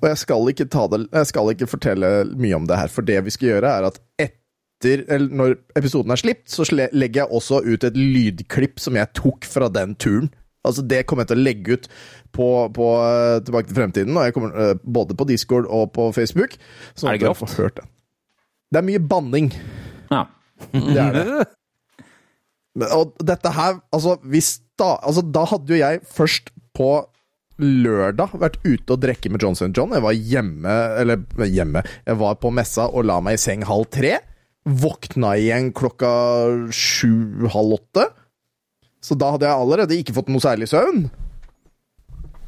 Og 0.00 0.06
jeg 0.06 0.18
skal 0.20 0.48
ikke 0.50 0.66
ta 0.70 0.84
det 0.92 1.00
Jeg 1.08 1.26
skal 1.30 1.48
ikke 1.50 1.66
fortelle 1.70 2.08
mye 2.38 2.54
om 2.58 2.66
det 2.70 2.76
her, 2.78 2.90
for 2.92 3.06
det 3.06 3.18
vi 3.26 3.32
skal 3.34 3.48
gjøre, 3.54 3.70
er 3.80 3.86
at 3.88 4.00
etter 4.20 5.02
Eller 5.08 5.32
når 5.32 5.54
episoden 5.78 6.12
er 6.12 6.20
slipt, 6.20 6.46
så 6.50 6.66
legger 6.70 7.22
jeg 7.24 7.32
også 7.32 7.62
ut 7.64 7.86
et 7.88 7.96
lydklipp 7.96 8.82
som 8.82 8.98
jeg 8.98 9.10
tok 9.16 9.46
fra 9.48 9.70
den 9.72 9.94
turen. 9.96 10.28
Altså 10.64 10.82
Det 10.86 11.02
kommer 11.06 11.24
jeg 11.24 11.32
til 11.32 11.40
å 11.40 11.44
legge 11.44 11.76
ut 11.78 11.88
på, 12.34 12.48
på 12.74 12.86
eh, 13.06 13.38
Tilbake 13.46 13.70
til 13.70 13.78
fremtiden, 13.78 14.16
og 14.16 14.26
jeg 14.28 14.36
kommer, 14.36 14.54
eh, 14.60 14.74
både 14.84 15.16
på 15.16 15.26
Discord 15.28 15.66
og 15.68 15.92
på 15.96 16.10
Facebook. 16.16 16.56
Sånn 16.94 17.10
Er 17.10 17.18
det 17.18 17.24
grovt? 17.24 17.56
det. 17.78 17.86
Det 18.72 18.80
er 18.80 18.86
mye 18.86 19.02
banning. 19.02 19.52
Ja. 20.10 20.24
Det 20.72 21.00
er 21.00 21.18
det. 21.18 21.26
Og 22.74 23.14
dette 23.22 23.52
her, 23.54 23.78
altså, 23.94 24.16
hvis 24.26 24.58
da, 24.78 24.96
altså 25.06 25.22
Da 25.22 25.44
hadde 25.46 25.70
jo 25.70 25.78
jeg 25.78 26.00
først 26.10 26.50
på 26.74 27.06
lørdag 27.62 28.32
vært 28.42 28.56
ute 28.64 28.96
og 28.96 29.02
drikke 29.04 29.30
med 29.30 29.44
Johnson 29.44 29.74
John. 29.76 29.94
Jeg 29.94 30.02
var 30.02 30.16
hjemme, 30.16 30.72
eller 30.98 31.22
hjemme 31.46 31.84
Jeg 32.02 32.18
var 32.18 32.40
på 32.42 32.50
messa 32.50 32.88
og 32.90 33.06
la 33.06 33.20
meg 33.22 33.38
i 33.38 33.42
seng 33.44 33.62
halv 33.68 33.86
tre. 33.94 34.16
Våkna 34.64 35.36
igjen 35.38 35.70
klokka 35.76 36.10
sju-halv 36.74 37.76
åtte. 37.78 38.08
Så 39.04 39.14
da 39.20 39.34
hadde 39.34 39.46
jeg 39.46 39.60
allerede 39.60 40.00
ikke 40.00 40.16
fått 40.16 40.32
noe 40.32 40.42
særlig 40.42 40.66
søvn. 40.72 41.04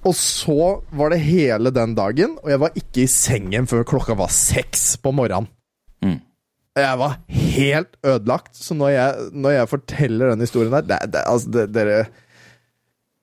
Og 0.06 0.14
så 0.16 0.80
var 0.96 1.12
det 1.12 1.22
hele 1.26 1.72
den 1.74 1.94
dagen, 1.98 2.36
og 2.42 2.50
jeg 2.52 2.62
var 2.62 2.78
ikke 2.78 3.02
i 3.04 3.10
sengen 3.10 3.66
før 3.68 3.86
klokka 3.86 4.16
var 4.18 4.32
seks 4.32 4.94
på 5.02 5.12
morgenen. 5.14 5.50
Jeg 6.76 6.98
var 7.00 7.16
helt 7.32 7.94
ødelagt, 8.04 8.52
så 8.58 8.74
når 8.76 8.90
jeg, 8.92 9.28
når 9.32 9.54
jeg 9.54 9.68
forteller 9.70 10.32
den 10.34 10.44
historien 10.44 10.74
der 10.74 10.84
det, 10.84 10.98
det, 11.14 11.22
altså, 11.24 11.52
det, 11.54 11.64
Dere 11.72 12.02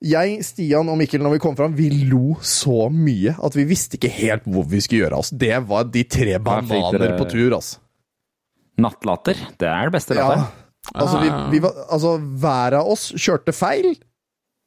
Jeg, 0.03 0.39
Stian 0.43 0.89
og 0.89 0.97
Mikkel, 0.99 1.21
når 1.23 1.35
vi 1.35 1.41
kom 1.43 1.55
fram, 1.55 1.75
vi 1.77 1.91
lo 2.09 2.33
så 2.41 2.89
mye 2.91 3.35
at 3.37 3.55
vi 3.55 3.67
visste 3.69 3.99
ikke 3.99 4.11
helt 4.11 4.49
hvor 4.49 4.65
vi 4.67 4.81
skulle 4.83 5.05
gjøre 5.05 5.21
oss. 5.21 5.29
Det 5.29 5.53
var 5.69 5.85
de 5.93 6.03
tre 6.03 6.39
bananer 6.43 7.13
på 7.19 7.29
tur, 7.29 7.53
altså. 7.59 7.79
Nattlatter. 8.81 9.37
Det 9.61 9.69
er 9.69 9.87
det 9.87 9.95
beste 9.99 10.17
Ja. 10.17 10.49
Altså, 10.91 11.21
vi, 11.21 11.29
vi 11.53 11.61
var, 11.63 11.77
altså, 11.93 12.17
hver 12.19 12.75
av 12.81 12.89
oss 12.91 13.05
kjørte 13.15 13.53
feil. 13.55 13.93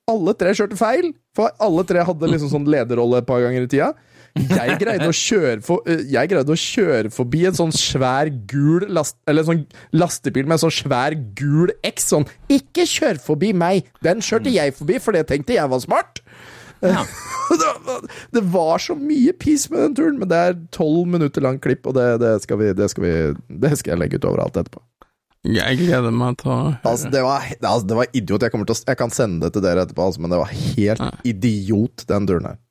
Alle 0.09 0.33
tre 0.39 0.55
kjørte 0.57 0.79
feil, 0.79 1.11
for 1.37 1.51
alle 1.61 1.85
tre 1.85 2.07
hadde 2.07 2.31
liksom 2.31 2.53
sånn 2.55 2.71
lederrolle 2.71 3.21
et 3.21 3.29
par 3.29 3.43
ganger 3.43 3.67
i 3.67 3.69
tida. 3.69 3.91
Jeg 4.37 4.77
greide 4.83 5.09
å 5.09 5.15
kjøre, 5.17 5.61
for, 5.65 5.87
eh, 5.89 6.03
jeg 6.13 6.31
greide 6.33 6.53
å 6.53 6.59
kjøre 6.61 7.13
forbi 7.13 7.45
en 7.49 7.57
sånn 7.57 7.73
svær 7.75 8.31
gul 8.51 8.85
last, 8.93 9.17
Eller 9.27 9.43
en 9.43 9.49
sånn 9.49 9.63
lastebil 9.97 10.45
med 10.45 10.59
en 10.59 10.65
sånn 10.67 10.77
svær 10.77 11.17
gul 11.39 11.73
X. 11.83 12.11
Sånn 12.13 12.27
'Ikke 12.51 12.85
kjør 12.85 13.21
forbi 13.23 13.53
meg!' 13.53 13.85
Den 14.03 14.21
kjørte 14.21 14.53
jeg 14.53 14.77
forbi, 14.77 15.01
for 15.01 15.13
det 15.13 15.27
tenkte 15.27 15.57
jeg 15.57 15.69
var 15.69 15.81
smart. 15.81 16.21
Ja. 16.81 17.05
det, 18.35 18.43
var, 18.53 18.79
så 18.79 18.95
mye 18.95 19.33
piss 19.33 19.71
med 19.71 19.81
den 19.81 19.95
turen, 19.95 20.19
men 20.21 20.29
det 20.29 20.37
er 20.37 20.59
tolv 20.71 21.07
minutter 21.09 21.41
lang 21.41 21.59
klipp, 21.59 21.87
og 21.89 21.97
det, 21.97 22.21
det, 22.21 22.35
skal 22.43 22.61
vi, 22.61 22.73
det, 22.77 22.91
skal 22.93 23.07
vi, 23.07 23.15
det 23.49 23.73
skal 23.81 23.95
jeg 23.95 24.03
legge 24.03 24.21
ut 24.21 24.29
overalt 24.29 24.61
etterpå. 24.61 24.83
Jeg 25.47 25.79
gleder 25.79 26.11
meg 26.15 26.39
til 26.41 26.51
å 26.51 26.59
høre. 26.59 26.79
Altså, 26.91 27.11
det 27.13 27.23
var, 27.23 27.49
altså, 27.55 27.87
det 27.87 27.99
var 28.01 28.09
idiot. 28.13 28.43
Jeg, 28.43 28.67
til 28.67 28.89
jeg 28.91 28.99
kan 28.99 29.13
sende 29.15 29.47
det 29.47 29.55
til 29.55 29.63
dere 29.65 29.87
etterpå, 29.87 30.09
altså, 30.11 30.23
men 30.25 30.35
det 30.35 30.41
var 30.43 30.55
helt 30.55 31.27
idiot, 31.29 32.07
den 32.11 32.29
turen 32.29 32.49
her. 32.51 32.63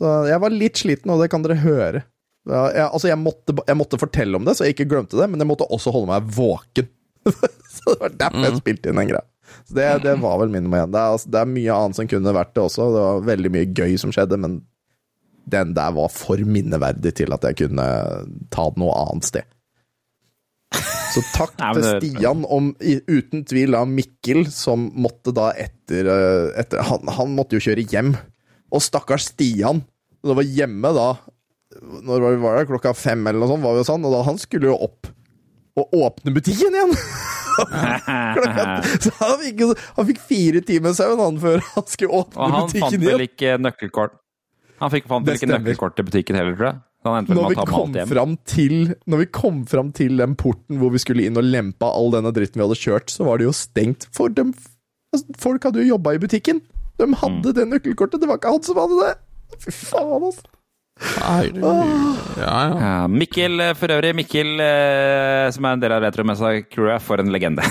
Så 0.00 0.14
jeg 0.30 0.40
var 0.42 0.54
litt 0.54 0.80
sliten, 0.80 1.12
og 1.12 1.20
det 1.22 1.28
kan 1.32 1.44
dere 1.44 1.58
høre. 1.60 2.04
Jeg, 2.48 2.86
altså, 2.86 3.10
jeg 3.10 3.20
måtte, 3.20 3.54
jeg 3.68 3.76
måtte 3.76 4.00
fortelle 4.00 4.38
om 4.38 4.46
det, 4.46 4.56
så 4.56 4.64
jeg 4.64 4.74
ikke 4.74 4.88
glemte 4.94 5.18
det, 5.18 5.28
men 5.28 5.42
jeg 5.42 5.50
måtte 5.50 5.68
også 5.68 5.92
holde 5.94 6.08
meg 6.08 6.30
våken. 6.34 6.88
så 7.74 7.92
det 7.92 7.98
var 8.00 8.16
derfor 8.22 8.46
jeg 8.46 8.62
spilte 8.62 8.90
inn 8.90 9.00
den 9.02 9.12
greia. 9.12 9.26
Så 9.66 9.76
det, 9.76 9.86
det 10.06 10.16
var 10.22 10.38
vel 10.40 10.52
min 10.52 10.64
nummer 10.64 10.86
én. 10.86 10.92
Det, 10.94 11.04
altså, 11.14 11.30
det 11.32 11.40
er 11.42 11.52
mye 11.52 11.76
annet 11.76 11.98
som 11.98 12.10
kunne 12.10 12.34
vært 12.34 12.54
det 12.56 12.64
også. 12.64 12.88
Det 12.94 13.06
var 13.06 13.24
veldig 13.28 13.52
mye 13.56 13.70
gøy 13.76 13.96
som 14.00 14.14
skjedde, 14.14 14.40
men 14.40 14.60
den 15.50 15.74
der 15.76 15.94
var 15.96 16.12
for 16.14 16.40
minneverdig 16.46 17.12
til 17.18 17.34
at 17.34 17.44
jeg 17.48 17.58
kunne 17.64 17.86
ta 18.54 18.68
det 18.70 18.80
noe 18.80 18.96
annet 19.04 19.26
sted. 19.26 19.56
Så 21.10 21.22
takk 21.34 21.56
Nei, 21.58 21.70
det... 21.74 21.82
til 21.82 22.12
Stian 22.14 22.44
om 22.46 22.70
uten 22.78 23.42
tvil 23.48 23.74
av 23.74 23.88
Mikkel, 23.90 24.44
som 24.54 24.86
måtte 24.94 25.34
da 25.34 25.50
etter, 25.58 26.06
eh, 26.06 26.50
etter 26.60 26.84
han, 26.86 27.10
han 27.16 27.34
måtte 27.34 27.58
jo 27.58 27.64
kjøre 27.66 27.86
hjem. 27.90 28.14
Og 28.70 28.84
stakkars 28.84 29.30
Stian, 29.32 29.82
som 30.22 30.38
var 30.38 30.46
hjemme 30.46 30.92
da 30.94 31.08
Når 31.80 32.22
var 32.22 32.34
vi 32.34 32.42
var 32.42 32.58
der, 32.58 32.68
klokka 32.68 32.94
fem 32.98 33.22
eller 33.26 33.42
noe 33.42 33.50
sånt, 33.50 33.64
var 33.64 33.76
vi 33.76 33.82
jo 33.82 33.88
sånn, 33.88 34.06
og 34.06 34.14
da 34.14 34.22
han 34.26 34.38
skulle 34.42 34.70
jo 34.72 34.78
opp 34.88 35.10
og 35.78 35.94
åpne 35.96 36.32
butikken 36.34 36.74
igjen! 36.74 36.96
Så 39.04 39.12
han 39.18 39.38
fikk, 39.40 39.62
han 39.96 40.06
fikk 40.08 40.20
fire 40.30 40.62
timer 40.66 40.94
søvn 40.96 41.22
han 41.22 41.40
før 41.42 41.64
han 41.74 41.88
skulle 41.90 42.12
Og 42.12 42.28
åpne 42.28 42.50
han 42.54 42.70
fant 42.74 43.02
vel 43.04 43.24
ikke 43.26 43.56
nøkkelkort 43.60 44.16
Han 44.82 44.92
fikk 44.94 45.10
fant 45.10 45.28
vel 45.28 45.40
ikke 45.40 45.50
nøkkelkort 45.50 45.98
til 45.98 46.08
butikken 46.08 46.38
heller, 46.40 46.56
tror 46.56 46.70
jeg. 46.70 46.80
Han 47.06 47.28
Når 47.32 47.54
vi, 47.54 48.34
til, 48.44 48.74
når 49.08 49.22
vi 49.22 49.26
kom 49.32 49.62
fram 49.68 49.88
til 49.96 50.20
den 50.20 50.34
porten 50.40 50.80
hvor 50.82 50.92
vi 50.92 51.00
skulle 51.00 51.24
inn 51.24 51.38
og 51.40 51.46
lempa 51.48 51.88
all 51.88 52.12
denne 52.12 52.32
dritten 52.36 52.60
vi 52.60 52.66
hadde 52.66 52.76
kjørt, 52.76 53.08
så 53.08 53.24
var 53.24 53.40
det 53.40 53.46
jo 53.48 53.54
stengt 53.56 54.04
for 54.12 54.32
dem. 54.32 54.52
Altså, 55.14 55.38
folk 55.40 55.64
hadde 55.64 55.80
jo 55.80 55.94
jobba 55.94 56.12
i 56.16 56.20
butikken. 56.20 56.60
De 57.00 57.06
Mm. 57.08 57.18
hadde 57.24 57.52
det 57.56 57.66
nøkkelkortet. 57.72 58.20
Det 58.20 58.28
var 58.28 58.36
ikke 58.40 58.52
han 58.54 58.62
som 58.66 58.76
hadde 58.82 58.98
det. 59.02 59.12
Fy 59.64 59.70
faen, 59.72 60.22
altså. 60.30 60.44
Herregud. 61.00 61.62
Ja, 62.36 62.56
ja. 62.68 62.80
Ja, 62.80 63.06
Mikkel, 63.08 63.54
eh, 63.64 63.72
for 63.78 63.88
øvrig, 63.94 64.12
Mikkel, 64.18 64.50
eh, 64.60 65.48
som 65.54 65.64
er 65.64 65.72
en 65.78 65.80
del 65.80 65.94
av 65.96 66.02
Retromessa-crewet, 66.04 67.00
for 67.00 67.22
en 67.22 67.32
legende. 67.32 67.64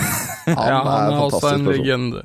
Han 0.50 0.56
ja, 0.56 0.80
han 0.82 0.90
er 0.90 1.12
en 1.14 1.20
også 1.22 1.38
fantastisk 1.38 1.54
en 1.60 1.66
person. 1.68 1.84
legende. 1.84 2.22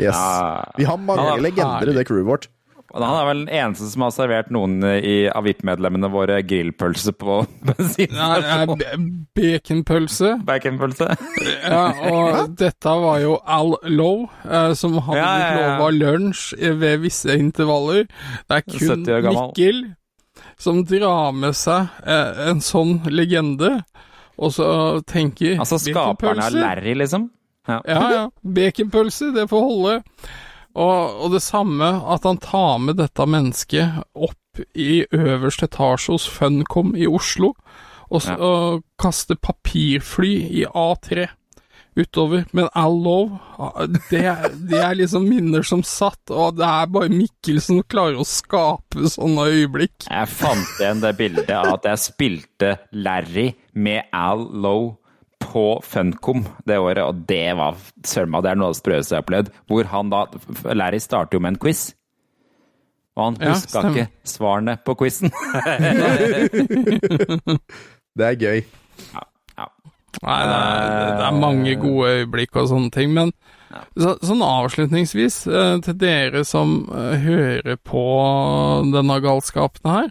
Yes. 0.00 0.16
Ja. 0.16 0.64
Vi 0.76 0.84
har 0.88 0.96
mange 1.00 1.24
er 1.38 1.40
legender 1.44 1.88
i 1.92 1.96
det 1.96 2.04
crewet 2.08 2.28
vårt. 2.28 2.46
Og 2.92 3.00
Han 3.00 3.14
er 3.16 3.24
vel 3.30 3.38
den 3.46 3.54
eneste 3.56 3.86
som 3.88 4.02
har 4.04 4.10
servert 4.12 4.50
noen 4.52 4.74
i, 4.84 5.14
av 5.32 5.46
VIP-medlemmene 5.46 6.10
våre 6.12 6.42
grillpølse 6.44 7.14
på 7.16 7.38
bensin. 7.70 8.12
nei, 8.12 8.40
bensinstasjon. 8.42 8.78
be- 8.82 9.22
Baconpølse. 9.40 10.32
Baconpølse. 10.44 11.08
Ja, 11.64 11.82
og 12.12 12.52
dette 12.60 12.94
var 13.00 13.18
jo 13.22 13.38
Al 13.48 13.72
Lowe, 13.88 14.28
eh, 14.44 14.74
som 14.76 14.98
hadde 15.06 15.18
Ja, 15.22 15.32
blitt 15.32 15.62
lova 15.62 15.88
lunsj 15.96 16.44
ved 16.82 17.00
visse 17.06 17.38
intervaller. 17.40 18.04
Det 18.48 18.60
er 18.60 18.66
kun 18.68 19.04
70. 19.06 19.28
Mikkel 19.32 19.82
som 20.62 20.84
drar 20.86 21.32
med 21.34 21.56
seg 21.58 21.88
eh, 22.06 22.44
en 22.52 22.60
sånn 22.62 22.98
legende, 23.10 23.78
og 24.36 24.52
så 24.54 24.68
tenker 25.08 25.58
Altså 25.64 25.80
skaperen 25.80 26.40
av? 26.44 26.52
Larry, 26.54 26.94
liksom? 27.00 27.30
Ja. 27.68 27.80
Ja, 27.86 28.00
ja. 28.12 28.22
Baconpølse, 28.42 29.32
det 29.36 29.48
får 29.50 29.64
holde. 29.68 29.98
Og, 30.74 31.24
og 31.26 31.34
det 31.34 31.42
samme 31.44 31.88
at 32.14 32.24
han 32.28 32.38
tar 32.40 32.78
med 32.80 32.96
dette 33.00 33.26
mennesket 33.28 34.02
opp 34.14 34.38
i 34.76 35.02
øverste 35.16 35.68
etasje 35.68 36.12
hos 36.14 36.26
Funcom 36.28 36.94
i 36.96 37.06
Oslo, 37.08 37.54
og, 38.12 38.20
Ja. 38.28 38.34
og 38.36 38.82
kaster 39.00 39.36
papirfly 39.40 40.32
i 40.60 40.66
A3 40.68 41.26
utover. 41.96 42.44
Men 42.52 42.68
Al 42.76 42.92
Lowe, 43.04 43.38
det, 44.10 44.22
det 44.68 44.78
er 44.80 44.94
liksom 44.96 45.24
minner 45.28 45.64
som 45.64 45.82
satt, 45.84 46.20
og 46.32 46.56
det 46.60 46.68
er 46.68 46.86
bare 46.92 47.08
Mikkel 47.12 47.60
som 47.64 47.80
klarer 47.84 48.20
å 48.20 48.26
skape 48.28 49.08
sånne 49.12 49.46
øyeblikk. 49.52 50.08
Jeg 50.08 50.28
fant 50.32 50.76
igjen 50.80 51.00
det 51.04 51.14
bildet 51.20 51.52
av 51.56 51.72
at 51.78 51.88
jeg 51.88 52.04
spilte 52.06 52.74
Larry 52.92 53.50
med 53.72 54.08
Al 54.12 54.44
Lowe 54.52 54.96
på 55.52 55.64
Funcom 55.84 56.46
det 56.68 56.78
året, 56.80 57.04
og 57.04 57.24
det 57.28 57.52
var 57.58 57.76
søren 58.08 58.32
meg, 58.32 58.44
det 58.44 58.52
er 58.52 58.60
noe 58.60 58.70
av 58.70 58.76
det 58.76 58.80
sprøeste 58.80 59.12
jeg 59.14 59.20
har 59.20 59.26
opplevd. 59.26 59.50
Hvor 59.68 59.90
han 59.92 60.12
da 60.12 60.22
Larry 60.72 61.00
starter 61.04 61.36
jo 61.36 61.42
med 61.44 61.54
en 61.54 61.62
quiz. 61.62 61.82
Og 63.16 63.26
han 63.26 63.36
Ja, 63.42 63.52
huska 63.52 63.84
ikke 63.90 64.06
svarene 64.24 64.78
på 64.86 64.96
quizen. 65.02 65.32
Det 68.12 68.26
er 68.26 68.34
gøy. 68.36 68.58
Nei, 70.20 70.40
det 70.44 70.56
er, 70.56 71.14
det 71.16 71.24
er 71.24 71.38
mange 71.40 71.72
gode 71.80 72.10
øyeblikk 72.18 72.58
og 72.60 72.66
sånne 72.68 72.92
ting, 72.92 73.14
men 73.16 73.32
så, 73.96 74.12
sånn 74.20 74.42
avslutningsvis, 74.44 75.38
eh, 75.48 75.76
til 75.86 75.96
dere 76.02 76.42
som 76.44 76.82
eh, 76.92 77.14
hører 77.24 77.78
på 77.80 78.02
denne 78.92 79.16
galskapen 79.24 79.88
her, 79.88 80.10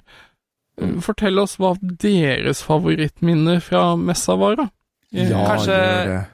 eh, 0.81 0.95
fortell 1.05 1.37
oss 1.43 1.53
hva 1.61 1.75
deres 2.01 2.63
favorittminne 2.65 3.59
fra 3.61 3.91
messa 3.99 4.33
var, 4.41 4.57
da. 4.63 4.67
Ja. 5.11 5.41
Kanskje 5.49 5.77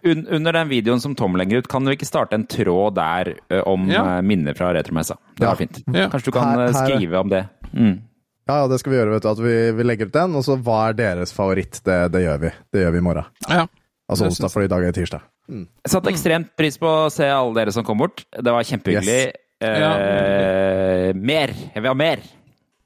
un 0.05 0.27
under 0.37 0.53
den 0.53 0.69
videoen 0.69 0.99
som 1.01 1.15
Tom 1.17 1.33
legger 1.39 1.57
ut, 1.63 1.67
kan 1.71 1.83
du 1.85 1.91
ikke 1.95 2.05
starte 2.05 2.33
en 2.37 2.45
tråd 2.45 2.93
der 2.99 3.31
om 3.65 3.87
Ja. 3.89 4.21
minner 4.21 4.53
fra 4.57 4.71
retromessa? 4.73 5.17
Det 5.35 5.43
Ja. 5.45 5.49
var 5.49 5.55
fint. 5.55 5.79
Ja. 5.87 6.09
Kanskje 6.09 6.25
du 6.25 6.31
kan 6.31 6.43
Her- 6.53 6.67
her- 6.71 6.85
skrive 6.97 7.17
om 7.19 7.29
det. 7.29 7.47
Mm. 7.73 8.01
Ja, 8.47 8.61
ja, 8.61 8.67
det 8.67 8.79
skal 8.79 8.91
vi 8.93 8.97
gjøre, 8.99 9.11
vet 9.17 9.23
du. 9.23 9.29
At 9.29 9.39
vi, 9.39 9.71
vi 9.71 9.83
legger 9.83 10.05
ut 10.05 10.13
den, 10.13 10.35
og 10.35 10.43
så 10.43 10.55
hva 10.61 10.89
er 10.89 10.93
deres 10.93 11.33
favoritt? 11.33 11.81
Det, 11.83 12.11
det 12.11 12.21
gjør 12.23 12.39
vi. 12.39 12.51
Det 12.71 12.83
gjør 12.85 12.91
vi 12.91 12.97
i 12.97 13.01
morgen. 13.01 13.25
Ja. 13.49 13.65
Altså 14.09 14.25
onsdag, 14.29 14.51
for 14.53 14.61
i 14.63 14.67
dag 14.71 14.83
er 14.87 14.91
tirsdag. 14.93 15.21
Jeg 15.49 15.67
satte 15.91 16.07
ekstremt 16.13 16.49
pris 16.55 16.77
på 16.77 16.87
å 16.87 17.11
se 17.11 17.25
alle 17.27 17.53
dere 17.55 17.71
som 17.73 17.83
kom 17.83 17.97
bort. 17.97 18.23
Det 18.31 18.45
var 18.53 18.63
kjempehyggelig. 18.63 19.33
Yes. 19.33 19.33
Eh, 19.59 21.13
mer! 21.15 21.47
Jeg 21.73 21.81
vil 21.81 21.89
ha 21.89 21.93
mer! 21.97 22.19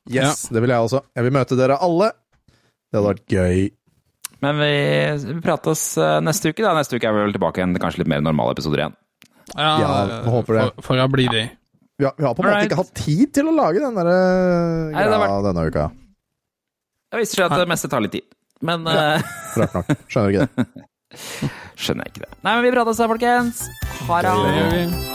Yes, 0.09 0.47
det 0.49 0.61
vil 0.63 0.69
jeg 0.73 0.79
også. 0.79 1.01
Jeg 1.15 1.23
vil 1.27 1.33
møte 1.35 1.57
dere 1.59 1.77
alle. 1.83 2.11
Det 2.91 2.97
hadde 2.99 3.11
vært 3.13 3.27
gøy. 3.27 3.69
Men 4.41 4.57
vi, 4.57 4.71
vi 5.33 5.41
prates 5.45 5.83
neste 6.25 6.49
uke, 6.49 6.63
da. 6.65 6.73
Neste 6.77 6.97
uke 6.97 7.05
er 7.09 7.13
vi 7.13 7.25
vel 7.27 7.35
tilbake 7.35 7.61
igjen. 7.61 7.75
Kanskje 7.81 8.01
litt 8.01 8.09
mer 8.09 8.23
normale 8.25 8.55
episoder 8.55 8.81
igjen. 8.85 8.95
Ja, 9.55 9.71
Ja, 9.81 9.89
eh, 10.07 10.29
håper 10.31 10.53
det. 10.57 10.61
For, 10.77 10.85
for 10.91 11.01
å 11.03 11.07
bli 11.11 11.27
det. 11.31 11.43
Vi 12.01 12.05
har, 12.07 12.13
vi 12.17 12.25
har 12.25 12.33
på 12.33 12.41
en 12.41 12.49
måte 12.49 12.65
ikke 12.65 12.79
hatt 12.79 12.93
tid 12.97 13.33
til 13.35 13.45
å 13.51 13.53
lage 13.53 13.81
den 13.83 13.97
der 13.99 14.07
eh, 14.09 14.95
Nei, 14.95 15.03
det 15.05 15.41
denne 15.45 15.65
uka. 15.69 15.83
Det 17.11 17.19
viser 17.21 17.35
seg 17.41 17.51
at 17.51 17.59
det 17.61 17.67
meste 17.69 17.89
tar 17.91 18.01
litt 18.01 18.15
tid. 18.15 18.25
Men 18.65 18.87
ø, 18.87 18.95
Rart 19.61 19.73
nok. 19.75 19.91
Skjønner 20.09 20.29
ikke 20.31 20.47
det. 20.47 20.65
skjønner 21.81 22.07
jeg 22.07 22.13
ikke 22.15 22.23
det. 22.23 22.31
Nei, 22.41 22.53
men 22.55 22.63
vi 22.65 22.71
prates 22.73 22.97
da, 23.01 23.09
folkens. 23.11 23.61
Ha 24.07 24.21
det. 24.25 24.33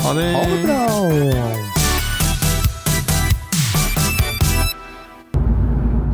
Ha 0.04 0.14
det. 0.14 0.28
Ha 0.36 0.42
det 0.52 0.58
bra! 0.62 0.80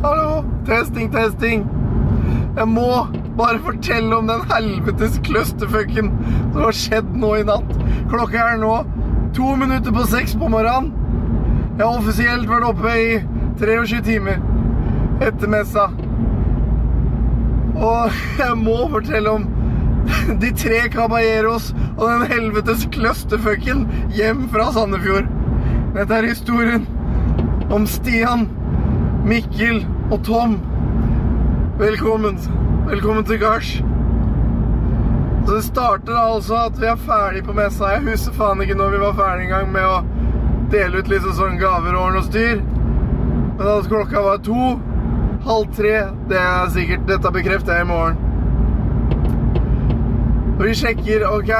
Hallo, 0.03 0.41
testing, 0.65 1.11
testing. 1.13 1.67
Jeg 2.53 2.69
må 2.69 2.89
bare 3.37 3.57
fortelle 3.65 4.13
om 4.13 4.27
den 4.29 4.43
helvetes 4.51 5.15
clusterfucken 5.25 6.11
som 6.53 6.59
har 6.61 6.75
skjedd 6.77 7.15
nå 7.17 7.31
i 7.39 7.45
natt. 7.47 7.71
Klokka 8.11 8.43
er 8.51 8.59
nå 8.61 8.73
to 9.33 9.55
minutter 9.57 9.95
på 9.95 10.05
seks 10.11 10.35
på 10.37 10.51
morgenen. 10.53 10.91
Jeg 11.79 11.87
har 11.87 11.97
offisielt 11.97 12.45
vært 12.45 12.67
oppe 12.69 12.91
i 12.93 13.07
23 13.57 14.01
timer 14.05 14.37
etter 15.25 15.49
messa. 15.49 15.87
Og 17.73 18.19
jeg 18.37 18.57
må 18.61 18.75
fortelle 18.91 19.33
om 19.33 19.47
de 20.43 20.51
tre 20.53 20.83
caballeros 20.93 21.71
og 21.95 22.03
den 22.05 22.27
helvetes 22.29 22.85
clusterfucken 22.93 23.87
hjem 24.13 24.45
fra 24.53 24.67
Sandefjord. 24.75 25.25
Dette 25.97 26.19
er 26.19 26.29
historien 26.29 26.85
om 27.73 27.89
Stian, 27.89 28.45
Mikkel 29.25 29.81
og 30.11 30.21
Tom. 30.29 30.59
Velkommen. 31.79 32.37
Velkommen 32.87 33.25
til 33.25 33.39
gards. 33.39 33.67
Så 35.45 35.55
det 35.55 35.63
starter 35.63 36.13
altså 36.13 36.53
at 36.67 36.75
vi 36.81 36.85
er 36.85 36.99
ferdig 37.01 37.41
på 37.47 37.55
messa. 37.57 37.95
Jeg 37.95 38.03
husker 38.05 38.35
faen 38.37 38.61
ikke 38.61 38.77
når 38.77 38.93
vi 38.93 38.99
var 39.01 39.15
ferdig 39.17 39.47
engang 39.47 39.71
med 39.73 39.87
å 39.89 40.03
dele 40.69 41.01
ut 41.01 41.09
liksom 41.09 41.33
sånn 41.39 41.57
gaver 41.57 41.97
og 41.97 42.03
ordne 42.03 42.21
og 42.21 42.29
styr. 42.29 42.61
Men 43.57 43.65
at 43.71 43.89
klokka 43.89 44.21
var 44.21 44.45
to, 44.45 44.69
halv 45.49 45.73
tre, 45.73 45.95
det 46.29 46.37
er 46.43 46.71
sikkert, 46.77 47.09
dette 47.09 47.33
bekrefter 47.41 47.79
jeg 47.79 47.87
i 47.87 47.89
morgen. 47.89 48.21
Og 50.53 50.65
vi 50.69 50.77
sjekker, 50.77 51.25
ok, 51.25 51.53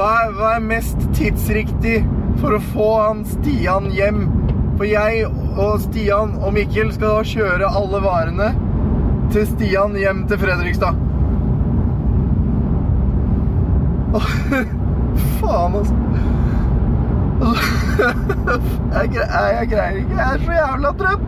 hva 0.00 0.10
er, 0.24 0.36
hva 0.40 0.56
er 0.56 0.68
mest 0.72 1.10
tidsriktig 1.12 1.98
for 2.40 2.56
å 2.56 2.66
få 2.72 2.92
han 3.02 3.26
Stian 3.36 3.92
hjem? 3.92 4.30
For 4.78 4.88
jeg 4.88 5.26
og 5.28 5.82
Stian 5.90 6.38
og 6.40 6.56
Mikkel 6.56 6.96
skal 6.96 7.18
da 7.18 7.34
kjøre 7.36 7.76
alle 7.84 8.08
varene 8.08 8.54
til 9.32 9.46
Stian 9.46 9.96
hjem 9.98 10.24
til 10.28 10.38
Fredrikstad. 10.38 10.94
Åh, 14.14 14.30
Faen, 15.40 15.74
altså. 15.80 15.94
Jeg, 18.94 19.08
greier, 19.10 19.58
jeg 19.58 19.68
greier 19.68 19.96
ikke. 19.96 20.16
Jeg 20.16 20.34
er 20.34 20.38
så 20.44 20.52
jævla 20.52 20.92
trøtt. 20.98 21.26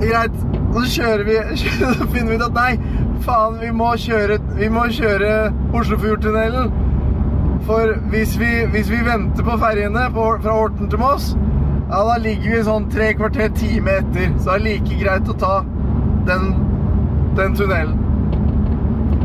Greit. 0.00 0.36
Så 0.74 0.84
kjører 0.90 1.24
vi 1.24 1.34
Så 1.98 2.06
finner 2.12 2.30
vi 2.30 2.38
ut 2.38 2.46
at 2.48 2.56
nei, 2.56 2.72
faen, 3.22 3.60
vi 3.60 3.70
må 3.70 3.92
kjøre, 4.00 4.38
vi 4.58 4.68
må 4.72 4.88
kjøre 4.90 5.52
Oslofjordtunnelen. 5.74 6.72
For 7.64 7.94
hvis 8.12 8.34
vi, 8.40 8.50
hvis 8.72 8.90
vi 8.90 9.00
venter 9.06 9.46
på 9.46 9.58
ferjene 9.60 10.08
fra 10.14 10.56
Horten 10.58 10.90
til 10.90 11.00
Moss, 11.00 11.32
ja, 11.88 12.00
da 12.08 12.16
ligger 12.20 12.56
vi 12.56 12.64
sånn 12.66 12.88
tre 12.92 13.12
kvarter 13.16 13.52
time 13.56 13.98
etter. 14.00 14.34
Så 14.38 14.50
det 14.50 14.56
er 14.56 14.66
like 14.66 14.98
greit 15.00 15.30
å 15.30 15.38
ta 15.40 15.54
den, 16.28 16.54
den 17.36 17.56
tunnelen. 17.58 18.00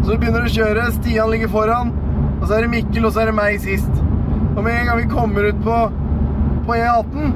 Så 0.03 0.13
vi 0.13 0.19
begynner 0.21 0.45
å 0.47 0.51
kjøre. 0.51 0.89
Stian 0.95 1.31
ligger 1.33 1.51
foran. 1.53 1.93
Og 2.39 2.47
så 2.47 2.57
er 2.57 2.65
det 2.65 2.71
Mikkel, 2.73 3.05
og 3.07 3.13
så 3.13 3.23
er 3.23 3.31
det 3.31 3.37
meg 3.37 3.59
sist. 3.63 4.03
Og 4.55 4.63
med 4.63 4.75
en 4.75 4.89
gang 4.89 4.99
vi 5.01 5.09
kommer 5.11 5.49
ut 5.49 5.59
på, 5.63 5.79
på 6.67 6.75
E18, 6.75 7.33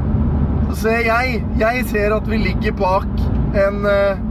så 0.70 0.78
ser 0.80 1.04
jeg 1.06 1.42
Jeg 1.60 1.84
ser 1.92 2.16
at 2.16 2.30
vi 2.30 2.40
ligger 2.42 2.74
bak 2.80 3.10
en 3.60 3.84
eh, 3.86 4.22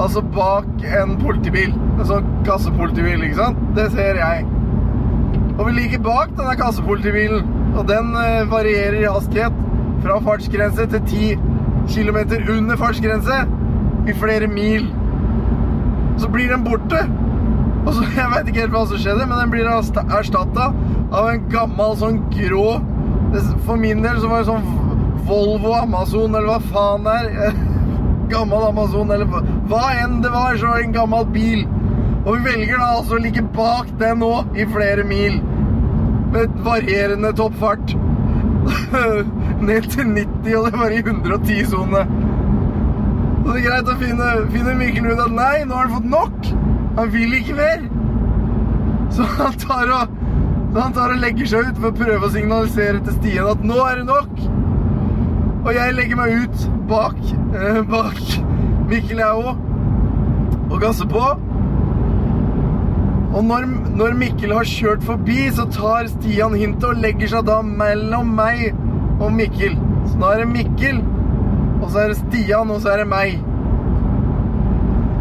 Altså 0.00 0.22
bak 0.34 0.86
en 1.00 1.12
politibil. 1.20 1.74
En 1.98 2.06
sånn 2.08 2.30
kassepolitibil, 2.46 3.28
ikke 3.28 3.38
sant? 3.38 3.60
Det 3.76 3.84
ser 3.92 4.18
jeg. 4.18 4.46
Og 5.54 5.68
vi 5.68 5.74
ligger 5.76 6.02
bak 6.02 6.32
denne 6.34 6.56
kassepolitibilen. 6.58 7.46
Og 7.74 7.86
den 7.90 8.10
eh, 8.18 8.40
varierer 8.50 9.04
i 9.04 9.10
hastighet 9.10 9.60
fra 10.02 10.18
fartsgrense 10.24 10.88
til 10.90 11.04
10 11.12 11.36
km 11.94 12.18
under 12.56 12.80
fartsgrense 12.80 13.38
i 14.08 14.14
flere 14.18 14.46
mil. 14.50 14.86
Så 16.20 16.28
blir 16.30 16.48
den 16.52 16.64
borte. 16.64 17.04
Og 17.84 17.92
så, 17.94 18.04
Jeg 18.16 18.30
veit 18.32 18.48
ikke 18.48 18.60
helt 18.64 18.72
hva 18.76 18.84
som 18.88 19.00
skjedde, 19.00 19.26
men 19.28 19.38
den 19.42 19.50
blir 19.52 19.68
erstatta 19.68 20.70
av 21.14 21.28
en 21.30 21.42
gammel 21.52 21.92
sånn 22.00 22.22
grå 22.32 22.80
For 23.66 23.76
min 23.76 24.00
del 24.02 24.16
så 24.22 24.28
var 24.30 24.40
det 24.40 24.48
sånn 24.48 24.64
Volvo 25.28 25.72
Amazon, 25.76 26.34
eller 26.34 26.48
hva 26.48 26.60
faen 26.70 27.04
det 27.08 27.16
er. 27.48 27.54
Gammel 28.32 28.64
Amazon, 28.68 29.10
eller 29.10 29.28
hva- 29.68 29.90
enn 30.04 30.20
det 30.24 30.30
var, 30.32 30.56
så 30.56 30.68
var 30.70 30.78
det 30.80 30.86
en 30.88 30.96
gammel 30.96 31.24
bil. 31.34 31.64
Og 32.24 32.36
vi 32.38 32.44
velger 32.44 32.78
da 32.80 32.90
altså 32.98 33.16
å 33.18 33.22
ligge 33.24 33.42
bak 33.56 33.88
den 34.00 34.20
nå 34.22 34.32
i 34.56 34.64
flere 34.72 35.04
mil. 35.08 35.40
Med 36.34 36.54
varierende 36.64 37.32
toppfart. 37.36 37.94
Ned 39.68 39.88
til 39.92 40.08
90, 40.08 40.56
og 40.58 40.70
det 40.70 40.80
var 40.80 40.94
i 40.94 41.02
110-sone. 41.04 42.04
Så 43.44 43.52
det 43.52 43.60
er 43.60 43.64
greit 43.66 43.88
å 43.92 43.94
finne, 44.00 44.26
finne 44.54 44.74
Mikkel 44.78 45.10
ut 45.10 45.18
at 45.20 45.32
nei, 45.36 45.64
nå 45.68 45.76
har 45.76 45.90
han 45.90 45.98
fått 45.98 46.06
nok. 46.08 46.46
Han 46.96 47.10
vil 47.12 47.34
ikke 47.36 47.56
mer. 47.58 47.82
Så 49.12 49.26
han 49.36 49.58
tar 49.60 49.90
og, 49.92 50.14
han 50.78 50.94
tar 50.96 51.12
og 51.12 51.20
legger 51.20 51.50
seg 51.50 51.68
ut 51.68 51.80
for 51.82 51.90
å 51.90 51.98
prøve 51.98 52.24
å 52.24 52.32
signalisere 52.32 53.02
til 53.04 53.18
Stian 53.18 53.50
at 53.52 53.66
nå 53.68 53.76
er 53.84 54.00
det 54.00 54.06
nok. 54.08 54.40
Og 55.64 55.68
jeg 55.76 55.96
legger 55.98 56.20
meg 56.22 56.38
ut 56.46 56.64
bak, 56.88 57.20
eh, 57.60 57.82
bak 57.88 58.22
Mikkel 58.88 59.20
jeg 59.20 59.44
òg, 59.44 59.60
og 60.70 60.80
gasser 60.80 61.08
på. 61.12 61.26
Og 63.34 63.44
når, 63.44 63.68
når 64.00 64.16
Mikkel 64.24 64.56
har 64.56 64.68
kjørt 64.68 65.04
forbi, 65.04 65.50
så 65.52 65.68
tar 65.74 66.08
Stian 66.14 66.56
hintet 66.56 66.88
og 66.88 67.04
legger 67.04 67.36
seg 67.36 67.44
da 67.48 67.60
mellom 67.64 68.32
meg 68.40 68.70
og 69.18 69.28
Mikkel. 69.36 69.76
Så 70.08 70.16
nå 70.20 70.32
er 70.32 70.44
det 70.46 70.50
Mikkel, 70.52 71.04
og 71.84 71.90
så 71.92 71.98
er 72.04 72.12
det 72.12 72.16
Stian, 72.22 72.70
og 72.70 72.80
så 72.80 72.94
er 72.94 73.02
det 73.02 73.08
meg. 73.10 73.36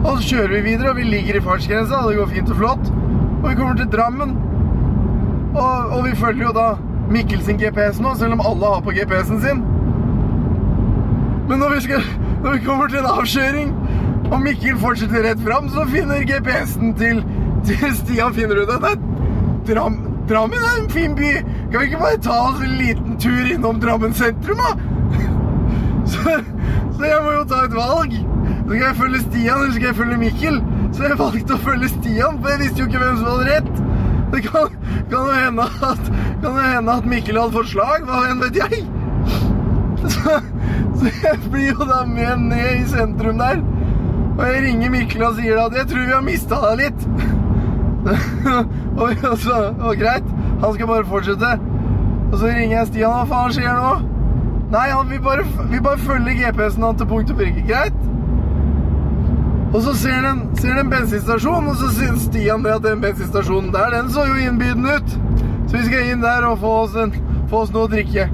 Og 0.04 0.18
så 0.18 0.30
kjører 0.30 0.56
vi 0.56 0.62
videre, 0.70 0.90
og 0.94 0.98
vi 0.98 1.04
ligger 1.08 1.38
i 1.40 1.44
fartsgrensa, 1.44 2.02
det 2.08 2.18
går 2.18 2.32
fint 2.32 2.52
og 2.52 2.60
flott. 2.60 2.92
Og 3.44 3.50
vi 3.50 3.56
kommer 3.56 3.76
til 3.80 3.92
Drammen. 3.92 4.36
Og, 5.54 5.94
og 5.98 6.06
vi 6.06 6.16
følger 6.16 6.48
jo 6.48 6.54
da 6.56 6.68
Mikkel 7.12 7.44
sin 7.44 7.60
GPS 7.60 8.00
nå, 8.02 8.16
selv 8.16 8.38
om 8.38 8.44
alle 8.48 8.72
har 8.74 8.84
på 8.84 8.96
GPS-en 8.96 9.42
sin. 9.44 9.64
Men 11.50 11.60
når 11.60 11.76
vi, 11.76 11.82
skal, 11.82 12.08
når 12.44 12.56
vi 12.56 12.64
kommer 12.66 12.88
til 12.88 13.04
en 13.04 13.12
avkjøring, 13.12 13.76
og 14.32 14.42
Mikkel 14.42 14.80
fortsetter 14.80 15.28
rett 15.28 15.44
fram, 15.44 15.68
så 15.70 15.86
finner 15.92 16.24
GPS-en 16.28 16.96
til, 16.98 17.20
til 17.68 17.96
Stian 18.00 18.34
finner 18.34 18.64
ut 18.64 18.72
at 18.72 18.88
det 18.88 18.96
er 18.96 19.04
Dram, 19.68 20.00
Drammen 20.30 20.60
er 20.60 20.82
en 20.82 20.90
fin 20.92 21.16
by. 21.16 21.30
Kan 21.72 21.80
vi 21.80 21.86
ikke 21.86 22.00
bare 22.00 22.24
ta 22.24 22.40
oss 22.48 22.64
en 22.64 22.76
liten 22.80 23.20
tur 23.20 23.52
innom 23.52 23.80
Drammen 23.84 24.16
sentrum, 24.16 24.60
da? 24.64 24.74
Så, 26.12 26.40
så 26.98 27.10
jeg 27.10 27.24
må 27.26 27.34
jo 27.36 27.44
ta 27.50 27.64
et 27.66 27.76
valg. 27.76 28.16
Så 28.64 28.70
skal 28.70 28.86
jeg 28.86 28.96
følge 28.96 29.20
Stian, 29.26 29.62
eller 29.62 29.74
skal 29.76 29.90
jeg 29.90 29.96
følge 29.96 30.18
Mikkel? 30.18 30.60
Så 30.94 31.08
jeg 31.08 31.20
valgte 31.20 31.56
å 31.56 31.64
følge 31.64 31.90
Stian, 31.92 32.40
for 32.40 32.54
jeg 32.54 32.62
visste 32.64 32.84
jo 32.84 32.88
ikke 32.90 33.02
hvem 33.02 33.18
som 33.20 33.30
hadde 33.32 33.48
rett. 33.50 33.82
Det 34.34 34.42
kan, 34.48 34.78
kan 35.12 35.18
jo 35.20 35.34
hende 35.38 35.66
at, 35.90 36.12
kan 36.42 36.60
hende 36.62 36.98
at 36.98 37.10
Mikkel 37.10 37.40
hadde 37.42 37.58
forslag. 37.58 38.06
slag, 38.06 38.08
hva 38.10 38.22
enn 38.32 38.44
vet 38.44 38.62
jeg. 38.64 38.84
Så, 40.04 40.38
så 41.00 41.12
jeg 41.24 41.38
blir 41.52 41.70
jo 41.70 41.86
da 41.88 42.02
med 42.08 42.48
ned 42.50 42.72
i 42.82 42.88
sentrum 42.92 43.38
der. 43.40 43.62
Og 44.34 44.42
jeg 44.50 44.64
ringer 44.66 44.92
Mikkel 44.92 45.28
og 45.28 45.38
sier 45.38 45.62
at 45.62 45.78
jeg 45.78 45.90
tror 45.92 46.08
vi 46.08 46.16
har 46.16 46.26
mista 46.26 46.60
deg 46.64 46.82
litt. 46.82 47.06
og, 49.02 49.28
så, 49.40 49.60
og 49.80 49.94
greit, 50.02 50.34
han 50.64 50.74
skal 50.76 50.90
bare 50.90 51.08
fortsette. 51.08 51.54
Og 52.32 52.40
så 52.40 52.50
ringer 52.50 52.80
jeg 52.80 52.92
Stian, 52.92 53.14
hva 53.14 53.30
faen 53.30 53.56
skjer 53.56 53.78
nå? 53.78 54.13
Nei, 54.74 54.90
han 54.90 55.10
vil 55.10 55.22
bare, 55.22 55.44
vil 55.70 55.82
bare 55.86 56.02
følge 56.02 56.34
GPS-en 56.34 56.84
han 56.84 56.98
til 56.98 57.08
punkt 57.08 57.30
og 57.30 57.38
prikke. 57.38 57.62
Greit? 57.68 57.98
Og 59.74 59.82
så 59.86 59.94
ser 59.98 60.26
han 60.26 60.40
en, 60.50 60.90
bensinstasjon, 60.90 61.68
og 61.70 61.76
så 61.78 61.92
syns 61.94 62.26
Stian 62.26 62.66
det 62.66 62.74
at 62.74 62.86
den 62.86 63.02
bensinstasjonen 63.02 63.70
der, 63.74 63.94
den 63.94 64.10
så 64.10 64.26
jo 64.30 64.40
innbydende 64.42 64.96
ut. 64.98 65.14
Så 65.68 65.78
vi 65.78 65.84
skal 65.86 66.10
inn 66.10 66.26
der 66.26 66.48
og 66.50 66.58
få 66.62 66.72
oss, 66.84 66.96
en, 66.98 67.14
få 67.52 67.62
oss 67.68 67.74
noe 67.74 67.86
å 67.86 67.92
drikke. 67.92 68.26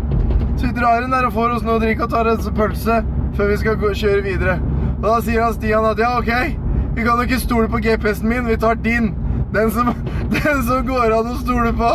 Så 0.55 0.69
vi 0.69 0.73
drar 0.79 1.03
inn 1.03 1.11
der 1.15 1.27
og 1.27 1.35
får 1.35 1.57
oss 1.57 1.65
noe 1.67 1.75
å 1.75 1.83
drikke 1.83 2.07
og 2.07 2.15
tar 2.15 2.31
en 2.31 2.59
pølse 2.61 3.01
før 3.35 3.51
vi 3.51 3.57
skal 3.59 3.83
kjøre 4.03 4.23
videre. 4.23 4.55
Og 4.97 5.07
da 5.09 5.17
sier 5.23 5.43
han 5.43 5.55
Stian 5.59 5.87
at 5.91 5.99
ja, 5.99 6.13
ok, 6.19 6.31
vi 6.95 7.03
kan 7.03 7.19
jo 7.19 7.27
ikke 7.27 7.41
stole 7.43 7.71
på 7.71 7.83
GPS-en 7.83 8.31
min, 8.31 8.47
vi 8.47 8.59
tar 8.63 8.79
din. 8.79 9.11
Den 9.51 9.75
som, 9.75 9.91
den 10.39 10.63
som 10.71 10.87
går 10.87 11.19
an 11.19 11.33
å 11.35 11.39
stole 11.43 11.75
på. 11.75 11.91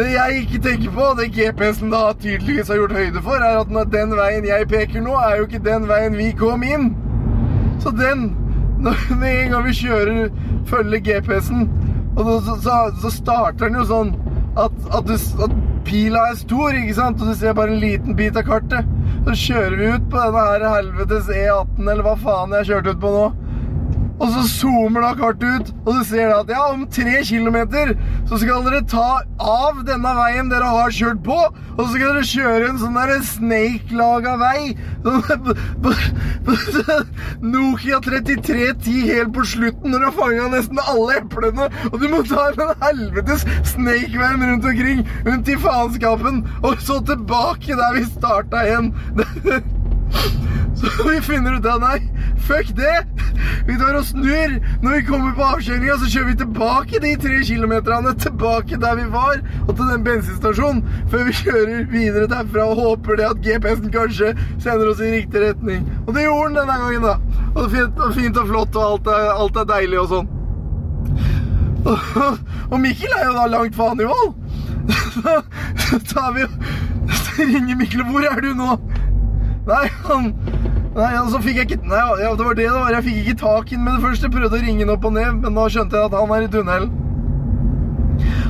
Det 0.00 0.12
jeg 0.14 0.36
ikke 0.42 0.58
tenker 0.64 0.92
på, 0.94 1.06
det 1.18 1.26
GPS-en 1.34 1.90
da 1.92 1.98
tydeligvis 2.16 2.70
har 2.72 2.78
gjort 2.78 2.94
høyde 2.96 3.20
for, 3.20 3.42
er 3.44 3.58
at 3.60 3.90
den 3.92 4.14
veien 4.16 4.46
jeg 4.48 4.68
peker 4.70 5.02
nå, 5.04 5.12
er 5.20 5.34
jo 5.36 5.48
ikke 5.48 5.60
den 5.66 5.84
veien 5.90 6.16
vi 6.16 6.30
kom 6.38 6.64
inn. 6.64 6.86
Så 7.84 7.92
den, 7.98 8.30
med 9.20 9.28
en 9.28 9.52
gang 9.52 9.66
vi 9.66 9.74
kjører, 9.76 10.30
følger 10.70 11.04
GPS-en, 11.04 11.68
og 12.16 12.24
så, 12.46 12.56
så, 12.64 12.78
så 13.02 13.12
starter 13.12 13.68
den 13.68 13.76
jo 13.82 13.84
sånn 13.90 14.14
at, 14.56 14.80
at, 14.88 15.04
du, 15.10 15.14
at 15.44 15.60
pila 15.84 16.24
er 16.30 16.40
stor, 16.40 16.80
ikke 16.80 16.96
sant? 16.96 17.20
Og 17.20 17.28
du 17.28 17.36
ser 17.36 17.60
bare 17.60 17.76
en 17.76 17.84
liten 17.84 18.16
bit 18.16 18.40
av 18.40 18.48
kartet. 18.48 18.88
Så 19.28 19.36
kjører 19.36 19.76
vi 19.76 19.92
ut 19.98 20.08
på 20.08 20.24
denne 20.24 20.46
her 20.48 20.66
helvetes 20.78 21.28
E18, 21.28 21.84
eller 21.84 22.04
hva 22.08 22.16
faen 22.24 22.56
jeg 22.56 22.72
kjørte 22.72 22.96
ut 22.96 23.04
på 23.04 23.14
nå. 23.18 23.28
Og 24.20 24.28
så 24.34 24.42
zoomer 24.52 25.00
da 25.00 25.14
kartet 25.16 25.48
ut, 25.48 25.68
og 25.86 25.94
så 25.94 26.02
ser 26.10 26.26
du 26.28 26.34
at 26.36 26.50
ja, 26.52 26.60
om 26.68 26.82
tre 26.92 27.22
kilometer 27.24 27.94
så 28.28 28.36
skal 28.42 28.66
dere 28.66 28.82
ta 28.88 29.22
av 29.40 29.78
denne 29.88 30.12
veien 30.18 30.50
dere 30.52 30.68
har 30.68 30.92
kjørt 30.92 31.22
på, 31.24 31.38
og 31.40 31.80
så 31.80 31.86
skal 31.94 32.12
dere 32.12 32.24
kjøre 32.28 32.66
en 32.68 32.80
sånn 32.82 32.98
der 32.98 33.22
snake-laga 33.30 34.34
vei. 34.42 34.76
Nokia 37.54 38.02
3310 38.04 39.08
helt 39.08 39.32
på 39.38 39.46
slutten 39.54 39.88
når 39.94 40.04
du 40.04 40.08
har 40.10 40.16
fanga 40.18 40.50
nesten 40.52 40.84
alle 40.84 41.16
eplene, 41.22 41.70
og 41.88 41.96
du 42.02 42.06
må 42.12 42.20
ta 42.28 42.50
den 42.60 42.76
helvetes 42.84 43.48
snake-veien 43.72 44.44
rundt 44.50 44.68
omkring, 44.74 45.00
rundt 45.24 45.48
i 45.48 45.56
faenskapen, 45.64 46.44
og 46.60 46.76
så 46.84 47.00
tilbake 47.08 47.72
der 47.72 47.96
vi 47.96 48.04
starta 48.12 48.68
igjen. 48.68 48.92
Så 50.80 51.04
vi 51.04 51.18
finner 51.20 51.58
ut 51.58 51.66
av 51.68 51.82
nei, 51.82 51.98
fuck 52.46 52.72
det. 52.76 52.96
Vi 53.66 53.76
tar 53.78 53.96
og 53.98 54.04
snur. 54.04 54.56
Når 54.82 54.96
vi 54.96 55.04
kommer 55.08 55.34
på 55.36 55.46
avkjøringa, 55.46 55.96
så 56.00 56.10
kjører 56.12 56.28
vi 56.30 56.36
tilbake 56.40 57.00
de 57.04 57.12
tre 57.22 57.40
kilometerne 57.46 58.14
tilbake 58.24 58.80
der 58.80 58.98
vi 58.98 59.06
var, 59.12 59.40
og 59.66 59.72
til 59.74 59.92
den 59.92 60.04
bensinstasjonen, 60.06 60.82
før 61.12 61.24
vi 61.28 61.36
kjører 61.40 61.86
videre 61.92 62.30
derfra 62.30 62.66
og 62.72 62.82
håper 62.82 63.20
det 63.20 63.28
at 63.30 63.44
GPS-en 63.46 63.94
kanskje 63.94 64.34
sender 64.58 64.92
oss 64.92 65.02
i 65.04 65.12
riktig 65.14 65.44
retning. 65.44 65.86
Og 66.06 66.14
det 66.16 66.26
gjorde 66.26 66.52
den 66.54 66.60
denne 66.60 66.78
gangen, 66.84 67.08
da. 67.08 67.16
Og 67.54 67.70
fint 67.70 68.04
og, 68.04 68.14
fint 68.14 68.36
og 68.42 68.52
flott, 68.52 68.76
og 68.76 68.92
alt 68.92 69.10
er, 69.14 69.32
alt 69.34 69.62
er 69.62 69.72
deilig 69.74 70.04
og 70.04 70.14
sånn. 70.14 70.36
Og, 72.70 72.76
Mikkel 72.78 73.12
er 73.16 73.24
jo 73.24 73.32
da 73.34 73.46
langt 73.50 73.74
faen 73.74 74.02
i 74.02 74.06
vold. 74.06 74.34
Så 75.86 75.98
tar 76.12 76.34
vi 76.36 76.44
og 76.44 76.52
ringer 77.38 77.76
Mikkel. 77.76 78.04
Hvor 78.10 78.26
er 78.28 78.40
du 78.44 78.52
nå? 78.54 78.76
Nei, 79.68 79.86
han 80.06 80.30
Nei, 81.00 81.14
altså 81.16 81.38
fikk 81.40 81.56
jeg 81.56 81.68
ikke 81.70 81.88
Nei, 81.88 82.00
ja, 82.20 82.30
det 82.36 82.44
var 82.44 82.56
det 82.58 82.66
det 82.66 82.72
var. 82.74 82.90
Jeg 82.92 83.06
fikk 83.06 83.20
ikke 83.22 83.38
tak 83.40 83.70
i 83.70 83.76
den 83.76 83.86
med 83.86 83.94
det 83.96 84.02
første. 84.04 84.26
Jeg 84.26 84.34
prøvde 84.34 84.58
å 84.58 84.64
ringe 84.66 84.84
den 84.84 84.92
opp 84.92 85.06
og 85.08 85.14
ned, 85.16 85.38
men 85.40 85.56
da 85.56 85.64
skjønte 85.72 85.96
jeg 85.96 86.10
at 86.10 86.16
han 86.18 86.34
er 86.36 86.44
i 86.44 86.50
tunnelen. 86.52 86.90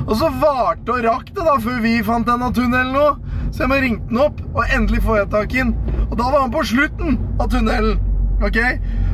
Og 0.09 0.15
så 0.19 0.31
varte 0.41 0.97
og 0.97 1.05
rakk 1.07 1.31
det 1.37 1.45
da 1.47 1.55
før 1.63 1.79
vi 1.85 1.93
fant 2.03 2.27
denne 2.27 2.49
tunnelen 2.57 2.97
nå. 2.97 3.07
Så 3.51 3.63
jeg 3.63 3.71
må 3.71 3.79
ringe 3.85 4.03
den 4.11 4.23
opp, 4.25 4.43
og 4.51 4.75
endelig 4.75 5.03
får 5.07 5.21
jeg 5.21 5.31
tak 5.37 5.55
i 5.55 5.63
den. 5.63 5.73
Og 6.09 6.19
da 6.19 6.27
var 6.27 6.43
han 6.43 6.55
på 6.55 6.65
slutten 6.73 7.21
av 7.39 7.51
tunnelen. 7.55 8.03
Ok? 8.43 8.59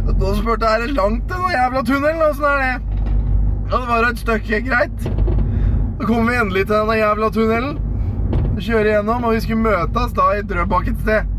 Da 0.06 0.34
spurte 0.38 0.70
jeg 0.70 0.80
er 0.80 0.86
det 0.86 0.96
langt 0.96 1.28
denne 1.28 1.52
jævla 1.52 1.84
tunnelen. 1.90 2.24
Åssen 2.30 2.48
er 2.54 2.64
det? 2.64 2.74
Ja, 3.66 3.76
det 3.76 3.86
var 3.90 4.08
et 4.08 4.24
stykke 4.24 4.64
greit. 4.70 5.08
Da 5.98 6.08
kommer 6.08 6.32
vi 6.32 6.40
endelig 6.40 6.68
til 6.68 6.78
denne 6.78 7.00
jævla 7.02 7.32
tunnelen. 7.36 7.80
Kjører 8.56 8.94
gjennom, 8.94 9.28
og 9.28 9.36
vi 9.36 9.44
skulle 9.44 9.66
møtes 9.66 10.16
da 10.16 10.32
i 10.32 10.44
Drøbak 10.46 10.88
et 10.88 11.02
sted. 11.04 11.35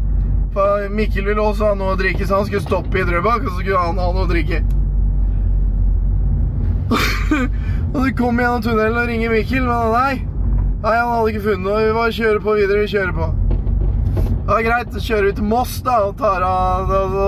For 0.58 0.90
Mikkel 0.90 1.26
ville 1.26 1.42
også 1.42 1.68
ha 1.70 1.76
noe 1.78 1.94
å 1.94 1.98
drikke, 2.00 2.26
så 2.26 2.40
han 2.40 2.48
skulle 2.48 2.64
stoppe 2.64 2.98
i 2.98 3.04
Drøbak, 3.06 3.44
og 3.44 3.52
så 3.52 3.60
skulle 3.60 3.78
han 3.78 4.00
ha 4.02 4.06
noe 4.10 4.24
å 4.24 4.30
drikke. 4.32 4.64
og 7.94 7.98
så 8.00 8.06
kom 8.18 8.40
vi 8.40 8.46
gjennom 8.48 8.64
tunnelen 8.66 8.98
og 8.98 9.12
ringer 9.12 9.36
Mikkel, 9.36 9.68
men 9.68 9.94
nei. 9.94 10.16
Nei, 10.82 10.96
han 10.96 11.12
hadde 11.12 11.34
ikke 11.36 11.44
funnet 11.46 11.66
noe. 11.68 11.84
Vi 11.84 11.92
bare 12.00 12.16
kjører 12.18 12.42
på 12.42 12.56
videre, 12.58 12.80
vi 12.82 12.90
kjører 12.96 13.14
på. 13.20 13.28
Ja, 14.48 14.58
greit, 14.66 14.96
så 14.96 15.04
kjører 15.04 15.30
vi 15.30 15.36
til 15.38 15.48
Moss, 15.52 15.76
da, 15.86 16.00
og 16.08 16.18
tar 16.24 16.48
av 16.48 16.90
da, 16.90 17.28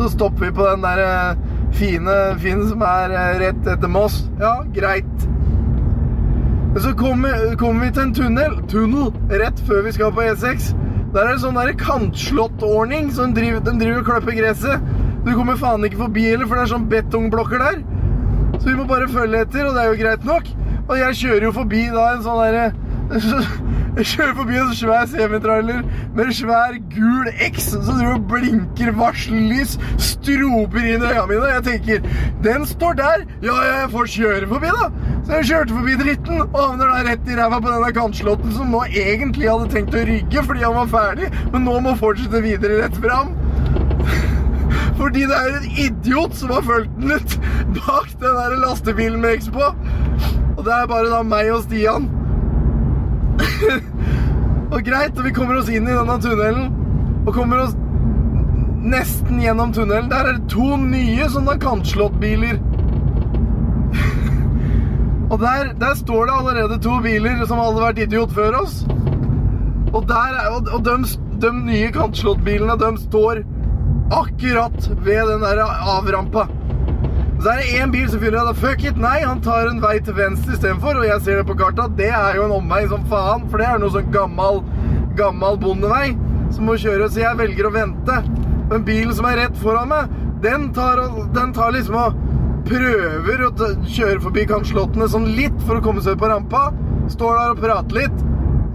Så 0.00 0.08
stopper 0.14 0.46
vi 0.46 0.50
på 0.56 0.70
den 0.70 0.88
der 0.88 1.04
eh, 1.04 1.44
fine, 1.76 2.16
fine 2.40 2.70
som 2.72 2.88
er 2.88 3.18
eh, 3.20 3.38
rett 3.44 3.72
etter 3.74 3.94
Moss. 3.98 4.22
Ja, 4.40 4.54
greit. 4.72 5.28
Så 6.80 6.96
kommer, 6.96 7.52
kommer 7.60 7.84
vi 7.84 7.92
til 7.92 8.08
en 8.08 8.16
tunnel, 8.16 8.58
tunnel 8.72 9.12
rett 9.44 9.60
før 9.68 9.84
vi 9.84 9.96
skal 10.00 10.16
på 10.16 10.24
E6. 10.24 10.72
Der 11.16 11.24
er 11.24 11.32
det 11.32 11.40
sånn 11.40 11.56
kantslåttordning, 11.80 13.06
de 13.08 13.26
driver, 13.32 13.60
de 13.64 13.72
driver 13.80 14.00
og 14.02 14.08
klipper 14.10 14.34
gresset. 14.36 14.82
Du 15.24 15.30
kommer 15.32 15.56
faen 15.56 15.86
ikke 15.88 16.02
forbi 16.02 16.26
heller, 16.26 16.44
for 16.44 16.58
det 16.58 16.64
er 16.66 16.70
sånn 16.74 16.90
betongblokker 16.90 17.62
der. 17.62 17.78
Så 18.58 18.66
vi 18.66 18.74
må 18.76 18.84
bare 18.90 19.08
følge 19.08 19.40
etter, 19.46 19.64
og 19.64 19.78
det 19.78 19.80
er 19.80 19.88
jo 19.88 19.96
greit 20.02 20.26
nok. 20.28 20.50
Og 20.82 20.92
jeg 21.00 21.16
kjører 21.22 21.46
jo 21.48 21.54
forbi 21.56 21.86
da 21.94 22.04
en 22.10 22.20
sånn 22.26 22.42
derre 22.42 22.66
Jeg 23.96 24.06
kjører 24.10 24.34
forbi 24.36 24.56
en 24.60 24.72
svær 24.76 25.06
semitrailer 25.08 25.78
med 26.14 26.26
en 26.26 26.34
svær 26.36 26.74
gul 26.92 27.28
X 27.46 27.70
som 27.72 27.86
driver 27.86 28.18
og 28.18 28.26
blinker 28.28 28.90
varsellys, 28.98 29.78
stroper 29.96 30.82
inn 30.82 31.00
i 31.00 31.12
øynene 31.14 31.22
mine. 31.30 31.52
Jeg 31.54 31.62
tenker, 31.64 32.10
den 32.44 32.66
står 32.68 32.98
der. 32.98 33.24
Ja, 33.46 33.54
ja, 33.54 33.78
jeg 33.80 33.90
får 33.94 34.10
kjøre 34.16 34.50
forbi, 34.50 34.72
da. 34.80 34.90
Så 35.24 35.38
jeg 35.38 35.48
kjørte 35.50 35.78
forbi 35.78 35.94
dritten 36.02 36.42
og 36.42 36.58
havner 36.58 36.92
da 36.92 36.98
rett 37.06 37.30
i 37.32 37.38
ræva 37.38 37.62
på 37.62 37.72
denne 37.72 37.94
kantslåtten 37.96 38.52
som 38.58 38.76
nå 38.76 38.82
egentlig 38.90 39.48
hadde 39.48 39.70
tenkt 39.72 39.96
å 39.96 40.04
rygge 40.10 40.44
fordi 40.50 40.66
han 40.66 40.76
var 40.76 40.92
ferdig, 40.92 41.32
men 41.54 41.64
nå 41.64 41.78
må 41.88 41.96
fortsette 42.02 42.44
videre 42.44 42.82
rett 42.82 43.00
fram. 43.00 43.32
Fordi 45.00 45.24
det 45.28 45.40
er 45.40 45.56
en 45.56 45.66
idiot 45.86 46.36
som 46.36 46.52
har 46.52 46.62
fulgt 46.68 46.92
den 47.00 47.16
ut 47.16 47.40
bak 47.80 48.12
den 48.20 48.38
der 48.42 48.60
lastebilen 48.60 49.20
med 49.24 49.40
X 49.40 49.48
på. 49.56 49.72
Og 50.56 50.62
det 50.64 50.72
er 50.72 50.88
bare 50.92 51.10
da 51.12 51.24
meg 51.24 51.52
og 51.56 51.64
Stian. 51.64 52.08
og 54.74 54.78
greit, 54.86 55.16
og 55.18 55.24
vi 55.26 55.32
kommer 55.36 55.58
oss 55.60 55.70
inn 55.72 55.86
i 55.88 55.94
denne 55.96 56.16
tunnelen, 56.22 56.70
og 57.26 57.32
kommer 57.36 57.64
oss 57.64 57.74
nesten 58.86 59.40
gjennom 59.42 59.72
tunnelen. 59.74 60.10
Der 60.12 60.28
er 60.30 60.36
det 60.38 60.50
to 60.52 60.76
nye 60.80 61.26
sånne 61.32 61.56
kantslåttbiler. 61.62 62.60
og 65.32 65.38
der, 65.42 65.72
der 65.80 65.96
står 65.98 66.28
det 66.30 66.36
allerede 66.40 66.78
to 66.84 66.98
biler 67.04 67.42
som 67.48 67.62
hadde 67.62 67.82
vært 67.82 68.02
idiot 68.06 68.34
før 68.36 68.60
oss. 68.62 68.82
Og, 69.92 70.02
der, 70.10 70.36
er- 70.42 70.52
og, 70.54 70.70
og 70.76 70.84
de, 70.86 70.96
de 71.42 71.52
nye 71.66 71.90
kantslåttbilene, 71.94 72.76
de 72.82 72.92
står 73.06 73.42
akkurat 74.14 74.90
ved 75.02 75.32
den 75.32 75.42
der 75.42 75.64
avrampa. 75.66 76.46
Så 77.36 77.52
er 77.52 77.60
det 77.60 77.72
én 77.76 77.92
bil 77.92 78.06
som 78.08 78.20
finner 78.22 78.40
ut 78.40 78.52
at 78.54 78.60
fuck 78.60 78.84
it, 78.88 78.96
nei, 79.00 79.18
han 79.20 79.42
tar 79.44 79.68
en 79.68 79.82
vei 79.82 79.98
til 80.04 80.16
venstre 80.16 80.56
istedenfor. 80.56 81.00
Og 81.02 81.08
jeg 81.08 81.24
ser 81.24 81.40
det 81.40 81.48
på 81.48 81.58
kartet, 81.58 81.96
det 81.98 82.08
er 82.08 82.38
jo 82.38 82.46
en 82.46 82.56
omvei 82.56 82.86
som 82.90 83.04
faen, 83.10 83.44
for 83.50 83.60
det 83.60 83.68
er 83.68 83.82
noe 83.82 83.92
sånn 83.92 84.08
gammel, 84.14 84.62
gammel 85.18 85.60
bondevei 85.60 86.14
som 86.54 86.68
må 86.68 86.76
kjøre, 86.80 87.10
så 87.10 87.22
jeg 87.22 87.38
velger 87.40 87.68
å 87.68 87.74
vente. 87.74 88.20
Men 88.70 88.86
bilen 88.86 89.14
som 89.16 89.28
er 89.28 89.40
rett 89.42 89.60
foran 89.60 89.90
meg, 89.92 90.14
den 90.44 90.70
tar, 90.76 91.02
den 91.34 91.52
tar 91.56 91.74
liksom 91.74 91.98
og 92.00 92.16
prøver 92.66 93.44
å 93.46 93.52
kjøre 93.86 94.20
forbi 94.24 94.46
kantslottene 94.50 95.08
sånn 95.10 95.28
litt 95.36 95.56
for 95.66 95.78
å 95.78 95.84
komme 95.84 96.02
seg 96.04 96.18
på 96.20 96.30
rampa. 96.30 96.68
Står 97.12 97.38
der 97.38 97.54
og 97.54 97.62
prater 97.62 98.00
litt. 98.00 98.22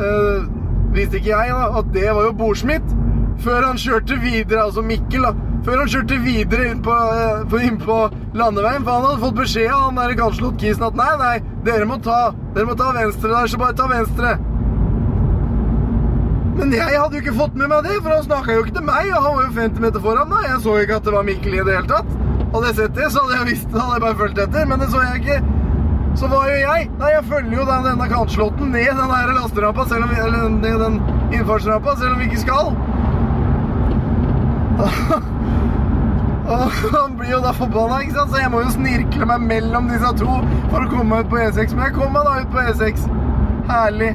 Eh, 0.01 0.49
visste 0.95 1.19
ikke 1.19 1.33
jeg 1.33 1.55
da, 1.55 1.67
at 1.81 1.91
det 1.95 2.07
var 2.07 2.29
jo 2.29 2.35
bordsmitt. 2.39 2.93
Før 3.41 3.65
han 3.67 3.79
kjørte 3.81 4.19
videre, 4.21 4.67
altså 4.67 4.83
Mikkel 4.85 5.25
da, 5.27 5.33
før 5.65 5.81
han 5.83 5.91
kjørte 5.93 6.19
videre 6.23 6.69
inn 6.71 6.81
på, 6.85 6.93
eh, 6.93 7.57
inn 7.67 7.77
på 7.81 7.97
landeveien, 8.37 8.83
for 8.85 8.91
han 8.91 9.05
hadde 9.09 9.23
fått 9.25 9.41
beskjed 9.41 9.71
av 9.71 9.83
han 9.87 9.99
der 9.99 10.15
kanslott-kisen 10.17 10.87
at 10.87 10.97
nei, 10.97 11.11
nei, 11.21 11.35
dere 11.67 11.85
må 11.89 11.99
ta, 12.01 12.31
dere 12.55 12.69
må 12.69 12.77
ta 12.79 12.91
venstre 12.95 13.29
der, 13.29 13.51
så 13.51 13.61
bare 13.61 13.77
ta 13.77 13.87
venstre. 13.91 14.37
Men 16.57 16.73
jeg 16.75 16.97
hadde 16.99 17.15
jo 17.15 17.21
ikke 17.23 17.37
fått 17.37 17.55
med 17.57 17.71
meg 17.71 17.85
det, 17.87 17.95
for 18.01 18.11
han 18.13 18.25
snakket 18.25 18.57
jo 18.57 18.65
ikke 18.65 18.75
til 18.75 18.89
meg, 18.89 19.07
og 19.15 19.23
han 19.23 19.37
var 19.37 19.43
jo 19.47 19.53
50 19.55 19.85
meter 19.85 20.03
foran 20.03 20.29
meg. 20.29 20.43
Jeg 20.49 20.59
så 20.65 20.75
ikke 20.81 20.99
at 20.99 21.07
det 21.07 21.15
var 21.15 21.25
Mikkel 21.25 21.55
i 21.55 21.63
det 21.63 21.77
hele 21.77 21.89
tatt. 21.89 22.11
Hadde 22.51 22.67
jeg 22.67 22.77
sett 22.81 22.95
det, 22.97 23.07
så 23.13 23.23
hadde 23.23 23.37
jeg 23.37 23.49
visst 23.53 23.69
det, 23.71 23.79
hadde 23.79 23.95
jeg 23.95 24.05
bare 24.05 24.19
følt 24.19 24.41
etter, 24.45 24.67
men 24.67 24.83
det 24.83 24.89
så 24.91 24.99
jeg 25.05 25.21
ikke. 25.21 25.39
Så 26.19 26.27
var 26.27 26.49
jo 26.51 26.57
jeg? 26.59 26.89
Nei, 26.99 27.11
jeg 27.13 27.27
følger 27.31 27.55
jo 27.55 27.67
den, 27.71 27.85
denne 27.87 28.07
kantslotten 28.11 28.73
ned 28.75 28.91
den 28.91 29.13
der 29.15 29.35
lasterampa, 29.37 29.85
selv 29.87 30.03
om 30.05 30.11
vi, 30.11 30.17
eller 30.25 30.49
ned 30.57 30.77
den 30.83 30.95
innfartsrampa, 31.31 31.95
selv 32.01 32.17
om 32.17 32.19
vi 32.19 32.27
ikke 32.27 32.43
skal. 32.43 32.65
Og 36.51 36.75
han 36.91 37.15
blir 37.19 37.31
jo 37.31 37.39
da 37.43 37.53
forbanna, 37.55 38.01
ikke 38.03 38.17
sant? 38.17 38.33
Så 38.33 38.41
jeg 38.41 38.51
må 38.51 38.61
jo 38.65 38.73
snirkle 38.73 39.27
meg 39.29 39.47
mellom 39.47 39.87
disse 39.91 40.11
to 40.19 40.37
for 40.71 40.81
å 40.81 40.89
komme 40.91 41.07
meg 41.13 41.25
ut 41.25 41.31
på 41.31 41.39
E6. 41.45 41.75
Men 41.77 41.87
jeg 41.87 41.95
kom 41.95 42.11
meg 42.15 42.27
da 42.27 42.37
ut 42.41 42.51
på 42.51 42.65
E6. 42.67 43.05
Herlig. 43.71 44.11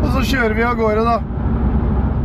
Og 0.00 0.08
så 0.16 0.24
kjører 0.32 0.56
vi 0.58 0.66
av 0.66 0.76
gårde, 0.80 1.04
da. 1.06 1.18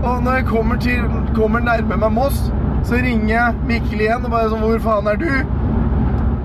Og 0.05 0.23
når 0.25 0.39
jeg 0.39 0.47
kommer, 0.49 0.81
til, 0.83 1.05
kommer 1.37 1.63
nærme 1.63 1.97
meg 2.01 2.11
Moss, 2.13 2.41
så 2.85 2.99
ringer 3.01 3.31
jeg 3.31 3.61
Mikkel 3.69 4.03
igjen 4.03 4.27
og 4.27 4.33
bare 4.35 4.49
sånn 4.51 4.61
Hvor 4.61 4.81
faen 4.83 5.07
er 5.09 5.17
du? 5.17 5.31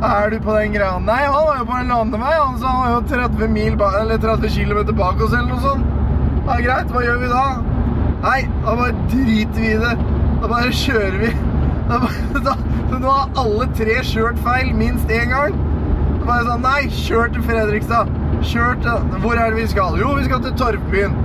Er 0.01 0.31
du 0.32 0.39
på 0.41 0.55
den 0.57 0.73
greia? 0.73 0.95
Nei, 1.05 1.19
han 1.27 1.45
var 1.45 1.59
jo 1.59 1.66
på 1.69 1.77
en 1.77 1.93
landevei. 1.93 2.32
Han 2.39 2.57
sa 2.62 2.70
han 2.73 2.87
var 2.87 2.95
jo 2.95 3.01
30 3.11 3.53
mil 3.53 3.74
eller 3.91 4.23
30 4.23 4.55
km 4.55 4.95
bak 4.97 5.20
oss 5.20 5.35
eller 5.35 5.51
noe 5.51 5.61
sånt. 5.66 5.91
Ja, 6.47 6.57
greit, 6.65 6.95
hva 6.95 7.05
gjør 7.05 7.20
vi 7.20 7.28
da? 7.35 7.45
Nei, 8.24 8.39
da 8.65 8.78
bare 8.78 8.97
driter 9.12 9.61
vi 9.61 9.74
i 9.74 9.82
det. 9.82 10.19
Da 10.41 10.49
bare 10.49 10.73
kjører 10.73 11.19
vi. 11.21 11.31
Da 11.91 11.99
da, 12.45 12.55
nå 12.93 13.11
har 13.11 13.33
alle 13.43 13.67
tre 13.77 13.99
kjørt 14.07 14.39
feil 14.45 14.71
minst 14.77 15.11
én 15.12 15.33
gang. 15.35 15.57
Da 16.21 16.29
bare 16.29 16.47
sånn, 16.47 16.65
nei, 16.65 16.85
kjør 17.03 17.35
til 17.35 17.45
Fredrikstad. 17.49 18.12
Kjør 18.53 18.79
til 18.85 19.19
Hvor 19.21 19.37
er 19.37 19.53
det 19.53 19.59
vi 19.59 19.67
skal? 19.69 19.99
Jo, 20.01 20.15
vi 20.17 20.25
skal 20.29 20.41
til 20.45 20.57
Torvbyen. 20.61 21.17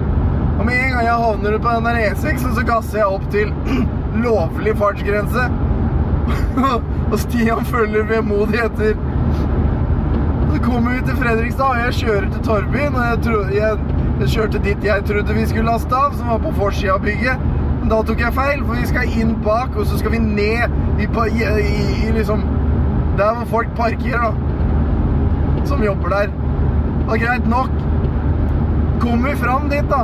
Og 0.55 0.63
med 0.67 0.75
en 0.79 0.93
gang 0.95 1.07
jeg 1.07 1.23
havner 1.23 1.57
på 1.59 1.75
den 1.77 1.87
der 1.87 2.01
E6, 2.09 2.43
så 2.57 2.65
gasser 2.67 3.01
jeg 3.01 3.15
opp 3.17 3.25
til 3.31 3.51
lovlig 4.25 4.75
fartsgrense. 4.79 5.47
og 7.11 7.17
Stian 7.21 7.65
følger 7.71 8.07
vemodig 8.11 8.63
etter. 8.65 8.95
Så 10.51 10.61
kommer 10.63 10.95
vi 10.95 11.03
til 11.07 11.19
Fredrikstad, 11.19 11.65
og 11.65 11.83
jeg 11.85 11.99
kjører 12.01 12.31
til 12.31 12.47
Torvbyen. 12.49 12.95
Og 12.95 13.07
jeg, 13.09 13.21
tro, 13.27 13.43
jeg, 13.55 14.01
jeg 14.23 14.33
kjørte 14.37 14.63
dit 14.67 14.89
jeg 14.91 15.07
trodde 15.07 15.39
vi 15.39 15.47
skulle 15.51 15.69
laste 15.71 15.99
av, 15.99 16.15
som 16.19 16.31
var 16.31 16.43
på 16.43 16.55
forsida 16.59 16.95
av 16.95 17.03
bygget. 17.07 17.51
Da 17.85 17.99
tok 18.01 18.17
jeg 18.19 18.33
feil, 18.33 18.61
for 18.65 18.79
vi 18.79 18.87
skal 18.89 19.11
inn 19.13 19.35
bak, 19.45 19.75
og 19.77 19.85
så 19.85 19.99
skal 19.99 20.15
vi 20.15 20.19
ned 20.23 20.71
i, 20.97 21.05
i, 21.05 21.43
i, 21.45 22.07
i 22.07 22.13
liksom 22.15 22.41
Der 23.19 23.35
hvor 23.37 23.45
folk 23.51 23.75
parkerer, 23.77 24.31
da. 24.31 25.65
Som 25.69 25.83
jobber 25.83 26.09
der. 26.09 26.33
Og 27.05 27.19
greit 27.21 27.47
nok. 27.47 27.69
Kommer 28.99 29.29
vi 29.29 29.37
fram 29.37 29.69
dit, 29.69 29.85
da. 29.91 30.01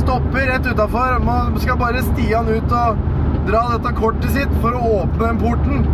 Stopper 0.00 0.48
rett 0.48 0.66
utafor. 0.66 1.20
Man 1.24 1.60
skal 1.60 1.78
bare 1.78 2.02
Stian 2.08 2.48
ut 2.48 2.72
og 2.72 3.04
dra 3.46 3.62
dette 3.74 3.92
kortet 4.00 4.32
sitt 4.34 4.56
for 4.64 4.76
å 4.76 4.82
åpne 5.02 5.26
den 5.26 5.40
porten. 5.44 5.86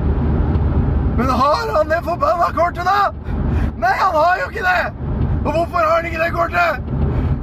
Men 1.18 1.32
har 1.42 1.74
han 1.74 1.90
det 1.90 2.02
forbanna 2.06 2.52
kortet, 2.54 2.86
da? 2.86 3.10
Nei, 3.76 3.94
han 3.98 4.14
har 4.14 4.44
jo 4.44 4.50
ikke 4.52 4.64
det! 4.64 4.92
Og 5.42 5.50
hvorfor 5.52 5.82
har 5.82 5.96
han 5.98 6.06
ikke 6.08 6.22
det 6.22 6.32
kortet? 6.34 6.95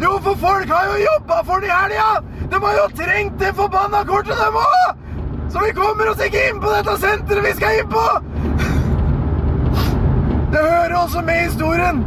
Jo, 0.03 0.17
for 0.23 0.35
folk 0.35 0.69
har 0.69 0.85
jo 0.91 1.03
jobba 1.03 1.43
for 1.47 1.63
det 1.63 1.69
i 1.69 1.71
helga! 1.71 2.07
De 2.51 2.59
har 2.65 2.73
jo 2.77 2.87
trengt 2.97 3.39
det 3.39 3.53
forbanna 3.55 4.03
kortet, 4.07 4.35
dem 4.35 4.57
òg! 4.59 4.97
Så 5.53 5.61
vi 5.63 5.75
kommer 5.77 6.09
oss 6.11 6.23
ikke 6.25 6.41
inn 6.49 6.59
på 6.59 6.71
dette 6.73 6.95
senteret 6.99 7.45
vi 7.45 7.53
skal 7.59 7.77
inn 7.79 7.93
på! 7.93 8.03
Det 10.53 10.61
hører 10.61 10.95
også 10.99 11.23
med 11.25 11.39
i 11.39 11.45
historien 11.45 12.03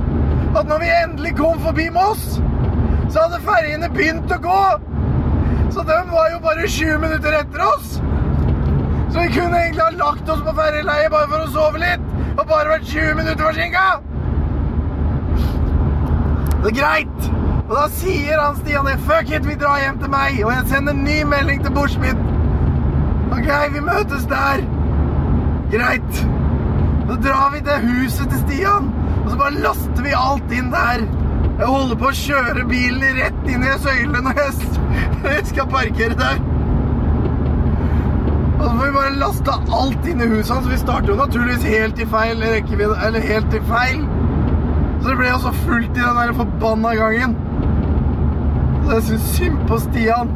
at 0.56 0.68
når 0.68 0.82
vi 0.82 0.90
endelig 1.04 1.32
kom 1.38 1.60
forbi 1.60 1.86
Moss, 1.92 2.26
så 3.12 3.24
hadde 3.24 3.40
ferjene 3.44 3.88
begynt 3.92 4.32
å 4.32 4.38
gå. 4.44 4.60
Så 5.74 5.84
de 5.88 5.96
var 6.10 6.30
jo 6.32 6.42
bare 6.44 6.68
20 6.68 7.00
minutter 7.02 7.36
etter 7.40 7.64
oss. 7.64 7.96
Så 9.12 9.20
vi 9.20 9.32
kunne 9.34 9.60
egentlig 9.62 9.84
ha 9.84 9.90
lagt 9.96 10.30
oss 10.32 10.44
på 10.46 10.54
ferjeleiet 10.56 11.12
bare 11.12 11.28
for 11.32 11.44
å 11.44 11.52
sove 11.56 11.82
litt, 11.82 12.06
og 12.36 12.44
bare 12.44 12.76
vært 12.76 12.88
20 12.92 13.18
minutter 13.22 13.44
forsinka. 13.44 13.88
Det 16.62 16.72
er 16.72 16.78
greit. 16.80 17.35
Og 17.66 17.74
da 17.74 17.86
sier 17.98 18.38
han 18.38 18.56
Stian 18.60 18.86
det. 18.86 18.96
Fuck 19.08 19.32
it, 19.34 19.46
vi 19.46 19.58
drar 19.58 19.80
hjem 19.82 19.98
til 20.02 20.10
meg. 20.12 20.38
Og 20.44 20.52
jeg 20.54 20.66
sender 20.70 20.94
en 20.94 21.04
ny 21.06 21.18
melding 21.26 21.64
til 21.64 21.74
Borsmidt. 21.74 22.20
Ok, 23.34 23.48
vi 23.74 23.82
møtes 23.82 24.26
der. 24.30 24.62
Greit. 25.72 26.20
Så 27.06 27.16
drar 27.22 27.50
vi 27.54 27.62
til 27.66 27.88
huset 27.88 28.30
til 28.30 28.38
Stian, 28.38 28.90
og 29.24 29.30
så 29.30 29.36
bare 29.38 29.62
laster 29.62 30.02
vi 30.02 30.14
alt 30.18 30.52
inn 30.54 30.72
der. 30.72 31.02
Jeg 31.56 31.70
holder 31.70 31.98
på 32.00 32.10
å 32.10 32.16
kjøre 32.18 32.64
bilen 32.68 33.18
rett 33.18 33.50
inn 33.50 33.64
i 33.64 33.70
en 33.70 33.82
søyle 33.82 34.22
når 34.26 34.40
jeg, 34.40 35.44
skal 35.50 35.70
parkere 35.70 36.18
der. 36.18 36.42
Og 38.56 38.62
så 38.64 38.72
får 38.72 38.84
vi 38.84 38.94
bare 38.98 39.14
lasta 39.20 39.56
alt 39.80 40.10
inn 40.10 40.22
i 40.22 40.30
huset 40.34 40.54
hans. 40.56 40.70
Vi 40.70 40.78
starter 40.82 41.14
jo 41.14 41.18
naturligvis 41.18 41.66
helt 41.66 42.02
i 42.02 42.08
feil 42.14 42.42
rekkevidde, 42.42 42.98
eller 43.06 43.26
helt 43.30 43.58
i 43.58 43.62
feil. 43.70 44.06
Så 45.00 45.10
det 45.10 45.18
ble 45.20 45.30
jo 45.30 45.56
fullt 45.64 45.92
i 45.94 46.02
den 46.02 46.22
der 46.22 46.34
forbanna 46.38 46.94
gangen. 46.98 47.36
Så 48.86 48.92
jeg 48.92 49.02
syns 49.02 49.22
synd 49.22 49.56
på 49.66 49.78
Stian. 49.78 50.28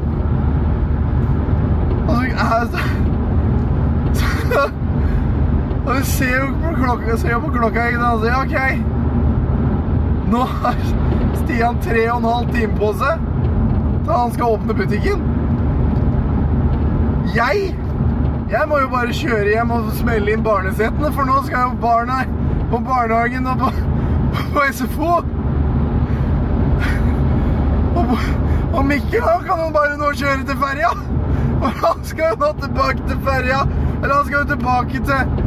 Og 2.09 2.17
så 2.17 2.79
så, 4.15 4.71
Og 5.87 5.97
vi 5.97 6.05
ser 6.05 6.37
jo 6.41 6.47
på 6.63 6.73
klokka, 6.83 7.17
ser 7.17 7.31
jo 7.31 7.39
på 7.41 7.51
klokka 7.55 7.85
ikke 7.87 8.01
sant? 8.01 8.21
sier 8.25 8.35
ok. 8.41 8.57
Nå 10.33 10.43
har 10.51 10.83
Stian 11.45 11.79
tre 11.83 12.11
og 12.11 12.19
en 12.19 12.29
halv 12.33 12.51
time 12.55 12.75
på 12.79 12.91
seg 12.99 13.23
til 14.05 14.13
han 14.17 14.35
skal 14.35 14.57
åpne 14.57 14.75
butikken. 14.75 15.23
Jeg 17.35 17.75
Jeg 18.51 18.69
må 18.69 18.79
jo 18.83 18.89
bare 18.91 19.15
kjøre 19.15 19.47
hjem 19.55 19.71
og 19.71 19.93
smelle 19.95 20.33
inn 20.33 20.43
barnesetene, 20.43 21.13
for 21.15 21.23
nå 21.23 21.37
skal 21.47 21.69
jo 21.69 21.77
barna 21.83 22.25
på 22.71 22.81
barnehagen 22.83 23.47
og 23.47 23.59
på, 23.59 23.71
på 24.57 24.65
SFO. 24.73 25.40
Og, 28.11 28.25
og 28.75 28.85
Mikkel 28.89 29.23
han 29.25 29.45
kan 29.47 29.61
jo 29.65 29.71
bare 29.75 29.97
nå 30.01 30.11
kjøre 30.19 30.45
til 30.49 30.59
ferja. 30.61 30.91
For 31.61 31.77
han 31.85 32.03
skal 32.09 32.33
jo 32.35 32.41
nå 32.41 32.51
tilbake 32.65 33.07
til 33.11 33.23
ferja. 33.27 33.61
Eller 34.01 34.15
han 34.17 34.27
skal 34.29 34.39
jo 34.43 34.49
tilbake 34.55 35.05
til 35.07 35.39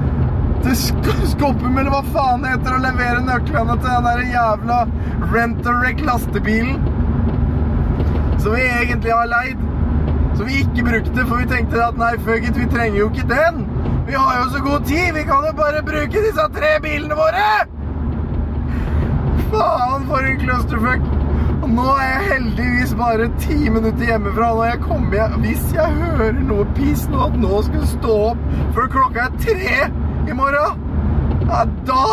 til 0.64 0.76
Sk- 0.80 1.26
Skoppum, 1.27 1.73
eller 1.76 1.91
hva 1.91 1.99
faen 2.14 2.45
det 2.45 2.53
heter, 2.53 2.77
og 2.77 2.84
levere 2.85 3.19
nøklene 3.26 3.73
til 3.81 3.90
den 3.90 4.06
der 4.07 4.22
jævla 4.31 4.77
rent-a-wreck 5.34 5.99
lastebilen. 6.07 6.77
Som 8.40 8.56
vi 8.56 8.61
egentlig 8.69 9.11
har 9.11 9.27
leid. 9.27 9.65
Som 10.38 10.48
vi 10.48 10.61
ikke 10.64 10.85
brukte, 10.88 11.26
for 11.27 11.41
vi 11.41 11.49
tenkte 11.52 11.81
at 11.84 11.99
nei, 11.99 12.14
fuck 12.23 12.48
it, 12.48 12.56
vi 12.56 12.69
trenger 12.72 13.02
jo 13.02 13.10
ikke 13.11 13.27
den. 13.34 13.60
Vi 14.07 14.15
har 14.15 14.40
jo 14.40 14.48
så 14.56 14.61
god 14.64 14.88
tid, 14.88 15.11
vi 15.19 15.26
kan 15.27 15.44
jo 15.49 15.52
bare 15.60 15.84
bruke 15.84 16.23
disse 16.30 16.48
tre 16.56 16.72
bilene 16.84 17.19
våre! 17.19 17.49
Faen, 19.52 20.07
for 20.07 20.23
en 20.31 20.40
clusterfuck. 20.41 21.03
Nå 21.64 21.84
er 21.95 22.10
jeg 22.10 22.23
heldigvis 22.27 22.91
bare 22.99 23.30
ti 23.40 23.56
minutter 23.72 24.06
hjemmefra. 24.10 24.49
Når 24.56 24.65
jeg 24.65 24.80
kommer 24.84 25.14
hjem, 25.15 25.35
Hvis 25.45 25.73
jeg 25.73 25.99
hører 25.99 26.40
noe 26.49 26.65
piss 26.76 27.06
nå, 27.11 27.22
at 27.27 27.38
nå 27.40 27.61
skal 27.64 27.80
jeg 27.80 27.91
stå 27.94 28.18
opp 28.31 28.41
før 28.76 28.90
klokka 28.95 29.27
er 29.27 29.38
tre 29.45 29.77
i 30.27 30.35
morgen, 30.35 30.81
Nei, 31.48 31.64
da 31.88 32.03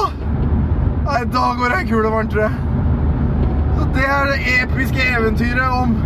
Nei, 1.06 1.22
da 1.35 1.44
går 1.59 1.74
jeg 1.74 1.89
kul 1.89 2.06
og 2.06 2.12
varmt, 2.14 2.31
tror 2.31 2.43
jeg. 2.47 2.52
Så 3.78 3.86
det 3.97 4.06
er 4.06 4.31
det 4.31 4.55
episke 4.60 5.06
eventyret 5.18 5.77
om 5.81 5.97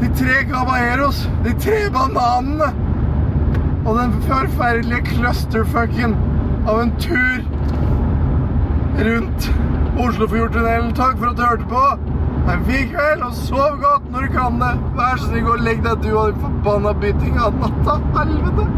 de 0.00 0.10
tre 0.16 0.36
caballeros, 0.48 1.24
de 1.44 1.52
tre 1.60 1.80
bananene 1.92 2.70
og 3.84 3.98
den 3.98 4.14
forferdelige 4.24 5.02
clusterfucken 5.10 6.16
av 6.70 6.80
en 6.80 6.94
tur 7.02 7.44
rundt 9.04 9.50
Oslofjordtunnelen. 9.98 10.94
Takk 10.94 11.18
for 11.18 11.30
at 11.30 11.36
du 11.36 11.42
hørte 11.42 11.68
på. 11.70 11.84
Ha 12.46 12.54
en 12.58 12.64
fin 12.68 12.88
kveld, 12.92 13.22
og 13.22 13.34
sov 13.34 13.76
godt 13.82 14.10
når 14.12 14.26
du 14.26 14.38
kan 14.38 14.60
det. 14.60 14.72
Vær 14.98 15.16
så 15.16 15.28
snill, 15.30 15.44
gå 15.48 15.58
og 15.58 15.66
legg 15.66 15.84
deg, 15.86 16.00
du 16.04 16.16
og 16.16 16.32
din 16.32 16.40
forbanna 16.46 16.96
bytting 17.04 17.38
av 17.40 17.60
natta. 17.62 18.00
Helvete. 18.18 18.74